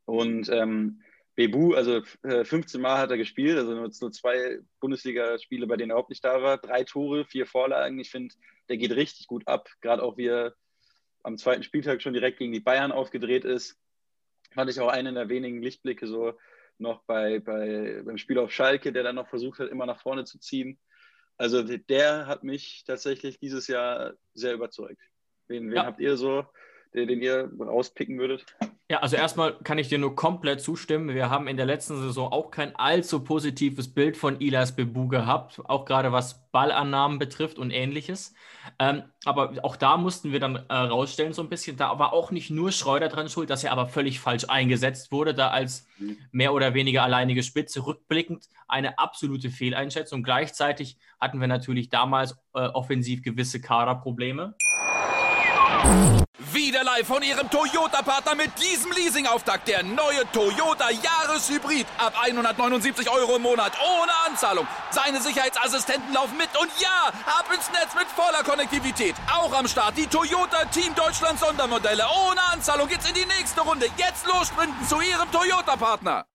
Und 0.06 0.48
ähm, 0.50 1.02
Bebu, 1.36 1.74
also 1.74 2.02
15 2.24 2.80
äh, 2.80 2.82
Mal 2.82 2.98
hat 2.98 3.12
er 3.12 3.18
gespielt, 3.18 3.58
also 3.58 3.74
nur, 3.74 3.92
nur 4.00 4.12
zwei 4.12 4.60
Bundesligaspiele, 4.80 5.68
bei 5.68 5.76
denen 5.76 5.92
er 5.92 5.96
überhaupt 5.96 6.10
nicht 6.10 6.24
da 6.24 6.42
war. 6.42 6.58
Drei 6.58 6.86
Tore, 6.86 7.26
vier 7.26 7.46
Vorlagen. 7.46 8.00
Ich 8.00 8.10
finde, 8.10 8.34
der 8.70 8.78
geht 8.78 8.92
richtig 8.94 9.28
gut 9.28 9.46
ab, 9.48 9.70
gerade 9.82 10.02
auch 10.02 10.18
wie 10.18 10.28
er 10.28 10.56
am 11.28 11.38
zweiten 11.38 11.62
Spieltag 11.62 12.02
schon 12.02 12.14
direkt 12.14 12.40
gegen 12.40 12.54
die 12.54 12.62
Bayern 12.62 12.94
aufgedreht 12.94 13.44
ist. 13.44 13.78
Fand 14.54 14.70
ich 14.70 14.80
auch 14.80 14.88
einen 14.88 15.16
der 15.16 15.28
wenigen 15.28 15.62
Lichtblicke 15.62 16.08
so 16.08 16.34
noch 16.78 17.04
bei, 17.04 17.40
bei, 17.40 18.02
beim 18.06 18.18
Spiel 18.18 18.40
auf 18.40 18.54
Schalke, 18.54 18.94
der 18.94 19.04
dann 19.04 19.16
noch 19.16 19.28
versucht 19.28 19.60
hat, 19.60 19.70
immer 19.70 19.86
nach 19.86 20.02
vorne 20.02 20.24
zu 20.24 20.40
ziehen. 20.40 20.80
Also 21.36 21.64
der 21.64 22.28
hat 22.28 22.46
mich 22.46 22.86
tatsächlich 22.88 23.40
dieses 23.40 23.68
Jahr 23.68 24.14
sehr 24.34 24.54
überzeugt. 24.54 25.02
Wen, 25.48 25.70
wen 25.70 25.76
ja. 25.76 25.86
habt 25.86 26.00
ihr 26.00 26.16
so, 26.16 26.46
den, 26.94 27.10
den 27.10 27.22
ihr 27.22 27.52
rauspicken 27.60 28.18
würdet? 28.18 28.46
Ja, 28.90 29.00
also 29.00 29.18
erstmal 29.18 29.54
kann 29.64 29.80
ich 29.80 29.90
dir 29.90 29.98
nur 29.98 30.16
komplett 30.16 30.62
zustimmen. 30.62 31.14
Wir 31.14 31.30
haben 31.30 31.50
in 31.50 31.58
der 31.58 31.66
letzten 31.66 32.00
Saison 32.00 32.32
auch 32.32 32.52
kein 32.52 32.74
allzu 32.78 33.22
positives 33.22 33.94
Bild 33.94 34.16
von 34.16 34.40
Ilas 34.40 34.78
Bebu 34.78 35.10
gehabt, 35.10 35.60
auch 35.66 35.84
gerade 35.84 36.14
was 36.14 36.50
Ballannahmen 36.52 37.20
betrifft 37.20 37.60
und 37.60 37.72
ähnliches. 37.72 38.34
Ähm, 38.80 39.04
aber 39.26 39.56
auch 39.64 39.76
da 39.76 39.98
mussten 39.98 40.32
wir 40.32 40.40
dann 40.40 40.56
äh, 40.56 40.74
rausstellen, 40.74 41.34
so 41.34 41.42
ein 41.42 41.50
bisschen. 41.50 41.76
Da 41.76 42.00
war 42.00 42.14
auch 42.14 42.32
nicht 42.32 42.50
nur 42.50 42.72
Schreuder 42.72 43.10
dran 43.10 43.28
schuld, 43.28 43.50
dass 43.50 43.66
er 43.66 43.74
aber 43.74 43.88
völlig 43.88 44.22
falsch 44.22 44.46
eingesetzt 44.48 45.12
wurde, 45.12 45.34
da 45.34 45.50
als 45.50 45.86
mehr 46.32 46.54
oder 46.54 46.74
weniger 46.74 47.04
alleinige 47.04 47.44
Spitze 47.44 47.86
rückblickend 47.86 48.48
eine 48.70 49.00
absolute 49.00 49.50
Fehleinschätzung. 49.50 50.24
Gleichzeitig 50.24 50.98
hatten 51.20 51.42
wir 51.42 51.48
natürlich 51.48 51.90
damals 51.90 52.38
äh, 52.54 52.68
offensiv 52.68 53.22
gewisse 53.22 53.60
Kaderprobleme. 53.60 54.56
Wieder 56.68 56.84
live 56.84 57.08
von 57.08 57.24
Ihrem 57.24 57.50
Toyota-Partner 57.50 58.36
mit 58.36 58.52
diesem 58.62 58.92
Leasing-Auftakt. 58.92 59.70
Der 59.70 59.84
neue 59.84 60.30
Toyota 60.34 60.90
Jahreshybrid. 60.90 61.88
Ab 61.98 62.14
179 62.22 63.10
Euro 63.10 63.38
im 63.38 63.44
Monat. 63.44 63.72
Ohne 63.80 64.12
Anzahlung. 64.28 64.68
Seine 64.92 65.22
Sicherheitsassistenten 65.22 66.14
laufen 66.14 66.36
mit. 66.36 66.50
Und 66.60 66.70
ja, 66.82 67.08
ab 67.26 67.46
ins 67.56 67.72
Netz 67.72 67.96
mit 67.96 68.08
voller 68.08 68.44
Konnektivität. 68.44 69.16
Auch 69.34 69.58
am 69.58 69.66
Start 69.70 69.98
die 69.98 70.08
Toyota 70.08 70.66
Team 70.66 70.94
Deutschland 70.94 71.40
Sondermodelle. 71.40 72.04
Ohne 72.04 72.42
Anzahlung 72.52 72.90
geht's 72.90 73.08
in 73.08 73.16
die 73.16 73.26
nächste 73.26 73.62
Runde. 73.62 73.86
Jetzt 73.96 74.28
los 74.28 74.50
sprinten 74.50 74.86
zu 74.86 75.00
Ihrem 75.00 75.32
Toyota-Partner. 75.32 76.26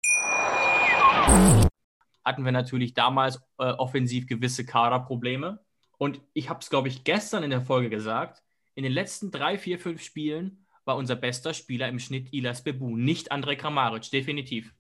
Hatten 2.24 2.44
wir 2.46 2.52
natürlich 2.52 2.94
damals 2.94 3.36
äh, 3.58 3.64
offensiv 3.64 4.26
gewisse 4.26 4.64
Kaderprobleme. 4.64 5.62
Und 5.98 6.22
ich 6.32 6.48
habe 6.48 6.60
es, 6.60 6.70
glaube 6.70 6.88
ich, 6.88 7.04
gestern 7.04 7.42
in 7.42 7.50
der 7.50 7.60
Folge 7.60 7.90
gesagt 7.90 8.42
in 8.74 8.84
den 8.84 8.92
letzten 8.92 9.30
drei, 9.30 9.58
vier, 9.58 9.78
fünf 9.78 10.02
Spielen 10.02 10.64
war 10.84 10.96
unser 10.96 11.16
bester 11.16 11.54
Spieler 11.54 11.88
im 11.88 11.98
Schnitt 11.98 12.32
Ilas 12.32 12.64
Bebu, 12.64 12.96
nicht 12.96 13.30
Andrej 13.32 13.56
Kramaric, 13.56 14.10
definitiv. 14.10 14.74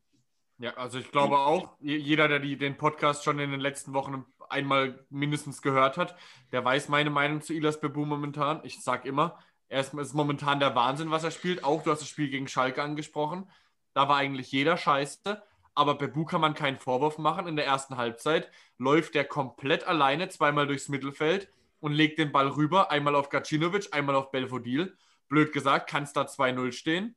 Ja, 0.58 0.74
also 0.74 0.98
ich 0.98 1.10
glaube 1.10 1.38
auch, 1.38 1.76
jeder, 1.80 2.28
der 2.28 2.38
die, 2.38 2.56
den 2.56 2.76
Podcast 2.76 3.24
schon 3.24 3.38
in 3.38 3.50
den 3.50 3.60
letzten 3.60 3.94
Wochen 3.94 4.24
einmal 4.48 5.04
mindestens 5.10 5.62
gehört 5.62 5.96
hat, 5.96 6.16
der 6.52 6.64
weiß 6.64 6.88
meine 6.88 7.10
Meinung 7.10 7.40
zu 7.42 7.52
Ilas 7.52 7.80
Bebu 7.80 8.04
momentan. 8.04 8.60
Ich 8.64 8.80
sage 8.82 9.08
immer, 9.08 9.38
er 9.68 9.80
ist, 9.80 9.94
ist, 9.94 10.14
momentan 10.14 10.60
der 10.60 10.74
Wahnsinn, 10.74 11.10
was 11.10 11.24
er 11.24 11.30
spielt. 11.30 11.64
Auch 11.64 11.82
du 11.82 11.90
hast 11.90 12.00
das 12.00 12.08
Spiel 12.08 12.28
gegen 12.28 12.46
Schalke 12.46 12.82
angesprochen. 12.82 13.50
Da 13.94 14.08
war 14.08 14.18
eigentlich 14.18 14.52
jeder 14.52 14.76
scheiße. 14.76 15.42
Aber 15.74 15.94
Bebu 15.94 16.26
kann 16.26 16.42
man 16.42 16.54
keinen 16.54 16.76
Vorwurf 16.76 17.16
machen. 17.16 17.46
In 17.46 17.56
der 17.56 17.64
ersten 17.64 17.96
Halbzeit 17.96 18.50
läuft 18.76 19.16
er 19.16 19.24
komplett 19.24 19.84
alleine 19.84 20.28
zweimal 20.28 20.66
durchs 20.66 20.90
Mittelfeld 20.90 21.48
und 21.82 21.92
legt 21.92 22.18
den 22.20 22.30
Ball 22.30 22.46
rüber, 22.46 22.92
einmal 22.92 23.16
auf 23.16 23.28
Gacinovic, 23.28 23.88
einmal 23.92 24.14
auf 24.14 24.30
Belfodil. 24.30 24.96
Blöd 25.28 25.52
gesagt, 25.52 25.90
kann 25.90 26.04
es 26.04 26.12
da 26.12 26.22
2-0 26.22 26.70
stehen. 26.70 27.16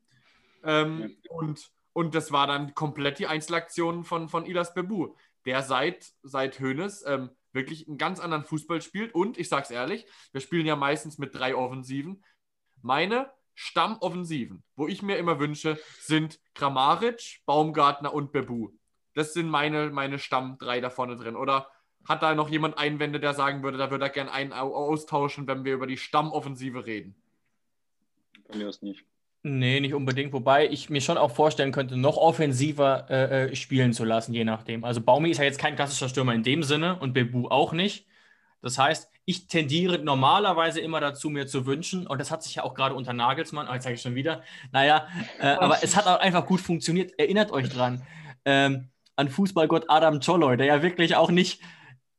Ähm, 0.63 1.15
ja. 1.23 1.31
und, 1.31 1.69
und 1.93 2.15
das 2.15 2.31
war 2.31 2.47
dann 2.47 2.73
komplett 2.73 3.19
die 3.19 3.27
Einzelaktion 3.27 4.03
von, 4.03 4.27
von 4.27 4.47
Ilas 4.47 4.73
Bebu, 4.73 5.15
der 5.45 5.61
seit, 5.61 6.11
seit 6.23 6.59
Hoeneß 6.59 7.05
ähm, 7.05 7.29
wirklich 7.51 7.87
einen 7.87 7.99
ganz 7.99 8.19
anderen 8.19 8.43
Fußball 8.43 8.81
spielt. 8.81 9.13
Und 9.13 9.37
ich 9.37 9.49
sag's 9.49 9.69
ehrlich, 9.69 10.07
wir 10.31 10.41
spielen 10.41 10.65
ja 10.65 10.75
meistens 10.75 11.19
mit 11.19 11.35
drei 11.35 11.55
Offensiven. 11.55 12.23
Meine 12.81 13.31
Stammoffensiven, 13.53 14.63
wo 14.75 14.87
ich 14.87 15.03
mir 15.03 15.17
immer 15.17 15.39
wünsche, 15.39 15.79
sind 15.99 16.39
Kramaric, 16.55 17.41
Baumgartner 17.45 18.11
und 18.11 18.31
Bebu. 18.31 18.71
Das 19.13 19.33
sind 19.33 19.47
meine, 19.47 19.91
meine 19.91 20.17
Stamm 20.17 20.57
drei 20.57 20.81
da 20.81 20.89
vorne 20.89 21.17
drin. 21.17 21.35
Oder 21.35 21.69
hat 22.05 22.21
da 22.21 22.35
noch 22.35 22.49
jemand 22.49 22.77
Einwände, 22.77 23.19
der 23.19 23.33
sagen 23.33 23.63
würde, 23.63 23.77
da 23.77 23.91
würde 23.91 24.05
er 24.05 24.09
gerne 24.09 24.31
einen 24.31 24.53
austauschen, 24.53 25.47
wenn 25.47 25.65
wir 25.65 25.73
über 25.73 25.87
die 25.87 25.97
Stammoffensive 25.97 26.85
reden? 26.85 27.15
Bei 28.47 28.57
mir 28.57 28.69
ist 28.69 28.83
nicht. 28.83 29.03
Nee, 29.47 29.79
nicht 29.79 29.93
unbedingt. 29.93 30.33
Wobei 30.33 30.67
ich 30.67 30.89
mir 30.89 31.01
schon 31.01 31.17
auch 31.17 31.29
vorstellen 31.29 31.71
könnte, 31.71 31.97
noch 31.97 32.17
offensiver 32.17 33.05
äh, 33.11 33.51
äh, 33.51 33.55
spielen 33.55 33.93
zu 33.93 34.03
lassen, 34.03 34.33
je 34.33 34.43
nachdem. 34.43 34.83
Also 34.83 35.01
Baumi 35.01 35.29
ist 35.29 35.37
ja 35.37 35.43
jetzt 35.43 35.59
kein 35.59 35.75
klassischer 35.75 36.09
Stürmer 36.09 36.33
in 36.33 36.41
dem 36.41 36.63
Sinne 36.63 36.97
und 36.99 37.13
Bebu 37.13 37.47
auch 37.49 37.71
nicht. 37.71 38.07
Das 38.63 38.79
heißt, 38.79 39.11
ich 39.25 39.45
tendiere 39.45 39.99
normalerweise 39.99 40.79
immer 40.79 40.99
dazu, 40.99 41.29
mir 41.29 41.45
zu 41.45 41.67
wünschen, 41.67 42.07
und 42.07 42.19
das 42.19 42.31
hat 42.31 42.41
sich 42.41 42.55
ja 42.55 42.63
auch 42.63 42.73
gerade 42.73 42.95
unter 42.95 43.13
Nagelsmann, 43.13 43.67
oh, 43.69 43.73
jetzt 43.73 43.83
sage 43.83 43.93
ich 43.93 44.01
schon 44.01 44.15
wieder, 44.15 44.41
naja, 44.71 45.07
äh, 45.39 45.47
aber 45.59 45.83
es 45.83 45.95
hat 45.95 46.07
auch 46.07 46.19
einfach 46.19 46.47
gut 46.47 46.61
funktioniert. 46.61 47.13
Erinnert 47.19 47.51
euch 47.51 47.69
dran, 47.69 48.01
ähm, 48.45 48.89
an 49.15 49.29
Fußballgott 49.29 49.85
Adam 49.89 50.19
Choloy, 50.19 50.57
der 50.57 50.65
ja 50.65 50.81
wirklich 50.81 51.15
auch 51.15 51.29
nicht 51.29 51.61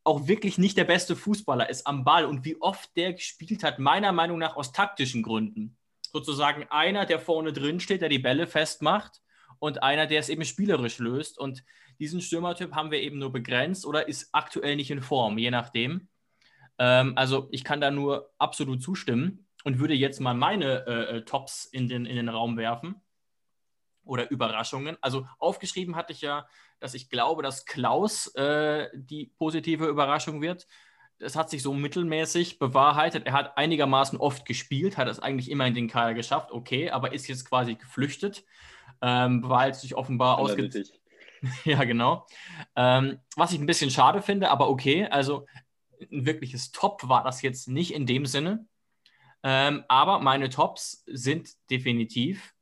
auch 0.06 0.28
wirklich 0.28 0.56
nicht 0.56 0.76
der 0.76 0.84
beste 0.84 1.16
Fußballer 1.16 1.68
ist 1.68 1.86
am 1.86 2.04
Ball 2.04 2.26
und 2.26 2.44
wie 2.44 2.60
oft 2.60 2.96
der 2.96 3.12
gespielt 3.12 3.64
hat, 3.64 3.80
meiner 3.80 4.12
Meinung 4.12 4.38
nach 4.38 4.56
aus 4.56 4.72
taktischen 4.72 5.22
Gründen. 5.22 5.76
Sozusagen 6.00 6.64
einer, 6.70 7.06
der 7.06 7.18
vorne 7.18 7.52
drin 7.52 7.80
steht, 7.80 8.02
der 8.02 8.08
die 8.08 8.20
Bälle 8.20 8.46
festmacht 8.46 9.20
und 9.58 9.82
einer, 9.82 10.06
der 10.06 10.20
es 10.20 10.28
eben 10.28 10.44
spielerisch 10.44 10.98
löst. 10.98 11.38
Und 11.38 11.64
diesen 11.98 12.20
Stürmertyp 12.20 12.72
haben 12.72 12.92
wir 12.92 13.00
eben 13.00 13.18
nur 13.18 13.32
begrenzt 13.32 13.84
oder 13.84 14.06
ist 14.06 14.28
aktuell 14.32 14.76
nicht 14.76 14.92
in 14.92 15.02
Form, 15.02 15.38
je 15.38 15.50
nachdem. 15.50 16.08
Ähm, 16.78 17.14
also 17.16 17.48
ich 17.50 17.64
kann 17.64 17.80
da 17.80 17.90
nur 17.90 18.30
absolut 18.38 18.82
zustimmen 18.82 19.48
und 19.64 19.80
würde 19.80 19.94
jetzt 19.94 20.20
mal 20.20 20.34
meine 20.34 20.86
äh, 20.86 21.16
äh 21.16 21.24
Tops 21.24 21.64
in 21.64 21.88
den, 21.88 22.06
in 22.06 22.14
den 22.14 22.28
Raum 22.28 22.56
werfen 22.56 23.02
oder 24.06 24.30
Überraschungen. 24.30 24.96
Also 25.00 25.26
aufgeschrieben 25.38 25.96
hatte 25.96 26.12
ich 26.12 26.20
ja, 26.20 26.46
dass 26.80 26.94
ich 26.94 27.10
glaube, 27.10 27.42
dass 27.42 27.66
Klaus 27.66 28.34
äh, 28.34 28.88
die 28.94 29.32
positive 29.38 29.86
Überraschung 29.86 30.40
wird. 30.40 30.66
Das 31.18 31.34
hat 31.34 31.50
sich 31.50 31.62
so 31.62 31.72
mittelmäßig 31.72 32.58
bewahrheitet. 32.58 33.26
Er 33.26 33.32
hat 33.32 33.56
einigermaßen 33.56 34.18
oft 34.18 34.44
gespielt, 34.44 34.96
hat 34.96 35.08
es 35.08 35.18
eigentlich 35.18 35.50
immer 35.50 35.66
in 35.66 35.74
den 35.74 35.88
Kader 35.88 36.14
geschafft, 36.14 36.52
okay, 36.52 36.90
aber 36.90 37.12
ist 37.12 37.26
jetzt 37.26 37.48
quasi 37.48 37.74
geflüchtet, 37.74 38.44
ähm, 39.00 39.42
weil 39.48 39.70
es 39.70 39.80
sich 39.80 39.94
offenbar 39.94 40.38
ausgeht. 40.38 40.92
ja, 41.64 41.84
genau. 41.84 42.26
Ähm, 42.74 43.18
was 43.34 43.52
ich 43.52 43.58
ein 43.58 43.66
bisschen 43.66 43.90
schade 43.90 44.20
finde, 44.20 44.50
aber 44.50 44.68
okay, 44.68 45.06
also 45.06 45.46
ein 46.00 46.26
wirkliches 46.26 46.72
Top 46.72 47.08
war 47.08 47.24
das 47.24 47.40
jetzt 47.42 47.68
nicht 47.68 47.94
in 47.94 48.06
dem 48.06 48.26
Sinne. 48.26 48.66
Ähm, 49.42 49.84
aber 49.88 50.20
meine 50.20 50.50
Tops 50.50 51.02
sind 51.06 51.50
definitiv 51.70 52.55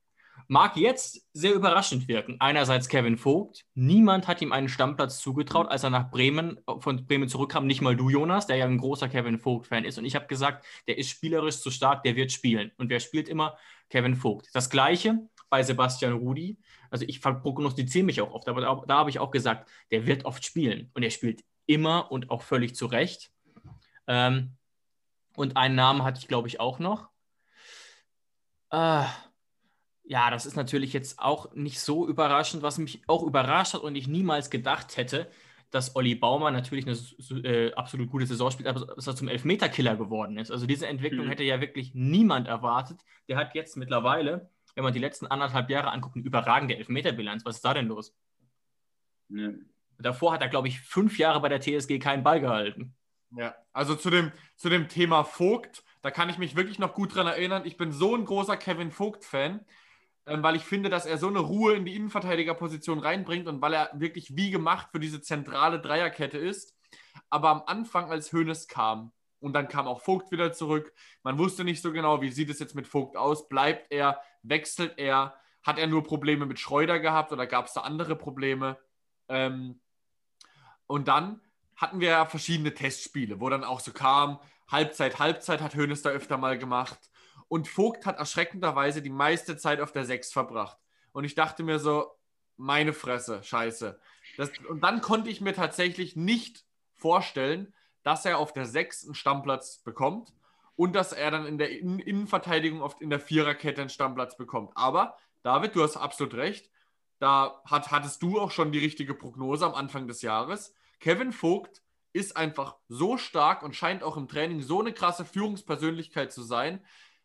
Mag 0.49 0.77
jetzt 0.77 1.27
sehr 1.33 1.55
überraschend 1.55 2.09
wirken. 2.09 2.37
Einerseits 2.41 2.89
Kevin 2.89 3.17
Vogt. 3.17 3.65
Niemand 3.75 4.29
hat 4.29 4.43
ihm 4.43 4.53
einen 4.53 4.69
Stammplatz 4.69 5.19
zugetraut, 5.19 5.69
als 5.69 5.85
er 5.85 5.91
nach 5.91 6.11
Bremen, 6.11 6.61
von 6.79 7.07
Bremen 7.07 7.29
zurückkam. 7.29 7.67
Nicht 7.67 7.81
mal 7.81 7.97
du, 7.97 8.11
Jonas, 8.11 8.47
der 8.47 8.57
ja 8.57 8.67
ein 8.67 8.79
großer 8.79 9.09
Kevin 9.09 9.39
Vogt-Fan 9.39 9.85
ist. 9.85 9.99
Und 9.99 10.05
ich 10.05 10.15
habe 10.15 10.27
gesagt, 10.27 10.65
der 10.87 10.99
ist 10.99 11.09
spielerisch 11.11 11.61
zu 11.61 11.71
stark, 11.71 12.03
der 12.03 12.17
wird 12.17 12.33
spielen. 12.33 12.73
Und 12.77 12.91
wer 12.91 13.01
spielt 13.01 13.29
immer? 13.29 13.57
Kevin 13.89 14.17
Vogt. 14.17 14.49
Das 14.53 14.71
Gleiche 14.71 15.19
bei 15.51 15.63
Sebastian 15.63 16.15
Rudi. 16.15 16.59
Also 16.91 17.05
ich 17.07 17.21
prognostiziere 17.21 18.05
mich 18.05 18.21
auch 18.21 18.33
oft, 18.33 18.49
aber 18.49 18.61
da, 18.61 18.83
da 18.87 18.99
habe 18.99 19.11
ich 19.11 19.19
auch 19.19 19.31
gesagt, 19.31 19.69
der 19.91 20.07
wird 20.07 20.25
oft 20.25 20.45
spielen. 20.45 20.91
Und 20.95 21.03
er 21.03 21.11
spielt 21.11 21.43
immer 21.67 22.11
und 22.11 22.31
auch 22.31 22.43
völlig 22.43 22.75
zu 22.75 22.87
Recht. 22.87 23.31
Ähm, 24.07 24.57
und 25.37 25.57
einen 25.57 25.75
Namen 25.75 26.03
hatte 26.03 26.19
ich, 26.19 26.29
glaube 26.29 26.49
ich, 26.49 26.61
auch 26.61 26.79
noch. 26.79 27.09
Äh, 28.71 29.05
ja, 30.05 30.31
das 30.31 30.47
ist 30.47 30.57
natürlich 30.57 30.93
jetzt 30.93 31.19
auch 31.19 31.55
nicht 31.55 31.81
so 31.81 32.07
überraschend, 32.07 32.63
was 32.63 32.79
mich 32.79 33.03
auch 33.07 33.23
überrascht 33.23 33.75
hat 33.75 33.83
und 33.83 33.97
ich 33.97 34.07
niemals 34.07 34.51
gedacht 34.51 34.97
hätte, 34.97 35.31
dass 35.71 35.97
Olli 35.97 36.15
Baumann 36.15 36.53
natürlich 36.53 36.87
eine 36.87 37.43
äh, 37.43 37.73
absolut 37.75 38.11
gute 38.11 38.27
Saison 38.27 38.51
spielt, 38.51 38.69
aber 38.69 38.87
dass 38.87 39.07
er 39.07 39.17
zum 39.17 39.29
Elfmeterkiller 39.29 39.97
geworden 39.97 40.37
ist. 40.37 40.51
Also 40.51 40.67
diese 40.67 40.87
Entwicklung 40.87 41.27
mhm. 41.27 41.31
hätte 41.31 41.43
ja 41.43 41.61
wirklich 41.61 41.95
niemand 41.95 42.47
erwartet. 42.47 43.01
Der 43.29 43.37
hat 43.37 43.55
jetzt 43.55 43.77
mittlerweile, 43.77 44.51
wenn 44.75 44.85
man 44.85 44.93
die 44.93 45.01
letzten 45.01 45.27
anderthalb 45.27 45.71
Jahre 45.71 45.91
anguckt, 45.91 46.17
eine 46.17 46.25
überragende 46.25 46.77
Elfmeterbilanz. 46.77 47.45
Was 47.45 47.57
ist 47.57 47.65
da 47.65 47.75
denn 47.75 47.89
los? 47.89 48.15
Mhm. 49.29 49.71
Davor 49.99 50.33
hat 50.33 50.43
er, 50.43 50.49
glaube 50.49 50.69
ich, 50.69 50.81
fünf 50.81 51.19
Jahre 51.19 51.41
bei 51.41 51.49
der 51.49 51.61
TSG 51.61 51.99
keinen 51.99 52.23
Ball 52.23 52.41
gehalten. 52.41 52.95
Ja, 53.31 53.55
also 53.73 53.97
zu 53.97 54.11
dem, 54.11 54.33
zu 54.57 54.69
dem 54.69 54.89
Thema 54.89 55.25
Vogt, 55.25 55.83
da 56.03 56.11
kann 56.11 56.29
ich 56.29 56.39
mich 56.39 56.55
wirklich 56.55 56.79
noch 56.79 56.95
gut 56.95 57.15
dran 57.15 57.27
erinnern. 57.27 57.63
Ich 57.65 57.77
bin 57.77 57.91
so 57.91 58.15
ein 58.15 58.27
großer 58.27 58.57
Kevin 58.57 58.93
Vogt-Fan 58.93 59.65
weil 60.27 60.57
ich 60.57 60.65
finde, 60.65 60.89
dass 60.89 61.07
er 61.07 61.19
so 61.19 61.29
eine 61.29 61.41
Ruhe 61.41 61.75
in 61.75 61.85
die 61.85 61.95
Innenverteidigerposition 61.97 62.99
reinbringt 62.99 63.47
und 63.47 63.61
weil 63.61 63.75
er 63.75 63.91
wirklich 63.95 64.37
wie 64.37 64.51
gemacht 64.51 64.89
für 64.93 65.01
diese 65.01 65.21
zentrale 65.21 65.81
Dreierkette 65.81 66.39
ist. 66.39 66.75
Aber 67.31 67.51
am 67.51 67.63
Anfang, 67.67 68.11
als 68.11 68.33
Hoeneß 68.33 68.69
kam, 68.69 69.13
und 69.41 69.53
dann 69.53 69.69
kam 69.69 69.87
auch 69.87 70.01
Vogt 70.01 70.33
wieder 70.33 70.53
zurück, 70.53 70.95
man 71.23 71.37
wusste 71.37 71.65
nicht 71.65 71.83
so 71.83 71.93
genau, 71.93 72.23
wie 72.23 72.31
sieht 72.31 72.49
es 72.49 72.59
jetzt 72.59 72.75
mit 72.75 72.87
Vogt 72.87 73.17
aus, 73.17 73.49
bleibt 73.49 73.93
er, 73.93 74.19
wechselt 74.43 74.95
er, 74.97 75.35
hat 75.63 75.79
er 75.79 75.87
nur 75.87 76.03
Probleme 76.03 76.47
mit 76.47 76.59
Schreuder 76.59 76.99
gehabt 76.99 77.31
oder 77.31 77.47
gab 77.47 77.67
es 77.67 77.75
da 77.75 77.83
andere 77.83 78.17
Probleme? 78.17 78.79
Ähm, 79.29 79.81
und 80.87 81.09
dann 81.09 81.43
hatten 81.77 82.01
wir 82.01 82.09
ja 82.09 82.27
verschiedene 82.27 82.73
Testspiele, 82.73 83.41
wo 83.41 83.51
dann 83.51 83.65
auch 83.65 83.81
so 83.81 83.93
kam, 83.93 84.39
Halbzeit, 84.69 85.19
Halbzeit 85.19 85.61
hat 85.61 85.75
Hoeneß 85.75 86.03
da 86.03 86.11
öfter 86.11 86.39
mal 86.39 86.57
gemacht. 86.57 86.99
Und 87.49 87.69
Vogt 87.69 88.07
hat 88.07 88.19
erschreckenderweise 88.19 89.03
die 89.03 89.11
meiste 89.11 89.57
Zeit 89.57 89.81
auf 89.81 89.93
der 89.93 90.05
6 90.05 90.33
verbracht. 90.33 90.79
Und 91.13 91.25
ich 91.25 91.35
dachte 91.35 91.63
mir 91.63 91.79
so, 91.79 92.11
meine 92.57 92.93
Fresse, 92.93 93.43
scheiße. 93.43 93.99
Das, 94.37 94.51
und 94.69 94.83
dann 94.83 95.01
konnte 95.01 95.31
ich 95.31 95.41
mir 95.41 95.55
tatsächlich 95.55 96.17
nicht 96.17 96.65
vorstellen, 96.95 97.73
dass 98.03 98.25
er 98.25 98.39
auf 98.39 98.53
der 98.53 98.67
6 98.67 99.05
einen 99.05 99.15
Stammplatz 99.15 99.79
bekommt 99.79 100.33
und 100.77 100.95
dass 100.95 101.13
er 101.13 101.31
dann 101.31 101.47
in 101.47 101.59
der 101.59 101.71
in 101.71 101.99
Innenverteidigung 101.99 102.81
oft 102.83 103.01
in 103.01 103.11
der 103.11 103.21
Viererkette 103.21 103.81
einen 103.81 103.91
Stammplatz 103.91 104.37
bekommt. 104.37 104.73
Aber 104.75 105.17
David, 105.43 105.75
du 105.75 105.83
hast 105.83 105.97
absolut 105.97 106.35
recht. 106.35 106.71
Da 107.19 107.63
hat, 107.65 107.91
hattest 107.91 108.23
du 108.23 108.41
auch 108.41 108.51
schon 108.51 108.73
die 108.73 108.79
richtige 108.79 109.15
Prognose 109.15 109.67
am 109.67 109.75
Anfang 109.75 110.07
des 110.09 110.23
Jahres. 110.23 110.75
Kevin 111.01 111.33
Vogt 111.33 111.83
ist 112.13 112.37
einfach 112.37 112.77
so 112.89 113.19
stark 113.19 113.63
und 113.63 113.75
scheint 113.75 114.03
auch 114.03 114.17
im 114.17 114.29
Training 114.29 114.63
so 114.63 114.81
eine 114.81 114.93
krasse 114.93 115.25
Führungspersönlichkeit 115.25 116.33
zu 116.33 116.43
sein, 116.43 116.85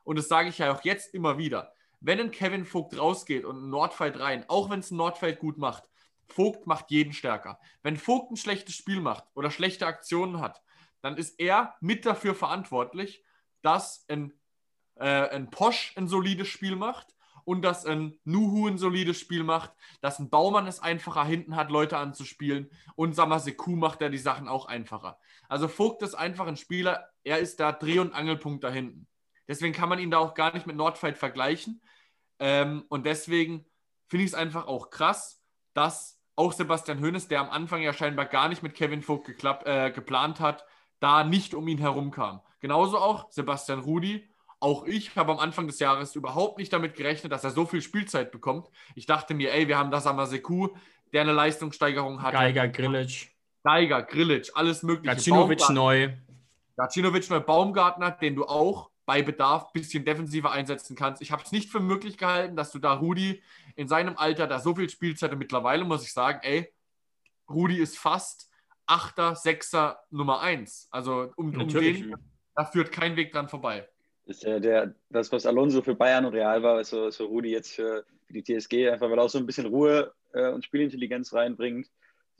und 0.09 0.15
das 0.15 0.27
sage 0.27 0.49
ich 0.49 0.57
ja 0.57 0.73
auch 0.73 0.83
jetzt 0.83 1.13
immer 1.13 1.37
wieder, 1.37 1.71
wenn 1.99 2.19
ein 2.19 2.31
Kevin 2.31 2.65
Vogt 2.65 2.97
rausgeht 2.97 3.45
und 3.45 3.57
ein 3.57 3.69
Nordfight 3.69 4.19
rein, 4.19 4.43
auch 4.47 4.71
wenn 4.71 4.79
es 4.79 4.89
ein 4.89 4.97
Nordfight 4.97 5.37
gut 5.37 5.59
macht, 5.59 5.83
Vogt 6.25 6.65
macht 6.65 6.89
jeden 6.89 7.13
stärker. 7.13 7.59
Wenn 7.83 7.95
Vogt 7.95 8.31
ein 8.31 8.35
schlechtes 8.35 8.73
Spiel 8.73 9.01
macht 9.01 9.25
oder 9.35 9.51
schlechte 9.51 9.85
Aktionen 9.85 10.41
hat, 10.41 10.63
dann 11.01 11.15
ist 11.15 11.39
er 11.39 11.75
mit 11.79 12.07
dafür 12.07 12.33
verantwortlich, 12.33 13.23
dass 13.61 14.03
ein, 14.07 14.33
äh, 14.95 15.29
ein 15.29 15.51
Posch 15.51 15.93
ein 15.95 16.07
solides 16.07 16.47
Spiel 16.47 16.75
macht 16.75 17.13
und 17.45 17.61
dass 17.61 17.85
ein 17.85 18.17
Nuhu 18.23 18.67
ein 18.67 18.79
solides 18.79 19.19
Spiel 19.19 19.43
macht, 19.43 19.73
dass 20.01 20.17
ein 20.17 20.31
Baumann 20.31 20.65
es 20.65 20.79
einfacher 20.79 21.23
hinten 21.23 21.55
hat, 21.55 21.69
Leute 21.69 21.97
anzuspielen 21.97 22.71
und 22.95 23.13
Samaseku 23.13 23.75
macht 23.75 24.01
er 24.01 24.09
die 24.09 24.17
Sachen 24.17 24.47
auch 24.47 24.65
einfacher. 24.65 25.19
Also 25.47 25.67
Vogt 25.67 26.01
ist 26.01 26.15
einfach 26.15 26.47
ein 26.47 26.57
Spieler, 26.57 27.09
er 27.23 27.37
ist 27.37 27.59
da 27.59 27.71
Dreh- 27.71 27.99
und 27.99 28.15
Angelpunkt 28.15 28.63
da 28.63 28.71
hinten. 28.71 29.05
Deswegen 29.49 29.73
kann 29.73 29.89
man 29.89 29.99
ihn 29.99 30.11
da 30.11 30.19
auch 30.19 30.35
gar 30.35 30.53
nicht 30.53 30.67
mit 30.67 30.75
Nordfight 30.75 31.17
vergleichen. 31.17 31.81
Ähm, 32.39 32.85
und 32.87 33.05
deswegen 33.05 33.65
finde 34.07 34.23
ich 34.23 34.31
es 34.31 34.35
einfach 34.35 34.67
auch 34.67 34.91
krass, 34.91 35.41
dass 35.73 36.21
auch 36.35 36.53
Sebastian 36.53 37.01
Hoeneß, 37.01 37.27
der 37.27 37.41
am 37.41 37.49
Anfang 37.49 37.81
ja 37.81 37.91
scheinbar 37.91 38.25
gar 38.25 38.47
nicht 38.47 38.63
mit 38.63 38.75
Kevin 38.75 39.01
Vogt 39.01 39.25
geklappt, 39.25 39.67
äh, 39.67 39.91
geplant 39.91 40.39
hat, 40.39 40.65
da 40.99 41.23
nicht 41.23 41.53
um 41.53 41.67
ihn 41.67 41.79
herum 41.79 42.11
kam. 42.11 42.41
Genauso 42.61 42.99
auch 42.99 43.31
Sebastian 43.31 43.79
Rudi. 43.79 44.29
Auch 44.59 44.85
ich 44.85 45.15
habe 45.15 45.31
am 45.31 45.39
Anfang 45.39 45.65
des 45.67 45.79
Jahres 45.79 46.15
überhaupt 46.15 46.59
nicht 46.59 46.71
damit 46.71 46.95
gerechnet, 46.95 47.31
dass 47.31 47.43
er 47.43 47.49
so 47.49 47.65
viel 47.65 47.81
Spielzeit 47.81 48.31
bekommt. 48.31 48.69
Ich 48.95 49.05
dachte 49.05 49.33
mir, 49.33 49.53
ey, 49.53 49.67
wir 49.67 49.77
haben 49.77 49.89
das 49.89 50.05
Amaseku, 50.05 50.69
der 51.11 51.21
eine 51.21 51.33
Leistungssteigerung 51.33 52.21
hat. 52.21 52.33
Geiger, 52.33 52.67
Grilic. 52.67 53.31
Geiger, 53.63 54.03
Grilic, 54.03 54.51
alles 54.53 54.83
mögliche. 54.83 55.15
Gacinovic 55.15 55.69
neu. 55.69 56.13
Gacinovic 56.77 57.29
neu, 57.29 57.39
Baumgartner, 57.39 58.11
den 58.11 58.35
du 58.35 58.45
auch 58.45 58.91
bei 59.09 59.23
Bedarf 59.23 59.63
ein 59.63 59.69
bisschen 59.73 60.05
defensiver 60.05 60.51
einsetzen 60.51 60.95
kannst. 60.95 61.19
Ich 61.23 61.31
habe 61.31 61.41
es 61.41 61.51
nicht 61.51 61.71
für 61.71 61.79
möglich 61.79 62.15
gehalten, 62.15 62.55
dass 62.55 62.71
du 62.71 62.77
da 62.77 62.93
Rudi 62.93 63.41
in 63.75 63.87
seinem 63.87 64.15
Alter 64.15 64.45
da 64.45 64.59
so 64.59 64.75
viel 64.75 64.87
Spielzeit 64.87 65.31
und 65.31 65.39
mittlerweile 65.39 65.83
muss 65.83 66.03
ich 66.03 66.13
sagen, 66.13 66.41
ey, 66.43 66.71
Rudi 67.49 67.79
ist 67.79 67.97
fast 67.97 68.51
Achter, 68.85 69.33
Sechser, 69.33 69.97
Nummer 70.11 70.41
eins. 70.41 70.89
Also 70.91 71.33
um, 71.37 71.59
um 71.59 71.67
den, 71.67 72.15
da 72.53 72.65
führt 72.65 72.91
kein 72.91 73.15
Weg 73.15 73.31
dran 73.31 73.49
vorbei. 73.49 73.89
Ist 74.27 74.43
ja 74.43 74.59
der, 74.59 74.93
das, 75.09 75.31
was 75.31 75.47
Alonso 75.47 75.81
für 75.81 75.95
Bayern 75.95 76.25
und 76.25 76.35
Real 76.35 76.61
war, 76.61 76.79
ist 76.79 76.91
so, 76.91 77.09
so 77.09 77.25
Rudi 77.25 77.49
jetzt 77.49 77.73
für, 77.73 78.05
für, 78.27 78.33
die 78.33 78.43
TSG, 78.43 78.91
einfach 78.91 79.09
weil 79.09 79.17
er 79.17 79.23
auch 79.23 79.29
so 79.31 79.39
ein 79.39 79.47
bisschen 79.47 79.65
Ruhe 79.65 80.13
äh, 80.33 80.51
und 80.51 80.63
Spielintelligenz 80.63 81.33
reinbringt. 81.33 81.89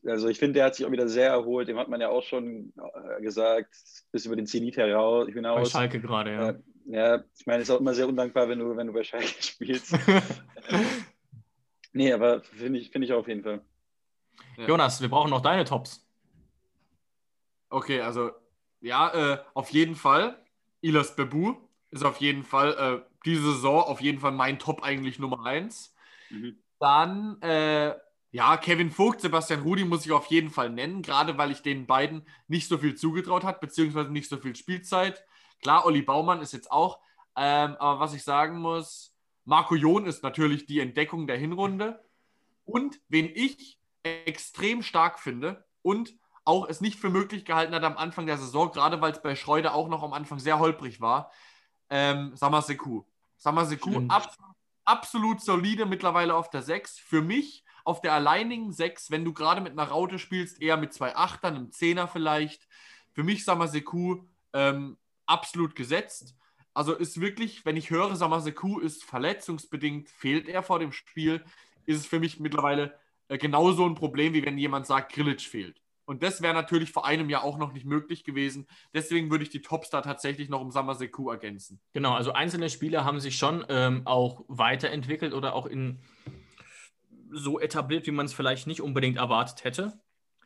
Also 0.06 0.28
ich 0.28 0.40
finde, 0.40 0.54
der 0.54 0.66
hat 0.66 0.76
sich 0.76 0.86
auch 0.86 0.92
wieder 0.92 1.08
sehr 1.08 1.30
erholt. 1.30 1.68
Dem 1.68 1.78
hat 1.78 1.90
man 1.90 2.02
ja 2.02 2.10
auch 2.10 2.24
schon 2.24 2.74
äh, 2.78 3.22
gesagt, 3.22 3.76
bis 4.12 4.26
über 4.26 4.36
den 4.36 4.48
Zenit 4.48 4.78
heraus. 4.78 5.28
Bei 5.34 5.66
Schalke 5.66 6.00
gerade, 6.00 6.32
ja. 6.32 6.50
Äh, 6.50 6.60
ja, 6.86 7.24
ich 7.38 7.46
meine, 7.46 7.62
es 7.62 7.70
ist 7.70 7.76
auch 7.76 7.80
immer 7.80 7.94
sehr 7.94 8.08
undankbar, 8.08 8.50
wenn 8.50 8.60
du, 8.60 8.76
wenn 8.76 8.88
du 8.88 8.94
bei 8.94 9.04
Schalke 9.04 9.28
spielst. 9.42 9.98
nee, 11.94 12.12
aber 12.12 12.42
finde 12.42 12.80
ich, 12.80 12.92
find 12.92 13.06
ich 13.06 13.14
auf 13.14 13.28
jeden 13.28 13.44
Fall. 13.44 13.62
Ja. 14.58 14.68
Jonas, 14.68 15.02
wir 15.02 15.10
brauchen 15.10 15.30
noch 15.30 15.42
deine 15.42 15.66
Tops. 15.66 16.06
Okay, 17.70 18.02
also 18.02 18.32
ja, 18.82 19.34
äh, 19.34 19.38
auf 19.54 19.70
jeden 19.70 19.96
Fall. 19.96 20.38
Ilas 20.82 21.16
Bebu 21.16 21.56
ist 21.92 22.04
auf 22.04 22.18
jeden 22.18 22.44
Fall 22.44 23.04
äh, 23.04 23.10
diese 23.26 23.44
Saison 23.54 23.82
auf 23.82 24.02
jeden 24.02 24.20
Fall 24.20 24.32
mein 24.32 24.60
Top 24.60 24.84
eigentlich 24.84 25.20
Nummer 25.20 25.46
eins. 25.46 25.94
Mhm. 26.30 26.58
Dann 26.80 27.42
äh, 27.42 27.94
ja, 28.32 28.58
Kevin 28.58 28.92
Vogt, 28.92 29.22
Sebastian 29.22 29.62
Rudi 29.62 29.86
muss 29.86 30.06
ich 30.06 30.12
auf 30.12 30.28
jeden 30.28 30.52
Fall 30.52 30.70
nennen, 30.70 31.02
gerade 31.02 31.38
weil 31.38 31.52
ich 31.52 31.62
den 31.62 31.88
beiden 31.88 32.28
nicht 32.48 32.68
so 32.68 32.78
viel 32.78 32.96
zugetraut 32.96 33.44
hat, 33.44 33.60
beziehungsweise 33.60 34.12
nicht 34.12 34.30
so 34.30 34.38
viel 34.38 34.56
Spielzeit. 34.56 35.24
Klar, 35.62 35.86
Olli 35.86 36.04
Baumann 36.04 36.42
ist 36.42 36.54
jetzt 36.54 36.72
auch, 36.72 37.00
ähm, 37.36 37.76
aber 37.80 38.00
was 38.00 38.14
ich 38.14 38.24
sagen 38.24 38.60
muss, 38.60 39.16
Marco 39.46 39.76
John 39.76 40.06
ist 40.06 40.22
natürlich 40.22 40.68
die 40.68 40.80
Entdeckung 40.80 41.26
der 41.26 41.38
Hinrunde. 41.38 42.04
Und 42.66 43.00
wen 43.08 43.32
ich 43.34 43.80
extrem 44.04 44.84
stark 44.84 45.20
finde 45.20 45.66
und 45.82 46.14
auch 46.46 46.68
es 46.68 46.82
nicht 46.82 47.00
für 47.00 47.10
möglich 47.10 47.46
gehalten 47.46 47.74
hat 47.74 47.84
am 47.84 47.98
Anfang 47.98 48.28
der 48.28 48.38
Saison, 48.38 48.72
gerade 48.72 49.02
weil 49.02 49.12
es 49.12 49.22
bei 49.22 49.36
Schreuder 49.36 49.74
auch 49.74 49.88
noch 49.88 50.04
am 50.04 50.14
Anfang 50.14 50.38
sehr 50.38 50.60
holprig 50.60 51.02
war, 51.02 51.32
ähm, 51.90 52.36
Samaseku. 52.36 53.04
Samaseku, 53.38 54.06
absolut, 54.08 54.56
absolut 54.86 55.42
solide 55.42 55.86
mittlerweile 55.86 56.36
auf 56.36 56.50
der 56.50 56.62
6. 56.62 57.00
Für 57.00 57.22
mich 57.22 57.64
auf 57.90 58.02
der 58.02 58.14
alleinigen 58.14 58.72
6, 58.72 59.10
wenn 59.10 59.26
du 59.26 59.34
gerade 59.34 59.62
mit 59.62 59.72
einer 59.72 59.90
Raute 59.90 60.20
spielst, 60.20 60.62
eher 60.62 60.78
mit 60.78 60.94
zwei 60.94 61.16
Achtern, 61.16 61.56
einem 61.56 61.72
Zehner 61.72 62.08
vielleicht. 62.08 62.68
Für 63.14 63.24
mich 63.24 63.44
Samaseku 63.44 64.24
ähm, 64.54 64.98
absolut 65.26 65.76
gesetzt. 65.76 66.36
Also 66.76 66.94
ist 66.94 67.20
wirklich, 67.20 67.66
wenn 67.66 67.78
ich 67.78 67.90
höre, 67.90 68.16
Samaseku 68.16 68.80
ist 68.80 69.04
verletzungsbedingt, 69.04 70.08
fehlt 70.08 70.48
er 70.48 70.62
vor 70.62 70.78
dem 70.78 70.92
Spiel, 70.92 71.44
ist 71.88 71.98
es 71.98 72.06
für 72.06 72.20
mich 72.20 72.40
mittlerweile 72.40 72.94
äh, 73.28 73.40
genauso 73.40 73.88
ein 73.88 73.96
Problem, 73.96 74.34
wie 74.34 74.46
wenn 74.46 74.60
jemand 74.60 74.86
sagt, 74.86 75.12
Grilic 75.12 75.42
fehlt. 75.42 75.82
Und 76.06 76.22
das 76.22 76.44
wäre 76.44 76.54
natürlich 76.54 76.92
vor 76.92 77.08
einem 77.08 77.28
Jahr 77.28 77.44
auch 77.44 77.58
noch 77.58 77.74
nicht 77.74 77.88
möglich 77.88 78.24
gewesen. 78.24 78.68
Deswegen 78.94 79.32
würde 79.32 79.44
ich 79.44 79.50
die 79.50 79.62
Topstar 79.64 80.04
tatsächlich 80.04 80.48
noch 80.48 80.62
um 80.62 80.70
Samaseku 80.70 81.32
ergänzen. 81.32 81.80
Genau, 81.94 82.14
also 82.14 82.34
einzelne 82.34 82.70
Spieler 82.70 83.04
haben 83.04 83.20
sich 83.20 83.38
schon 83.38 83.66
ähm, 83.68 84.04
auch 84.06 84.44
weiterentwickelt 84.48 85.34
oder 85.34 85.54
auch 85.54 85.66
in 85.66 86.00
so 87.32 87.60
etabliert, 87.60 88.08
wie 88.08 88.12
man 88.12 88.26
es 88.26 88.34
vielleicht 88.34 88.68
nicht 88.68 88.82
unbedingt 88.82 89.18
erwartet 89.18 89.64
hätte. 89.64 90.00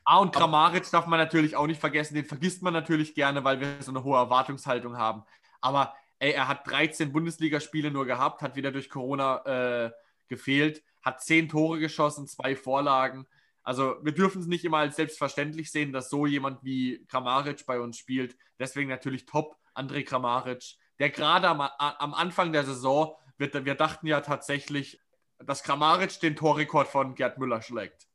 Ah, 0.06 0.18
und 0.18 0.34
Kramaric 0.34 0.90
darf 0.92 1.08
man 1.08 1.20
natürlich 1.20 1.56
auch 1.56 1.68
nicht 1.68 1.80
vergessen. 1.80 2.16
Den 2.16 2.26
vergisst 2.26 2.62
man 2.62 2.74
natürlich 2.74 3.16
gerne, 3.16 3.44
weil 3.44 3.60
wir 3.62 3.82
so 3.82 3.92
eine 3.92 4.04
hohe 4.04 4.18
Erwartungshaltung 4.18 4.98
haben. 4.98 5.24
Aber 5.62 5.96
ey, 6.20 6.32
er 6.32 6.48
hat 6.48 6.68
13 6.68 7.14
Bundesligaspiele 7.14 7.90
nur 7.90 8.06
gehabt, 8.06 8.42
hat 8.42 8.56
wieder 8.56 8.72
durch 8.72 8.90
Corona 8.90 9.86
äh, 9.86 9.92
gefehlt, 10.28 10.84
hat 11.02 11.22
10 11.22 11.50
Tore 11.50 11.80
geschossen, 11.80 12.28
zwei 12.28 12.56
Vorlagen. 12.56 13.28
Also 13.64 13.96
wir 14.04 14.14
dürfen 14.14 14.42
es 14.42 14.48
nicht 14.48 14.66
immer 14.66 14.80
als 14.80 14.98
selbstverständlich 14.98 15.72
sehen, 15.72 15.94
dass 15.94 16.10
so 16.10 16.26
jemand 16.26 16.64
wie 16.64 17.06
Kramaric 17.08 17.66
bei 17.66 17.80
uns 17.80 17.98
spielt. 17.98 18.36
Deswegen 18.60 18.90
natürlich 18.90 19.26
top 19.26 19.56
André 19.74 20.04
Kramaric, 20.04 20.76
der 21.00 21.10
gerade 21.10 21.48
am, 21.48 21.62
am 21.62 22.14
Anfang 22.14 22.52
der 22.52 22.66
Saison, 22.66 23.16
wir, 23.38 23.66
wir 23.66 23.76
dachten 23.76 24.06
ja 24.06 24.20
tatsächlich, 24.22 25.00
dass 25.46 25.64
Kramaric 25.64 26.20
den 26.20 26.36
Torrekord 26.36 26.88
von 26.88 27.16
Gerd 27.16 27.38
Müller 27.38 27.62
schlägt. 27.62 28.08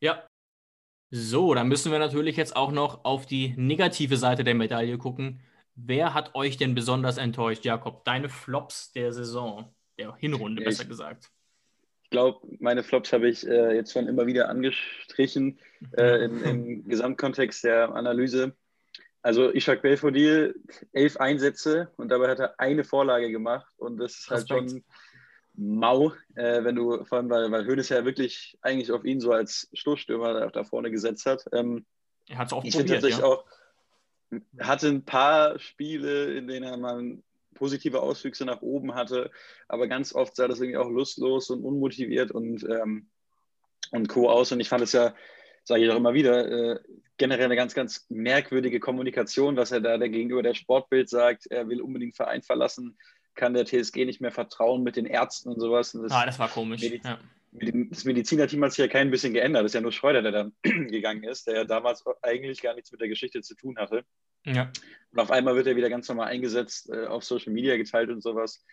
Ja. 0.00 0.26
So, 1.10 1.54
dann 1.54 1.68
müssen 1.68 1.90
wir 1.90 1.98
natürlich 1.98 2.36
jetzt 2.36 2.54
auch 2.54 2.70
noch 2.70 3.04
auf 3.04 3.24
die 3.24 3.54
negative 3.56 4.16
Seite 4.16 4.44
der 4.44 4.54
Medaille 4.54 4.98
gucken. 4.98 5.40
Wer 5.74 6.12
hat 6.12 6.34
euch 6.34 6.56
denn 6.56 6.74
besonders 6.74 7.16
enttäuscht, 7.16 7.64
Jakob? 7.64 8.04
Deine 8.04 8.28
Flops 8.28 8.92
der 8.92 9.12
Saison, 9.12 9.74
der 9.96 10.14
Hinrunde 10.16 10.62
besser 10.62 10.82
ich, 10.82 10.88
gesagt. 10.88 11.30
Ich 12.02 12.10
glaube, 12.10 12.46
meine 12.58 12.82
Flops 12.82 13.12
habe 13.12 13.28
ich 13.28 13.46
äh, 13.46 13.74
jetzt 13.74 13.92
schon 13.92 14.06
immer 14.06 14.26
wieder 14.26 14.48
angestrichen 14.48 15.58
äh, 15.96 16.24
im, 16.24 16.44
im 16.44 16.88
Gesamtkontext 16.88 17.64
der 17.64 17.94
Analyse. 17.94 18.54
Also 19.22 19.52
Ishak 19.52 19.82
Belfodil, 19.82 20.54
elf 20.92 21.16
Einsätze 21.16 21.92
und 21.96 22.08
dabei 22.08 22.30
hat 22.30 22.38
er 22.38 22.58
eine 22.58 22.84
Vorlage 22.84 23.30
gemacht 23.30 23.66
und 23.76 23.98
das 23.98 24.18
ist 24.18 24.30
halt 24.30 24.50
Respekt. 24.50 24.70
schon 24.70 24.84
mau, 25.58 26.12
äh, 26.36 26.62
wenn 26.62 26.76
du, 26.76 27.04
vor 27.04 27.18
allem, 27.18 27.30
weil, 27.30 27.50
weil 27.50 27.66
Hönes 27.66 27.88
ja 27.88 28.04
wirklich 28.04 28.56
eigentlich 28.62 28.92
auf 28.92 29.04
ihn 29.04 29.20
so 29.20 29.32
als 29.32 29.68
Stoßstürmer 29.72 30.32
da, 30.32 30.46
da 30.46 30.64
vorne 30.64 30.90
gesetzt 30.90 31.26
hat. 31.26 31.44
Ähm, 31.52 31.84
er 32.28 32.38
hat 32.38 32.46
es 32.46 32.52
auch 32.52 32.64
ich 32.64 32.76
probiert, 32.76 33.02
ja. 33.02 33.24
auch, 33.24 33.44
hatte 34.60 34.88
ein 34.88 35.04
paar 35.04 35.58
Spiele, 35.58 36.34
in 36.34 36.46
denen 36.46 36.64
er 36.64 36.76
mal 36.76 37.18
positive 37.54 38.00
Auswüchse 38.00 38.44
nach 38.44 38.62
oben 38.62 38.94
hatte, 38.94 39.32
aber 39.66 39.88
ganz 39.88 40.14
oft 40.14 40.36
sah 40.36 40.46
das 40.46 40.60
irgendwie 40.60 40.76
auch 40.76 40.90
lustlos 40.90 41.50
und 41.50 41.64
unmotiviert 41.64 42.30
und, 42.30 42.62
ähm, 42.64 43.08
und 43.90 44.08
Co. 44.08 44.30
aus. 44.30 44.52
Und 44.52 44.60
ich 44.60 44.68
fand 44.68 44.84
es 44.84 44.92
ja, 44.92 45.12
sage 45.64 45.84
ich 45.84 45.90
auch 45.90 45.96
immer 45.96 46.14
wieder, 46.14 46.50
äh, 46.50 46.78
generell 47.16 47.46
eine 47.46 47.56
ganz, 47.56 47.74
ganz 47.74 48.06
merkwürdige 48.10 48.78
Kommunikation, 48.78 49.56
was 49.56 49.72
er 49.72 49.80
da 49.80 49.98
der 49.98 50.08
gegenüber 50.08 50.44
der 50.44 50.54
Sportbild 50.54 51.08
sagt. 51.08 51.46
Er 51.50 51.68
will 51.68 51.80
unbedingt 51.80 52.14
Verein 52.14 52.42
verlassen 52.42 52.96
kann 53.38 53.54
der 53.54 53.64
TSG 53.64 54.04
nicht 54.04 54.20
mehr 54.20 54.32
vertrauen 54.32 54.82
mit 54.82 54.96
den 54.96 55.06
Ärzten 55.06 55.48
und 55.48 55.60
sowas. 55.60 55.94
Und 55.94 56.02
das, 56.02 56.12
ah, 56.12 56.26
das 56.26 56.38
war 56.38 56.48
komisch. 56.48 56.82
Mediz 56.82 57.02
ja. 57.04 57.18
Das 57.50 58.04
Medizinerteam 58.04 58.62
hat 58.62 58.72
sich 58.72 58.78
ja 58.78 58.88
kein 58.88 59.10
bisschen 59.10 59.32
geändert. 59.32 59.64
Das 59.64 59.70
ist 59.70 59.74
ja 59.74 59.80
nur 59.80 59.92
Schreuder, 59.92 60.20
der 60.20 60.32
dann 60.32 60.52
gegangen 60.62 61.24
ist, 61.24 61.46
der 61.46 61.54
ja 61.54 61.64
damals 61.64 62.04
eigentlich 62.20 62.60
gar 62.60 62.74
nichts 62.74 62.92
mit 62.92 63.00
der 63.00 63.08
Geschichte 63.08 63.40
zu 63.40 63.54
tun 63.54 63.78
hatte. 63.78 64.04
Ja. 64.44 64.70
Und 65.12 65.18
auf 65.18 65.30
einmal 65.30 65.56
wird 65.56 65.66
er 65.66 65.76
wieder 65.76 65.88
ganz 65.88 66.08
normal 66.08 66.28
eingesetzt, 66.28 66.90
äh, 66.90 67.06
auf 67.06 67.24
Social 67.24 67.52
Media 67.52 67.76
geteilt 67.78 68.10
und 68.10 68.22
sowas. 68.22 68.64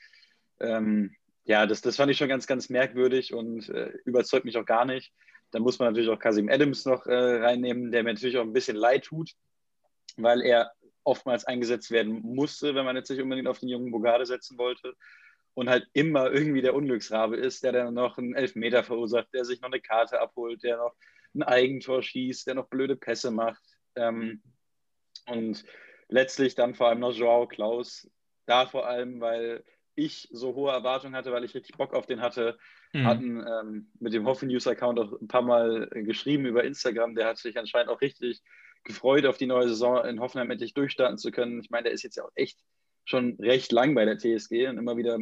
Ähm, 0.60 1.16
ja, 1.46 1.66
das, 1.66 1.82
das 1.82 1.96
fand 1.96 2.12
ich 2.12 2.18
schon 2.18 2.28
ganz, 2.28 2.48
ganz 2.48 2.70
merkwürdig 2.70 3.34
und 3.34 3.70
äh, 3.70 3.94
überzeugt 4.04 4.46
mich 4.46 4.58
auch 4.58 4.66
gar 4.66 4.84
nicht. 4.84 5.14
Dann 5.52 5.62
muss 5.62 5.80
man 5.80 5.90
natürlich 5.90 6.10
auch 6.10 6.20
Kasim 6.20 6.50
Adams 6.50 6.86
noch 6.86 7.06
äh, 7.06 7.14
reinnehmen, 7.14 7.92
der 7.92 8.04
mir 8.04 8.14
natürlich 8.14 8.38
auch 8.38 8.44
ein 8.44 8.54
bisschen 8.54 8.76
leid 8.76 9.06
tut, 9.06 9.32
weil 10.18 10.42
er 10.42 10.72
oftmals 11.06 11.46
eingesetzt 11.46 11.92
werden 11.92 12.22
musste, 12.22 12.76
wenn 12.76 12.86
man 12.86 12.96
jetzt 12.96 13.10
nicht 13.10 13.22
unbedingt 13.22 13.48
auf 13.48 13.60
den 13.60 13.70
jungen 13.70 13.92
Bogarde 13.92 14.26
setzen 14.26 14.58
wollte. 14.58 14.96
Und 15.54 15.70
halt 15.70 15.88
immer 15.94 16.32
irgendwie 16.32 16.62
der 16.62 16.76
Unglücksrabe 16.76 17.38
ist, 17.38 17.64
der 17.64 17.72
dann 17.72 17.94
noch 17.94 18.18
einen 18.18 18.36
Elfmeter 18.36 18.84
verursacht, 18.84 19.30
der 19.34 19.46
sich 19.46 19.62
noch 19.62 19.72
eine 19.72 19.80
Karte 19.80 20.20
abholt, 20.20 20.64
der 20.64 20.78
noch 20.78 20.94
ein 21.34 21.44
Eigentor 21.44 22.02
schießt, 22.02 22.48
der 22.48 22.56
noch 22.56 22.68
blöde 22.68 22.98
Pässe 22.98 23.32
macht. 23.32 23.64
Ähm, 23.96 24.42
und 25.28 25.64
letztlich 26.10 26.56
dann 26.56 26.76
vor 26.76 26.90
allem 26.90 27.00
noch 27.00 27.14
Joao 27.14 27.48
Klaus. 27.48 28.10
Da 28.46 28.66
vor 28.66 28.86
allem, 28.88 29.22
weil 29.22 29.64
ich 29.96 30.28
so 30.32 30.56
hohe 30.56 30.72
Erwartungen 30.72 31.16
hatte, 31.16 31.32
weil 31.32 31.46
ich 31.46 31.56
richtig 31.56 31.78
Bock 31.78 31.94
auf 31.94 32.06
den 32.06 32.22
hatte. 32.22 32.58
Mhm. 32.92 33.06
Hatten 33.06 33.46
ähm, 33.48 33.92
mit 34.00 34.14
dem 34.14 34.26
Hoffen 34.26 34.50
News 34.50 34.68
Account 34.68 35.00
auch 35.00 35.22
ein 35.22 35.28
paar 35.28 35.42
Mal 35.42 35.88
geschrieben 35.90 36.46
über 36.46 36.64
Instagram. 36.64 37.16
Der 37.16 37.28
hat 37.28 37.38
sich 37.38 37.58
anscheinend 37.58 37.90
auch 37.90 38.02
richtig 38.02 38.42
gefreut, 38.86 39.26
auf 39.26 39.38
die 39.38 39.48
neue 39.48 39.68
Saison 39.68 40.06
in 40.06 40.20
Hoffenheim 40.20 40.52
endlich 40.52 40.74
durchstarten 40.74 41.18
zu 41.18 41.32
können. 41.32 41.60
Ich 41.60 41.70
meine, 41.70 41.86
der 41.86 41.94
ist 41.94 42.04
jetzt 42.04 42.16
ja 42.16 42.24
auch 42.24 42.32
echt 42.36 42.58
schon 43.04 43.36
recht 43.40 43.72
lang 43.72 43.94
bei 43.94 44.06
der 44.06 44.18
TSG 44.18 44.68
und 44.68 44.78
immer 44.78 44.98
wieder 44.98 45.20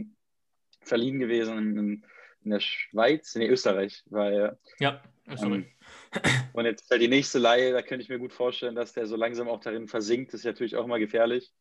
verliehen 0.82 1.20
gewesen 1.20 1.58
in, 1.58 2.06
in 2.44 2.50
der 2.52 2.60
Schweiz, 2.60 3.36
nee, 3.36 3.48
Österreich 3.48 4.04
war 4.08 4.32
er. 4.32 4.58
Ja, 4.80 5.02
Österreich. 5.28 5.52
Ähm, 5.52 5.66
und 6.54 6.66
jetzt 6.66 6.90
halt 6.90 7.02
die 7.02 7.08
nächste 7.08 7.40
Leihe, 7.40 7.72
da 7.72 7.82
könnte 7.82 8.04
ich 8.04 8.10
mir 8.10 8.20
gut 8.20 8.34
vorstellen, 8.34 8.76
dass 8.76 8.94
der 8.94 9.08
so 9.08 9.16
langsam 9.16 9.48
auch 9.48 9.60
darin 9.60 9.88
versinkt. 9.88 10.34
Das 10.34 10.42
ist 10.42 10.46
natürlich 10.46 10.76
auch 10.76 10.86
immer 10.86 11.00
gefährlich. 11.00 11.52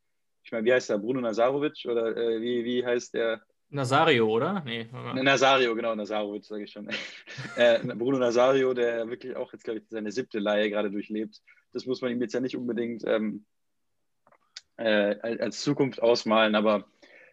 Ich 0.44 0.50
meine, 0.50 0.64
wie 0.64 0.72
heißt 0.72 0.90
der? 0.90 0.98
Bruno 0.98 1.20
Nazarovic 1.20 1.84
oder 1.86 2.16
äh, 2.16 2.40
wie, 2.40 2.64
wie 2.64 2.84
heißt 2.84 3.14
der? 3.14 3.42
Nazario, 3.70 4.28
oder? 4.28 4.62
Nee. 4.66 4.86
Nazario, 5.14 5.74
genau, 5.74 5.94
Nazarovic, 5.94 6.44
sage 6.44 6.64
ich 6.64 6.72
schon. 6.72 6.88
äh, 7.56 7.78
Bruno 7.94 8.18
Nazario, 8.18 8.74
der 8.74 9.08
wirklich 9.08 9.34
auch 9.36 9.52
jetzt, 9.52 9.64
glaube 9.64 9.78
ich, 9.78 9.84
seine 9.88 10.12
siebte 10.12 10.40
Leihe 10.40 10.68
gerade 10.68 10.90
durchlebt. 10.90 11.40
Das 11.73 11.86
muss 11.86 12.01
man 12.01 12.12
ihm 12.12 12.20
jetzt 12.20 12.35
ja 12.35 12.40
nicht 12.40 12.57
unbedingt 12.57 13.05
ähm, 13.07 13.44
äh, 14.77 15.16
als 15.20 15.61
Zukunft 15.62 16.03
ausmalen, 16.03 16.55
aber 16.55 16.86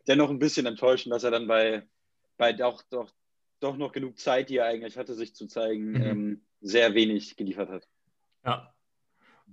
dennoch 0.08 0.30
ein 0.30 0.40
bisschen 0.40 0.66
enttäuschend, 0.66 1.14
dass 1.14 1.24
er 1.24 1.32
dann 1.32 1.48
bei, 1.48 1.88
bei 2.38 2.54
doch, 2.54 2.84
doch, 2.90 3.12
doch 3.60 3.78
noch 3.78 3.92
genug 3.92 4.18
Zeit, 4.18 4.50
die 4.50 4.58
er 4.58 4.66
eigentlich 4.66 4.98
hatte, 4.98 5.14
sich 5.14 5.36
zu 5.36 5.48
zeigen, 5.48 5.92
mhm. 5.92 6.02
ähm, 6.02 6.46
sehr 6.62 6.94
wenig 6.94 7.36
geliefert 7.36 7.70
hat. 7.70 7.88
Ja, 8.46 8.74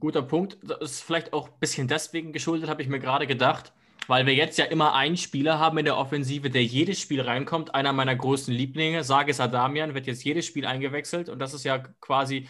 guter 0.01 0.23
Punkt. 0.23 0.59
Das 0.63 0.81
ist 0.81 1.03
vielleicht 1.03 1.33
auch 1.33 1.49
ein 1.49 1.59
bisschen 1.61 1.89
deswegen 1.89 2.33
geschuldet, 2.33 2.69
habe 2.69 2.83
ich 2.83 2.89
mir 2.89 3.01
gerade 3.01 3.27
gedacht, 3.27 3.73
weil 4.07 4.27
wir 4.27 4.35
jetzt 4.35 4.59
ja 4.59 4.65
immer 4.67 4.95
einen 4.95 5.17
Spieler 5.17 5.59
haben 5.59 5.79
in 5.79 5.85
der 5.85 5.97
Offensive, 5.97 6.51
der 6.51 6.65
jedes 6.65 7.01
Spiel 7.01 7.21
reinkommt. 7.21 7.75
Einer 7.75 7.93
meiner 7.93 8.15
größten 8.15 8.55
Lieblinge, 8.55 9.05
Sages 9.05 9.41
Adamian, 9.41 9.95
wird 9.95 10.07
jetzt 10.07 10.25
jedes 10.25 10.47
Spiel 10.47 10.67
eingewechselt 10.67 11.29
und 11.29 11.39
das 11.39 11.55
ist 11.55 11.65
ja 11.65 11.79
quasi 11.79 12.49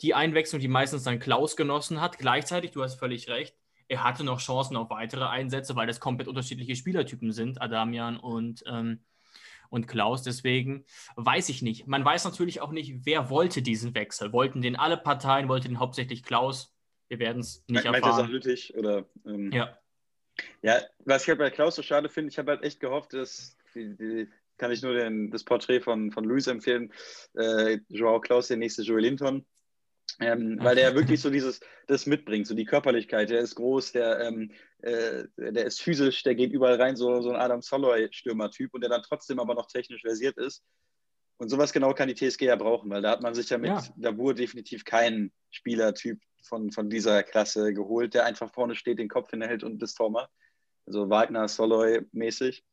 die 0.00 0.14
Einwechslung, 0.14 0.60
die 0.60 0.68
meistens 0.68 1.04
dann 1.04 1.18
Klaus 1.18 1.56
genossen 1.56 2.00
hat. 2.00 2.18
Gleichzeitig, 2.18 2.70
du 2.70 2.82
hast 2.82 2.94
völlig 2.96 3.28
recht, 3.28 3.56
er 3.88 4.04
hatte 4.04 4.22
noch 4.22 4.40
Chancen 4.40 4.76
auf 4.76 4.90
weitere 4.90 5.24
Einsätze, 5.24 5.74
weil 5.74 5.86
das 5.86 5.98
komplett 5.98 6.28
unterschiedliche 6.28 6.76
Spielertypen 6.76 7.32
sind, 7.32 7.60
Adamian 7.60 8.18
und, 8.18 8.62
ähm, 8.66 9.00
und 9.70 9.88
Klaus. 9.88 10.22
Deswegen 10.22 10.84
weiß 11.16 11.48
ich 11.48 11.62
nicht. 11.62 11.86
Man 11.86 12.04
weiß 12.04 12.24
natürlich 12.24 12.60
auch 12.60 12.70
nicht, 12.70 13.06
wer 13.06 13.30
wollte 13.30 13.62
diesen 13.62 13.94
Wechsel. 13.94 14.32
Wollten 14.32 14.60
den 14.60 14.76
alle 14.76 14.98
Parteien, 14.98 15.48
wollte 15.48 15.68
den 15.68 15.78
hauptsächlich 15.78 16.22
Klaus? 16.22 16.74
Wir 17.08 17.18
werden 17.18 17.40
es 17.40 17.64
nicht 17.68 17.84
Me 17.84 17.94
erfahren. 17.94 18.30
Meint 18.30 18.32
nötig? 18.32 18.74
Oder, 18.76 19.06
ähm, 19.26 19.50
ja. 19.52 19.78
Ja, 20.62 20.80
was 21.04 21.22
ich 21.22 21.28
halt 21.30 21.38
bei 21.38 21.50
Klaus 21.50 21.74
so 21.74 21.82
schade 21.82 22.08
finde, 22.08 22.30
ich 22.30 22.38
habe 22.38 22.52
halt 22.52 22.62
echt 22.62 22.78
gehofft, 22.78 23.12
dass 23.14 23.56
die, 23.74 23.96
die, 23.96 24.28
kann 24.58 24.70
ich 24.70 24.82
nur 24.82 24.94
den, 24.94 25.30
das 25.30 25.44
Porträt 25.44 25.80
von, 25.80 26.12
von 26.12 26.24
Luis 26.24 26.46
empfehlen. 26.46 26.92
Äh, 27.34 27.78
Joao 27.88 28.20
Klaus, 28.20 28.48
der 28.48 28.56
nächste 28.56 28.82
Joel 28.82 29.02
Linton. 29.02 29.46
Ähm, 30.20 30.58
weil 30.60 30.74
der 30.74 30.94
wirklich 30.96 31.20
so 31.20 31.30
dieses, 31.30 31.60
das 31.86 32.06
mitbringt, 32.06 32.46
so 32.46 32.54
die 32.54 32.64
Körperlichkeit, 32.64 33.30
der 33.30 33.40
ist 33.40 33.54
groß, 33.54 33.92
der, 33.92 34.20
ähm, 34.20 34.50
äh, 34.82 35.24
der 35.36 35.64
ist 35.64 35.80
physisch, 35.80 36.24
der 36.24 36.34
geht 36.34 36.52
überall 36.52 36.80
rein, 36.80 36.96
so, 36.96 37.20
so 37.20 37.30
ein 37.30 37.36
Adam 37.36 37.62
Soloy-Stürmer-Typ 37.62 38.74
und 38.74 38.80
der 38.80 38.90
dann 38.90 39.02
trotzdem 39.02 39.38
aber 39.38 39.54
noch 39.54 39.66
technisch 39.66 40.02
versiert 40.02 40.36
ist. 40.36 40.64
Und 41.36 41.50
sowas 41.50 41.72
genau 41.72 41.94
kann 41.94 42.08
die 42.08 42.16
TSG 42.16 42.46
ja 42.46 42.56
brauchen, 42.56 42.90
weil 42.90 43.00
da 43.00 43.10
hat 43.10 43.22
man 43.22 43.34
sich 43.34 43.48
ja 43.48 43.58
mit 43.58 43.70
ja. 43.70 43.84
Dabur 43.96 44.34
definitiv 44.34 44.84
keinen 44.84 45.32
Spielertyp 45.50 46.20
von, 46.42 46.72
von 46.72 46.90
dieser 46.90 47.22
Klasse 47.22 47.72
geholt, 47.72 48.14
der 48.14 48.24
einfach 48.24 48.52
vorne 48.52 48.74
steht, 48.74 48.98
den 48.98 49.08
Kopf 49.08 49.30
hinhält 49.30 49.62
und 49.62 49.80
das 49.80 49.94
Tor 49.94 50.10
macht. 50.10 50.30
Also 50.86 51.10
Wagner, 51.10 51.46
Soloy 51.46 52.00
mäßig. 52.10 52.64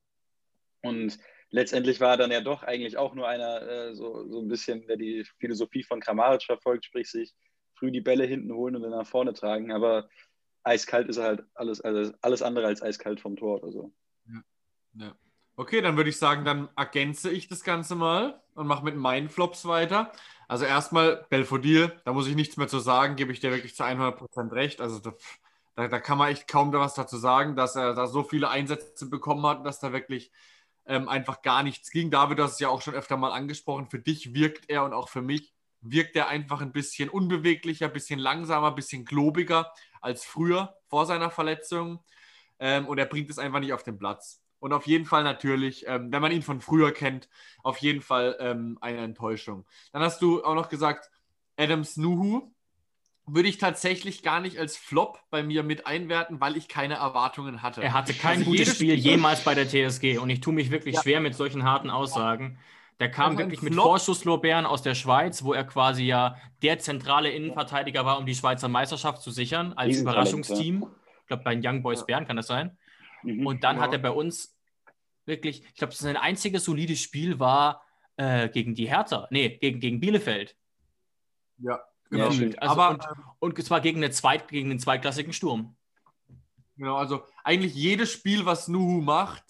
Und 0.81 1.19
letztendlich 1.55 2.01
war 2.01 2.11
er 2.11 2.17
dann 2.17 2.31
ja 2.31 2.41
doch 2.41 2.63
eigentlich 2.63 2.97
auch 2.97 3.15
nur 3.15 3.27
einer, 3.27 3.61
äh, 3.61 3.95
so, 3.95 4.27
so 4.29 4.41
ein 4.41 4.49
bisschen, 4.49 4.85
der 4.87 4.97
die 4.97 5.25
Philosophie 5.39 5.83
von 5.83 6.01
Kramaric 6.01 6.43
verfolgt, 6.43 6.85
sprich 6.85 7.09
sich 7.09 7.33
früh 7.75 7.91
die 7.91 8.01
Bälle 8.01 8.25
hinten 8.25 8.53
holen 8.53 8.75
und 8.75 8.81
dann 8.81 8.91
nach 8.91 9.07
vorne 9.07 9.33
tragen. 9.33 9.71
Aber 9.71 10.09
eiskalt 10.63 11.07
ist 11.07 11.17
er 11.17 11.23
halt 11.23 11.43
alles, 11.53 11.79
also 11.79 12.13
alles 12.21 12.41
andere 12.41 12.67
als 12.67 12.81
eiskalt 12.81 13.21
vom 13.21 13.37
Tor 13.37 13.63
oder 13.63 13.71
so. 13.71 13.93
Ja. 14.27 14.41
ja. 14.95 15.15
Okay, 15.55 15.79
dann 15.79 15.95
würde 15.95 16.09
ich 16.09 16.17
sagen, 16.17 16.43
dann 16.43 16.67
ergänze 16.75 17.31
ich 17.31 17.47
das 17.47 17.63
Ganze 17.63 17.95
mal 17.95 18.41
und 18.53 18.67
mache 18.67 18.83
mit 18.83 18.97
meinen 18.97 19.29
Flops 19.29 19.65
weiter. 19.65 20.11
Also 20.49 20.65
erstmal 20.65 21.25
Belfodil, 21.29 21.93
da 22.03 22.11
muss 22.11 22.27
ich 22.27 22.35
nichts 22.35 22.57
mehr 22.57 22.67
zu 22.67 22.79
sagen, 22.79 23.15
gebe 23.15 23.31
ich 23.31 23.39
dir 23.39 23.51
wirklich 23.51 23.75
zu 23.75 23.85
100% 23.85 24.51
recht. 24.51 24.81
Also 24.81 24.99
da, 24.99 25.13
da, 25.75 25.87
da 25.87 25.99
kann 26.01 26.17
man 26.17 26.31
echt 26.31 26.49
kaum 26.49 26.73
was 26.73 26.95
dazu 26.95 27.15
sagen, 27.15 27.55
dass 27.55 27.77
er 27.77 27.93
da 27.93 28.07
so 28.07 28.23
viele 28.23 28.49
Einsätze 28.49 29.09
bekommen 29.09 29.45
hat, 29.45 29.65
dass 29.65 29.79
da 29.79 29.93
wirklich 29.93 30.33
ähm, 30.85 31.09
einfach 31.09 31.41
gar 31.41 31.63
nichts 31.63 31.89
ging. 31.91 32.11
David, 32.11 32.39
du 32.39 32.43
hast 32.43 32.53
es 32.53 32.59
ja 32.59 32.69
auch 32.69 32.81
schon 32.81 32.93
öfter 32.93 33.17
mal 33.17 33.31
angesprochen. 33.31 33.89
Für 33.89 33.99
dich 33.99 34.33
wirkt 34.33 34.69
er 34.69 34.83
und 34.83 34.93
auch 34.93 35.09
für 35.09 35.21
mich 35.21 35.53
wirkt 35.81 36.15
er 36.15 36.27
einfach 36.27 36.61
ein 36.61 36.71
bisschen 36.71 37.09
unbeweglicher, 37.09 37.87
ein 37.87 37.93
bisschen 37.93 38.19
langsamer, 38.19 38.69
ein 38.69 38.75
bisschen 38.75 39.05
globiger 39.05 39.71
als 40.01 40.25
früher 40.25 40.75
vor 40.87 41.05
seiner 41.05 41.29
Verletzung. 41.29 42.03
Ähm, 42.59 42.87
und 42.87 42.97
er 42.97 43.05
bringt 43.05 43.29
es 43.29 43.39
einfach 43.39 43.59
nicht 43.59 43.73
auf 43.73 43.83
den 43.83 43.97
Platz. 43.97 44.41
Und 44.59 44.73
auf 44.73 44.87
jeden 44.87 45.05
Fall 45.05 45.23
natürlich, 45.23 45.85
ähm, 45.87 46.11
wenn 46.11 46.21
man 46.21 46.31
ihn 46.31 46.41
von 46.41 46.61
früher 46.61 46.91
kennt, 46.91 47.29
auf 47.61 47.77
jeden 47.77 48.01
Fall 48.01 48.35
ähm, 48.39 48.77
eine 48.81 48.99
Enttäuschung. 48.99 49.65
Dann 49.91 50.01
hast 50.01 50.21
du 50.21 50.43
auch 50.43 50.55
noch 50.55 50.69
gesagt, 50.69 51.11
Adams 51.57 51.97
Nuhu. 51.97 52.51
Würde 53.27 53.49
ich 53.49 53.57
tatsächlich 53.57 54.21
gar 54.23 54.39
nicht 54.39 54.59
als 54.59 54.77
Flop 54.77 55.19
bei 55.29 55.41
mir 55.43 55.63
mit 55.63 55.87
einwerten, 55.87 56.39
weil 56.41 56.57
ich 56.57 56.67
keine 56.67 56.95
Erwartungen 56.95 57.61
hatte. 57.61 57.81
Er 57.81 57.93
hatte 57.93 58.13
kein 58.13 58.39
Also 58.39 58.51
gutes 58.51 58.75
Spiel 58.75 58.93
jemals 58.95 59.43
bei 59.43 59.55
der 59.55 59.67
TSG 59.67 60.17
und 60.19 60.29
ich 60.29 60.41
tue 60.41 60.53
mich 60.53 60.69
wirklich 60.71 60.95
Ja. 60.95 61.01
schwer 61.01 61.21
mit 61.21 61.33
solchen 61.35 61.63
harten 61.63 61.89
Aussagen. 61.89 62.59
Der 62.99 63.11
kam 63.11 63.31
Also 63.31 63.39
wirklich 63.39 63.61
mit. 63.61 63.73
Vorschusslorbeeren 63.75 64.65
aus 64.65 64.81
der 64.81 64.95
Schweiz, 64.95 65.43
wo 65.43 65.53
er 65.53 65.65
quasi 65.65 66.05
ja 66.05 66.37
der 66.61 66.79
zentrale 66.79 67.29
Innenverteidiger 67.29 68.05
war, 68.05 68.17
um 68.19 68.25
die 68.25 68.35
Schweizer 68.35 68.67
Meisterschaft 68.69 69.21
zu 69.21 69.31
sichern, 69.31 69.73
als 69.73 69.97
Überraschungsteam. 69.99 70.85
Ich 71.21 71.27
glaube, 71.27 71.43
bei 71.43 71.55
den 71.55 71.65
Young 71.65 71.81
Boys 71.83 72.01
Ja. 72.01 72.05
Bern 72.05 72.27
kann 72.27 72.37
das 72.37 72.47
sein. 72.47 72.77
Mhm. 73.23 73.45
Und 73.45 73.63
dann 73.63 73.77
Ja. 73.77 73.81
hat 73.83 73.91
er 73.91 73.99
bei 73.99 74.11
uns 74.11 74.55
wirklich, 75.25 75.63
ich 75.65 75.75
glaube, 75.75 75.93
sein 75.93 76.15
einziges 76.15 76.63
solides 76.63 77.01
Spiel 77.01 77.39
war 77.39 77.81
äh, 78.17 78.47
gegen 78.47 78.75
die 78.75 78.87
Hertha. 78.87 79.27
Nee, 79.29 79.57
gegen, 79.57 79.81
gegen 79.81 79.99
Bielefeld. 79.99 80.55
Ja, 81.57 81.71
Ja, 81.71 81.79
genau. 82.09 82.31
stimmt. 82.31 82.61
Also, 82.61 82.71
Aber 82.73 82.89
und, 83.39 83.55
und 83.57 83.65
zwar 83.65 83.81
gegen, 83.81 83.97
eine 83.97 84.11
Zweit, 84.11 84.47
gegen 84.47 84.69
den 84.69 84.79
zweitklassigen 84.79 85.33
Sturm. 85.33 85.75
Genau, 86.77 86.97
also 86.97 87.23
eigentlich 87.43 87.73
jedes 87.73 88.11
Spiel, 88.11 88.45
was 88.45 88.67
Nuhu 88.67 89.01
macht, 89.01 89.43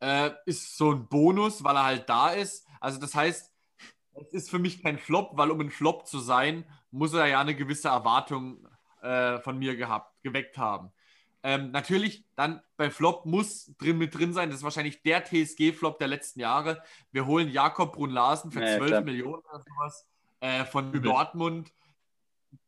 äh, 0.00 0.30
ist 0.46 0.76
so 0.76 0.92
ein 0.92 1.08
Bonus, 1.08 1.62
weil 1.62 1.76
er 1.76 1.84
halt 1.84 2.08
da 2.08 2.30
ist. 2.30 2.66
Also 2.80 2.98
das 2.98 3.14
heißt, 3.14 3.52
es 4.14 4.32
ist 4.32 4.50
für 4.50 4.58
mich 4.58 4.82
kein 4.82 4.98
Flop, 4.98 5.32
weil 5.34 5.50
um 5.50 5.60
ein 5.60 5.70
Flop 5.70 6.06
zu 6.06 6.18
sein, 6.18 6.64
muss 6.90 7.12
er 7.12 7.26
ja 7.26 7.40
eine 7.40 7.54
gewisse 7.54 7.88
Erwartung 7.88 8.66
äh, 9.02 9.38
von 9.40 9.58
mir 9.58 9.76
gehabt, 9.76 10.22
geweckt 10.22 10.58
haben. 10.58 10.90
Ähm, 11.42 11.70
natürlich, 11.70 12.26
dann 12.36 12.60
bei 12.76 12.90
Flop 12.90 13.24
muss 13.24 13.72
drin 13.78 13.96
mit 13.96 14.14
drin 14.14 14.34
sein. 14.34 14.50
Das 14.50 14.58
ist 14.58 14.64
wahrscheinlich 14.64 15.02
der 15.02 15.24
TSG-Flop 15.24 15.98
der 15.98 16.08
letzten 16.08 16.40
Jahre. 16.40 16.82
Wir 17.12 17.26
holen 17.26 17.48
Jakob 17.48 17.94
Brunn-Larsen 17.94 18.50
für 18.50 18.60
Ja, 18.60 18.72
ja, 18.72 18.76
12 18.76 18.88
klar. 18.88 19.00
Millionen 19.02 19.42
oder 19.42 19.62
sowas 19.66 20.06
äh, 20.40 20.64
von 20.64 20.88
Übel. 20.88 21.02
Dortmund. 21.02 21.72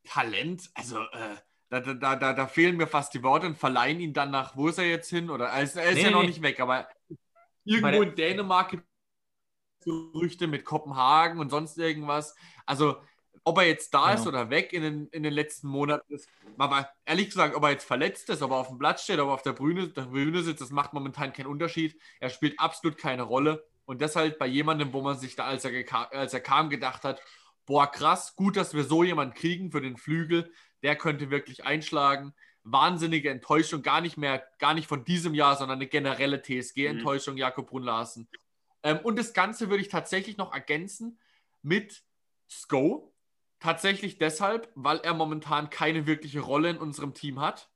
Talent, 0.05 0.71
also 0.75 1.01
äh, 1.01 1.37
da, 1.69 1.81
da, 1.81 2.17
da, 2.17 2.33
da, 2.35 2.47
fehlen 2.47 2.77
mir 2.77 2.87
fast 2.87 3.15
die 3.15 3.23
Worte 3.23 3.47
und 3.47 3.57
verleihen 3.57 4.01
ihn 4.01 4.13
dann 4.13 4.31
nach, 4.31 4.57
wo 4.57 4.69
ist 4.69 4.79
er 4.79 4.89
jetzt 4.89 5.09
hin? 5.09 5.31
Oder 5.31 5.47
er 5.47 5.63
ist, 5.63 5.77
er 5.77 5.91
ist 5.91 5.97
Nee, 5.97 6.03
ja 6.05 6.11
noch 6.11 6.21
nee. 6.21 6.29
nicht 6.29 6.43
weg, 6.43 6.61
aber 6.61 6.89
irgendwo 7.65 7.91
der- 7.91 8.03
in 8.03 8.15
Dänemark 8.15 8.71
gibt 8.71 8.85
es 9.81 9.85
Gerüchte 9.85 10.47
mit 10.47 10.65
Kopenhagen 10.65 11.41
und 11.41 11.51
sonst 11.51 11.79
irgendwas. 11.79 12.35
Also, 12.67 12.97
ob 13.45 13.59
er 13.59 13.65
jetzt 13.67 13.93
da 13.95 14.11
Genau. 14.11 14.21
ist 14.21 14.27
oder 14.27 14.51
weg 14.51 14.73
in 14.73 14.83
den, 14.83 15.07
in 15.09 15.23
den 15.25 15.33
letzten 15.33 15.67
Monaten, 15.69 16.13
ist, 16.15 16.29
aber 16.59 16.89
ehrlich 17.05 17.27
gesagt, 17.31 17.57
ob 17.57 17.65
er 17.65 17.71
jetzt 17.71 17.85
verletzt 17.85 18.29
ist, 18.31 18.43
ob 18.43 18.51
er 18.53 18.59
auf 18.59 18.69
dem 18.69 18.79
Platz 18.79 19.03
steht, 19.03 19.19
ob 19.19 19.29
er 19.29 19.35
auf 19.35 19.43
der 19.43 19.53
Bühne, 19.55 19.89
der 19.89 20.03
Bühne 20.03 20.43
sitzt, 20.43 20.61
das 20.61 20.71
macht 20.71 20.93
momentan 20.93 21.33
keinen 21.33 21.47
Unterschied. 21.47 22.01
Er 22.21 22.29
spielt 22.31 22.61
absolut 22.61 22.99
keine 22.99 23.23
Rolle. 23.23 23.65
Und 23.85 24.01
deshalb 24.01 24.39
bei 24.39 24.47
jemandem, 24.47 24.93
wo 24.93 25.01
man 25.03 25.19
sich 25.19 25.35
da, 25.35 25.47
als 25.47 25.65
er, 25.65 25.73
als 26.13 26.33
er 26.35 26.41
kam, 26.41 26.71
gedacht 26.71 27.03
hat, 27.03 27.21
boah, 27.67 27.91
krass, 27.91 28.37
gut, 28.37 28.57
dass 28.57 28.75
wir 28.75 28.85
so 28.85 29.05
jemanden 29.05 29.35
kriegen 29.35 29.71
für 29.71 29.81
den 29.81 29.97
Flügel, 29.97 30.53
der 30.83 30.97
könnte 30.97 31.31
wirklich 31.31 31.65
einschlagen. 31.65 32.35
Wahnsinnige 32.65 33.31
Enttäuschung, 33.31 33.83
gar 33.83 34.01
nicht 34.01 34.17
mehr, 34.17 34.47
gar 34.59 34.75
nicht 34.75 34.87
von 34.87 35.05
diesem 35.05 35.35
Jahr, 35.35 35.57
sondern 35.57 35.79
eine 35.79 35.89
generelle 35.89 36.43
TSG-Enttäuschung, 36.43 37.37
Jakob 37.37 37.69
Brunn-Larsen. 37.69 38.29
Ähm, 38.83 38.99
und 39.03 39.19
das 39.19 39.33
Ganze 39.33 39.69
würde 39.69 39.83
ich 39.83 39.89
tatsächlich 39.89 40.37
noch 40.37 40.53
ergänzen 40.53 41.19
mit 41.63 42.03
Sko. 42.49 43.13
Tatsächlich 43.59 44.19
deshalb, 44.19 44.71
weil 44.75 44.99
er 44.99 45.15
momentan 45.15 45.71
keine 45.71 46.07
wirkliche 46.07 46.41
Rolle 46.41 46.71
in 46.71 46.79
unserem 46.79 47.15
Team 47.15 47.41
hat. 47.41 47.69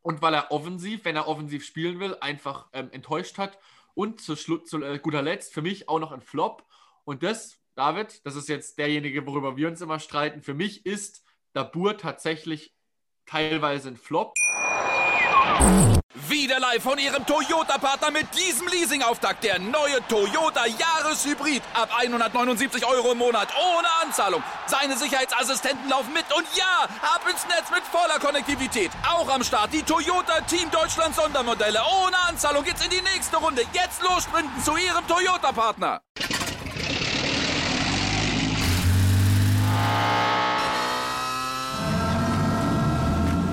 Und 0.00 0.20
weil 0.20 0.34
er 0.34 0.50
offensiv, 0.50 1.04
wenn 1.04 1.16
er 1.16 1.28
offensiv 1.28 1.64
spielen 1.64 1.98
will, 2.00 2.16
einfach 2.20 2.68
ähm, 2.72 2.90
enttäuscht 2.92 3.38
hat. 3.38 3.58
Und 3.94 4.20
zu, 4.20 4.34
Schlu- 4.34 4.64
zu 4.64 4.82
äh, 4.82 4.98
guter 4.98 5.22
Letzt 5.22 5.54
für 5.54 5.62
mich 5.62 5.88
auch 5.88 5.98
noch 5.98 6.12
ein 6.12 6.20
Flop. 6.20 6.66
Und 7.04 7.22
das, 7.22 7.58
David, 7.76 8.24
das 8.24 8.36
ist 8.36 8.48
jetzt 8.48 8.78
derjenige, 8.78 9.26
worüber 9.26 9.56
wir 9.56 9.68
uns 9.68 9.80
immer 9.80 9.98
streiten. 9.98 10.42
Für 10.42 10.54
mich 10.54 10.86
ist 10.86 11.22
Dabur 11.54 11.98
tatsächlich 11.98 12.72
teilweise 13.26 13.88
ein 13.88 13.96
Flop. 13.96 14.32
Wieder 16.28 16.60
live 16.60 16.82
von 16.82 16.98
Ihrem 16.98 17.26
Toyota-Partner 17.26 18.12
mit 18.12 18.26
diesem 18.38 18.68
Leasing-Auftakt. 18.68 19.42
Der 19.42 19.58
neue 19.58 20.00
Toyota 20.08 20.64
Jahreshybrid. 20.66 21.62
Ab 21.74 21.90
179 21.98 22.86
Euro 22.86 23.12
im 23.12 23.18
Monat. 23.18 23.48
Ohne 23.56 23.88
Anzahlung. 24.02 24.42
Seine 24.66 24.96
Sicherheitsassistenten 24.96 25.88
laufen 25.88 26.12
mit. 26.12 26.24
Und 26.36 26.46
ja, 26.56 26.88
ab 27.02 27.22
ins 27.28 27.44
Netz 27.46 27.70
mit 27.70 27.82
voller 27.82 28.18
Konnektivität. 28.20 28.90
Auch 29.08 29.28
am 29.28 29.42
Start 29.42 29.72
die 29.72 29.82
Toyota 29.82 30.40
Team 30.42 30.70
Deutschland 30.70 31.14
Sondermodelle. 31.16 31.80
Ohne 32.04 32.16
Anzahlung 32.28 32.62
geht's 32.62 32.84
in 32.84 32.90
die 32.90 33.02
nächste 33.02 33.36
Runde. 33.36 33.62
Jetzt 33.72 34.02
los 34.02 34.22
sprinten 34.22 34.62
zu 34.62 34.76
Ihrem 34.76 35.06
Toyota-Partner. 35.08 36.00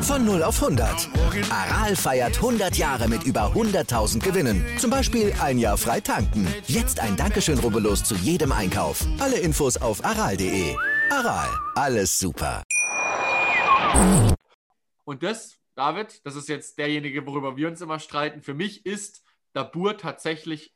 Von 0.02 0.26
0 0.26 0.42
auf 0.44 0.62
100. 0.62 1.10
Aral 1.52 1.96
feiert 1.96 2.38
100 2.38 2.76
Jahre 2.76 3.08
mit 3.08 3.24
über 3.24 3.54
100.000 3.54 4.20
Gewinnen. 4.20 4.66
Zum 4.80 4.90
Beispiel 4.90 5.32
ein 5.40 5.60
Jahr 5.60 5.78
frei 5.78 6.00
tanken. 6.00 6.48
Jetzt 6.66 7.00
ein 7.00 7.16
Dankeschön, 7.16 7.60
rubbellos 7.60 8.04
zu 8.04 8.16
jedem 8.16 8.52
Einkauf. 8.52 9.06
Alle 9.20 9.38
Infos 9.38 9.78
auf 9.78 10.04
aral.de. 10.04 10.76
Aral, 11.12 11.50
alles 11.76 12.18
super. 12.18 12.64
Und 15.04 15.22
das, 15.22 15.60
David, 15.76 16.26
das 16.26 16.36
ist 16.36 16.50
jetzt 16.50 16.80
derjenige, 16.80 17.26
worüber 17.28 17.56
wir 17.56 17.68
uns 17.68 17.80
immer 17.80 18.00
streiten. 18.00 18.42
Für 18.42 18.56
mich 18.56 18.86
ist 18.86 19.24
Dabur 19.54 19.98
tatsächlich 19.98 20.74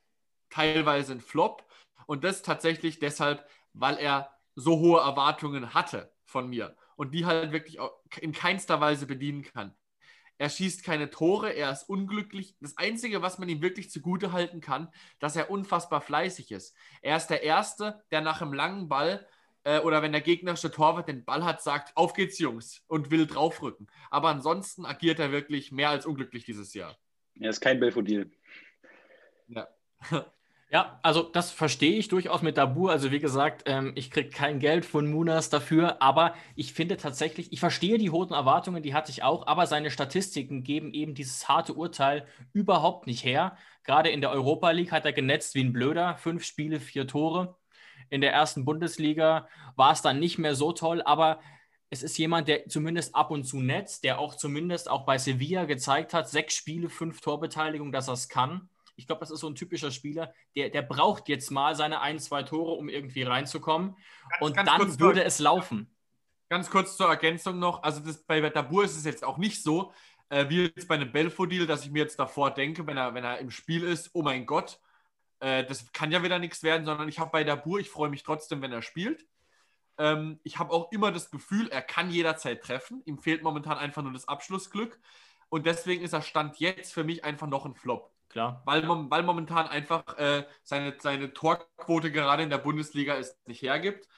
teilweise 0.51 1.13
ein 1.13 1.21
Flop. 1.21 1.65
Und 2.05 2.23
das 2.23 2.43
tatsächlich 2.43 2.99
deshalb, 2.99 3.43
weil 3.73 3.97
er 3.97 4.29
so 4.53 4.79
hohe 4.79 5.01
Erwartungen 5.01 5.73
hatte 5.73 6.13
von 6.25 6.47
mir 6.47 6.75
und 6.95 7.13
die 7.13 7.25
halt 7.25 7.51
wirklich 7.51 7.79
auch 7.79 7.91
in 8.19 8.31
keinster 8.31 8.81
Weise 8.81 9.05
bedienen 9.07 9.43
kann. 9.43 9.75
Er 10.37 10.49
schießt 10.49 10.83
keine 10.83 11.09
Tore, 11.09 11.51
er 11.51 11.71
ist 11.71 11.87
unglücklich. 11.87 12.57
Das 12.59 12.77
Einzige, 12.77 13.21
was 13.21 13.39
man 13.39 13.47
ihm 13.47 13.61
wirklich 13.61 13.89
zugute 13.89 14.33
halten 14.33 14.59
kann, 14.59 14.89
dass 15.19 15.35
er 15.35 15.49
unfassbar 15.49 16.01
fleißig 16.01 16.51
ist. 16.51 16.75
Er 17.01 17.15
ist 17.15 17.27
der 17.27 17.43
Erste, 17.43 18.03
der 18.11 18.21
nach 18.21 18.41
einem 18.41 18.51
langen 18.51 18.89
Ball 18.89 19.25
äh, 19.63 19.79
oder 19.79 20.01
wenn 20.01 20.11
der 20.11 20.21
gegnerische 20.21 20.71
Torwart 20.71 21.07
den 21.07 21.23
Ball 21.23 21.45
hat, 21.45 21.61
sagt, 21.61 21.95
auf 21.95 22.13
geht's 22.13 22.37
Jungs 22.37 22.83
und 22.87 23.11
will 23.11 23.27
draufrücken. 23.27 23.87
Aber 24.09 24.27
ansonsten 24.29 24.85
agiert 24.85 25.19
er 25.19 25.31
wirklich 25.31 25.71
mehr 25.71 25.89
als 25.89 26.05
unglücklich 26.05 26.43
dieses 26.43 26.73
Jahr. 26.73 26.97
Er 27.39 27.49
ist 27.49 27.61
kein 27.61 27.79
Belfodil. 27.79 28.31
Ja. 29.47 29.67
Ja, 30.75 30.99
also 31.03 31.23
das 31.23 31.51
verstehe 31.51 31.95
ich 31.97 32.09
durchaus 32.09 32.41
mit 32.41 32.57
Dabur. 32.57 32.91
Also 32.91 33.09
wie 33.09 33.21
gesagt, 33.21 33.63
ähm, 33.65 33.93
ich 33.95 34.11
kriege 34.11 34.29
kein 34.29 34.59
Geld 34.59 34.85
von 34.85 35.09
Munas 35.09 35.49
dafür, 35.49 36.01
aber 36.01 36.33
ich 36.57 36.73
finde 36.73 36.97
tatsächlich, 36.97 37.53
ich 37.53 37.61
verstehe 37.61 37.97
die 37.97 38.09
hohen 38.09 38.31
Erwartungen, 38.33 38.83
die 38.83 38.93
hatte 38.93 39.09
ich 39.09 39.23
auch, 39.23 39.47
aber 39.47 39.67
seine 39.67 39.89
Statistiken 39.89 40.63
geben 40.65 40.91
eben 40.93 41.13
dieses 41.15 41.47
harte 41.47 41.75
Urteil 41.75 42.27
überhaupt 42.51 43.07
nicht 43.07 43.23
her. 43.23 43.55
Gerade 43.85 44.09
in 44.09 44.19
der 44.19 44.31
Europa 44.31 44.69
League 44.71 44.91
hat 44.91 45.05
er 45.05 45.13
genetzt 45.13 45.55
wie 45.55 45.63
ein 45.63 45.71
Blöder, 45.71 46.17
fünf 46.17 46.43
Spiele, 46.43 46.81
vier 46.81 47.07
Tore. 47.07 47.55
In 48.09 48.19
der 48.19 48.33
ersten 48.33 48.65
Bundesliga 48.65 49.47
war 49.77 49.93
es 49.93 50.01
dann 50.01 50.19
nicht 50.19 50.39
mehr 50.39 50.55
so 50.55 50.73
toll, 50.73 51.01
aber 51.01 51.39
es 51.89 52.03
ist 52.03 52.17
jemand, 52.17 52.49
der 52.49 52.67
zumindest 52.67 53.15
ab 53.15 53.31
und 53.31 53.45
zu 53.45 53.61
netzt, 53.61 54.03
der 54.03 54.19
auch 54.19 54.35
zumindest 54.35 54.89
auch 54.89 55.05
bei 55.05 55.17
Sevilla 55.19 55.63
gezeigt 55.63 56.13
hat, 56.13 56.27
sechs 56.27 56.53
Spiele, 56.53 56.89
fünf 56.89 57.21
Torbeteiligung, 57.21 57.93
dass 57.93 58.09
er 58.09 58.15
es 58.15 58.27
kann. 58.27 58.67
Ich 58.95 59.07
glaube, 59.07 59.19
das 59.19 59.31
ist 59.31 59.39
so 59.39 59.47
ein 59.47 59.55
typischer 59.55 59.91
Spieler, 59.91 60.33
der, 60.55 60.69
der 60.69 60.81
braucht 60.81 61.27
jetzt 61.29 61.51
mal 61.51 61.75
seine 61.75 62.01
ein, 62.01 62.19
zwei 62.19 62.43
Tore, 62.43 62.71
um 62.73 62.89
irgendwie 62.89 63.23
reinzukommen. 63.23 63.95
und 64.39 64.55
ganz 64.55 64.69
dann 64.69 64.99
würde 64.99 65.23
es 65.23 65.39
laufen. 65.39 65.93
Ganz 66.49 66.69
kurz 66.69 66.95
zur 66.95 67.07
Ergänzung 67.07 67.59
noch. 67.59 67.83
Also 67.83 68.01
das, 68.01 68.23
bei 68.23 68.41
Dabur 68.41 68.83
ist 68.83 68.95
es 68.95 69.05
jetzt 69.05 69.23
auch 69.23 69.37
nicht 69.37 69.63
so, 69.63 69.91
äh, 70.29 70.47
wie 70.49 70.63
jetzt 70.63 70.87
bei 70.87 70.95
einem 70.95 71.11
Belfodil, 71.11 71.67
dass 71.67 71.83
ich 71.85 71.91
mir 71.91 72.03
jetzt 72.03 72.19
davor 72.19 72.51
denke, 72.51 72.85
wenn 72.87 72.97
er, 72.97 73.13
wenn 73.13 73.23
er 73.23 73.39
im 73.39 73.51
Spiel 73.51 73.83
ist, 73.83 74.11
oh 74.13 74.21
mein 74.21 74.45
Gott, 74.45 74.79
äh, 75.39 75.63
das 75.65 75.91
kann 75.91 76.11
ja 76.11 76.23
wieder 76.23 76.39
nichts 76.39 76.63
werden, 76.63 76.85
sondern 76.85 77.09
ich 77.09 77.19
habe 77.19 77.31
bei 77.31 77.43
Dabur, 77.43 77.79
ich 77.79 77.89
freue 77.89 78.09
mich 78.09 78.23
trotzdem, 78.23 78.61
wenn 78.61 78.71
er 78.71 78.81
spielt. 78.81 79.25
Ähm, 79.97 80.39
ich 80.43 80.59
habe 80.59 80.71
auch 80.71 80.91
immer 80.91 81.11
das 81.11 81.31
Gefühl, 81.31 81.69
er 81.69 81.81
kann 81.81 82.09
jederzeit 82.09 82.61
treffen. 82.61 83.01
Ihm 83.05 83.17
fehlt 83.17 83.43
momentan 83.43 83.77
einfach 83.77 84.01
nur 84.01 84.13
das 84.13 84.27
Abschlussglück. 84.27 84.99
Und 85.49 85.65
deswegen 85.65 86.03
ist 86.03 86.13
er 86.13 86.21
Stand 86.21 86.59
jetzt 86.59 86.93
für 86.93 87.03
mich 87.03 87.23
einfach 87.23 87.47
noch 87.47 87.65
ein 87.65 87.75
Flop. 87.75 88.11
Klar. 88.35 88.61
Weil, 88.65 88.85
weil 88.85 89.23
momentan 89.23 89.65
einfach 89.69 90.17
äh, 90.17 90.43
seine, 90.61 90.97
seine 90.99 91.31
Torquote 91.31 92.11
gerade 92.11 92.43
in 92.43 92.49
der 92.49 92.57
Bundesliga 92.57 93.15
es 93.15 93.39
nicht 93.45 93.61
hergibt. 93.61 94.09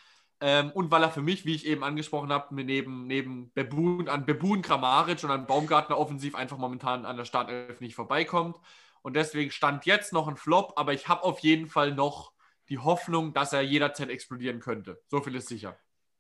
Ähm, 0.41 0.72
und 0.72 0.89
weil 0.89 1.03
er 1.03 1.11
für 1.11 1.22
mich, 1.22 1.45
wie 1.45 1.53
ich 1.53 1.68
eben 1.68 1.84
angesprochen 1.84 2.31
habe, 2.34 2.56
neben, 2.56 3.06
neben 3.06 3.52
Bebun, 3.52 4.10
an 4.10 4.26
Bebun, 4.26 4.64
Kramaric 4.64 5.23
und 5.23 5.30
an 5.30 5.45
Baumgartner 5.45 5.99
offensiv 5.99 6.34
einfach 6.34 6.57
momentan 6.57 7.06
an 7.06 7.15
der 7.15 7.26
Startelf 7.26 7.80
nicht 7.80 7.94
vorbeikommt. 7.94 8.57
Und 9.03 9.15
deswegen 9.15 9.52
stand 9.52 9.85
jetzt 9.85 10.14
noch 10.14 10.27
ein 10.27 10.35
Flop, 10.35 10.73
aber 10.77 10.94
ich 10.94 11.07
habe 11.07 11.22
auf 11.22 11.38
jeden 11.41 11.68
Fall 11.68 11.94
noch 11.94 12.31
die 12.69 12.80
Hoffnung, 12.80 13.34
dass 13.34 13.53
er 13.53 13.61
jederzeit 13.61 14.10
explodieren 14.10 14.61
könnte. 14.61 14.99
So 15.06 15.22
viel 15.22 15.35
ist 15.35 15.48
sicher. 15.48 15.77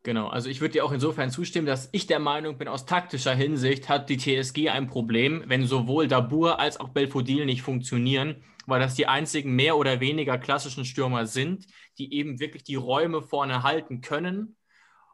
Genau, 0.07 0.29
also 0.29 0.49
ich 0.49 0.61
würde 0.61 0.71
dir 0.71 0.85
auch 0.85 0.93
insofern 0.93 1.31
zustimmen, 1.31 1.67
dass 1.67 1.89
ich 1.91 2.07
der 2.07 2.19
Meinung 2.19 2.57
bin, 2.57 2.69
aus 2.69 2.85
taktischer 2.85 3.35
Hinsicht 3.35 3.89
hat 3.89 4.07
die 4.07 4.15
TSG 4.15 4.69
ein 4.69 4.87
Problem, 4.87 5.43
wenn 5.47 5.67
sowohl 5.67 6.07
Dabur 6.07 6.61
als 6.61 6.79
auch 6.79 6.87
Belfodil 6.87 7.45
nicht 7.45 7.61
funktionieren, 7.61 8.41
weil 8.67 8.79
das 8.79 8.95
die 8.95 9.07
einzigen 9.07 9.53
mehr 9.53 9.75
oder 9.75 9.99
weniger 9.99 10.37
klassischen 10.37 10.85
Stürmer 10.85 11.25
sind, 11.25 11.65
die 11.97 12.13
eben 12.13 12.39
wirklich 12.39 12.63
die 12.63 12.75
Räume 12.75 13.21
vorne 13.21 13.63
halten 13.63 13.99
können 13.99 14.55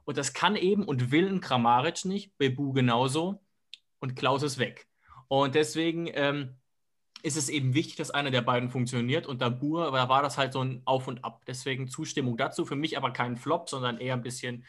Und 0.04 0.18
das 0.18 0.32
kann 0.32 0.56
eben 0.56 0.84
und 0.84 1.10
will 1.10 1.28
ein 1.28 1.42
Kramaric 1.42 2.06
nicht, 2.06 2.38
Bebu 2.38 2.72
genauso 2.72 3.42
und 3.98 4.16
Klaus 4.16 4.44
ist 4.44 4.60
weg. 4.60 4.86
Und 5.28 5.56
deswegen 5.56 6.08
ähm, 6.14 6.58
ist 7.24 7.38
es 7.38 7.50
eben 7.50 7.74
wichtig, 7.74 7.96
dass 7.96 8.12
einer 8.12 8.32
der 8.32 8.42
beiden 8.42 8.70
funktioniert 8.70 9.26
und 9.26 9.42
Dabur, 9.42 9.92
da 9.92 10.10
war 10.10 10.22
das 10.22 10.38
halt 10.38 10.52
so 10.52 10.62
ein 10.62 10.82
Auf 10.84 11.08
und 11.08 11.24
Ab. 11.24 11.42
Deswegen 11.48 11.88
Zustimmung 11.88 12.36
dazu. 12.36 12.66
Für 12.66 12.76
mich 12.76 12.98
aber 12.98 13.12
kein 13.12 13.38
Flop, 13.38 13.70
sondern 13.70 13.98
eher 13.98 14.14
ein 14.14 14.22
bisschen, 14.22 14.66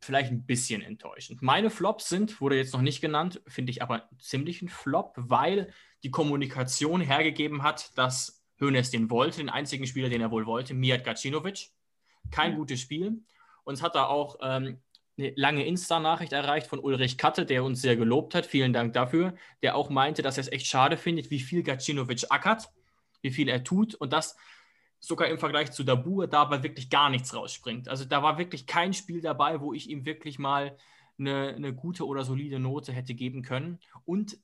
vielleicht 0.00 0.32
ein 0.32 0.46
bisschen 0.46 0.82
enttäuschend. 0.82 1.40
Meine 1.40 1.70
Flops 1.70 2.08
sind, 2.08 2.40
wurde 2.40 2.56
jetzt 2.56 2.74
noch 2.74 2.82
nicht 2.82 3.00
genannt, 3.00 3.40
finde 3.46 3.70
ich 3.70 3.82
aber 3.82 4.08
ziemlich 4.18 4.62
ein 4.62 4.68
Flop, 4.68 5.14
weil 5.16 5.72
die 6.02 6.10
Kommunikation 6.10 7.00
hergegeben 7.00 7.62
hat, 7.62 7.96
dass 7.96 8.44
Hönes 8.58 8.90
den 8.90 9.08
wollte, 9.08 9.38
den 9.38 9.48
einzigen 9.48 9.86
Spieler, 9.86 10.08
den 10.08 10.20
er 10.20 10.32
wohl 10.32 10.44
wollte, 10.44 10.74
Mijat 10.74 11.04
Gacinovic. 11.04 11.70
Kein 12.32 12.56
gutes 12.56 12.80
Spiel. 12.80 13.22
Uns 13.62 13.80
hat 13.80 13.94
er 13.94 14.08
auch 14.08 14.38
ähm, 14.42 14.80
eine 15.18 15.32
lange 15.36 15.66
Insta-Nachricht 15.66 16.32
erreicht 16.32 16.68
von 16.68 16.78
Ulrich 16.78 17.18
Katte, 17.18 17.44
der 17.44 17.64
uns 17.64 17.82
sehr 17.82 17.96
gelobt 17.96 18.34
hat. 18.34 18.46
Vielen 18.46 18.72
Dank 18.72 18.92
dafür. 18.92 19.34
Der 19.62 19.74
auch 19.74 19.90
meinte, 19.90 20.22
dass 20.22 20.38
er 20.38 20.42
es 20.42 20.52
echt 20.52 20.66
schade 20.66 20.96
findet, 20.96 21.30
wie 21.30 21.40
viel 21.40 21.62
Gacinovic 21.62 22.26
ackert, 22.30 22.68
wie 23.22 23.30
viel 23.30 23.48
er 23.48 23.64
tut 23.64 23.94
und 23.94 24.12
das 24.12 24.36
sogar 25.00 25.28
im 25.28 25.38
Vergleich 25.38 25.72
zu 25.72 25.84
Dabur 25.84 26.26
dabei 26.26 26.62
wirklich 26.62 26.90
gar 26.90 27.10
nichts 27.10 27.34
rausspringt. 27.34 27.88
Also 27.88 28.04
da 28.04 28.22
war 28.22 28.38
wirklich 28.38 28.66
kein 28.66 28.92
Spiel 28.92 29.20
dabei, 29.20 29.60
wo 29.60 29.72
ich 29.72 29.88
ihm 29.90 30.04
wirklich 30.04 30.38
mal 30.38 30.76
eine, 31.18 31.54
eine 31.54 31.74
gute 31.74 32.06
oder 32.06 32.24
solide 32.24 32.58
Note 32.58 32.92
hätte 32.92 33.14
geben 33.14 33.42
können. 33.42 33.78
Und 34.04 34.38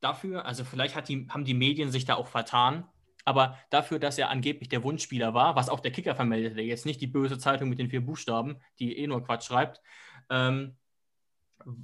dafür, 0.00 0.44
also 0.44 0.64
vielleicht 0.64 1.08
die, 1.08 1.26
haben 1.28 1.44
die 1.44 1.54
Medien 1.54 1.90
sich 1.90 2.04
da 2.04 2.14
auch 2.14 2.26
vertan, 2.26 2.88
aber 3.26 3.58
dafür, 3.70 3.98
dass 3.98 4.16
er 4.16 4.30
angeblich 4.30 4.68
der 4.68 4.84
Wunschspieler 4.84 5.34
war, 5.34 5.56
was 5.56 5.68
auch 5.68 5.80
der 5.80 5.90
Kicker 5.90 6.14
vermeldete, 6.14 6.62
jetzt 6.62 6.86
nicht 6.86 7.00
die 7.00 7.08
böse 7.08 7.38
Zeitung 7.38 7.68
mit 7.68 7.78
den 7.78 7.90
vier 7.90 8.00
Buchstaben, 8.00 8.60
die 8.78 8.96
eh 8.96 9.06
nur 9.06 9.22
Quatsch 9.24 9.46
schreibt, 9.46 9.82
ähm, 10.30 10.76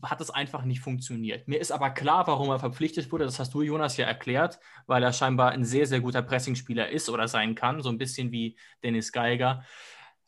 hat 0.05 0.21
es 0.21 0.31
einfach 0.31 0.65
nicht 0.65 0.81
funktioniert. 0.81 1.49
Mir 1.49 1.59
ist 1.61 1.73
aber 1.73 1.91
klar, 1.91 2.29
warum 2.29 2.49
er 2.51 2.61
verpflichtet 2.61 3.11
wurde. 3.11 3.25
Das 3.25 3.41
hast 3.41 3.53
du, 3.55 3.63
Jonas, 3.63 3.97
ja 3.97 4.07
erklärt, 4.07 4.61
weil 4.87 5.03
er 5.03 5.13
scheinbar 5.13 5.51
ein 5.51 5.65
sehr, 5.65 5.87
sehr 5.87 6.01
guter 6.01 6.23
Pressingspieler 6.23 6.91
ist 6.91 7.09
oder 7.09 7.27
sein 7.27 7.57
kann, 7.57 7.83
so 7.83 7.89
ein 7.89 7.99
bisschen 7.99 8.31
wie 8.31 8.57
Dennis 8.85 9.11
Geiger. 9.11 9.65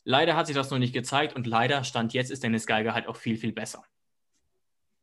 Leider 0.03 0.35
hat 0.35 0.49
sich 0.49 0.57
das 0.57 0.70
noch 0.70 0.78
nicht 0.78 0.93
gezeigt 0.93 1.36
und 1.36 1.47
leider 1.47 1.85
stand 1.85 2.12
jetzt 2.12 2.31
ist 2.32 2.43
Dennis 2.43 2.66
Geiger 2.66 2.93
halt 2.93 3.07
auch 3.07 3.16
viel, 3.16 3.36
viel 3.36 3.53
besser. 3.53 3.85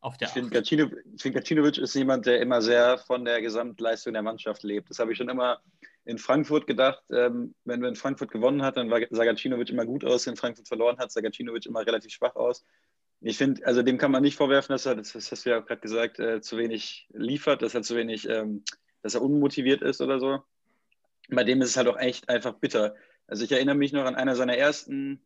Auf 0.02 0.18
der 0.18 0.28
ich 0.28 0.34
finde, 0.34 0.50
Gacinovic 0.50 1.78
ist 1.78 1.94
jemand, 1.94 2.26
der 2.26 2.42
immer 2.42 2.62
sehr 2.62 2.98
von 2.98 3.24
der 3.24 3.40
Gesamtleistung 3.40 4.14
der 4.14 4.24
Mannschaft 4.24 4.64
lebt. 4.64 4.90
Das 4.90 4.98
habe 4.98 5.12
ich 5.12 5.18
schon 5.18 5.30
immer 5.30 5.62
in 6.06 6.18
Frankfurt 6.18 6.66
gedacht. 6.66 7.04
Ähm, 7.12 7.54
wenn 7.66 7.84
in 7.84 7.96
Frankfurt 7.96 8.32
gewonnen 8.32 8.64
hat, 8.64 8.78
dann 8.78 8.90
war 8.90 9.00
Sagacinovic 9.12 9.70
immer 9.70 9.86
gut 9.86 10.04
aus. 10.04 10.26
Wenn 10.26 10.36
Frankfurt 10.36 10.68
verloren 10.68 10.98
hat, 10.98 11.12
Sagacinovic 11.12 11.68
immer 11.68 11.86
relativ 11.86 12.12
schwach 12.12 12.36
aus. 12.36 12.66
Ich 13.22 13.38
finde, 13.38 13.64
also 13.68 13.84
dem 13.84 14.00
kann 14.00 14.12
man 14.12 14.24
nicht 14.24 14.36
vorwerfen, 14.36 14.74
dass 14.74 14.88
er, 14.88 14.96
das, 14.96 15.14
das 15.14 15.32
hast 15.32 15.46
du 15.46 15.52
ja 15.52 15.60
auch 15.60 15.66
gerade 15.68 15.82
gesagt, 15.82 16.20
äh, 16.20 16.42
zu 16.42 16.58
wenig 16.58 17.08
liefert, 17.14 17.62
dass 17.62 17.76
er 17.76 17.84
zu 17.84 17.96
wenig, 17.96 18.28
ähm, 18.28 18.64
dass 19.04 19.14
er 19.14 19.22
unmotiviert 19.22 19.84
ist 19.84 20.02
oder 20.02 20.20
so. 20.20 20.40
Bei 21.30 21.44
dem 21.44 21.62
ist 21.62 21.70
es 21.70 21.78
halt 21.78 21.88
auch 21.88 22.00
echt 22.00 22.28
einfach 22.28 22.54
bitter. 22.54 22.96
Also 23.28 23.44
ich 23.44 23.52
erinnere 23.52 23.76
mich 23.76 23.94
noch 23.94 24.06
an 24.06 24.16
einer 24.16 24.36
seiner 24.36 24.58
ersten 24.58 25.22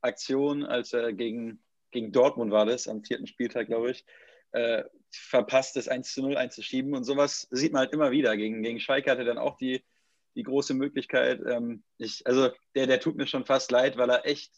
Aktionen, 0.00 0.64
als 0.64 0.94
er 0.94 1.12
gegen 1.12 1.62
gegen 1.94 2.12
Dortmund 2.12 2.52
war 2.52 2.66
das, 2.66 2.86
am 2.86 3.02
vierten 3.02 3.26
Spieltag, 3.26 3.68
glaube 3.68 3.92
ich, 3.92 4.04
äh, 4.52 4.84
verpasst, 5.10 5.76
das 5.76 5.88
1 5.88 6.12
zu 6.12 6.22
0 6.22 6.36
einzuschieben. 6.36 6.94
Und 6.94 7.04
sowas 7.04 7.48
sieht 7.50 7.72
man 7.72 7.80
halt 7.80 7.92
immer 7.92 8.10
wieder. 8.10 8.36
Gegen, 8.36 8.62
gegen 8.62 8.80
Schalke 8.80 9.10
hatte 9.10 9.24
dann 9.24 9.38
auch 9.38 9.56
die, 9.56 9.82
die 10.34 10.42
große 10.42 10.74
Möglichkeit. 10.74 11.40
Ähm, 11.48 11.82
ich, 11.96 12.26
also 12.26 12.50
der, 12.74 12.86
der 12.86 13.00
tut 13.00 13.16
mir 13.16 13.26
schon 13.26 13.46
fast 13.46 13.70
leid, 13.70 13.96
weil 13.96 14.10
er 14.10 14.26
echt, 14.26 14.52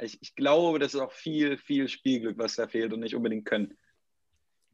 ich, 0.00 0.18
ich 0.20 0.34
glaube, 0.34 0.78
das 0.78 0.94
ist 0.94 1.00
auch 1.00 1.12
viel, 1.12 1.58
viel 1.58 1.88
Spielglück, 1.88 2.38
was 2.38 2.56
da 2.56 2.66
fehlt 2.66 2.92
und 2.92 3.00
nicht 3.00 3.14
unbedingt 3.14 3.44
können. 3.44 3.76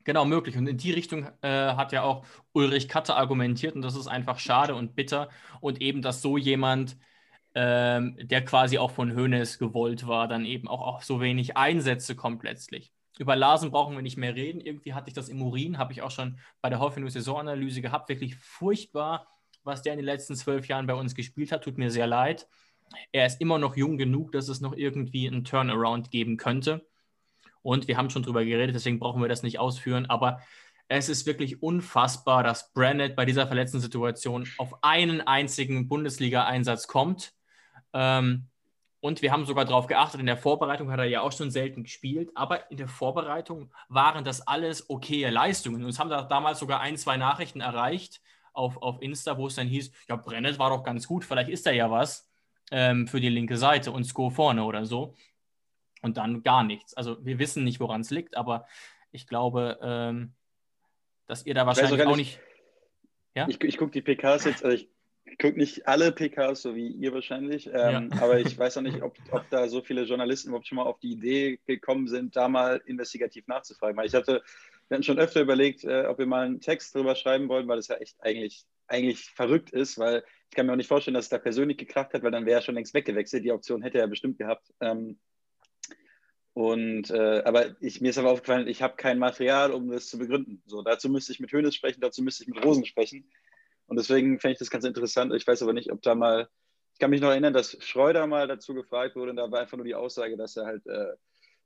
Genau, 0.05 0.25
möglich. 0.25 0.57
Und 0.57 0.67
in 0.67 0.77
die 0.77 0.93
Richtung 0.93 1.27
äh, 1.41 1.49
hat 1.49 1.93
ja 1.93 2.03
auch 2.03 2.27
Ulrich 2.53 2.89
Katte 2.89 3.17
argumentiert 3.17 3.75
und 3.75 3.83
das 3.83 3.97
ist 3.97 4.07
einfach 4.07 4.39
schade 4.39 4.75
und 4.75 4.95
bitter. 4.95 5.31
Und 5.61 5.81
eben, 5.81 6.03
dass 6.03 6.23
so 6.23 6.37
jemand 6.37 6.97
ähm, 7.55 8.17
der 8.21 8.45
quasi 8.45 8.79
auch 8.79 8.91
von 8.91 9.17
Hoeneß 9.17 9.59
gewollt 9.59 10.07
war, 10.07 10.27
dann 10.27 10.45
eben 10.45 10.67
auch, 10.69 10.81
auch 10.81 11.03
so 11.03 11.21
wenig 11.21 11.57
Einsätze 11.57 12.17
kommt 12.17 12.43
letztlich. 12.43 12.93
Über 13.17 13.37
Larsen 13.37 13.71
brauchen 13.71 13.95
wir 13.95 14.03
nicht 14.03 14.17
mehr 14.17 14.35
reden. 14.35 14.61
Irgendwie 14.61 14.93
hatte 14.93 15.09
ich 15.09 15.15
das 15.15 15.29
im 15.29 15.41
Urin, 15.41 15.79
habe 15.79 15.93
ich 15.93 16.03
auch 16.03 16.11
schon 16.11 16.39
bei 16.61 16.69
der 16.69 16.81
Hoffenheim 16.81 17.11
Saisonanalyse 17.11 17.81
gehabt. 17.81 18.09
Wirklich 18.09 18.35
furchtbar, 18.37 19.29
was 19.63 19.83
der 19.83 19.93
in 19.93 20.01
den 20.01 20.07
letzten 20.07 20.35
zwölf 20.35 20.67
Jahren 20.67 20.89
bei 20.89 20.95
uns 20.95 21.15
gespielt 21.15 21.53
hat. 21.53 21.63
Tut 21.63 21.79
mir 21.79 21.93
sehr 21.93 22.09
leid. 22.09 22.49
Er 23.13 23.25
ist 23.27 23.41
immer 23.41 23.59
noch 23.59 23.77
jung 23.77 23.99
genug, 23.99 24.33
dass 24.33 24.49
es 24.49 24.61
noch 24.61 24.77
irgendwie 24.77 25.29
einen 25.29 25.45
Turnaround 25.45 26.11
geben 26.11 26.37
könnte. 26.37 26.85
Und 27.63 27.87
wir 27.87 27.97
haben 27.97 28.11
schon 28.11 28.25
drüber 28.25 28.45
geredet, 28.45 28.75
deswegen 28.75 28.99
brauchen 28.99 29.23
wir 29.23 29.29
das 29.29 29.45
nicht 29.45 29.61
ausführen. 29.61 30.07
Aber 30.07 30.41
es 30.89 31.09
ist 31.09 31.25
wirklich 31.25 31.63
unfassbar, 31.63 32.43
dass 32.43 32.73
Brannett 32.73 33.15
bei 33.15 33.25
dieser 33.25 33.47
verletzten 33.47 33.79
Situation 33.79 34.49
auf 34.59 34.83
einen 34.83 35.21
einzigen 35.21 35.89
Bundesliga-Einsatz 35.89 36.89
kommt 36.89 37.33
ähm, 37.95 38.49
und 39.01 39.21
wir 39.21 39.33
haben 39.33 39.45
sogar 39.45 39.67
darauf 39.67 39.87
geachtet, 39.87 40.21
in 40.21 40.25
der 40.27 40.39
Vorbereitung 40.39 40.91
hat 40.91 40.99
er 40.99 41.05
ja 41.05 41.21
auch 41.21 41.33
schon 41.33 41.51
selten 41.51 41.83
gespielt, 41.83 42.31
aber 42.35 42.71
in 42.71 42.79
der 42.79 42.89
Vorbereitung 42.89 43.71
waren 43.91 44.25
das 44.25 44.47
alles 44.47 44.89
okaye 44.89 45.29
Leistungen. 45.29 45.85
Und 45.85 45.91
es 45.91 45.99
haben 45.99 46.09
da 46.09 46.23
damals 46.23 46.59
sogar 46.59 46.81
ein, 46.81 46.97
zwei 46.97 47.19
Nachrichten 47.19 47.61
erreicht 47.61 48.23
auf, 48.55 48.81
auf 48.81 49.03
Insta, 49.03 49.37
wo 49.37 49.47
es 49.47 49.57
dann 49.57 49.67
hieß, 49.67 49.93
ja, 50.09 50.17
Brennett 50.17 50.59
war 50.59 50.71
doch 50.71 50.83
ganz 50.83 51.07
gut, 51.07 51.23
vielleicht 51.25 51.51
ist 51.51 51.67
er 51.67 51.75
ja 51.75 51.91
was 51.91 52.31
ähm, 52.71 53.07
für 53.07 53.21
die 53.21 53.29
linke 53.29 53.59
Seite 53.59 53.93
und 53.93 54.05
Sko 54.05 54.31
vorne 54.31 54.65
oder 54.65 54.87
so. 54.87 55.15
Und 56.01 56.17
dann 56.17 56.43
gar 56.43 56.65
nichts. 56.65 56.95
Also 56.95 57.23
wir 57.25 57.39
wissen 57.39 57.63
nicht, 57.63 57.81
woran 57.81 58.01
es 58.01 58.11
liegt, 58.11 58.39
aber 58.39 58.67
ich 59.11 59.27
glaube, 59.27 59.79
ähm, 59.83 60.33
dass 61.27 61.45
ihr 61.45 61.53
da 61.53 61.67
wahrscheinlich 61.67 62.07
auch 62.07 62.17
nicht. 62.17 62.41
Ja? 63.35 63.47
Ich, 63.49 63.63
ich 63.63 63.77
gucke 63.77 63.93
die 63.93 64.01
PKs 64.01 64.45
jetzt, 64.45 64.65
also 64.65 64.77
ich 64.77 64.89
gucke 65.39 65.59
nicht 65.59 65.87
alle 65.89 66.13
PKs, 66.13 66.63
so 66.63 66.75
wie 66.75 66.89
ihr 66.89 67.13
wahrscheinlich, 67.13 67.67
ähm, 67.67 68.11
ja. 68.13 68.23
aber 68.23 68.41
ich 68.41 68.59
weiß 68.59 68.77
auch 68.77 68.83
nicht, 68.83 69.03
ob, 69.03 69.17
ob, 69.31 69.49
da 69.51 69.69
so 69.69 69.83
viele 69.83 70.03
Journalisten 70.03 70.49
überhaupt 70.49 70.67
schon 70.67 70.77
mal 70.77 70.85
auf 70.85 70.99
die 71.01 71.13
Idee 71.13 71.59
gekommen 71.67 72.09
sind, 72.09 72.37
da 72.37 72.49
mal 72.49 72.83
investigativ 72.87 73.47
nachzufragen. 73.47 73.97
Weil 73.97 74.07
ich 74.07 74.15
hatte, 74.15 74.43
wir 74.89 74.95
hatten 74.95 75.05
schon 75.05 75.19
öfter 75.19 75.41
überlegt, 75.41 75.85
äh, 75.85 76.07
ob 76.07 76.19
wir 76.19 76.27
mal 76.27 76.47
einen 76.47 76.61
Text 76.61 76.95
drüber 76.95 77.15
schreiben 77.15 77.49
wollen, 77.49 77.69
weil 77.69 77.77
das 77.77 77.89
ja 77.89 77.97
echt 77.97 78.17
eigentlich, 78.21 78.65
eigentlich 78.87 79.31
verrückt 79.31 79.71
ist, 79.71 79.99
weil 79.99 80.25
ich 80.51 80.57
kann 80.57 80.67
mir 80.67 80.73
auch 80.73 80.77
nicht 80.77 80.89
vorstellen, 80.89 81.15
dass 81.15 81.27
es 81.27 81.31
da 81.31 81.39
persönlich 81.39 81.79
gekracht 81.79 82.13
hat, 82.13 82.23
weil 82.23 82.31
dann 82.31 82.47
wäre 82.47 82.61
er 82.61 82.63
schon 82.63 82.75
längst 82.75 82.95
weggewechselt. 82.95 83.45
Die 83.45 83.53
Option 83.53 83.83
hätte 83.83 83.99
er 83.99 84.07
bestimmt 84.07 84.39
gehabt. 84.39 84.73
Ähm, 84.81 85.19
und 86.55 87.11
äh, 87.11 87.43
aber 87.45 87.75
ich, 87.81 88.01
mir 88.01 88.11
ist 88.11 88.19
aber 88.19 88.31
aufgefallen, 88.31 88.69
ich 88.69 88.81
habe 88.81 88.95
kein 88.95 89.19
Material, 89.19 89.73
um 89.73 89.91
das 89.91 90.09
zu 90.09 90.19
begründen. 90.19 90.63
So, 90.67 90.83
dazu 90.83 91.09
müsste 91.09 91.33
ich 91.33 91.41
mit 91.41 91.51
Hönes 91.51 91.75
sprechen, 91.75 92.01
dazu 92.01 92.23
müsste 92.23 92.45
ich 92.45 92.49
mit 92.49 92.65
Rosen 92.65 92.87
sprechen. 92.87 93.29
Und 93.87 93.97
deswegen 93.97 94.39
fände 94.39 94.53
ich 94.53 94.59
das 94.59 94.71
ganz 94.71 94.85
interessant. 94.85 95.33
Ich 95.35 95.47
weiß 95.47 95.63
aber 95.63 95.73
nicht, 95.73 95.93
ob 95.93 96.03
da 96.03 96.15
mal, 96.15 96.49
ich 96.93 96.99
kann 96.99 97.11
mich 97.11 97.21
noch 97.21 97.31
erinnern, 97.31 97.53
dass 97.53 97.77
Schreuder 97.81 98.27
mal 98.27 98.49
dazu 98.49 98.75
gefragt 98.75 99.17
wurde 99.17 99.31
und 99.31 99.37
da 99.37 99.51
war 99.51 99.61
einfach 99.61 99.77
nur 99.77 99.87
die 99.87 99.95
Aussage, 99.95 100.37
dass 100.37 100.57
er 100.57 100.67
halt 100.67 100.87
äh, 100.87 101.15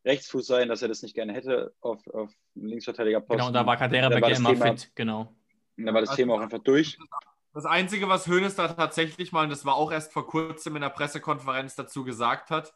Rechtsfuß 0.04 0.46
sei 0.46 0.62
und 0.62 0.68
dass 0.68 0.82
er 0.82 0.88
das 0.88 1.02
nicht 1.02 1.14
gerne 1.14 1.32
hätte 1.32 1.74
auf, 1.80 2.06
auf 2.08 2.32
Linksverteidigerposten. 2.54 3.36
Genau, 3.36 3.48
und 3.48 3.54
da 3.54 3.66
war 3.66 3.76
Kadera 3.76 4.08
bei 4.08 4.18
immer 4.18 4.50
Thema, 4.50 4.66
fit, 4.66 4.90
genau. 4.94 5.34
Und 5.76 5.86
da 5.86 5.94
war 5.94 6.00
das 6.00 6.10
also, 6.10 6.22
Thema 6.22 6.34
auch 6.34 6.40
einfach 6.40 6.58
durch. 6.58 6.98
Das 7.54 7.66
Einzige, 7.66 8.08
was 8.08 8.26
Hönes 8.26 8.56
da 8.56 8.68
tatsächlich 8.68 9.32
mal, 9.32 9.44
und 9.44 9.50
das 9.50 9.64
war 9.64 9.74
auch 9.74 9.90
erst 9.90 10.12
vor 10.12 10.26
kurzem 10.26 10.76
in 10.76 10.82
der 10.82 10.90
Pressekonferenz 10.90 11.74
dazu 11.74 12.04
gesagt 12.04 12.50
hat, 12.50 12.74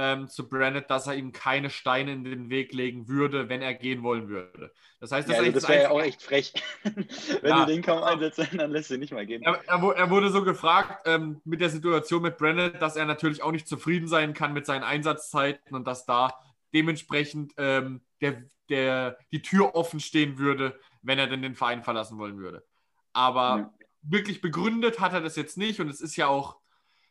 ähm, 0.00 0.28
zu 0.28 0.48
Brennett, 0.48 0.90
dass 0.90 1.08
er 1.08 1.16
ihm 1.16 1.32
keine 1.32 1.70
Steine 1.70 2.12
in 2.12 2.22
den 2.22 2.50
Weg 2.50 2.72
legen 2.72 3.08
würde, 3.08 3.48
wenn 3.48 3.62
er 3.62 3.74
gehen 3.74 4.04
wollen 4.04 4.28
würde. 4.28 4.72
Das 5.00 5.10
heißt, 5.10 5.28
das, 5.28 5.36
ja, 5.36 5.42
also 5.42 5.52
das 5.52 5.68
wäre 5.68 5.82
ja 5.82 5.90
auch 5.90 6.00
echt 6.00 6.22
frech. 6.22 6.54
wenn 6.84 7.50
ja. 7.50 7.64
du 7.64 7.72
den 7.72 7.82
kaum 7.82 8.04
einsetzt, 8.04 8.40
dann 8.54 8.70
lässt 8.70 8.90
du 8.90 8.94
ihn 8.94 9.00
nicht 9.00 9.12
mal 9.12 9.26
gehen. 9.26 9.42
Er, 9.42 9.60
er, 9.66 9.96
er 9.96 10.10
wurde 10.10 10.30
so 10.30 10.44
gefragt 10.44 11.02
ähm, 11.06 11.40
mit 11.44 11.60
der 11.60 11.68
Situation 11.68 12.22
mit 12.22 12.38
Brennett, 12.38 12.80
dass 12.80 12.94
er 12.94 13.06
natürlich 13.06 13.42
auch 13.42 13.50
nicht 13.50 13.66
zufrieden 13.66 14.06
sein 14.06 14.34
kann 14.34 14.52
mit 14.52 14.66
seinen 14.66 14.84
Einsatzzeiten 14.84 15.74
und 15.74 15.84
dass 15.84 16.06
da 16.06 16.32
dementsprechend 16.72 17.54
ähm, 17.56 18.00
der, 18.20 18.44
der, 18.68 19.18
die 19.32 19.42
Tür 19.42 19.74
offen 19.74 19.98
stehen 19.98 20.38
würde, 20.38 20.78
wenn 21.02 21.18
er 21.18 21.26
denn 21.26 21.42
den 21.42 21.56
Verein 21.56 21.82
verlassen 21.82 22.18
wollen 22.18 22.38
würde. 22.38 22.64
Aber 23.12 23.58
ja. 23.58 23.74
wirklich 24.02 24.40
begründet 24.40 25.00
hat 25.00 25.12
er 25.12 25.22
das 25.22 25.34
jetzt 25.34 25.58
nicht 25.58 25.80
und 25.80 25.88
es 25.88 26.00
ist 26.00 26.14
ja 26.14 26.28
auch 26.28 26.57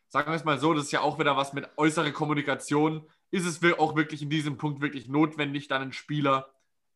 sagen 0.10 0.32
wir 0.32 0.36
es 0.36 0.44
mal 0.44 0.60
so, 0.60 0.74
das 0.74 0.86
ist 0.86 0.92
ja 0.92 1.02
auch 1.02 1.20
wieder 1.20 1.38
was 1.38 1.54
mit 1.54 1.70
äußerer 1.78 2.12
Kommunikation. 2.12 3.08
Ist 3.32 3.46
es 3.46 3.62
auch 3.78 3.96
wirklich 3.96 4.22
in 4.22 4.30
diesem 4.30 4.58
Punkt 4.58 4.82
wirklich 4.82 5.08
notwendig, 5.08 5.68
dann 5.68 5.82
einen 5.82 5.94
Spieler 5.94 6.50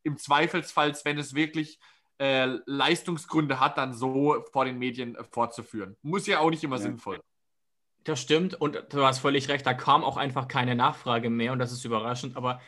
im 0.04 0.18
Zweifelsfall, 0.18 0.94
wenn 1.04 1.18
es 1.18 1.34
wirklich 1.34 1.80
äh, 2.20 2.58
Leistungsgründe 2.66 3.60
hat, 3.60 3.78
dann 3.78 3.94
so 3.94 4.44
vor 4.52 4.66
den 4.66 4.78
Medien 4.78 5.16
äh, 5.16 5.24
fortzuführen? 5.24 5.98
Muss 6.02 6.28
ja 6.28 6.40
auch 6.40 6.50
nicht 6.50 6.64
immer 6.64 6.78
ja. 6.78 6.84
sinnvoll. 6.84 7.20
Das 8.04 8.20
stimmt 8.20 8.56
und 8.56 8.82
du 8.90 9.06
hast 9.06 9.20
völlig 9.20 9.48
recht, 9.48 9.66
da 9.66 9.76
kam 9.76 10.04
auch 10.04 10.18
einfach 10.18 10.48
keine 10.48 10.76
Nachfrage 10.76 11.30
mehr 11.30 11.52
und 11.52 11.60
das 11.60 11.72
ist 11.72 11.86
überraschend, 11.86 12.36
aber 12.36 12.60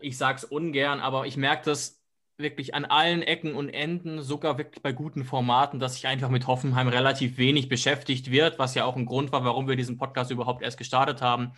ich 0.00 0.18
sage 0.18 0.38
es 0.38 0.44
ungern, 0.44 0.98
aber 0.98 1.26
ich 1.26 1.36
merke 1.36 1.64
das 1.66 2.01
wirklich 2.36 2.74
an 2.74 2.84
allen 2.84 3.22
Ecken 3.22 3.54
und 3.54 3.68
Enden, 3.68 4.22
sogar 4.22 4.58
wirklich 4.58 4.82
bei 4.82 4.92
guten 4.92 5.24
Formaten, 5.24 5.78
dass 5.78 5.94
sich 5.94 6.06
einfach 6.06 6.30
mit 6.30 6.46
Hoffenheim 6.46 6.88
relativ 6.88 7.38
wenig 7.38 7.68
beschäftigt 7.68 8.30
wird, 8.30 8.58
was 8.58 8.74
ja 8.74 8.84
auch 8.84 8.96
ein 8.96 9.06
Grund 9.06 9.32
war, 9.32 9.44
warum 9.44 9.68
wir 9.68 9.76
diesen 9.76 9.98
Podcast 9.98 10.30
überhaupt 10.30 10.62
erst 10.62 10.78
gestartet 10.78 11.22
haben. 11.22 11.52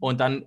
Und 0.00 0.20
dann 0.20 0.46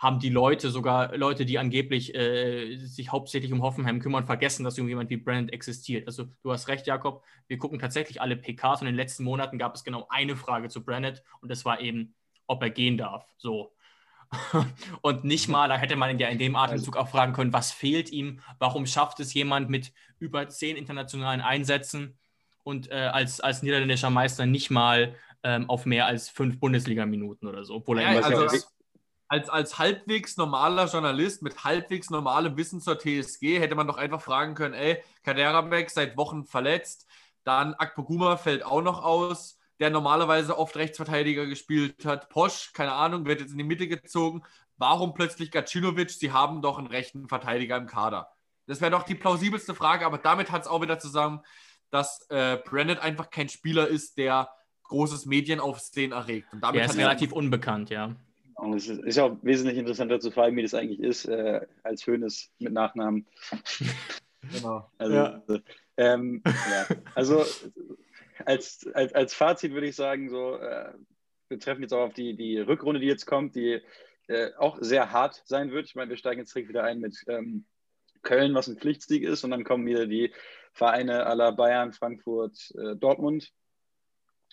haben 0.00 0.18
die 0.18 0.30
Leute, 0.30 0.70
sogar 0.70 1.14
Leute, 1.16 1.44
die 1.44 1.58
angeblich 1.58 2.14
äh, 2.14 2.78
sich 2.78 3.12
hauptsächlich 3.12 3.52
um 3.52 3.60
Hoffenheim 3.60 4.00
kümmern, 4.00 4.24
vergessen, 4.24 4.64
dass 4.64 4.78
jemand 4.78 5.10
wie 5.10 5.18
Brand 5.18 5.52
existiert. 5.52 6.06
Also 6.06 6.24
du 6.42 6.52
hast 6.52 6.68
recht, 6.68 6.86
Jakob, 6.86 7.22
wir 7.48 7.58
gucken 7.58 7.78
tatsächlich 7.78 8.18
alle 8.20 8.36
PKs 8.36 8.80
und 8.80 8.86
in 8.88 8.94
den 8.94 8.96
letzten 8.96 9.24
Monaten 9.24 9.58
gab 9.58 9.74
es 9.74 9.84
genau 9.84 10.06
eine 10.08 10.36
Frage 10.36 10.70
zu 10.70 10.82
Brandon 10.82 11.18
und 11.42 11.50
das 11.50 11.66
war 11.66 11.80
eben, 11.82 12.14
ob 12.46 12.62
er 12.62 12.70
gehen 12.70 12.96
darf. 12.96 13.26
So. 13.36 13.74
und 15.02 15.24
nicht 15.24 15.48
mal, 15.48 15.68
da 15.68 15.76
hätte 15.76 15.96
man 15.96 16.18
ja 16.18 16.28
in 16.28 16.38
dem 16.38 16.56
Atemzug 16.56 16.96
auch 16.96 17.08
fragen 17.08 17.32
können, 17.32 17.52
was 17.52 17.72
fehlt 17.72 18.10
ihm, 18.10 18.40
warum 18.58 18.86
schafft 18.86 19.20
es 19.20 19.34
jemand 19.34 19.70
mit 19.70 19.92
über 20.18 20.48
zehn 20.48 20.76
internationalen 20.76 21.40
Einsätzen 21.40 22.18
und 22.62 22.90
äh, 22.90 22.94
als, 22.94 23.40
als 23.40 23.62
niederländischer 23.62 24.10
Meister 24.10 24.46
nicht 24.46 24.70
mal 24.70 25.16
ähm, 25.42 25.68
auf 25.68 25.86
mehr 25.86 26.06
als 26.06 26.28
fünf 26.28 26.60
Bundesliga-Minuten 26.60 27.46
oder 27.46 27.64
so, 27.64 27.76
obwohl 27.76 27.98
er 27.98 28.12
ja, 28.12 28.20
also, 28.20 28.58
als, 29.28 29.48
als 29.48 29.78
halbwegs 29.78 30.36
normaler 30.36 30.86
Journalist 30.86 31.42
mit 31.42 31.64
halbwegs 31.64 32.10
normalem 32.10 32.56
Wissen 32.56 32.80
zur 32.80 32.98
TSG 32.98 33.60
hätte 33.60 33.76
man 33.76 33.86
doch 33.86 33.96
einfach 33.96 34.20
fragen 34.20 34.54
können, 34.54 34.74
ey, 34.74 35.02
Kaderabek 35.22 35.88
seit 35.88 36.16
Wochen 36.16 36.44
verletzt, 36.44 37.06
dann 37.44 37.74
Akpoguma 37.74 38.36
fällt 38.36 38.64
auch 38.64 38.82
noch 38.82 39.02
aus, 39.02 39.59
der 39.80 39.90
normalerweise 39.90 40.58
oft 40.58 40.76
Rechtsverteidiger 40.76 41.46
gespielt 41.46 42.04
hat. 42.04 42.28
Posch, 42.28 42.72
keine 42.74 42.92
Ahnung, 42.92 43.26
wird 43.26 43.40
jetzt 43.40 43.52
in 43.52 43.58
die 43.58 43.64
Mitte 43.64 43.88
gezogen. 43.88 44.42
Warum 44.76 45.14
plötzlich 45.14 45.50
Gacinovic? 45.50 46.10
Sie 46.10 46.32
haben 46.32 46.62
doch 46.62 46.78
einen 46.78 46.86
rechten 46.86 47.28
Verteidiger 47.28 47.76
im 47.76 47.86
Kader. 47.86 48.30
Das 48.66 48.80
wäre 48.80 48.90
doch 48.90 49.02
die 49.02 49.14
plausibelste 49.14 49.74
Frage, 49.74 50.06
aber 50.06 50.18
damit 50.18 50.52
hat 50.52 50.62
es 50.62 50.68
auch 50.68 50.82
wieder 50.82 50.98
zusammen, 50.98 51.40
dass 51.90 52.26
äh, 52.28 52.58
Brandon 52.64 52.98
einfach 52.98 53.30
kein 53.30 53.48
Spieler 53.48 53.88
ist, 53.88 54.16
der 54.18 54.50
großes 54.84 55.26
Medienaufsehen 55.26 56.12
erregt. 56.12 56.52
Und 56.52 56.62
damit 56.62 56.80
er 56.80 56.86
ist 56.86 56.96
relativ 56.96 57.32
unbekannt, 57.32 57.90
ja. 57.90 58.14
Und 58.54 58.74
es 58.74 58.88
ist, 58.88 59.02
ist 59.02 59.18
auch 59.18 59.36
wesentlich 59.42 59.78
interessanter 59.78 60.20
zu 60.20 60.30
fragen, 60.30 60.56
wie 60.56 60.62
das 60.62 60.74
eigentlich 60.74 61.00
ist, 61.00 61.24
äh, 61.24 61.66
als 61.82 62.06
Hönes 62.06 62.50
mit 62.58 62.72
Nachnamen. 62.72 63.26
Genau. 64.52 64.90
Also, 64.98 65.14
ja. 65.14 65.42
Ähm, 65.96 66.42
ja. 66.44 66.96
also 67.14 67.44
als, 68.46 68.86
als, 68.94 69.12
als 69.14 69.34
Fazit 69.34 69.72
würde 69.72 69.88
ich 69.88 69.96
sagen, 69.96 70.30
so, 70.30 70.56
äh, 70.56 70.92
wir 71.48 71.58
treffen 71.58 71.82
jetzt 71.82 71.92
auch 71.92 72.06
auf 72.06 72.14
die, 72.14 72.36
die 72.36 72.58
Rückrunde, 72.58 73.00
die 73.00 73.06
jetzt 73.06 73.26
kommt, 73.26 73.54
die 73.54 73.80
äh, 74.28 74.50
auch 74.58 74.78
sehr 74.80 75.12
hart 75.12 75.42
sein 75.44 75.72
wird. 75.72 75.86
Ich 75.86 75.94
meine, 75.94 76.10
wir 76.10 76.16
steigen 76.16 76.40
jetzt 76.40 76.54
direkt 76.54 76.68
wieder 76.68 76.84
ein 76.84 77.00
mit 77.00 77.16
ähm, 77.28 77.64
Köln, 78.22 78.54
was 78.54 78.68
ein 78.68 78.78
Pflichtsieg 78.78 79.24
ist, 79.24 79.44
und 79.44 79.50
dann 79.50 79.64
kommen 79.64 79.86
wieder 79.86 80.06
die 80.06 80.32
Vereine 80.72 81.26
aller 81.26 81.52
Bayern, 81.52 81.92
Frankfurt, 81.92 82.72
äh, 82.78 82.94
Dortmund. 82.96 83.52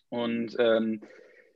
Und 0.10 0.56
ähm, 0.58 1.02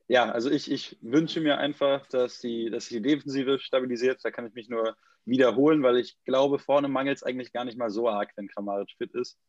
ja, 0.08 0.30
also 0.30 0.52
ich, 0.52 0.70
ich 0.70 0.98
wünsche 1.02 1.40
mir 1.40 1.58
einfach, 1.58 2.06
dass 2.08 2.40
die, 2.40 2.70
dass 2.70 2.90
die 2.90 3.02
Defensive 3.02 3.60
stabilisiert. 3.60 4.20
Da 4.24 4.30
kann 4.30 4.46
ich 4.46 4.54
mich 4.54 4.70
nur 4.70 4.96
wiederholen, 5.26 5.84
weil 5.84 5.98
ich 5.98 6.18
glaube, 6.26 6.60
vorne 6.60 6.90
mangelt 6.90 7.18
es 7.18 7.24
eigentlich 7.24 7.54
gar 7.54 7.64
nicht 7.64 7.78
mal 7.78 7.90
so 7.90 8.10
arg, 8.10 8.32
wenn 8.36 8.50
Kramaric 8.50 8.92
fit 8.98 9.14
ist. 9.14 9.40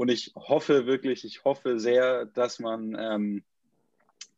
Und 0.00 0.08
ich 0.10 0.32
hoffe 0.34 0.86
wirklich, 0.86 1.26
ich 1.26 1.44
hoffe 1.44 1.78
sehr, 1.78 2.24
dass 2.24 2.58
man 2.58 2.96
ähm, 2.98 3.44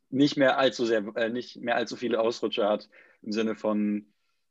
nicht 0.09 0.35
mehr 0.35 0.57
allzu 0.57 0.83
sehr, 0.85 1.05
äh, 1.15 1.29
nicht 1.29 1.55
mehr 1.55 1.77
allzu 1.77 1.95
viele 1.95 2.19
Ausrutscher 2.19 2.67
hat 2.67 2.89
im 3.21 3.31
Sinne 3.31 3.55
von 3.55 4.05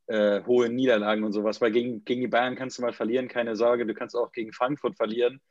äh, 0.07 0.43
hohen 0.45 0.75
Niederlagen 0.75 1.23
und 1.23 1.35
sowas. 1.35 1.61
Weil 1.61 1.71
gegen, 1.71 2.03
gegen 2.07 2.23
die 2.23 2.29
Bayern 2.29 2.57
kannst 2.57 2.79
du 2.79 2.83
mal 2.83 2.95
verlieren, 2.95 3.29
keine 3.29 3.57
Sorge. 3.57 3.85
Du 3.85 3.93
kannst 3.93 4.17
auch 4.17 4.33
gegen 4.33 4.55
Frankfurt 4.55 4.97
verlieren. 4.97 5.43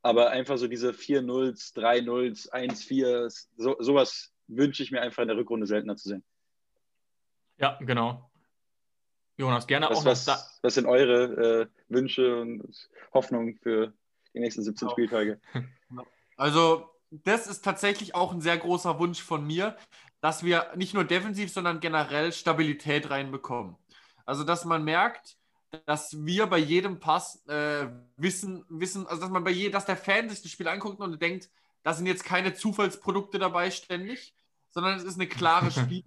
Aber 0.00 0.30
einfach 0.30 0.56
so 0.56 0.68
diese 0.68 0.92
4-0s, 0.92 1.76
3-0s, 1.76 2.50
1-4, 2.50 3.46
so, 3.58 3.76
sowas 3.78 4.32
wünsche 4.46 4.82
ich 4.82 4.90
mir 4.90 5.02
einfach 5.02 5.20
in 5.20 5.28
der 5.28 5.36
Rückrunde 5.36 5.66
seltener 5.66 5.96
zu 5.96 6.08
sehen. 6.08 6.24
Ja, 7.58 7.78
genau. 7.82 8.30
Jonas, 9.36 9.66
gerne 9.66 9.86
was, 9.90 9.98
auch 9.98 10.04
was, 10.06 10.60
was 10.62 10.74
sind 10.74 10.86
eure 10.86 11.60
äh, 11.60 11.66
Wünsche 11.90 12.40
und 12.40 12.88
Hoffnungen 13.12 13.56
für 13.56 13.92
die 14.34 14.40
nächsten 14.40 14.62
17 14.62 14.86
genau. 14.86 14.92
Spieltage? 14.92 15.40
Also, 16.36 16.90
das 17.10 17.46
ist 17.46 17.64
tatsächlich 17.64 18.14
auch 18.14 18.32
ein 18.32 18.40
sehr 18.40 18.56
großer 18.56 18.98
Wunsch 18.98 19.22
von 19.22 19.46
mir, 19.46 19.76
dass 20.20 20.44
wir 20.44 20.72
nicht 20.76 20.94
nur 20.94 21.04
defensiv, 21.04 21.52
sondern 21.52 21.80
generell 21.80 22.32
Stabilität 22.32 23.10
reinbekommen. 23.10 23.76
Also, 24.24 24.44
dass 24.44 24.64
man 24.64 24.84
merkt, 24.84 25.36
dass 25.86 26.24
wir 26.24 26.46
bei 26.46 26.58
jedem 26.58 26.98
Pass 26.98 27.46
äh, 27.46 27.88
wissen, 28.16 28.64
wissen, 28.68 29.06
also 29.06 29.22
dass 29.22 29.30
man 29.30 29.44
bei 29.44 29.50
je, 29.50 29.70
dass 29.70 29.86
der 29.86 29.96
Fan 29.96 30.28
sich 30.28 30.42
das 30.42 30.50
Spiel 30.50 30.68
anguckt 30.68 31.00
und 31.00 31.20
denkt, 31.20 31.50
da 31.82 31.94
sind 31.94 32.06
jetzt 32.06 32.24
keine 32.24 32.54
Zufallsprodukte 32.54 33.38
dabei 33.38 33.70
ständig, 33.70 34.34
sondern 34.70 34.96
es 34.96 35.04
ist 35.04 35.14
eine 35.14 35.28
klare 35.28 35.70
Spiel. 35.70 36.02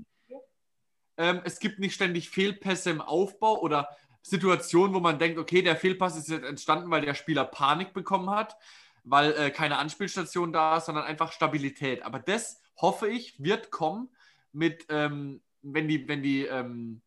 ähm, 1.18 1.42
es 1.46 1.60
gibt 1.60 1.80
nicht 1.80 1.96
ständig 1.96 2.30
Fehlpässe 2.30 2.90
im 2.90 3.02
Aufbau 3.02 3.60
oder 3.62 3.90
Situationen, 4.24 4.96
wo 4.96 5.00
man 5.00 5.20
denkt, 5.20 5.38
okay, 5.38 5.62
der 5.62 5.76
Fehlpass 5.76 6.18
ist 6.18 6.30
jetzt 6.30 6.46
entstanden, 6.46 6.90
weil 6.90 7.02
der 7.02 7.14
Spieler 7.14 7.44
Panik 7.44 7.94
bekommen 7.94 8.30
hat, 8.30 8.58
weil 9.04 9.34
äh, 9.34 9.52
keine 9.52 9.78
Anspielstation 9.78 10.54
da 10.54 10.78
ist, 10.78 10.86
sondern 10.86 11.04
einfach 11.04 11.32
Stabilität. 11.32 12.02
Aber 12.04 12.20
das 12.20 12.62
hoffe 12.78 13.08
ich, 13.08 13.42
wird 13.44 13.70
kommen 13.70 14.10
mit, 14.54 14.86
ähm, 14.90 15.42
wenn 15.62 15.88
die, 15.88 16.08
wenn 16.08 16.24
die, 16.24 16.46
ähm, 16.46 17.02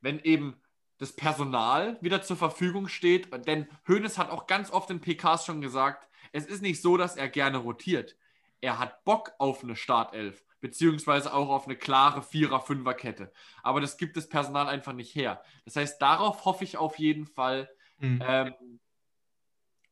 wenn 0.00 0.18
eben 0.20 0.56
das 0.96 1.12
Personal 1.12 1.98
wieder 2.00 2.22
zur 2.22 2.36
Verfügung 2.36 2.88
steht. 2.88 3.28
Denn 3.46 3.68
Hoeneß 3.86 4.18
hat 4.18 4.30
auch 4.30 4.46
ganz 4.46 4.70
oft 4.70 4.90
in 4.90 5.00
PKs 5.00 5.44
schon 5.44 5.60
gesagt, 5.60 6.08
es 6.32 6.46
ist 6.46 6.62
nicht 6.62 6.80
so, 6.80 6.96
dass 6.96 7.16
er 7.16 7.28
gerne 7.28 7.58
rotiert. 7.58 8.16
Er 8.62 8.78
hat 8.78 9.04
Bock 9.04 9.32
auf 9.38 9.62
eine 9.62 9.76
Startelf, 9.76 10.44
beziehungsweise 10.60 11.32
auch 11.32 11.48
auf 11.48 11.66
eine 11.66 11.76
klare 11.76 12.22
Vierer-Fünfer-Kette. 12.22 13.32
Aber 13.62 13.80
das 13.80 13.96
gibt 13.96 14.16
das 14.16 14.28
Personal 14.28 14.68
einfach 14.68 14.92
nicht 14.92 15.14
her. 15.14 15.42
Das 15.64 15.76
heißt, 15.76 16.00
darauf 16.00 16.44
hoffe 16.44 16.64
ich 16.64 16.76
auf 16.76 16.98
jeden 16.98 17.26
Fall. 17.26 17.70
Mhm. 17.98 18.22
Ähm, 18.26 18.80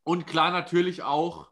und 0.04 0.26
klar 0.26 0.50
natürlich 0.50 1.02
auch 1.02 1.50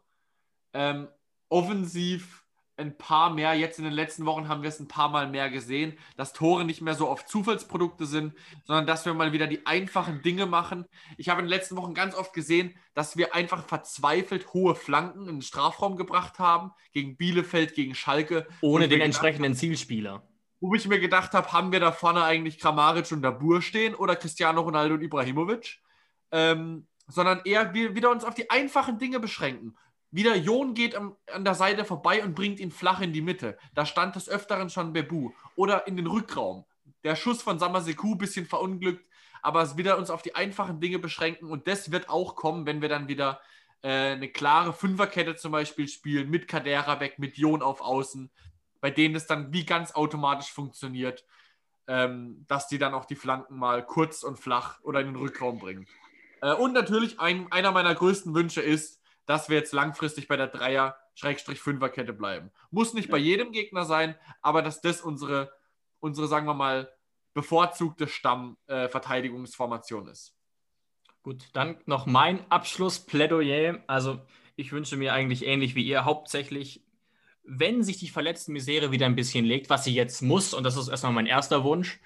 ähm, 0.73 1.07
offensiv 1.49 2.46
ein 2.77 2.97
paar 2.97 3.33
mehr. 3.33 3.53
Jetzt 3.55 3.79
in 3.79 3.85
den 3.85 3.93
letzten 3.93 4.25
Wochen 4.25 4.47
haben 4.47 4.61
wir 4.61 4.69
es 4.69 4.79
ein 4.79 4.87
paar 4.87 5.09
Mal 5.09 5.27
mehr 5.27 5.49
gesehen, 5.49 5.97
dass 6.15 6.33
Tore 6.33 6.63
nicht 6.63 6.81
mehr 6.81 6.93
so 6.93 7.09
oft 7.09 7.27
Zufallsprodukte 7.27 8.05
sind, 8.05 8.33
sondern 8.65 8.85
dass 8.85 9.05
wir 9.05 9.13
mal 9.13 9.33
wieder 9.33 9.47
die 9.47 9.65
einfachen 9.65 10.21
Dinge 10.21 10.45
machen. 10.45 10.85
Ich 11.17 11.29
habe 11.29 11.41
in 11.41 11.47
den 11.47 11.49
letzten 11.49 11.75
Wochen 11.75 11.93
ganz 11.93 12.15
oft 12.15 12.33
gesehen, 12.33 12.75
dass 12.93 13.17
wir 13.17 13.33
einfach 13.33 13.65
verzweifelt 13.65 14.53
hohe 14.53 14.75
Flanken 14.75 15.27
in 15.27 15.37
den 15.37 15.41
Strafraum 15.41 15.97
gebracht 15.97 16.39
haben, 16.39 16.71
gegen 16.93 17.17
Bielefeld, 17.17 17.73
gegen 17.73 17.95
Schalke. 17.95 18.47
Ohne 18.61 18.87
den 18.87 19.01
entsprechenden 19.01 19.53
haben, 19.53 19.59
Zielspieler. 19.59 20.27
Wo 20.59 20.73
ich 20.75 20.87
mir 20.87 20.99
gedacht 20.99 21.33
habe, 21.33 21.51
haben 21.51 21.71
wir 21.71 21.79
da 21.79 21.91
vorne 21.91 22.23
eigentlich 22.23 22.59
Kramaric 22.59 23.11
und 23.11 23.21
Dabur 23.21 23.61
stehen 23.61 23.95
oder 23.95 24.15
Cristiano 24.15 24.61
Ronaldo 24.61 24.95
und 24.95 25.01
Ibrahimovic? 25.01 25.79
Ähm, 26.31 26.87
sondern 27.07 27.41
eher 27.45 27.73
wir 27.73 27.95
wieder 27.95 28.11
uns 28.11 28.23
auf 28.25 28.33
die 28.33 28.49
einfachen 28.49 28.99
Dinge 28.99 29.19
beschränken. 29.19 29.77
Wieder 30.17 30.35
Jon 30.35 30.73
geht 30.73 30.95
an 30.95 31.45
der 31.45 31.53
Seite 31.53 31.85
vorbei 31.85 32.23
und 32.23 32.33
bringt 32.33 32.59
ihn 32.59 32.71
flach 32.71 33.01
in 33.01 33.13
die 33.13 33.21
Mitte. 33.21 33.55
Da 33.75 33.85
stand 33.85 34.15
des 34.15 34.27
Öfteren 34.27 34.71
schon 34.71 34.91
Bebu. 34.91 35.29
Oder 35.55 35.85
in 35.85 35.95
den 35.95 36.07
Rückraum. 36.07 36.65
Der 37.03 37.15
Schuss 37.15 37.43
von 37.43 37.59
Samaseku, 37.59 38.15
bisschen 38.15 38.47
verunglückt, 38.47 39.07
aber 39.43 39.61
es 39.61 39.77
wieder 39.77 39.95
uns 39.95 40.09
auf 40.09 40.23
die 40.23 40.33
einfachen 40.33 40.79
Dinge 40.79 40.97
beschränken. 40.97 41.51
Und 41.51 41.67
das 41.67 41.91
wird 41.91 42.09
auch 42.09 42.35
kommen, 42.35 42.65
wenn 42.65 42.81
wir 42.81 42.89
dann 42.89 43.07
wieder 43.07 43.39
äh, 43.83 44.13
eine 44.13 44.27
klare 44.27 44.73
Fünferkette 44.73 45.35
zum 45.35 45.51
Beispiel 45.51 45.87
spielen, 45.87 46.31
mit 46.31 46.47
Kadera 46.47 46.99
weg, 46.99 47.19
mit 47.19 47.37
Jon 47.37 47.61
auf 47.61 47.79
Außen, 47.79 48.31
bei 48.81 48.89
denen 48.89 49.13
es 49.13 49.27
dann 49.27 49.53
wie 49.53 49.67
ganz 49.67 49.91
automatisch 49.91 50.51
funktioniert, 50.51 51.25
ähm, 51.85 52.43
dass 52.47 52.67
die 52.67 52.79
dann 52.79 52.95
auch 52.95 53.05
die 53.05 53.13
Flanken 53.13 53.59
mal 53.59 53.85
kurz 53.85 54.23
und 54.23 54.39
flach 54.39 54.81
oder 54.81 54.99
in 54.99 55.05
den 55.05 55.15
Rückraum 55.15 55.59
bringen. 55.59 55.85
Äh, 56.41 56.53
und 56.53 56.73
natürlich 56.73 57.19
ein, 57.19 57.51
einer 57.51 57.71
meiner 57.71 57.93
größten 57.93 58.33
Wünsche 58.33 58.61
ist, 58.61 58.96
dass 59.27 59.49
wir 59.49 59.57
jetzt 59.57 59.73
langfristig 59.73 60.27
bei 60.27 60.37
der 60.37 60.47
Dreier-Fünfer-Kette 60.47 62.13
bleiben. 62.13 62.49
Muss 62.71 62.95
nicht 62.95 63.11
bei 63.11 63.17
jedem 63.17 63.51
Gegner 63.51 63.85
sein, 63.85 64.15
aber 64.41 64.63
dass 64.63 64.81
das 64.81 65.01
unsere, 65.01 65.51
unsere 65.99 66.27
sagen 66.27 66.47
wir 66.47 66.55
mal, 66.55 66.91
bevorzugte 67.33 68.07
Stammverteidigungsformation 68.07 70.07
äh, 70.07 70.11
ist. 70.11 70.33
Gut, 71.21 71.49
dann 71.53 71.77
noch 71.85 72.05
mein 72.05 72.49
Abschlussplädoyer. 72.49 73.83
Also 73.85 74.21
ich 74.55 74.71
wünsche 74.71 74.95
mir 74.95 75.13
eigentlich 75.13 75.45
ähnlich 75.45 75.75
wie 75.75 75.85
ihr 75.85 76.05
hauptsächlich, 76.05 76.83
wenn 77.43 77.83
sich 77.83 77.97
die 77.97 78.07
verletzten 78.07 78.53
Misere 78.53 78.91
wieder 78.91 79.05
ein 79.05 79.15
bisschen 79.15 79.45
legt, 79.45 79.69
was 79.69 79.83
sie 79.83 79.93
jetzt 79.93 80.21
muss, 80.21 80.53
und 80.53 80.63
das 80.63 80.77
ist 80.77 80.87
erstmal 80.87 81.13
mein 81.13 81.27
erster 81.27 81.65
Wunsch, 81.65 81.99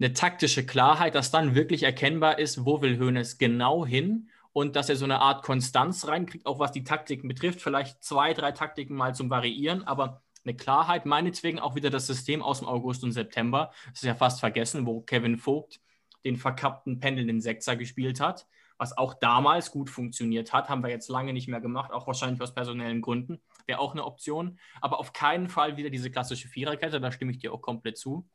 eine 0.00 0.12
taktische 0.12 0.66
Klarheit, 0.66 1.14
dass 1.14 1.30
dann 1.30 1.54
wirklich 1.54 1.84
erkennbar 1.84 2.40
ist, 2.40 2.64
wo 2.64 2.82
will 2.82 2.98
Hoeneß 2.98 3.38
genau 3.38 3.86
hin 3.86 4.28
und 4.52 4.76
dass 4.76 4.88
er 4.88 4.96
so 4.96 5.04
eine 5.04 5.20
Art 5.20 5.44
Konstanz 5.44 6.06
reinkriegt, 6.06 6.46
auch 6.46 6.58
was 6.58 6.72
die 6.72 6.84
Taktiken 6.84 7.28
betrifft. 7.28 7.60
Vielleicht 7.60 8.02
zwei, 8.02 8.34
drei 8.34 8.52
Taktiken 8.52 8.96
mal 8.96 9.14
zum 9.14 9.30
Variieren, 9.30 9.84
aber 9.84 10.22
eine 10.44 10.56
Klarheit, 10.56 11.06
meinetwegen 11.06 11.58
auch 11.58 11.74
wieder 11.74 11.90
das 11.90 12.06
System 12.06 12.42
aus 12.42 12.60
dem 12.60 12.68
August 12.68 13.04
und 13.04 13.12
September. 13.12 13.72
Das 13.86 14.02
ist 14.02 14.04
ja 14.04 14.14
fast 14.14 14.40
vergessen, 14.40 14.86
wo 14.86 15.02
Kevin 15.02 15.38
Vogt 15.38 15.80
den 16.24 16.36
verkappten 16.36 17.00
pendelnden 17.00 17.40
Sechser 17.40 17.76
gespielt 17.76 18.20
hat, 18.20 18.46
was 18.76 18.96
auch 18.96 19.14
damals 19.14 19.70
gut 19.70 19.90
funktioniert 19.90 20.52
hat, 20.52 20.68
haben 20.68 20.82
wir 20.82 20.90
jetzt 20.90 21.08
lange 21.08 21.32
nicht 21.32 21.48
mehr 21.48 21.60
gemacht, 21.60 21.92
auch 21.92 22.06
wahrscheinlich 22.06 22.40
aus 22.40 22.54
personellen 22.54 23.00
Gründen. 23.00 23.40
Wäre 23.66 23.80
auch 23.80 23.92
eine 23.92 24.04
Option, 24.04 24.58
aber 24.80 24.98
auf 25.00 25.12
keinen 25.12 25.48
Fall 25.48 25.76
wieder 25.76 25.90
diese 25.90 26.10
klassische 26.10 26.48
Viererkette, 26.48 27.00
da 27.00 27.12
stimme 27.12 27.32
ich 27.32 27.38
dir 27.38 27.52
auch 27.52 27.60
komplett 27.60 27.98
zu. 27.98 28.28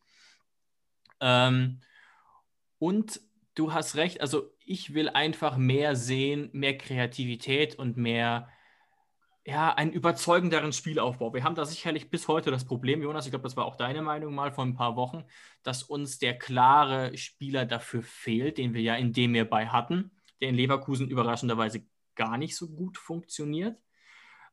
Ähm, 1.19 1.81
Und 2.77 3.21
du 3.55 3.73
hast 3.73 3.95
recht, 3.95 4.21
also 4.21 4.51
ich 4.65 4.93
will 4.93 5.09
einfach 5.09 5.57
mehr 5.57 5.95
sehen, 5.95 6.49
mehr 6.53 6.77
Kreativität 6.77 7.75
und 7.75 7.97
mehr, 7.97 8.49
ja, 9.45 9.73
einen 9.73 9.91
überzeugenderen 9.91 10.71
Spielaufbau. 10.71 11.33
Wir 11.33 11.43
haben 11.43 11.55
da 11.55 11.65
sicherlich 11.65 12.09
bis 12.09 12.27
heute 12.27 12.49
das 12.49 12.65
Problem, 12.65 13.01
Jonas, 13.01 13.25
ich 13.25 13.31
glaube, 13.31 13.43
das 13.43 13.57
war 13.57 13.65
auch 13.65 13.75
deine 13.75 14.01
Meinung 14.01 14.33
mal 14.33 14.51
vor 14.51 14.63
ein 14.63 14.75
paar 14.75 14.95
Wochen, 14.95 15.23
dass 15.63 15.83
uns 15.83 16.17
der 16.17 16.37
klare 16.37 17.17
Spieler 17.17 17.65
dafür 17.65 18.03
fehlt, 18.03 18.57
den 18.57 18.73
wir 18.73 18.81
ja 18.81 18.95
in 18.95 19.13
dem 19.13 19.33
wir 19.33 19.49
bei 19.49 19.67
hatten, 19.67 20.11
der 20.41 20.49
in 20.49 20.55
Leverkusen 20.55 21.09
überraschenderweise 21.09 21.85
gar 22.15 22.37
nicht 22.37 22.55
so 22.55 22.69
gut 22.69 22.97
funktioniert. 22.97 23.77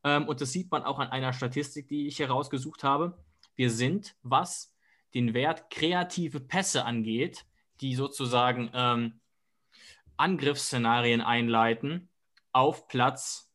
Ähm, 0.02 0.26
und 0.28 0.40
das 0.40 0.52
sieht 0.52 0.70
man 0.70 0.82
auch 0.82 0.98
an 0.98 1.08
einer 1.08 1.32
Statistik, 1.32 1.88
die 1.88 2.06
ich 2.06 2.18
herausgesucht 2.18 2.84
habe. 2.84 3.22
Wir 3.54 3.70
sind, 3.70 4.16
was 4.22 4.74
den 5.14 5.34
Wert 5.34 5.70
kreative 5.70 6.40
Pässe 6.40 6.84
angeht, 6.84 7.44
die 7.80 7.94
sozusagen 7.94 8.70
ähm, 8.74 9.20
Angriffsszenarien 10.16 11.20
einleiten, 11.20 12.08
auf 12.52 12.88
Platz 12.88 13.50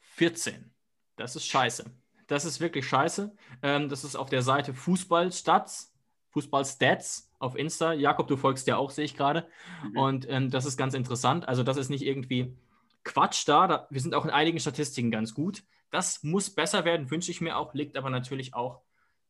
14. 0.00 0.72
Das 1.16 1.36
ist 1.36 1.46
scheiße. 1.46 1.84
Das 2.26 2.44
ist 2.44 2.60
wirklich 2.60 2.86
scheiße. 2.86 3.34
Ähm, 3.62 3.88
das 3.88 4.04
ist 4.04 4.16
auf 4.16 4.28
der 4.28 4.42
Seite 4.42 4.74
Fußballstats, 4.74 5.94
Fußballstats 6.30 7.32
auf 7.38 7.56
Insta. 7.56 7.92
Jakob, 7.92 8.28
du 8.28 8.36
folgst 8.36 8.66
ja 8.66 8.76
auch, 8.76 8.90
sehe 8.90 9.04
ich 9.04 9.16
gerade. 9.16 9.48
Mhm. 9.82 9.96
Und 9.96 10.30
ähm, 10.30 10.50
das 10.50 10.66
ist 10.66 10.76
ganz 10.76 10.94
interessant. 10.94 11.48
Also, 11.48 11.62
das 11.62 11.76
ist 11.76 11.88
nicht 11.88 12.04
irgendwie 12.04 12.56
Quatsch 13.02 13.48
da. 13.48 13.66
da. 13.66 13.86
Wir 13.90 14.00
sind 14.00 14.14
auch 14.14 14.24
in 14.24 14.30
einigen 14.30 14.60
Statistiken 14.60 15.10
ganz 15.10 15.34
gut. 15.34 15.64
Das 15.90 16.22
muss 16.22 16.50
besser 16.50 16.84
werden, 16.84 17.10
wünsche 17.10 17.30
ich 17.30 17.40
mir 17.40 17.56
auch, 17.56 17.74
liegt 17.74 17.96
aber 17.96 18.10
natürlich 18.10 18.54
auch 18.54 18.82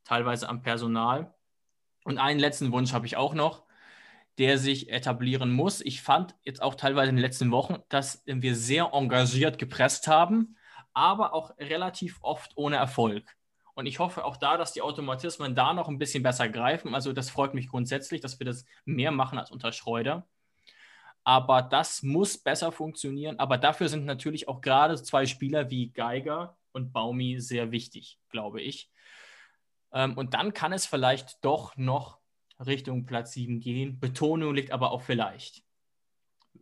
teilweise 0.04 0.48
am 0.48 0.60
Personal. 0.62 1.34
Und 2.04 2.18
einen 2.18 2.40
letzten 2.40 2.72
Wunsch 2.72 2.92
habe 2.92 3.06
ich 3.06 3.16
auch 3.16 3.34
noch, 3.34 3.64
der 4.38 4.58
sich 4.58 4.90
etablieren 4.90 5.50
muss. 5.52 5.80
Ich 5.80 6.02
fand 6.02 6.34
jetzt 6.44 6.62
auch 6.62 6.74
teilweise 6.74 7.10
in 7.10 7.16
den 7.16 7.22
letzten 7.22 7.50
Wochen, 7.50 7.76
dass 7.88 8.22
wir 8.26 8.54
sehr 8.54 8.90
engagiert 8.92 9.58
gepresst 9.58 10.08
haben, 10.08 10.56
aber 10.94 11.34
auch 11.34 11.56
relativ 11.58 12.18
oft 12.22 12.52
ohne 12.56 12.76
Erfolg. 12.76 13.36
Und 13.74 13.86
ich 13.86 13.98
hoffe 13.98 14.24
auch 14.24 14.36
da, 14.36 14.56
dass 14.56 14.72
die 14.72 14.82
Automatismen 14.82 15.54
da 15.54 15.72
noch 15.72 15.88
ein 15.88 15.98
bisschen 15.98 16.22
besser 16.22 16.48
greifen. 16.48 16.94
Also 16.94 17.12
das 17.12 17.30
freut 17.30 17.54
mich 17.54 17.68
grundsätzlich, 17.68 18.20
dass 18.20 18.38
wir 18.38 18.46
das 18.46 18.64
mehr 18.84 19.10
machen 19.10 19.38
als 19.38 19.50
unter 19.50 19.72
Schreuder. 19.72 20.26
Aber 21.24 21.62
das 21.62 22.02
muss 22.02 22.38
besser 22.38 22.72
funktionieren. 22.72 23.38
Aber 23.38 23.58
dafür 23.58 23.88
sind 23.88 24.04
natürlich 24.04 24.48
auch 24.48 24.60
gerade 24.60 25.00
zwei 25.02 25.26
Spieler 25.26 25.70
wie 25.70 25.90
Geiger 25.90 26.56
und 26.72 26.92
Baumi 26.92 27.40
sehr 27.40 27.70
wichtig, 27.72 28.18
glaube 28.30 28.60
ich. 28.60 28.90
Ähm, 29.92 30.16
und 30.16 30.34
dann 30.34 30.54
kann 30.54 30.72
es 30.72 30.86
vielleicht 30.86 31.44
doch 31.44 31.76
noch 31.76 32.18
Richtung 32.64 33.06
Platz 33.06 33.32
7 33.32 33.60
gehen. 33.60 33.98
Betonung 33.98 34.54
liegt 34.54 34.72
aber 34.72 34.90
auch 34.90 35.02
vielleicht. 35.02 35.62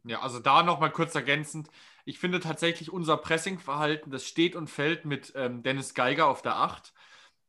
Ja, 0.04 0.20
also 0.20 0.38
da 0.38 0.62
nochmal 0.62 0.90
kurz 0.90 1.14
ergänzend. 1.14 1.68
Ich 2.04 2.18
finde 2.18 2.40
tatsächlich 2.40 2.92
unser 2.92 3.16
Pressingverhalten, 3.16 4.10
das 4.10 4.26
steht 4.26 4.56
und 4.56 4.68
fällt 4.68 5.04
mit 5.04 5.32
ähm, 5.36 5.62
Dennis 5.62 5.94
Geiger 5.94 6.26
auf 6.26 6.40
der 6.40 6.56
8, 6.56 6.94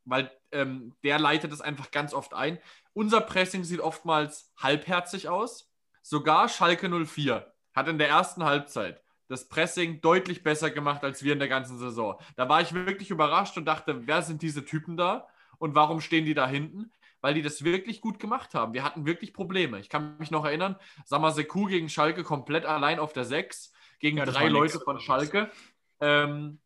weil 0.05 0.31
ähm, 0.51 0.95
der 1.03 1.19
leitet 1.19 1.53
es 1.53 1.61
einfach 1.61 1.91
ganz 1.91 2.13
oft 2.13 2.33
ein. 2.33 2.59
Unser 2.93 3.21
Pressing 3.21 3.63
sieht 3.63 3.79
oftmals 3.79 4.51
halbherzig 4.57 5.29
aus. 5.29 5.71
Sogar 6.01 6.49
Schalke 6.49 6.89
04 6.89 7.53
hat 7.73 7.87
in 7.87 7.99
der 7.99 8.09
ersten 8.09 8.43
Halbzeit 8.43 9.01
das 9.27 9.47
Pressing 9.47 10.01
deutlich 10.01 10.43
besser 10.43 10.71
gemacht 10.71 11.03
als 11.03 11.23
wir 11.23 11.33
in 11.33 11.39
der 11.39 11.47
ganzen 11.47 11.77
Saison. 11.77 12.19
Da 12.35 12.49
war 12.49 12.61
ich 12.61 12.73
wirklich 12.73 13.11
überrascht 13.11 13.57
und 13.57 13.65
dachte, 13.65 14.07
wer 14.07 14.23
sind 14.23 14.41
diese 14.41 14.65
Typen 14.65 14.97
da? 14.97 15.27
Und 15.59 15.75
warum 15.75 16.01
stehen 16.01 16.25
die 16.25 16.33
da 16.33 16.47
hinten? 16.47 16.91
Weil 17.21 17.33
die 17.33 17.41
das 17.41 17.63
wirklich 17.63 18.01
gut 18.01 18.17
gemacht 18.17 18.55
haben. 18.55 18.73
Wir 18.73 18.83
hatten 18.83 19.05
wirklich 19.05 19.33
Probleme. 19.33 19.79
Ich 19.79 19.89
kann 19.89 20.17
mich 20.17 20.31
noch 20.31 20.45
erinnern, 20.45 20.77
Samaseku 21.05 21.65
gegen 21.65 21.89
Schalke 21.89 22.23
komplett 22.23 22.65
allein 22.65 22.97
auf 22.97 23.13
der 23.13 23.25
6, 23.25 23.73
gegen 23.99 24.17
ja, 24.17 24.25
drei 24.25 24.47
Leute 24.47 24.79
von 24.79 24.99
Schalke. 24.99 25.51
Ähm, 25.99 26.59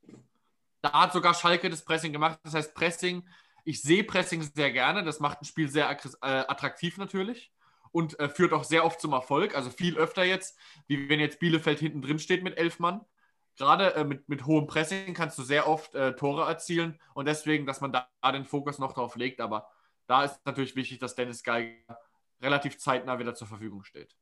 da 0.81 0.93
hat 0.93 1.13
sogar 1.13 1.33
Schalke 1.33 1.69
das 1.69 1.83
Pressing 1.83 2.13
gemacht. 2.13 2.39
Das 2.43 2.53
heißt, 2.53 2.75
Pressing, 2.75 3.27
ich 3.65 3.81
sehe 3.81 4.03
Pressing 4.03 4.43
sehr 4.43 4.71
gerne. 4.71 5.03
Das 5.03 5.19
macht 5.19 5.41
ein 5.41 5.45
Spiel 5.45 5.69
sehr 5.69 5.89
äh, 5.89 6.17
attraktiv 6.21 6.97
natürlich 6.97 7.51
und 7.91 8.19
äh, 8.19 8.29
führt 8.29 8.53
auch 8.53 8.63
sehr 8.63 8.85
oft 8.85 9.01
zum 9.01 9.13
Erfolg. 9.13 9.55
Also 9.55 9.71
viel 9.71 9.97
öfter 9.97 10.23
jetzt, 10.23 10.57
wie 10.87 11.09
wenn 11.09 11.19
jetzt 11.19 11.39
Bielefeld 11.39 11.79
hinten 11.79 12.01
drin 12.01 12.19
steht 12.19 12.43
mit 12.43 12.57
elf 12.57 12.79
Mann 12.79 13.01
gerade 13.57 13.95
äh, 13.95 14.03
mit, 14.03 14.27
mit 14.29 14.45
hohem 14.45 14.67
Pressing 14.67 15.13
kannst 15.13 15.37
du 15.37 15.43
sehr 15.43 15.67
oft 15.67 15.95
äh, 15.95 16.15
Tore 16.15 16.47
erzielen 16.47 16.99
und 17.13 17.27
deswegen, 17.27 17.65
dass 17.65 17.81
man 17.81 17.91
da 17.91 18.07
den 18.31 18.45
Fokus 18.45 18.79
noch 18.79 18.93
drauf 18.93 19.15
legt. 19.15 19.41
Aber 19.41 19.69
da 20.07 20.23
ist 20.23 20.45
natürlich 20.45 20.75
wichtig, 20.75 20.99
dass 20.99 21.15
Dennis 21.15 21.43
Geiger 21.43 21.99
relativ 22.41 22.77
zeitnah 22.77 23.19
wieder 23.19 23.35
zur 23.35 23.47
Verfügung 23.47 23.83
steht. 23.83 24.15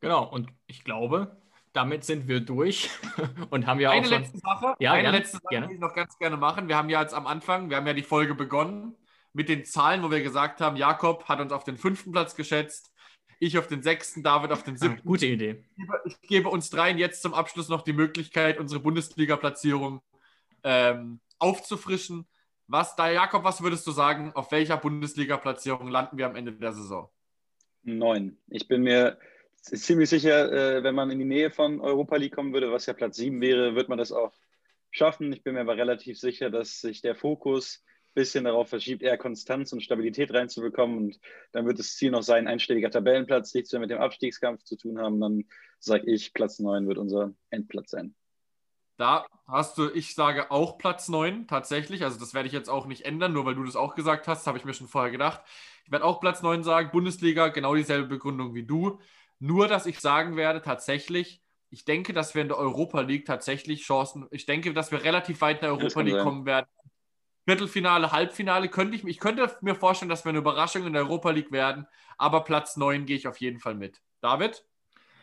Genau, 0.00 0.24
und 0.24 0.48
ich 0.66 0.84
glaube, 0.84 1.36
damit 1.72 2.04
sind 2.04 2.28
wir 2.28 2.40
durch 2.40 2.90
und 3.50 3.66
haben 3.66 3.80
ja 3.80 3.90
eine 3.90 4.00
auch. 4.00 4.10
Schon... 4.10 4.22
Letzte 4.22 4.38
Sache, 4.38 4.74
ja, 4.78 4.92
eine 4.92 5.02
gerne, 5.02 5.18
letzte 5.18 5.36
Sache, 5.38 5.48
gerne. 5.50 5.68
die 5.68 5.74
ich 5.74 5.80
noch 5.80 5.94
ganz 5.94 6.18
gerne 6.18 6.36
machen. 6.36 6.68
Wir 6.68 6.76
haben 6.76 6.88
ja 6.88 7.00
jetzt 7.02 7.14
am 7.14 7.26
Anfang, 7.26 7.70
wir 7.70 7.76
haben 7.76 7.86
ja 7.86 7.94
die 7.94 8.02
Folge 8.02 8.34
begonnen 8.34 8.96
mit 9.32 9.48
den 9.48 9.64
Zahlen, 9.64 10.02
wo 10.02 10.10
wir 10.10 10.22
gesagt 10.22 10.60
haben, 10.60 10.76
Jakob 10.76 11.28
hat 11.28 11.40
uns 11.40 11.52
auf 11.52 11.64
den 11.64 11.76
fünften 11.76 12.12
Platz 12.12 12.34
geschätzt, 12.34 12.92
ich 13.38 13.58
auf 13.58 13.68
den 13.68 13.82
sechsten, 13.82 14.22
David 14.22 14.52
auf 14.52 14.62
den 14.62 14.74
ah, 14.74 14.78
siebten. 14.78 15.06
Gute 15.06 15.26
Idee. 15.26 15.64
Ich 16.04 16.20
gebe 16.22 16.48
uns 16.48 16.70
dreien 16.70 16.98
jetzt 16.98 17.22
zum 17.22 17.34
Abschluss 17.34 17.68
noch 17.68 17.82
die 17.82 17.92
Möglichkeit, 17.92 18.58
unsere 18.58 18.80
Bundesliga-Platzierung 18.80 20.00
ähm, 20.64 21.20
aufzufrischen. 21.38 22.26
Was, 22.66 22.96
da 22.96 23.10
Jakob, 23.10 23.44
was 23.44 23.62
würdest 23.62 23.86
du 23.86 23.92
sagen, 23.92 24.32
auf 24.34 24.52
welcher 24.52 24.76
Bundesliga-Platzierung 24.76 25.88
landen 25.88 26.18
wir 26.18 26.26
am 26.26 26.36
Ende 26.36 26.52
der 26.52 26.72
Saison? 26.72 27.08
Neun. 27.82 28.36
Ich 28.48 28.68
bin 28.68 28.82
mir 28.82 29.18
ziemlich 29.62 30.10
sicher, 30.10 30.52
äh, 30.52 30.82
wenn 30.82 30.94
man 30.94 31.10
in 31.10 31.18
die 31.18 31.24
Nähe 31.24 31.50
von 31.50 31.80
Europa 31.80 32.16
League 32.16 32.34
kommen 32.34 32.52
würde, 32.52 32.70
was 32.72 32.86
ja 32.86 32.92
Platz 32.92 33.16
sieben 33.16 33.40
wäre, 33.40 33.74
wird 33.74 33.88
man 33.88 33.98
das 33.98 34.12
auch 34.12 34.32
schaffen. 34.90 35.32
Ich 35.32 35.42
bin 35.42 35.54
mir 35.54 35.60
aber 35.60 35.76
relativ 35.76 36.18
sicher, 36.18 36.50
dass 36.50 36.80
sich 36.80 37.00
der 37.00 37.14
Fokus 37.14 37.84
bisschen 38.18 38.44
darauf 38.44 38.68
verschiebt, 38.68 39.02
eher 39.02 39.16
Konstanz 39.16 39.72
und 39.72 39.80
Stabilität 39.80 40.34
reinzubekommen. 40.34 40.98
Und 40.98 41.20
dann 41.52 41.66
wird 41.66 41.78
das 41.78 41.94
Ziel 41.94 42.10
noch 42.10 42.24
sein, 42.24 42.48
einstelliger 42.48 42.90
Tabellenplatz, 42.90 43.54
nichts 43.54 43.70
mehr 43.72 43.80
mit 43.80 43.90
dem 43.90 44.00
Abstiegskampf 44.00 44.64
zu 44.64 44.76
tun 44.76 44.98
haben. 44.98 45.20
Dann 45.20 45.44
sage 45.78 46.10
ich, 46.10 46.34
Platz 46.34 46.58
9 46.58 46.88
wird 46.88 46.98
unser 46.98 47.32
Endplatz 47.50 47.92
sein. 47.92 48.16
Da 48.96 49.24
hast 49.46 49.78
du, 49.78 49.88
ich 49.94 50.16
sage 50.16 50.50
auch 50.50 50.78
Platz 50.78 51.08
9 51.08 51.46
tatsächlich. 51.46 52.02
Also 52.02 52.18
das 52.18 52.34
werde 52.34 52.48
ich 52.48 52.52
jetzt 52.52 52.68
auch 52.68 52.86
nicht 52.86 53.04
ändern, 53.04 53.32
nur 53.32 53.46
weil 53.46 53.54
du 53.54 53.62
das 53.62 53.76
auch 53.76 53.94
gesagt 53.94 54.26
hast, 54.26 54.48
habe 54.48 54.58
ich 54.58 54.64
mir 54.64 54.74
schon 54.74 54.88
vorher 54.88 55.12
gedacht. 55.12 55.42
Ich 55.84 55.92
werde 55.92 56.04
auch 56.04 56.20
Platz 56.20 56.42
9 56.42 56.64
sagen, 56.64 56.90
Bundesliga, 56.90 57.48
genau 57.48 57.76
dieselbe 57.76 58.08
Begründung 58.08 58.54
wie 58.54 58.64
du. 58.64 58.98
Nur, 59.38 59.68
dass 59.68 59.86
ich 59.86 60.00
sagen 60.00 60.36
werde, 60.36 60.60
tatsächlich, 60.60 61.40
ich 61.70 61.84
denke, 61.84 62.12
dass 62.12 62.34
wir 62.34 62.42
in 62.42 62.48
der 62.48 62.58
Europa 62.58 63.00
League 63.02 63.26
tatsächlich 63.26 63.84
Chancen, 63.84 64.26
ich 64.32 64.46
denke, 64.46 64.74
dass 64.74 64.90
wir 64.90 65.04
relativ 65.04 65.40
weit 65.40 65.58
in 65.58 65.66
der 65.66 65.70
Europa 65.70 66.00
League 66.00 66.14
sein. 66.14 66.24
kommen 66.24 66.46
werden. 66.46 66.66
Viertelfinale, 67.48 68.12
Halbfinale 68.12 68.68
könnte 68.68 68.94
ich, 68.94 69.06
ich 69.06 69.18
könnte 69.18 69.56
mir 69.62 69.74
vorstellen, 69.74 70.10
dass 70.10 70.22
wir 70.26 70.28
eine 70.28 70.40
Überraschung 70.40 70.84
in 70.84 70.92
der 70.92 71.04
Europa 71.04 71.30
League 71.30 71.50
werden, 71.50 71.86
aber 72.18 72.44
Platz 72.44 72.76
9 72.76 73.06
gehe 73.06 73.16
ich 73.16 73.26
auf 73.26 73.40
jeden 73.40 73.58
Fall 73.58 73.74
mit. 73.74 74.02
David? 74.20 74.66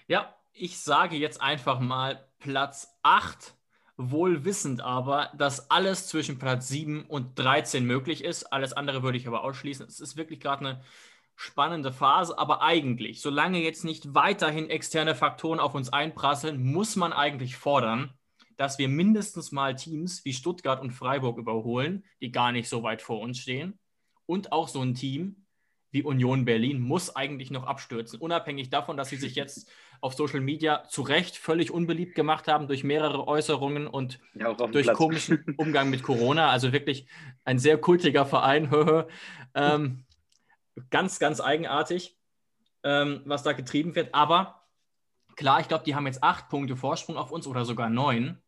Ja, 0.08 0.36
ich 0.52 0.80
sage 0.80 1.18
jetzt 1.18 1.40
einfach 1.40 1.80
mal 1.80 2.28
Platz 2.40 2.98
8, 3.04 3.54
wohl 3.98 4.44
wissend 4.44 4.82
aber, 4.82 5.34
dass 5.38 5.70
alles 5.70 6.08
zwischen 6.08 6.40
Platz 6.40 6.68
7 6.68 7.06
und 7.06 7.38
13 7.38 7.86
möglich 7.86 8.24
ist. 8.24 8.52
Alles 8.52 8.74
andere 8.74 9.04
würde 9.04 9.20
ich 9.20 9.28
aber 9.28 9.44
ausschließen. 9.44 9.86
Es 9.86 10.00
ist 10.00 10.18
wirklich 10.18 10.40
gerade 10.40 10.66
eine 10.66 10.82
spannende 11.36 11.94
Phase, 11.94 12.40
aber 12.40 12.64
eigentlich, 12.64 13.22
solange 13.22 13.60
jetzt 13.60 13.86
nicht 13.86 14.16
weiterhin 14.16 14.72
externe 14.72 15.14
Faktoren 15.14 15.60
auf 15.60 15.76
uns 15.76 15.94
einprasseln, 15.94 16.64
muss 16.74 16.96
man 16.96 17.14
eigentlich 17.14 17.56
fordern, 17.56 18.18
dass 18.58 18.78
wir 18.80 18.88
mindestens 18.88 19.52
mal 19.52 19.76
Teams 19.76 20.24
wie 20.26 20.34
Stuttgart 20.34 20.82
und 20.82 20.92
Freiburg 20.92 21.38
überholen, 21.38 22.04
die 22.22 22.32
gar 22.32 22.52
nicht 22.52 22.70
so 22.70 22.84
weit 22.84 23.02
vor 23.02 23.20
uns 23.20 23.40
stehen. 23.40 23.80
Und 24.26 24.52
auch 24.52 24.68
so 24.68 24.82
ein 24.82 24.96
Team 24.96 25.46
wie 25.96 26.04
Union 26.04 26.44
Berlin 26.44 26.82
muss 26.82 27.16
eigentlich 27.16 27.52
noch 27.52 27.64
abstürzen, 27.64 28.20
unabhängig 28.20 28.70
davon, 28.70 28.98
dass 28.98 29.08
sie 29.08 29.16
sich 29.16 29.34
jetzt 29.36 29.72
auf 30.02 30.14
Social 30.14 30.42
Media 30.42 30.84
zu 30.90 31.02
Recht 31.02 31.38
völlig 31.38 31.72
unbeliebt 31.72 32.16
gemacht 32.16 32.50
haben 32.50 32.68
durch 32.68 32.84
mehrere 32.84 33.28
Äußerungen 33.28 33.88
und 33.88 34.20
ja, 34.34 34.54
durch 34.54 34.88
Platz. 34.88 34.98
komischen 34.98 35.46
Umgang 35.58 35.90
mit 35.90 36.04
Corona. 36.04 36.50
Also 36.50 36.74
wirklich 36.74 37.08
ein 37.46 37.60
sehr 37.60 37.78
kultiger 37.78 38.26
Verein. 38.26 38.70
ähm, 39.56 40.04
ganz, 40.90 41.18
ganz 41.18 41.40
eigenartig, 41.40 42.18
ähm, 42.84 43.22
was 43.24 43.44
da 43.44 43.54
getrieben 43.54 43.96
wird. 43.96 44.14
Aber 44.14 44.68
klar, 45.38 45.62
ich 45.62 45.70
glaube, 45.70 45.86
die 45.86 45.96
haben 45.96 46.08
jetzt 46.08 46.24
acht 46.24 46.50
Punkte 46.50 46.76
Vorsprung 46.76 47.16
auf 47.16 47.32
uns 47.32 47.48
oder 47.48 47.64
sogar 47.64 47.90
neun. 47.90 48.42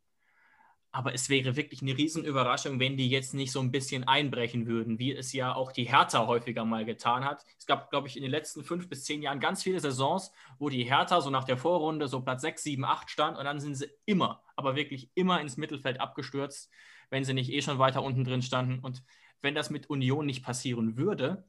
Aber 0.91 1.13
es 1.13 1.29
wäre 1.29 1.55
wirklich 1.55 1.81
eine 1.81 1.97
Riesenüberraschung, 1.97 2.79
wenn 2.79 2.97
die 2.97 3.09
jetzt 3.09 3.33
nicht 3.33 3.51
so 3.51 3.59
ein 3.59 3.71
bisschen 3.71 4.05
einbrechen 4.05 4.67
würden, 4.67 4.99
wie 4.99 5.13
es 5.13 5.33
ja 5.33 5.53
auch 5.53 5.71
die 5.71 5.83
Hertha 5.83 6.27
häufiger 6.27 6.65
mal 6.65 6.85
getan 6.85 7.25
hat. 7.25 7.45
Es 7.59 7.65
gab, 7.65 7.89
glaube 7.89 8.07
ich, 8.07 8.15
in 8.15 8.23
den 8.23 8.31
letzten 8.31 8.63
fünf 8.63 8.89
bis 8.89 9.03
zehn 9.03 9.21
Jahren 9.21 9.39
ganz 9.39 9.63
viele 9.63 9.79
Saisons, 9.79 10.31
wo 10.59 10.69
die 10.69 10.83
Hertha 10.83 11.21
so 11.21 11.29
nach 11.29 11.43
der 11.43 11.57
Vorrunde 11.57 12.07
so 12.07 12.21
Platz 12.21 12.41
sechs, 12.41 12.63
sieben, 12.63 12.85
acht 12.85 13.09
stand 13.09 13.37
und 13.37 13.45
dann 13.45 13.59
sind 13.59 13.75
sie 13.75 13.89
immer, 14.05 14.43
aber 14.55 14.75
wirklich 14.75 15.11
immer 15.13 15.41
ins 15.41 15.57
Mittelfeld 15.57 15.99
abgestürzt, 15.99 16.71
wenn 17.09 17.23
sie 17.23 17.33
nicht 17.33 17.51
eh 17.51 17.61
schon 17.61 17.79
weiter 17.79 18.01
unten 18.01 18.23
drin 18.23 18.41
standen. 18.41 18.79
Und 18.79 19.03
wenn 19.41 19.55
das 19.55 19.69
mit 19.69 19.89
Union 19.89 20.25
nicht 20.25 20.43
passieren 20.43 20.97
würde, 20.97 21.45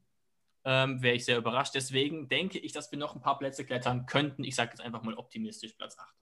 ähm, 0.65 1.01
wäre 1.01 1.17
ich 1.17 1.25
sehr 1.25 1.39
überrascht. 1.39 1.75
Deswegen 1.75 2.29
denke 2.29 2.59
ich, 2.59 2.73
dass 2.73 2.91
wir 2.93 2.99
noch 2.99 3.15
ein 3.15 3.23
paar 3.23 3.39
Plätze 3.39 3.65
klettern 3.65 4.07
könnten. 4.07 4.45
Ich 4.45 4.55
sage 4.55 4.71
jetzt 4.71 4.81
einfach 4.81 5.03
mal 5.03 5.15
optimistisch 5.15 5.73
Platz 5.73 5.99
8. 5.99 6.15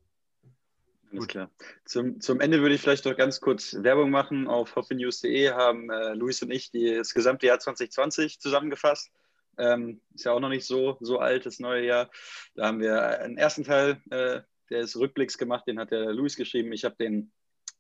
Alles 1.13 1.29
klar. 1.29 1.51
Zum, 1.85 2.21
zum 2.21 2.41
Ende 2.41 2.61
würde 2.61 2.75
ich 2.75 2.81
vielleicht 2.81 3.05
noch 3.05 3.17
ganz 3.17 3.41
kurz 3.41 3.77
Werbung 3.81 4.11
machen. 4.11 4.49
Auf 4.49 4.75
hoffenews.de 4.77 5.51
haben 5.51 5.91
äh, 5.91 6.15
Luis 6.15 6.43
und 6.43 6.51
ich 6.51 6.71
die, 6.71 6.97
das 6.97 7.15
gesamte 7.15 7.47
Jahr 7.47 7.59
2020 7.59 8.41
zusammengefasst. 8.41 9.11
Ähm, 9.59 10.01
ist 10.15 10.25
ja 10.25 10.33
auch 10.33 10.41
noch 10.41 10.49
nicht 10.49 10.67
so, 10.67 10.99
so 11.01 11.19
alt, 11.19 11.47
das 11.47 11.61
neue 11.61 11.87
Jahr. 11.87 12.11
Da 12.55 12.67
haben 12.67 12.81
wir 12.81 13.21
einen 13.21 13.39
ersten 13.39 13.65
Teil 13.65 14.03
äh, 14.11 14.41
des 14.71 14.99
Rückblicks 14.99 15.39
gemacht, 15.39 15.67
den 15.67 15.79
hat 15.79 15.91
der 15.91 16.13
Luis 16.13 16.37
geschrieben. 16.37 16.73
Ich 16.73 16.85
habe 16.85 16.97
den 16.97 17.33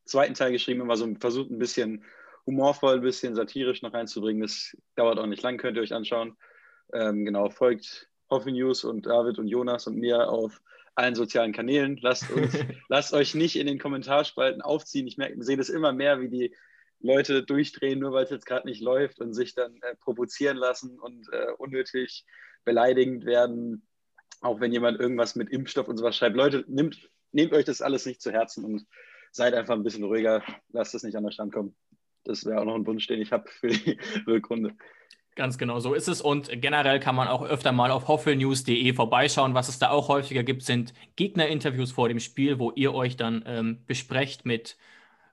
zweiten 0.04 0.34
Teil 0.34 0.52
geschrieben, 0.52 0.80
immer 0.80 0.96
so 0.96 1.12
versucht, 1.16 1.50
ein 1.50 1.58
bisschen 1.58 2.04
humorvoll, 2.46 2.94
ein 2.94 3.00
bisschen 3.02 3.34
satirisch 3.34 3.82
noch 3.82 3.92
reinzubringen. 3.92 4.42
Das 4.42 4.76
dauert 4.94 5.18
auch 5.18 5.26
nicht 5.26 5.42
lang, 5.42 5.58
könnt 5.58 5.76
ihr 5.76 5.82
euch 5.82 5.92
anschauen. 5.92 6.36
Ähm, 6.92 7.24
genau, 7.24 7.50
folgt 7.50 8.08
Hoffe 8.30 8.50
News 8.50 8.84
und 8.84 9.06
David 9.06 9.38
und 9.38 9.48
Jonas 9.48 9.86
und 9.86 9.96
mir 9.96 10.28
auf 10.28 10.60
allen 10.96 11.14
sozialen 11.14 11.52
Kanälen. 11.52 11.98
Lasst, 12.00 12.30
uns, 12.30 12.54
lasst 12.88 13.12
euch 13.12 13.34
nicht 13.34 13.56
in 13.56 13.66
den 13.66 13.78
Kommentarspalten 13.78 14.62
aufziehen. 14.62 15.06
Ich 15.06 15.16
merke, 15.16 15.42
sehe 15.42 15.56
das 15.56 15.68
immer 15.68 15.92
mehr, 15.92 16.20
wie 16.20 16.28
die 16.28 16.54
Leute 17.00 17.42
durchdrehen, 17.42 18.00
nur 18.00 18.12
weil 18.12 18.24
es 18.24 18.30
jetzt 18.30 18.46
gerade 18.46 18.66
nicht 18.66 18.80
läuft 18.80 19.20
und 19.20 19.34
sich 19.34 19.54
dann 19.54 19.76
äh, 19.82 19.94
provozieren 19.96 20.56
lassen 20.56 20.98
und 20.98 21.28
äh, 21.32 21.52
unnötig 21.58 22.24
beleidigend 22.64 23.24
werden. 23.26 23.86
Auch 24.40 24.60
wenn 24.60 24.72
jemand 24.72 24.98
irgendwas 24.98 25.36
mit 25.36 25.50
Impfstoff 25.50 25.88
und 25.88 25.98
sowas 25.98 26.16
schreibt. 26.16 26.36
Leute, 26.36 26.64
nehmt, 26.66 27.10
nehmt 27.32 27.52
euch 27.52 27.64
das 27.64 27.82
alles 27.82 28.06
nicht 28.06 28.20
zu 28.20 28.32
Herzen 28.32 28.64
und 28.64 28.86
seid 29.32 29.54
einfach 29.54 29.74
ein 29.74 29.82
bisschen 29.82 30.04
ruhiger. 30.04 30.42
Lasst 30.72 30.94
es 30.94 31.02
nicht 31.02 31.16
an 31.16 31.24
den 31.24 31.32
Stand 31.32 31.52
kommen. 31.52 31.76
Das 32.24 32.44
wäre 32.44 32.60
auch 32.60 32.64
noch 32.64 32.74
ein 32.74 32.86
Wunsch, 32.86 33.06
den 33.06 33.20
ich 33.20 33.32
habe 33.32 33.48
für 33.48 33.68
die 33.68 33.98
Rückrunde. 34.26 34.74
Ganz 35.36 35.58
genau, 35.58 35.80
so 35.80 35.92
ist 35.92 36.08
es. 36.08 36.22
Und 36.22 36.50
generell 36.62 36.98
kann 36.98 37.14
man 37.14 37.28
auch 37.28 37.42
öfter 37.44 37.70
mal 37.70 37.90
auf 37.90 38.08
hoffelnews.de 38.08 38.94
vorbeischauen. 38.94 39.52
Was 39.52 39.68
es 39.68 39.78
da 39.78 39.90
auch 39.90 40.08
häufiger 40.08 40.42
gibt, 40.42 40.62
sind 40.62 40.94
Gegnerinterviews 41.16 41.92
vor 41.92 42.08
dem 42.08 42.20
Spiel, 42.20 42.58
wo 42.58 42.72
ihr 42.74 42.94
euch 42.94 43.18
dann 43.18 43.44
ähm, 43.46 43.82
besprecht 43.86 44.46
mit 44.46 44.78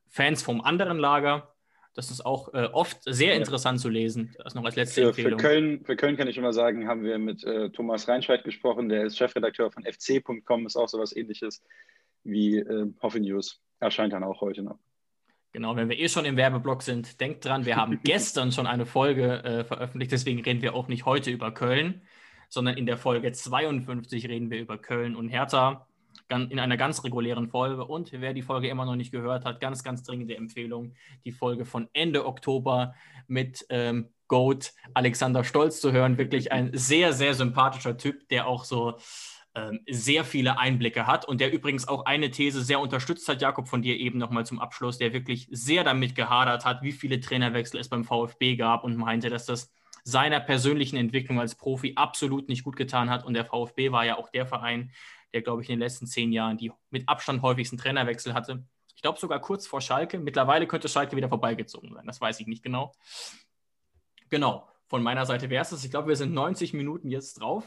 Fans 0.09 0.43
vom 0.43 0.59
anderen 0.59 0.99
Lager. 0.99 1.53
Das 1.95 2.11
ist 2.11 2.25
auch 2.25 2.53
äh, 2.53 2.65
oft 2.73 2.97
sehr 3.05 3.35
interessant 3.35 3.79
zu 3.79 3.87
lesen. 3.87 4.35
Das 4.43 4.55
noch 4.55 4.65
als 4.65 4.75
letzte 4.75 5.03
für, 5.03 5.07
Empfehlung. 5.07 5.39
Für 5.39 5.45
Köln, 5.45 5.85
für 5.85 5.95
Köln 5.95 6.17
kann 6.17 6.27
ich 6.27 6.37
mal 6.37 6.51
sagen, 6.51 6.85
haben 6.85 7.03
wir 7.03 7.17
mit 7.17 7.43
äh, 7.45 7.69
Thomas 7.69 8.07
Reinscheid 8.09 8.43
gesprochen. 8.43 8.89
Der 8.89 9.05
ist 9.05 9.17
Chefredakteur 9.17 9.71
von 9.71 9.85
fc.com, 9.85 10.65
ist 10.65 10.75
auch 10.75 10.89
so 10.89 10.99
was 10.99 11.15
ähnliches 11.15 11.63
wie 12.25 12.57
äh, 12.57 12.91
Hoffe 13.01 13.21
News. 13.21 13.61
Erscheint 13.79 14.11
dann 14.11 14.23
auch 14.25 14.41
heute 14.41 14.63
noch. 14.63 14.79
Genau, 15.53 15.75
wenn 15.75 15.87
wir 15.87 15.99
eh 15.99 16.09
schon 16.09 16.25
im 16.25 16.35
Werbeblock 16.35 16.81
sind, 16.81 17.21
denkt 17.21 17.45
dran, 17.45 17.65
wir 17.65 17.75
haben 17.75 17.99
gestern 18.03 18.51
schon 18.51 18.65
eine 18.65 18.87
Folge 18.87 19.43
äh, 19.43 19.63
veröffentlicht, 19.63 20.11
deswegen 20.11 20.41
reden 20.41 20.63
wir 20.63 20.73
auch 20.73 20.87
nicht 20.87 21.05
heute 21.05 21.29
über 21.29 21.53
Köln, 21.53 22.01
sondern 22.49 22.75
in 22.75 22.87
der 22.87 22.97
Folge 22.97 23.31
52 23.31 24.27
reden 24.27 24.49
wir 24.49 24.59
über 24.59 24.79
Köln 24.79 25.15
und 25.15 25.29
Hertha 25.29 25.87
in 26.29 26.59
einer 26.59 26.77
ganz 26.77 27.03
regulären 27.03 27.47
Folge. 27.47 27.85
Und 27.85 28.11
wer 28.11 28.33
die 28.33 28.41
Folge 28.41 28.67
immer 28.67 28.85
noch 28.85 28.95
nicht 28.95 29.11
gehört 29.11 29.45
hat, 29.45 29.59
ganz, 29.59 29.83
ganz 29.83 30.01
dringende 30.01 30.35
Empfehlung, 30.35 30.95
die 31.25 31.31
Folge 31.31 31.65
von 31.65 31.87
Ende 31.93 32.25
Oktober 32.25 32.95
mit 33.27 33.65
ähm, 33.69 34.09
Goat 34.27 34.73
Alexander 34.95 35.43
Stolz 35.43 35.79
zu 35.79 35.91
hören. 35.91 36.17
Wirklich 36.17 36.51
ein 36.51 36.71
sehr, 36.73 37.13
sehr 37.13 37.35
sympathischer 37.35 37.97
Typ, 37.97 38.27
der 38.29 38.47
auch 38.47 38.63
so 38.63 38.97
sehr 39.87 40.23
viele 40.23 40.57
Einblicke 40.57 41.05
hat 41.05 41.25
und 41.25 41.39
der 41.39 41.53
übrigens 41.53 41.87
auch 41.87 42.05
eine 42.05 42.31
These 42.31 42.63
sehr 42.63 42.79
unterstützt 42.79 43.29
hat, 43.29 43.41
Jakob, 43.41 43.67
von 43.67 43.83
dir 43.83 43.99
eben 43.99 44.17
nochmal 44.17 44.47
zum 44.47 44.59
Abschluss, 44.59 44.97
der 44.97 45.13
wirklich 45.13 45.47
sehr 45.51 45.83
damit 45.83 46.15
gehadert 46.15 46.65
hat, 46.65 46.81
wie 46.81 46.91
viele 46.91 47.19
Trainerwechsel 47.19 47.79
es 47.79 47.87
beim 47.87 48.03
VfB 48.03 48.55
gab 48.55 48.83
und 48.83 48.97
meinte, 48.97 49.29
dass 49.29 49.45
das 49.45 49.71
seiner 50.03 50.39
persönlichen 50.39 50.97
Entwicklung 50.97 51.39
als 51.39 51.55
Profi 51.55 51.93
absolut 51.95 52.49
nicht 52.49 52.63
gut 52.63 52.75
getan 52.75 53.09
hat. 53.09 53.25
Und 53.25 53.35
der 53.35 53.45
VfB 53.45 53.91
war 53.91 54.05
ja 54.05 54.17
auch 54.17 54.29
der 54.29 54.45
Verein, 54.45 54.91
der, 55.33 55.41
glaube 55.41 55.61
ich, 55.61 55.69
in 55.69 55.75
den 55.75 55.79
letzten 55.79 56.07
zehn 56.07 56.31
Jahren 56.31 56.57
die 56.57 56.71
mit 56.89 57.07
Abstand 57.07 57.41
häufigsten 57.41 57.77
Trainerwechsel 57.77 58.33
hatte. 58.33 58.65
Ich 58.95 59.01
glaube 59.01 59.19
sogar 59.19 59.39
kurz 59.39 59.67
vor 59.67 59.81
Schalke. 59.81 60.19
Mittlerweile 60.19 60.67
könnte 60.67 60.89
Schalke 60.89 61.15
wieder 61.15 61.29
vorbeigezogen 61.29 61.93
sein. 61.93 62.05
Das 62.05 62.21
weiß 62.21 62.39
ich 62.39 62.47
nicht 62.47 62.63
genau. 62.63 62.93
Genau, 64.29 64.67
von 64.87 65.03
meiner 65.03 65.25
Seite 65.25 65.49
wäre 65.49 65.61
es 65.61 65.69
das. 65.69 65.83
Ich 65.83 65.91
glaube, 65.91 66.09
wir 66.09 66.15
sind 66.15 66.33
90 66.33 66.73
Minuten 66.73 67.09
jetzt 67.09 67.39
drauf. 67.39 67.65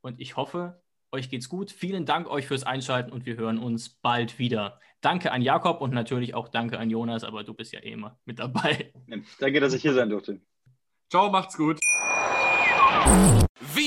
Und 0.00 0.20
ich 0.20 0.36
hoffe, 0.36 0.80
euch 1.12 1.30
geht's 1.30 1.48
gut. 1.48 1.70
Vielen 1.70 2.06
Dank 2.06 2.28
euch 2.28 2.46
fürs 2.46 2.64
Einschalten 2.64 3.12
und 3.12 3.26
wir 3.26 3.36
hören 3.36 3.58
uns 3.58 3.88
bald 3.88 4.38
wieder. 4.38 4.80
Danke 5.00 5.32
an 5.32 5.42
Jakob 5.42 5.80
und 5.80 5.92
natürlich 5.92 6.34
auch 6.34 6.48
danke 6.48 6.78
an 6.78 6.90
Jonas, 6.90 7.24
aber 7.24 7.44
du 7.44 7.54
bist 7.54 7.72
ja 7.72 7.80
eh 7.80 7.92
immer 7.92 8.18
mit 8.24 8.38
dabei. 8.38 8.92
Danke, 9.40 9.60
dass 9.60 9.74
ich 9.74 9.82
hier 9.82 9.94
sein 9.94 10.10
durfte. 10.10 10.40
Ciao, 11.10 11.30
macht's 11.30 11.56
gut. 11.56 11.78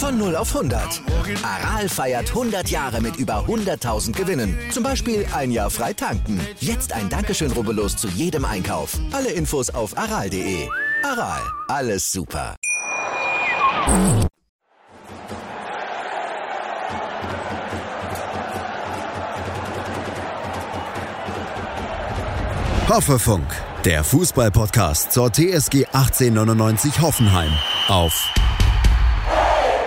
Von 0.00 0.16
0 0.16 0.34
auf 0.34 0.56
100. 0.56 1.02
Aral 1.42 1.86
feiert 1.86 2.30
100 2.30 2.70
Jahre 2.70 3.02
mit 3.02 3.16
über 3.16 3.44
100.000 3.46 4.12
Gewinnen. 4.12 4.58
Zum 4.70 4.82
Beispiel 4.82 5.26
ein 5.34 5.50
Jahr 5.50 5.68
frei 5.68 5.92
tanken. 5.92 6.40
Jetzt 6.58 6.94
ein 6.94 7.10
Dankeschön, 7.10 7.52
rubbellos 7.52 7.98
zu 7.98 8.08
jedem 8.08 8.46
Einkauf. 8.46 8.98
Alle 9.12 9.30
Infos 9.30 9.68
auf 9.68 9.98
aral.de. 9.98 10.66
Aral, 11.04 11.42
alles 11.68 12.10
super. 12.10 12.56
Hoffefunk, 22.88 23.46
der 23.84 24.02
Fußballpodcast 24.02 25.12
zur 25.12 25.30
TSG 25.30 25.84
1899 25.92 27.02
Hoffenheim 27.02 27.52
auf 27.88 28.32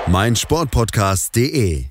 meinsportpodcast.de. 0.07 1.85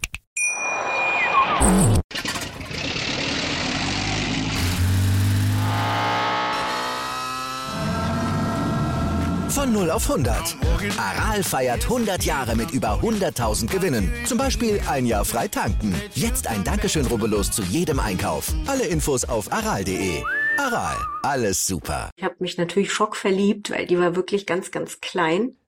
Von 9.48 9.72
0 9.72 9.90
auf 9.90 10.10
100. 10.10 10.56
Aral 10.98 11.42
feiert 11.42 11.84
100 11.84 12.24
Jahre 12.24 12.56
mit 12.56 12.70
über 12.70 13.00
100.000 13.02 13.68
Gewinnen. 13.68 14.12
Zum 14.26 14.38
Beispiel 14.38 14.80
ein 14.88 15.06
Jahr 15.06 15.24
frei 15.24 15.48
tanken. 15.48 15.94
Jetzt 16.14 16.46
ein 16.46 16.64
Dankeschön, 16.64 17.06
rubbellos 17.06 17.50
zu 17.50 17.62
jedem 17.62 18.00
Einkauf. 18.00 18.52
Alle 18.66 18.84
Infos 18.84 19.24
auf 19.24 19.52
aral.de. 19.52 20.22
Aral, 20.58 20.96
alles 21.22 21.66
super. 21.66 22.10
Ich 22.16 22.24
habe 22.24 22.36
mich 22.40 22.58
natürlich 22.58 22.92
schockverliebt, 22.92 23.70
weil 23.70 23.86
die 23.86 23.98
war 23.98 24.16
wirklich 24.16 24.46
ganz, 24.46 24.70
ganz 24.70 25.00
klein. 25.00 25.56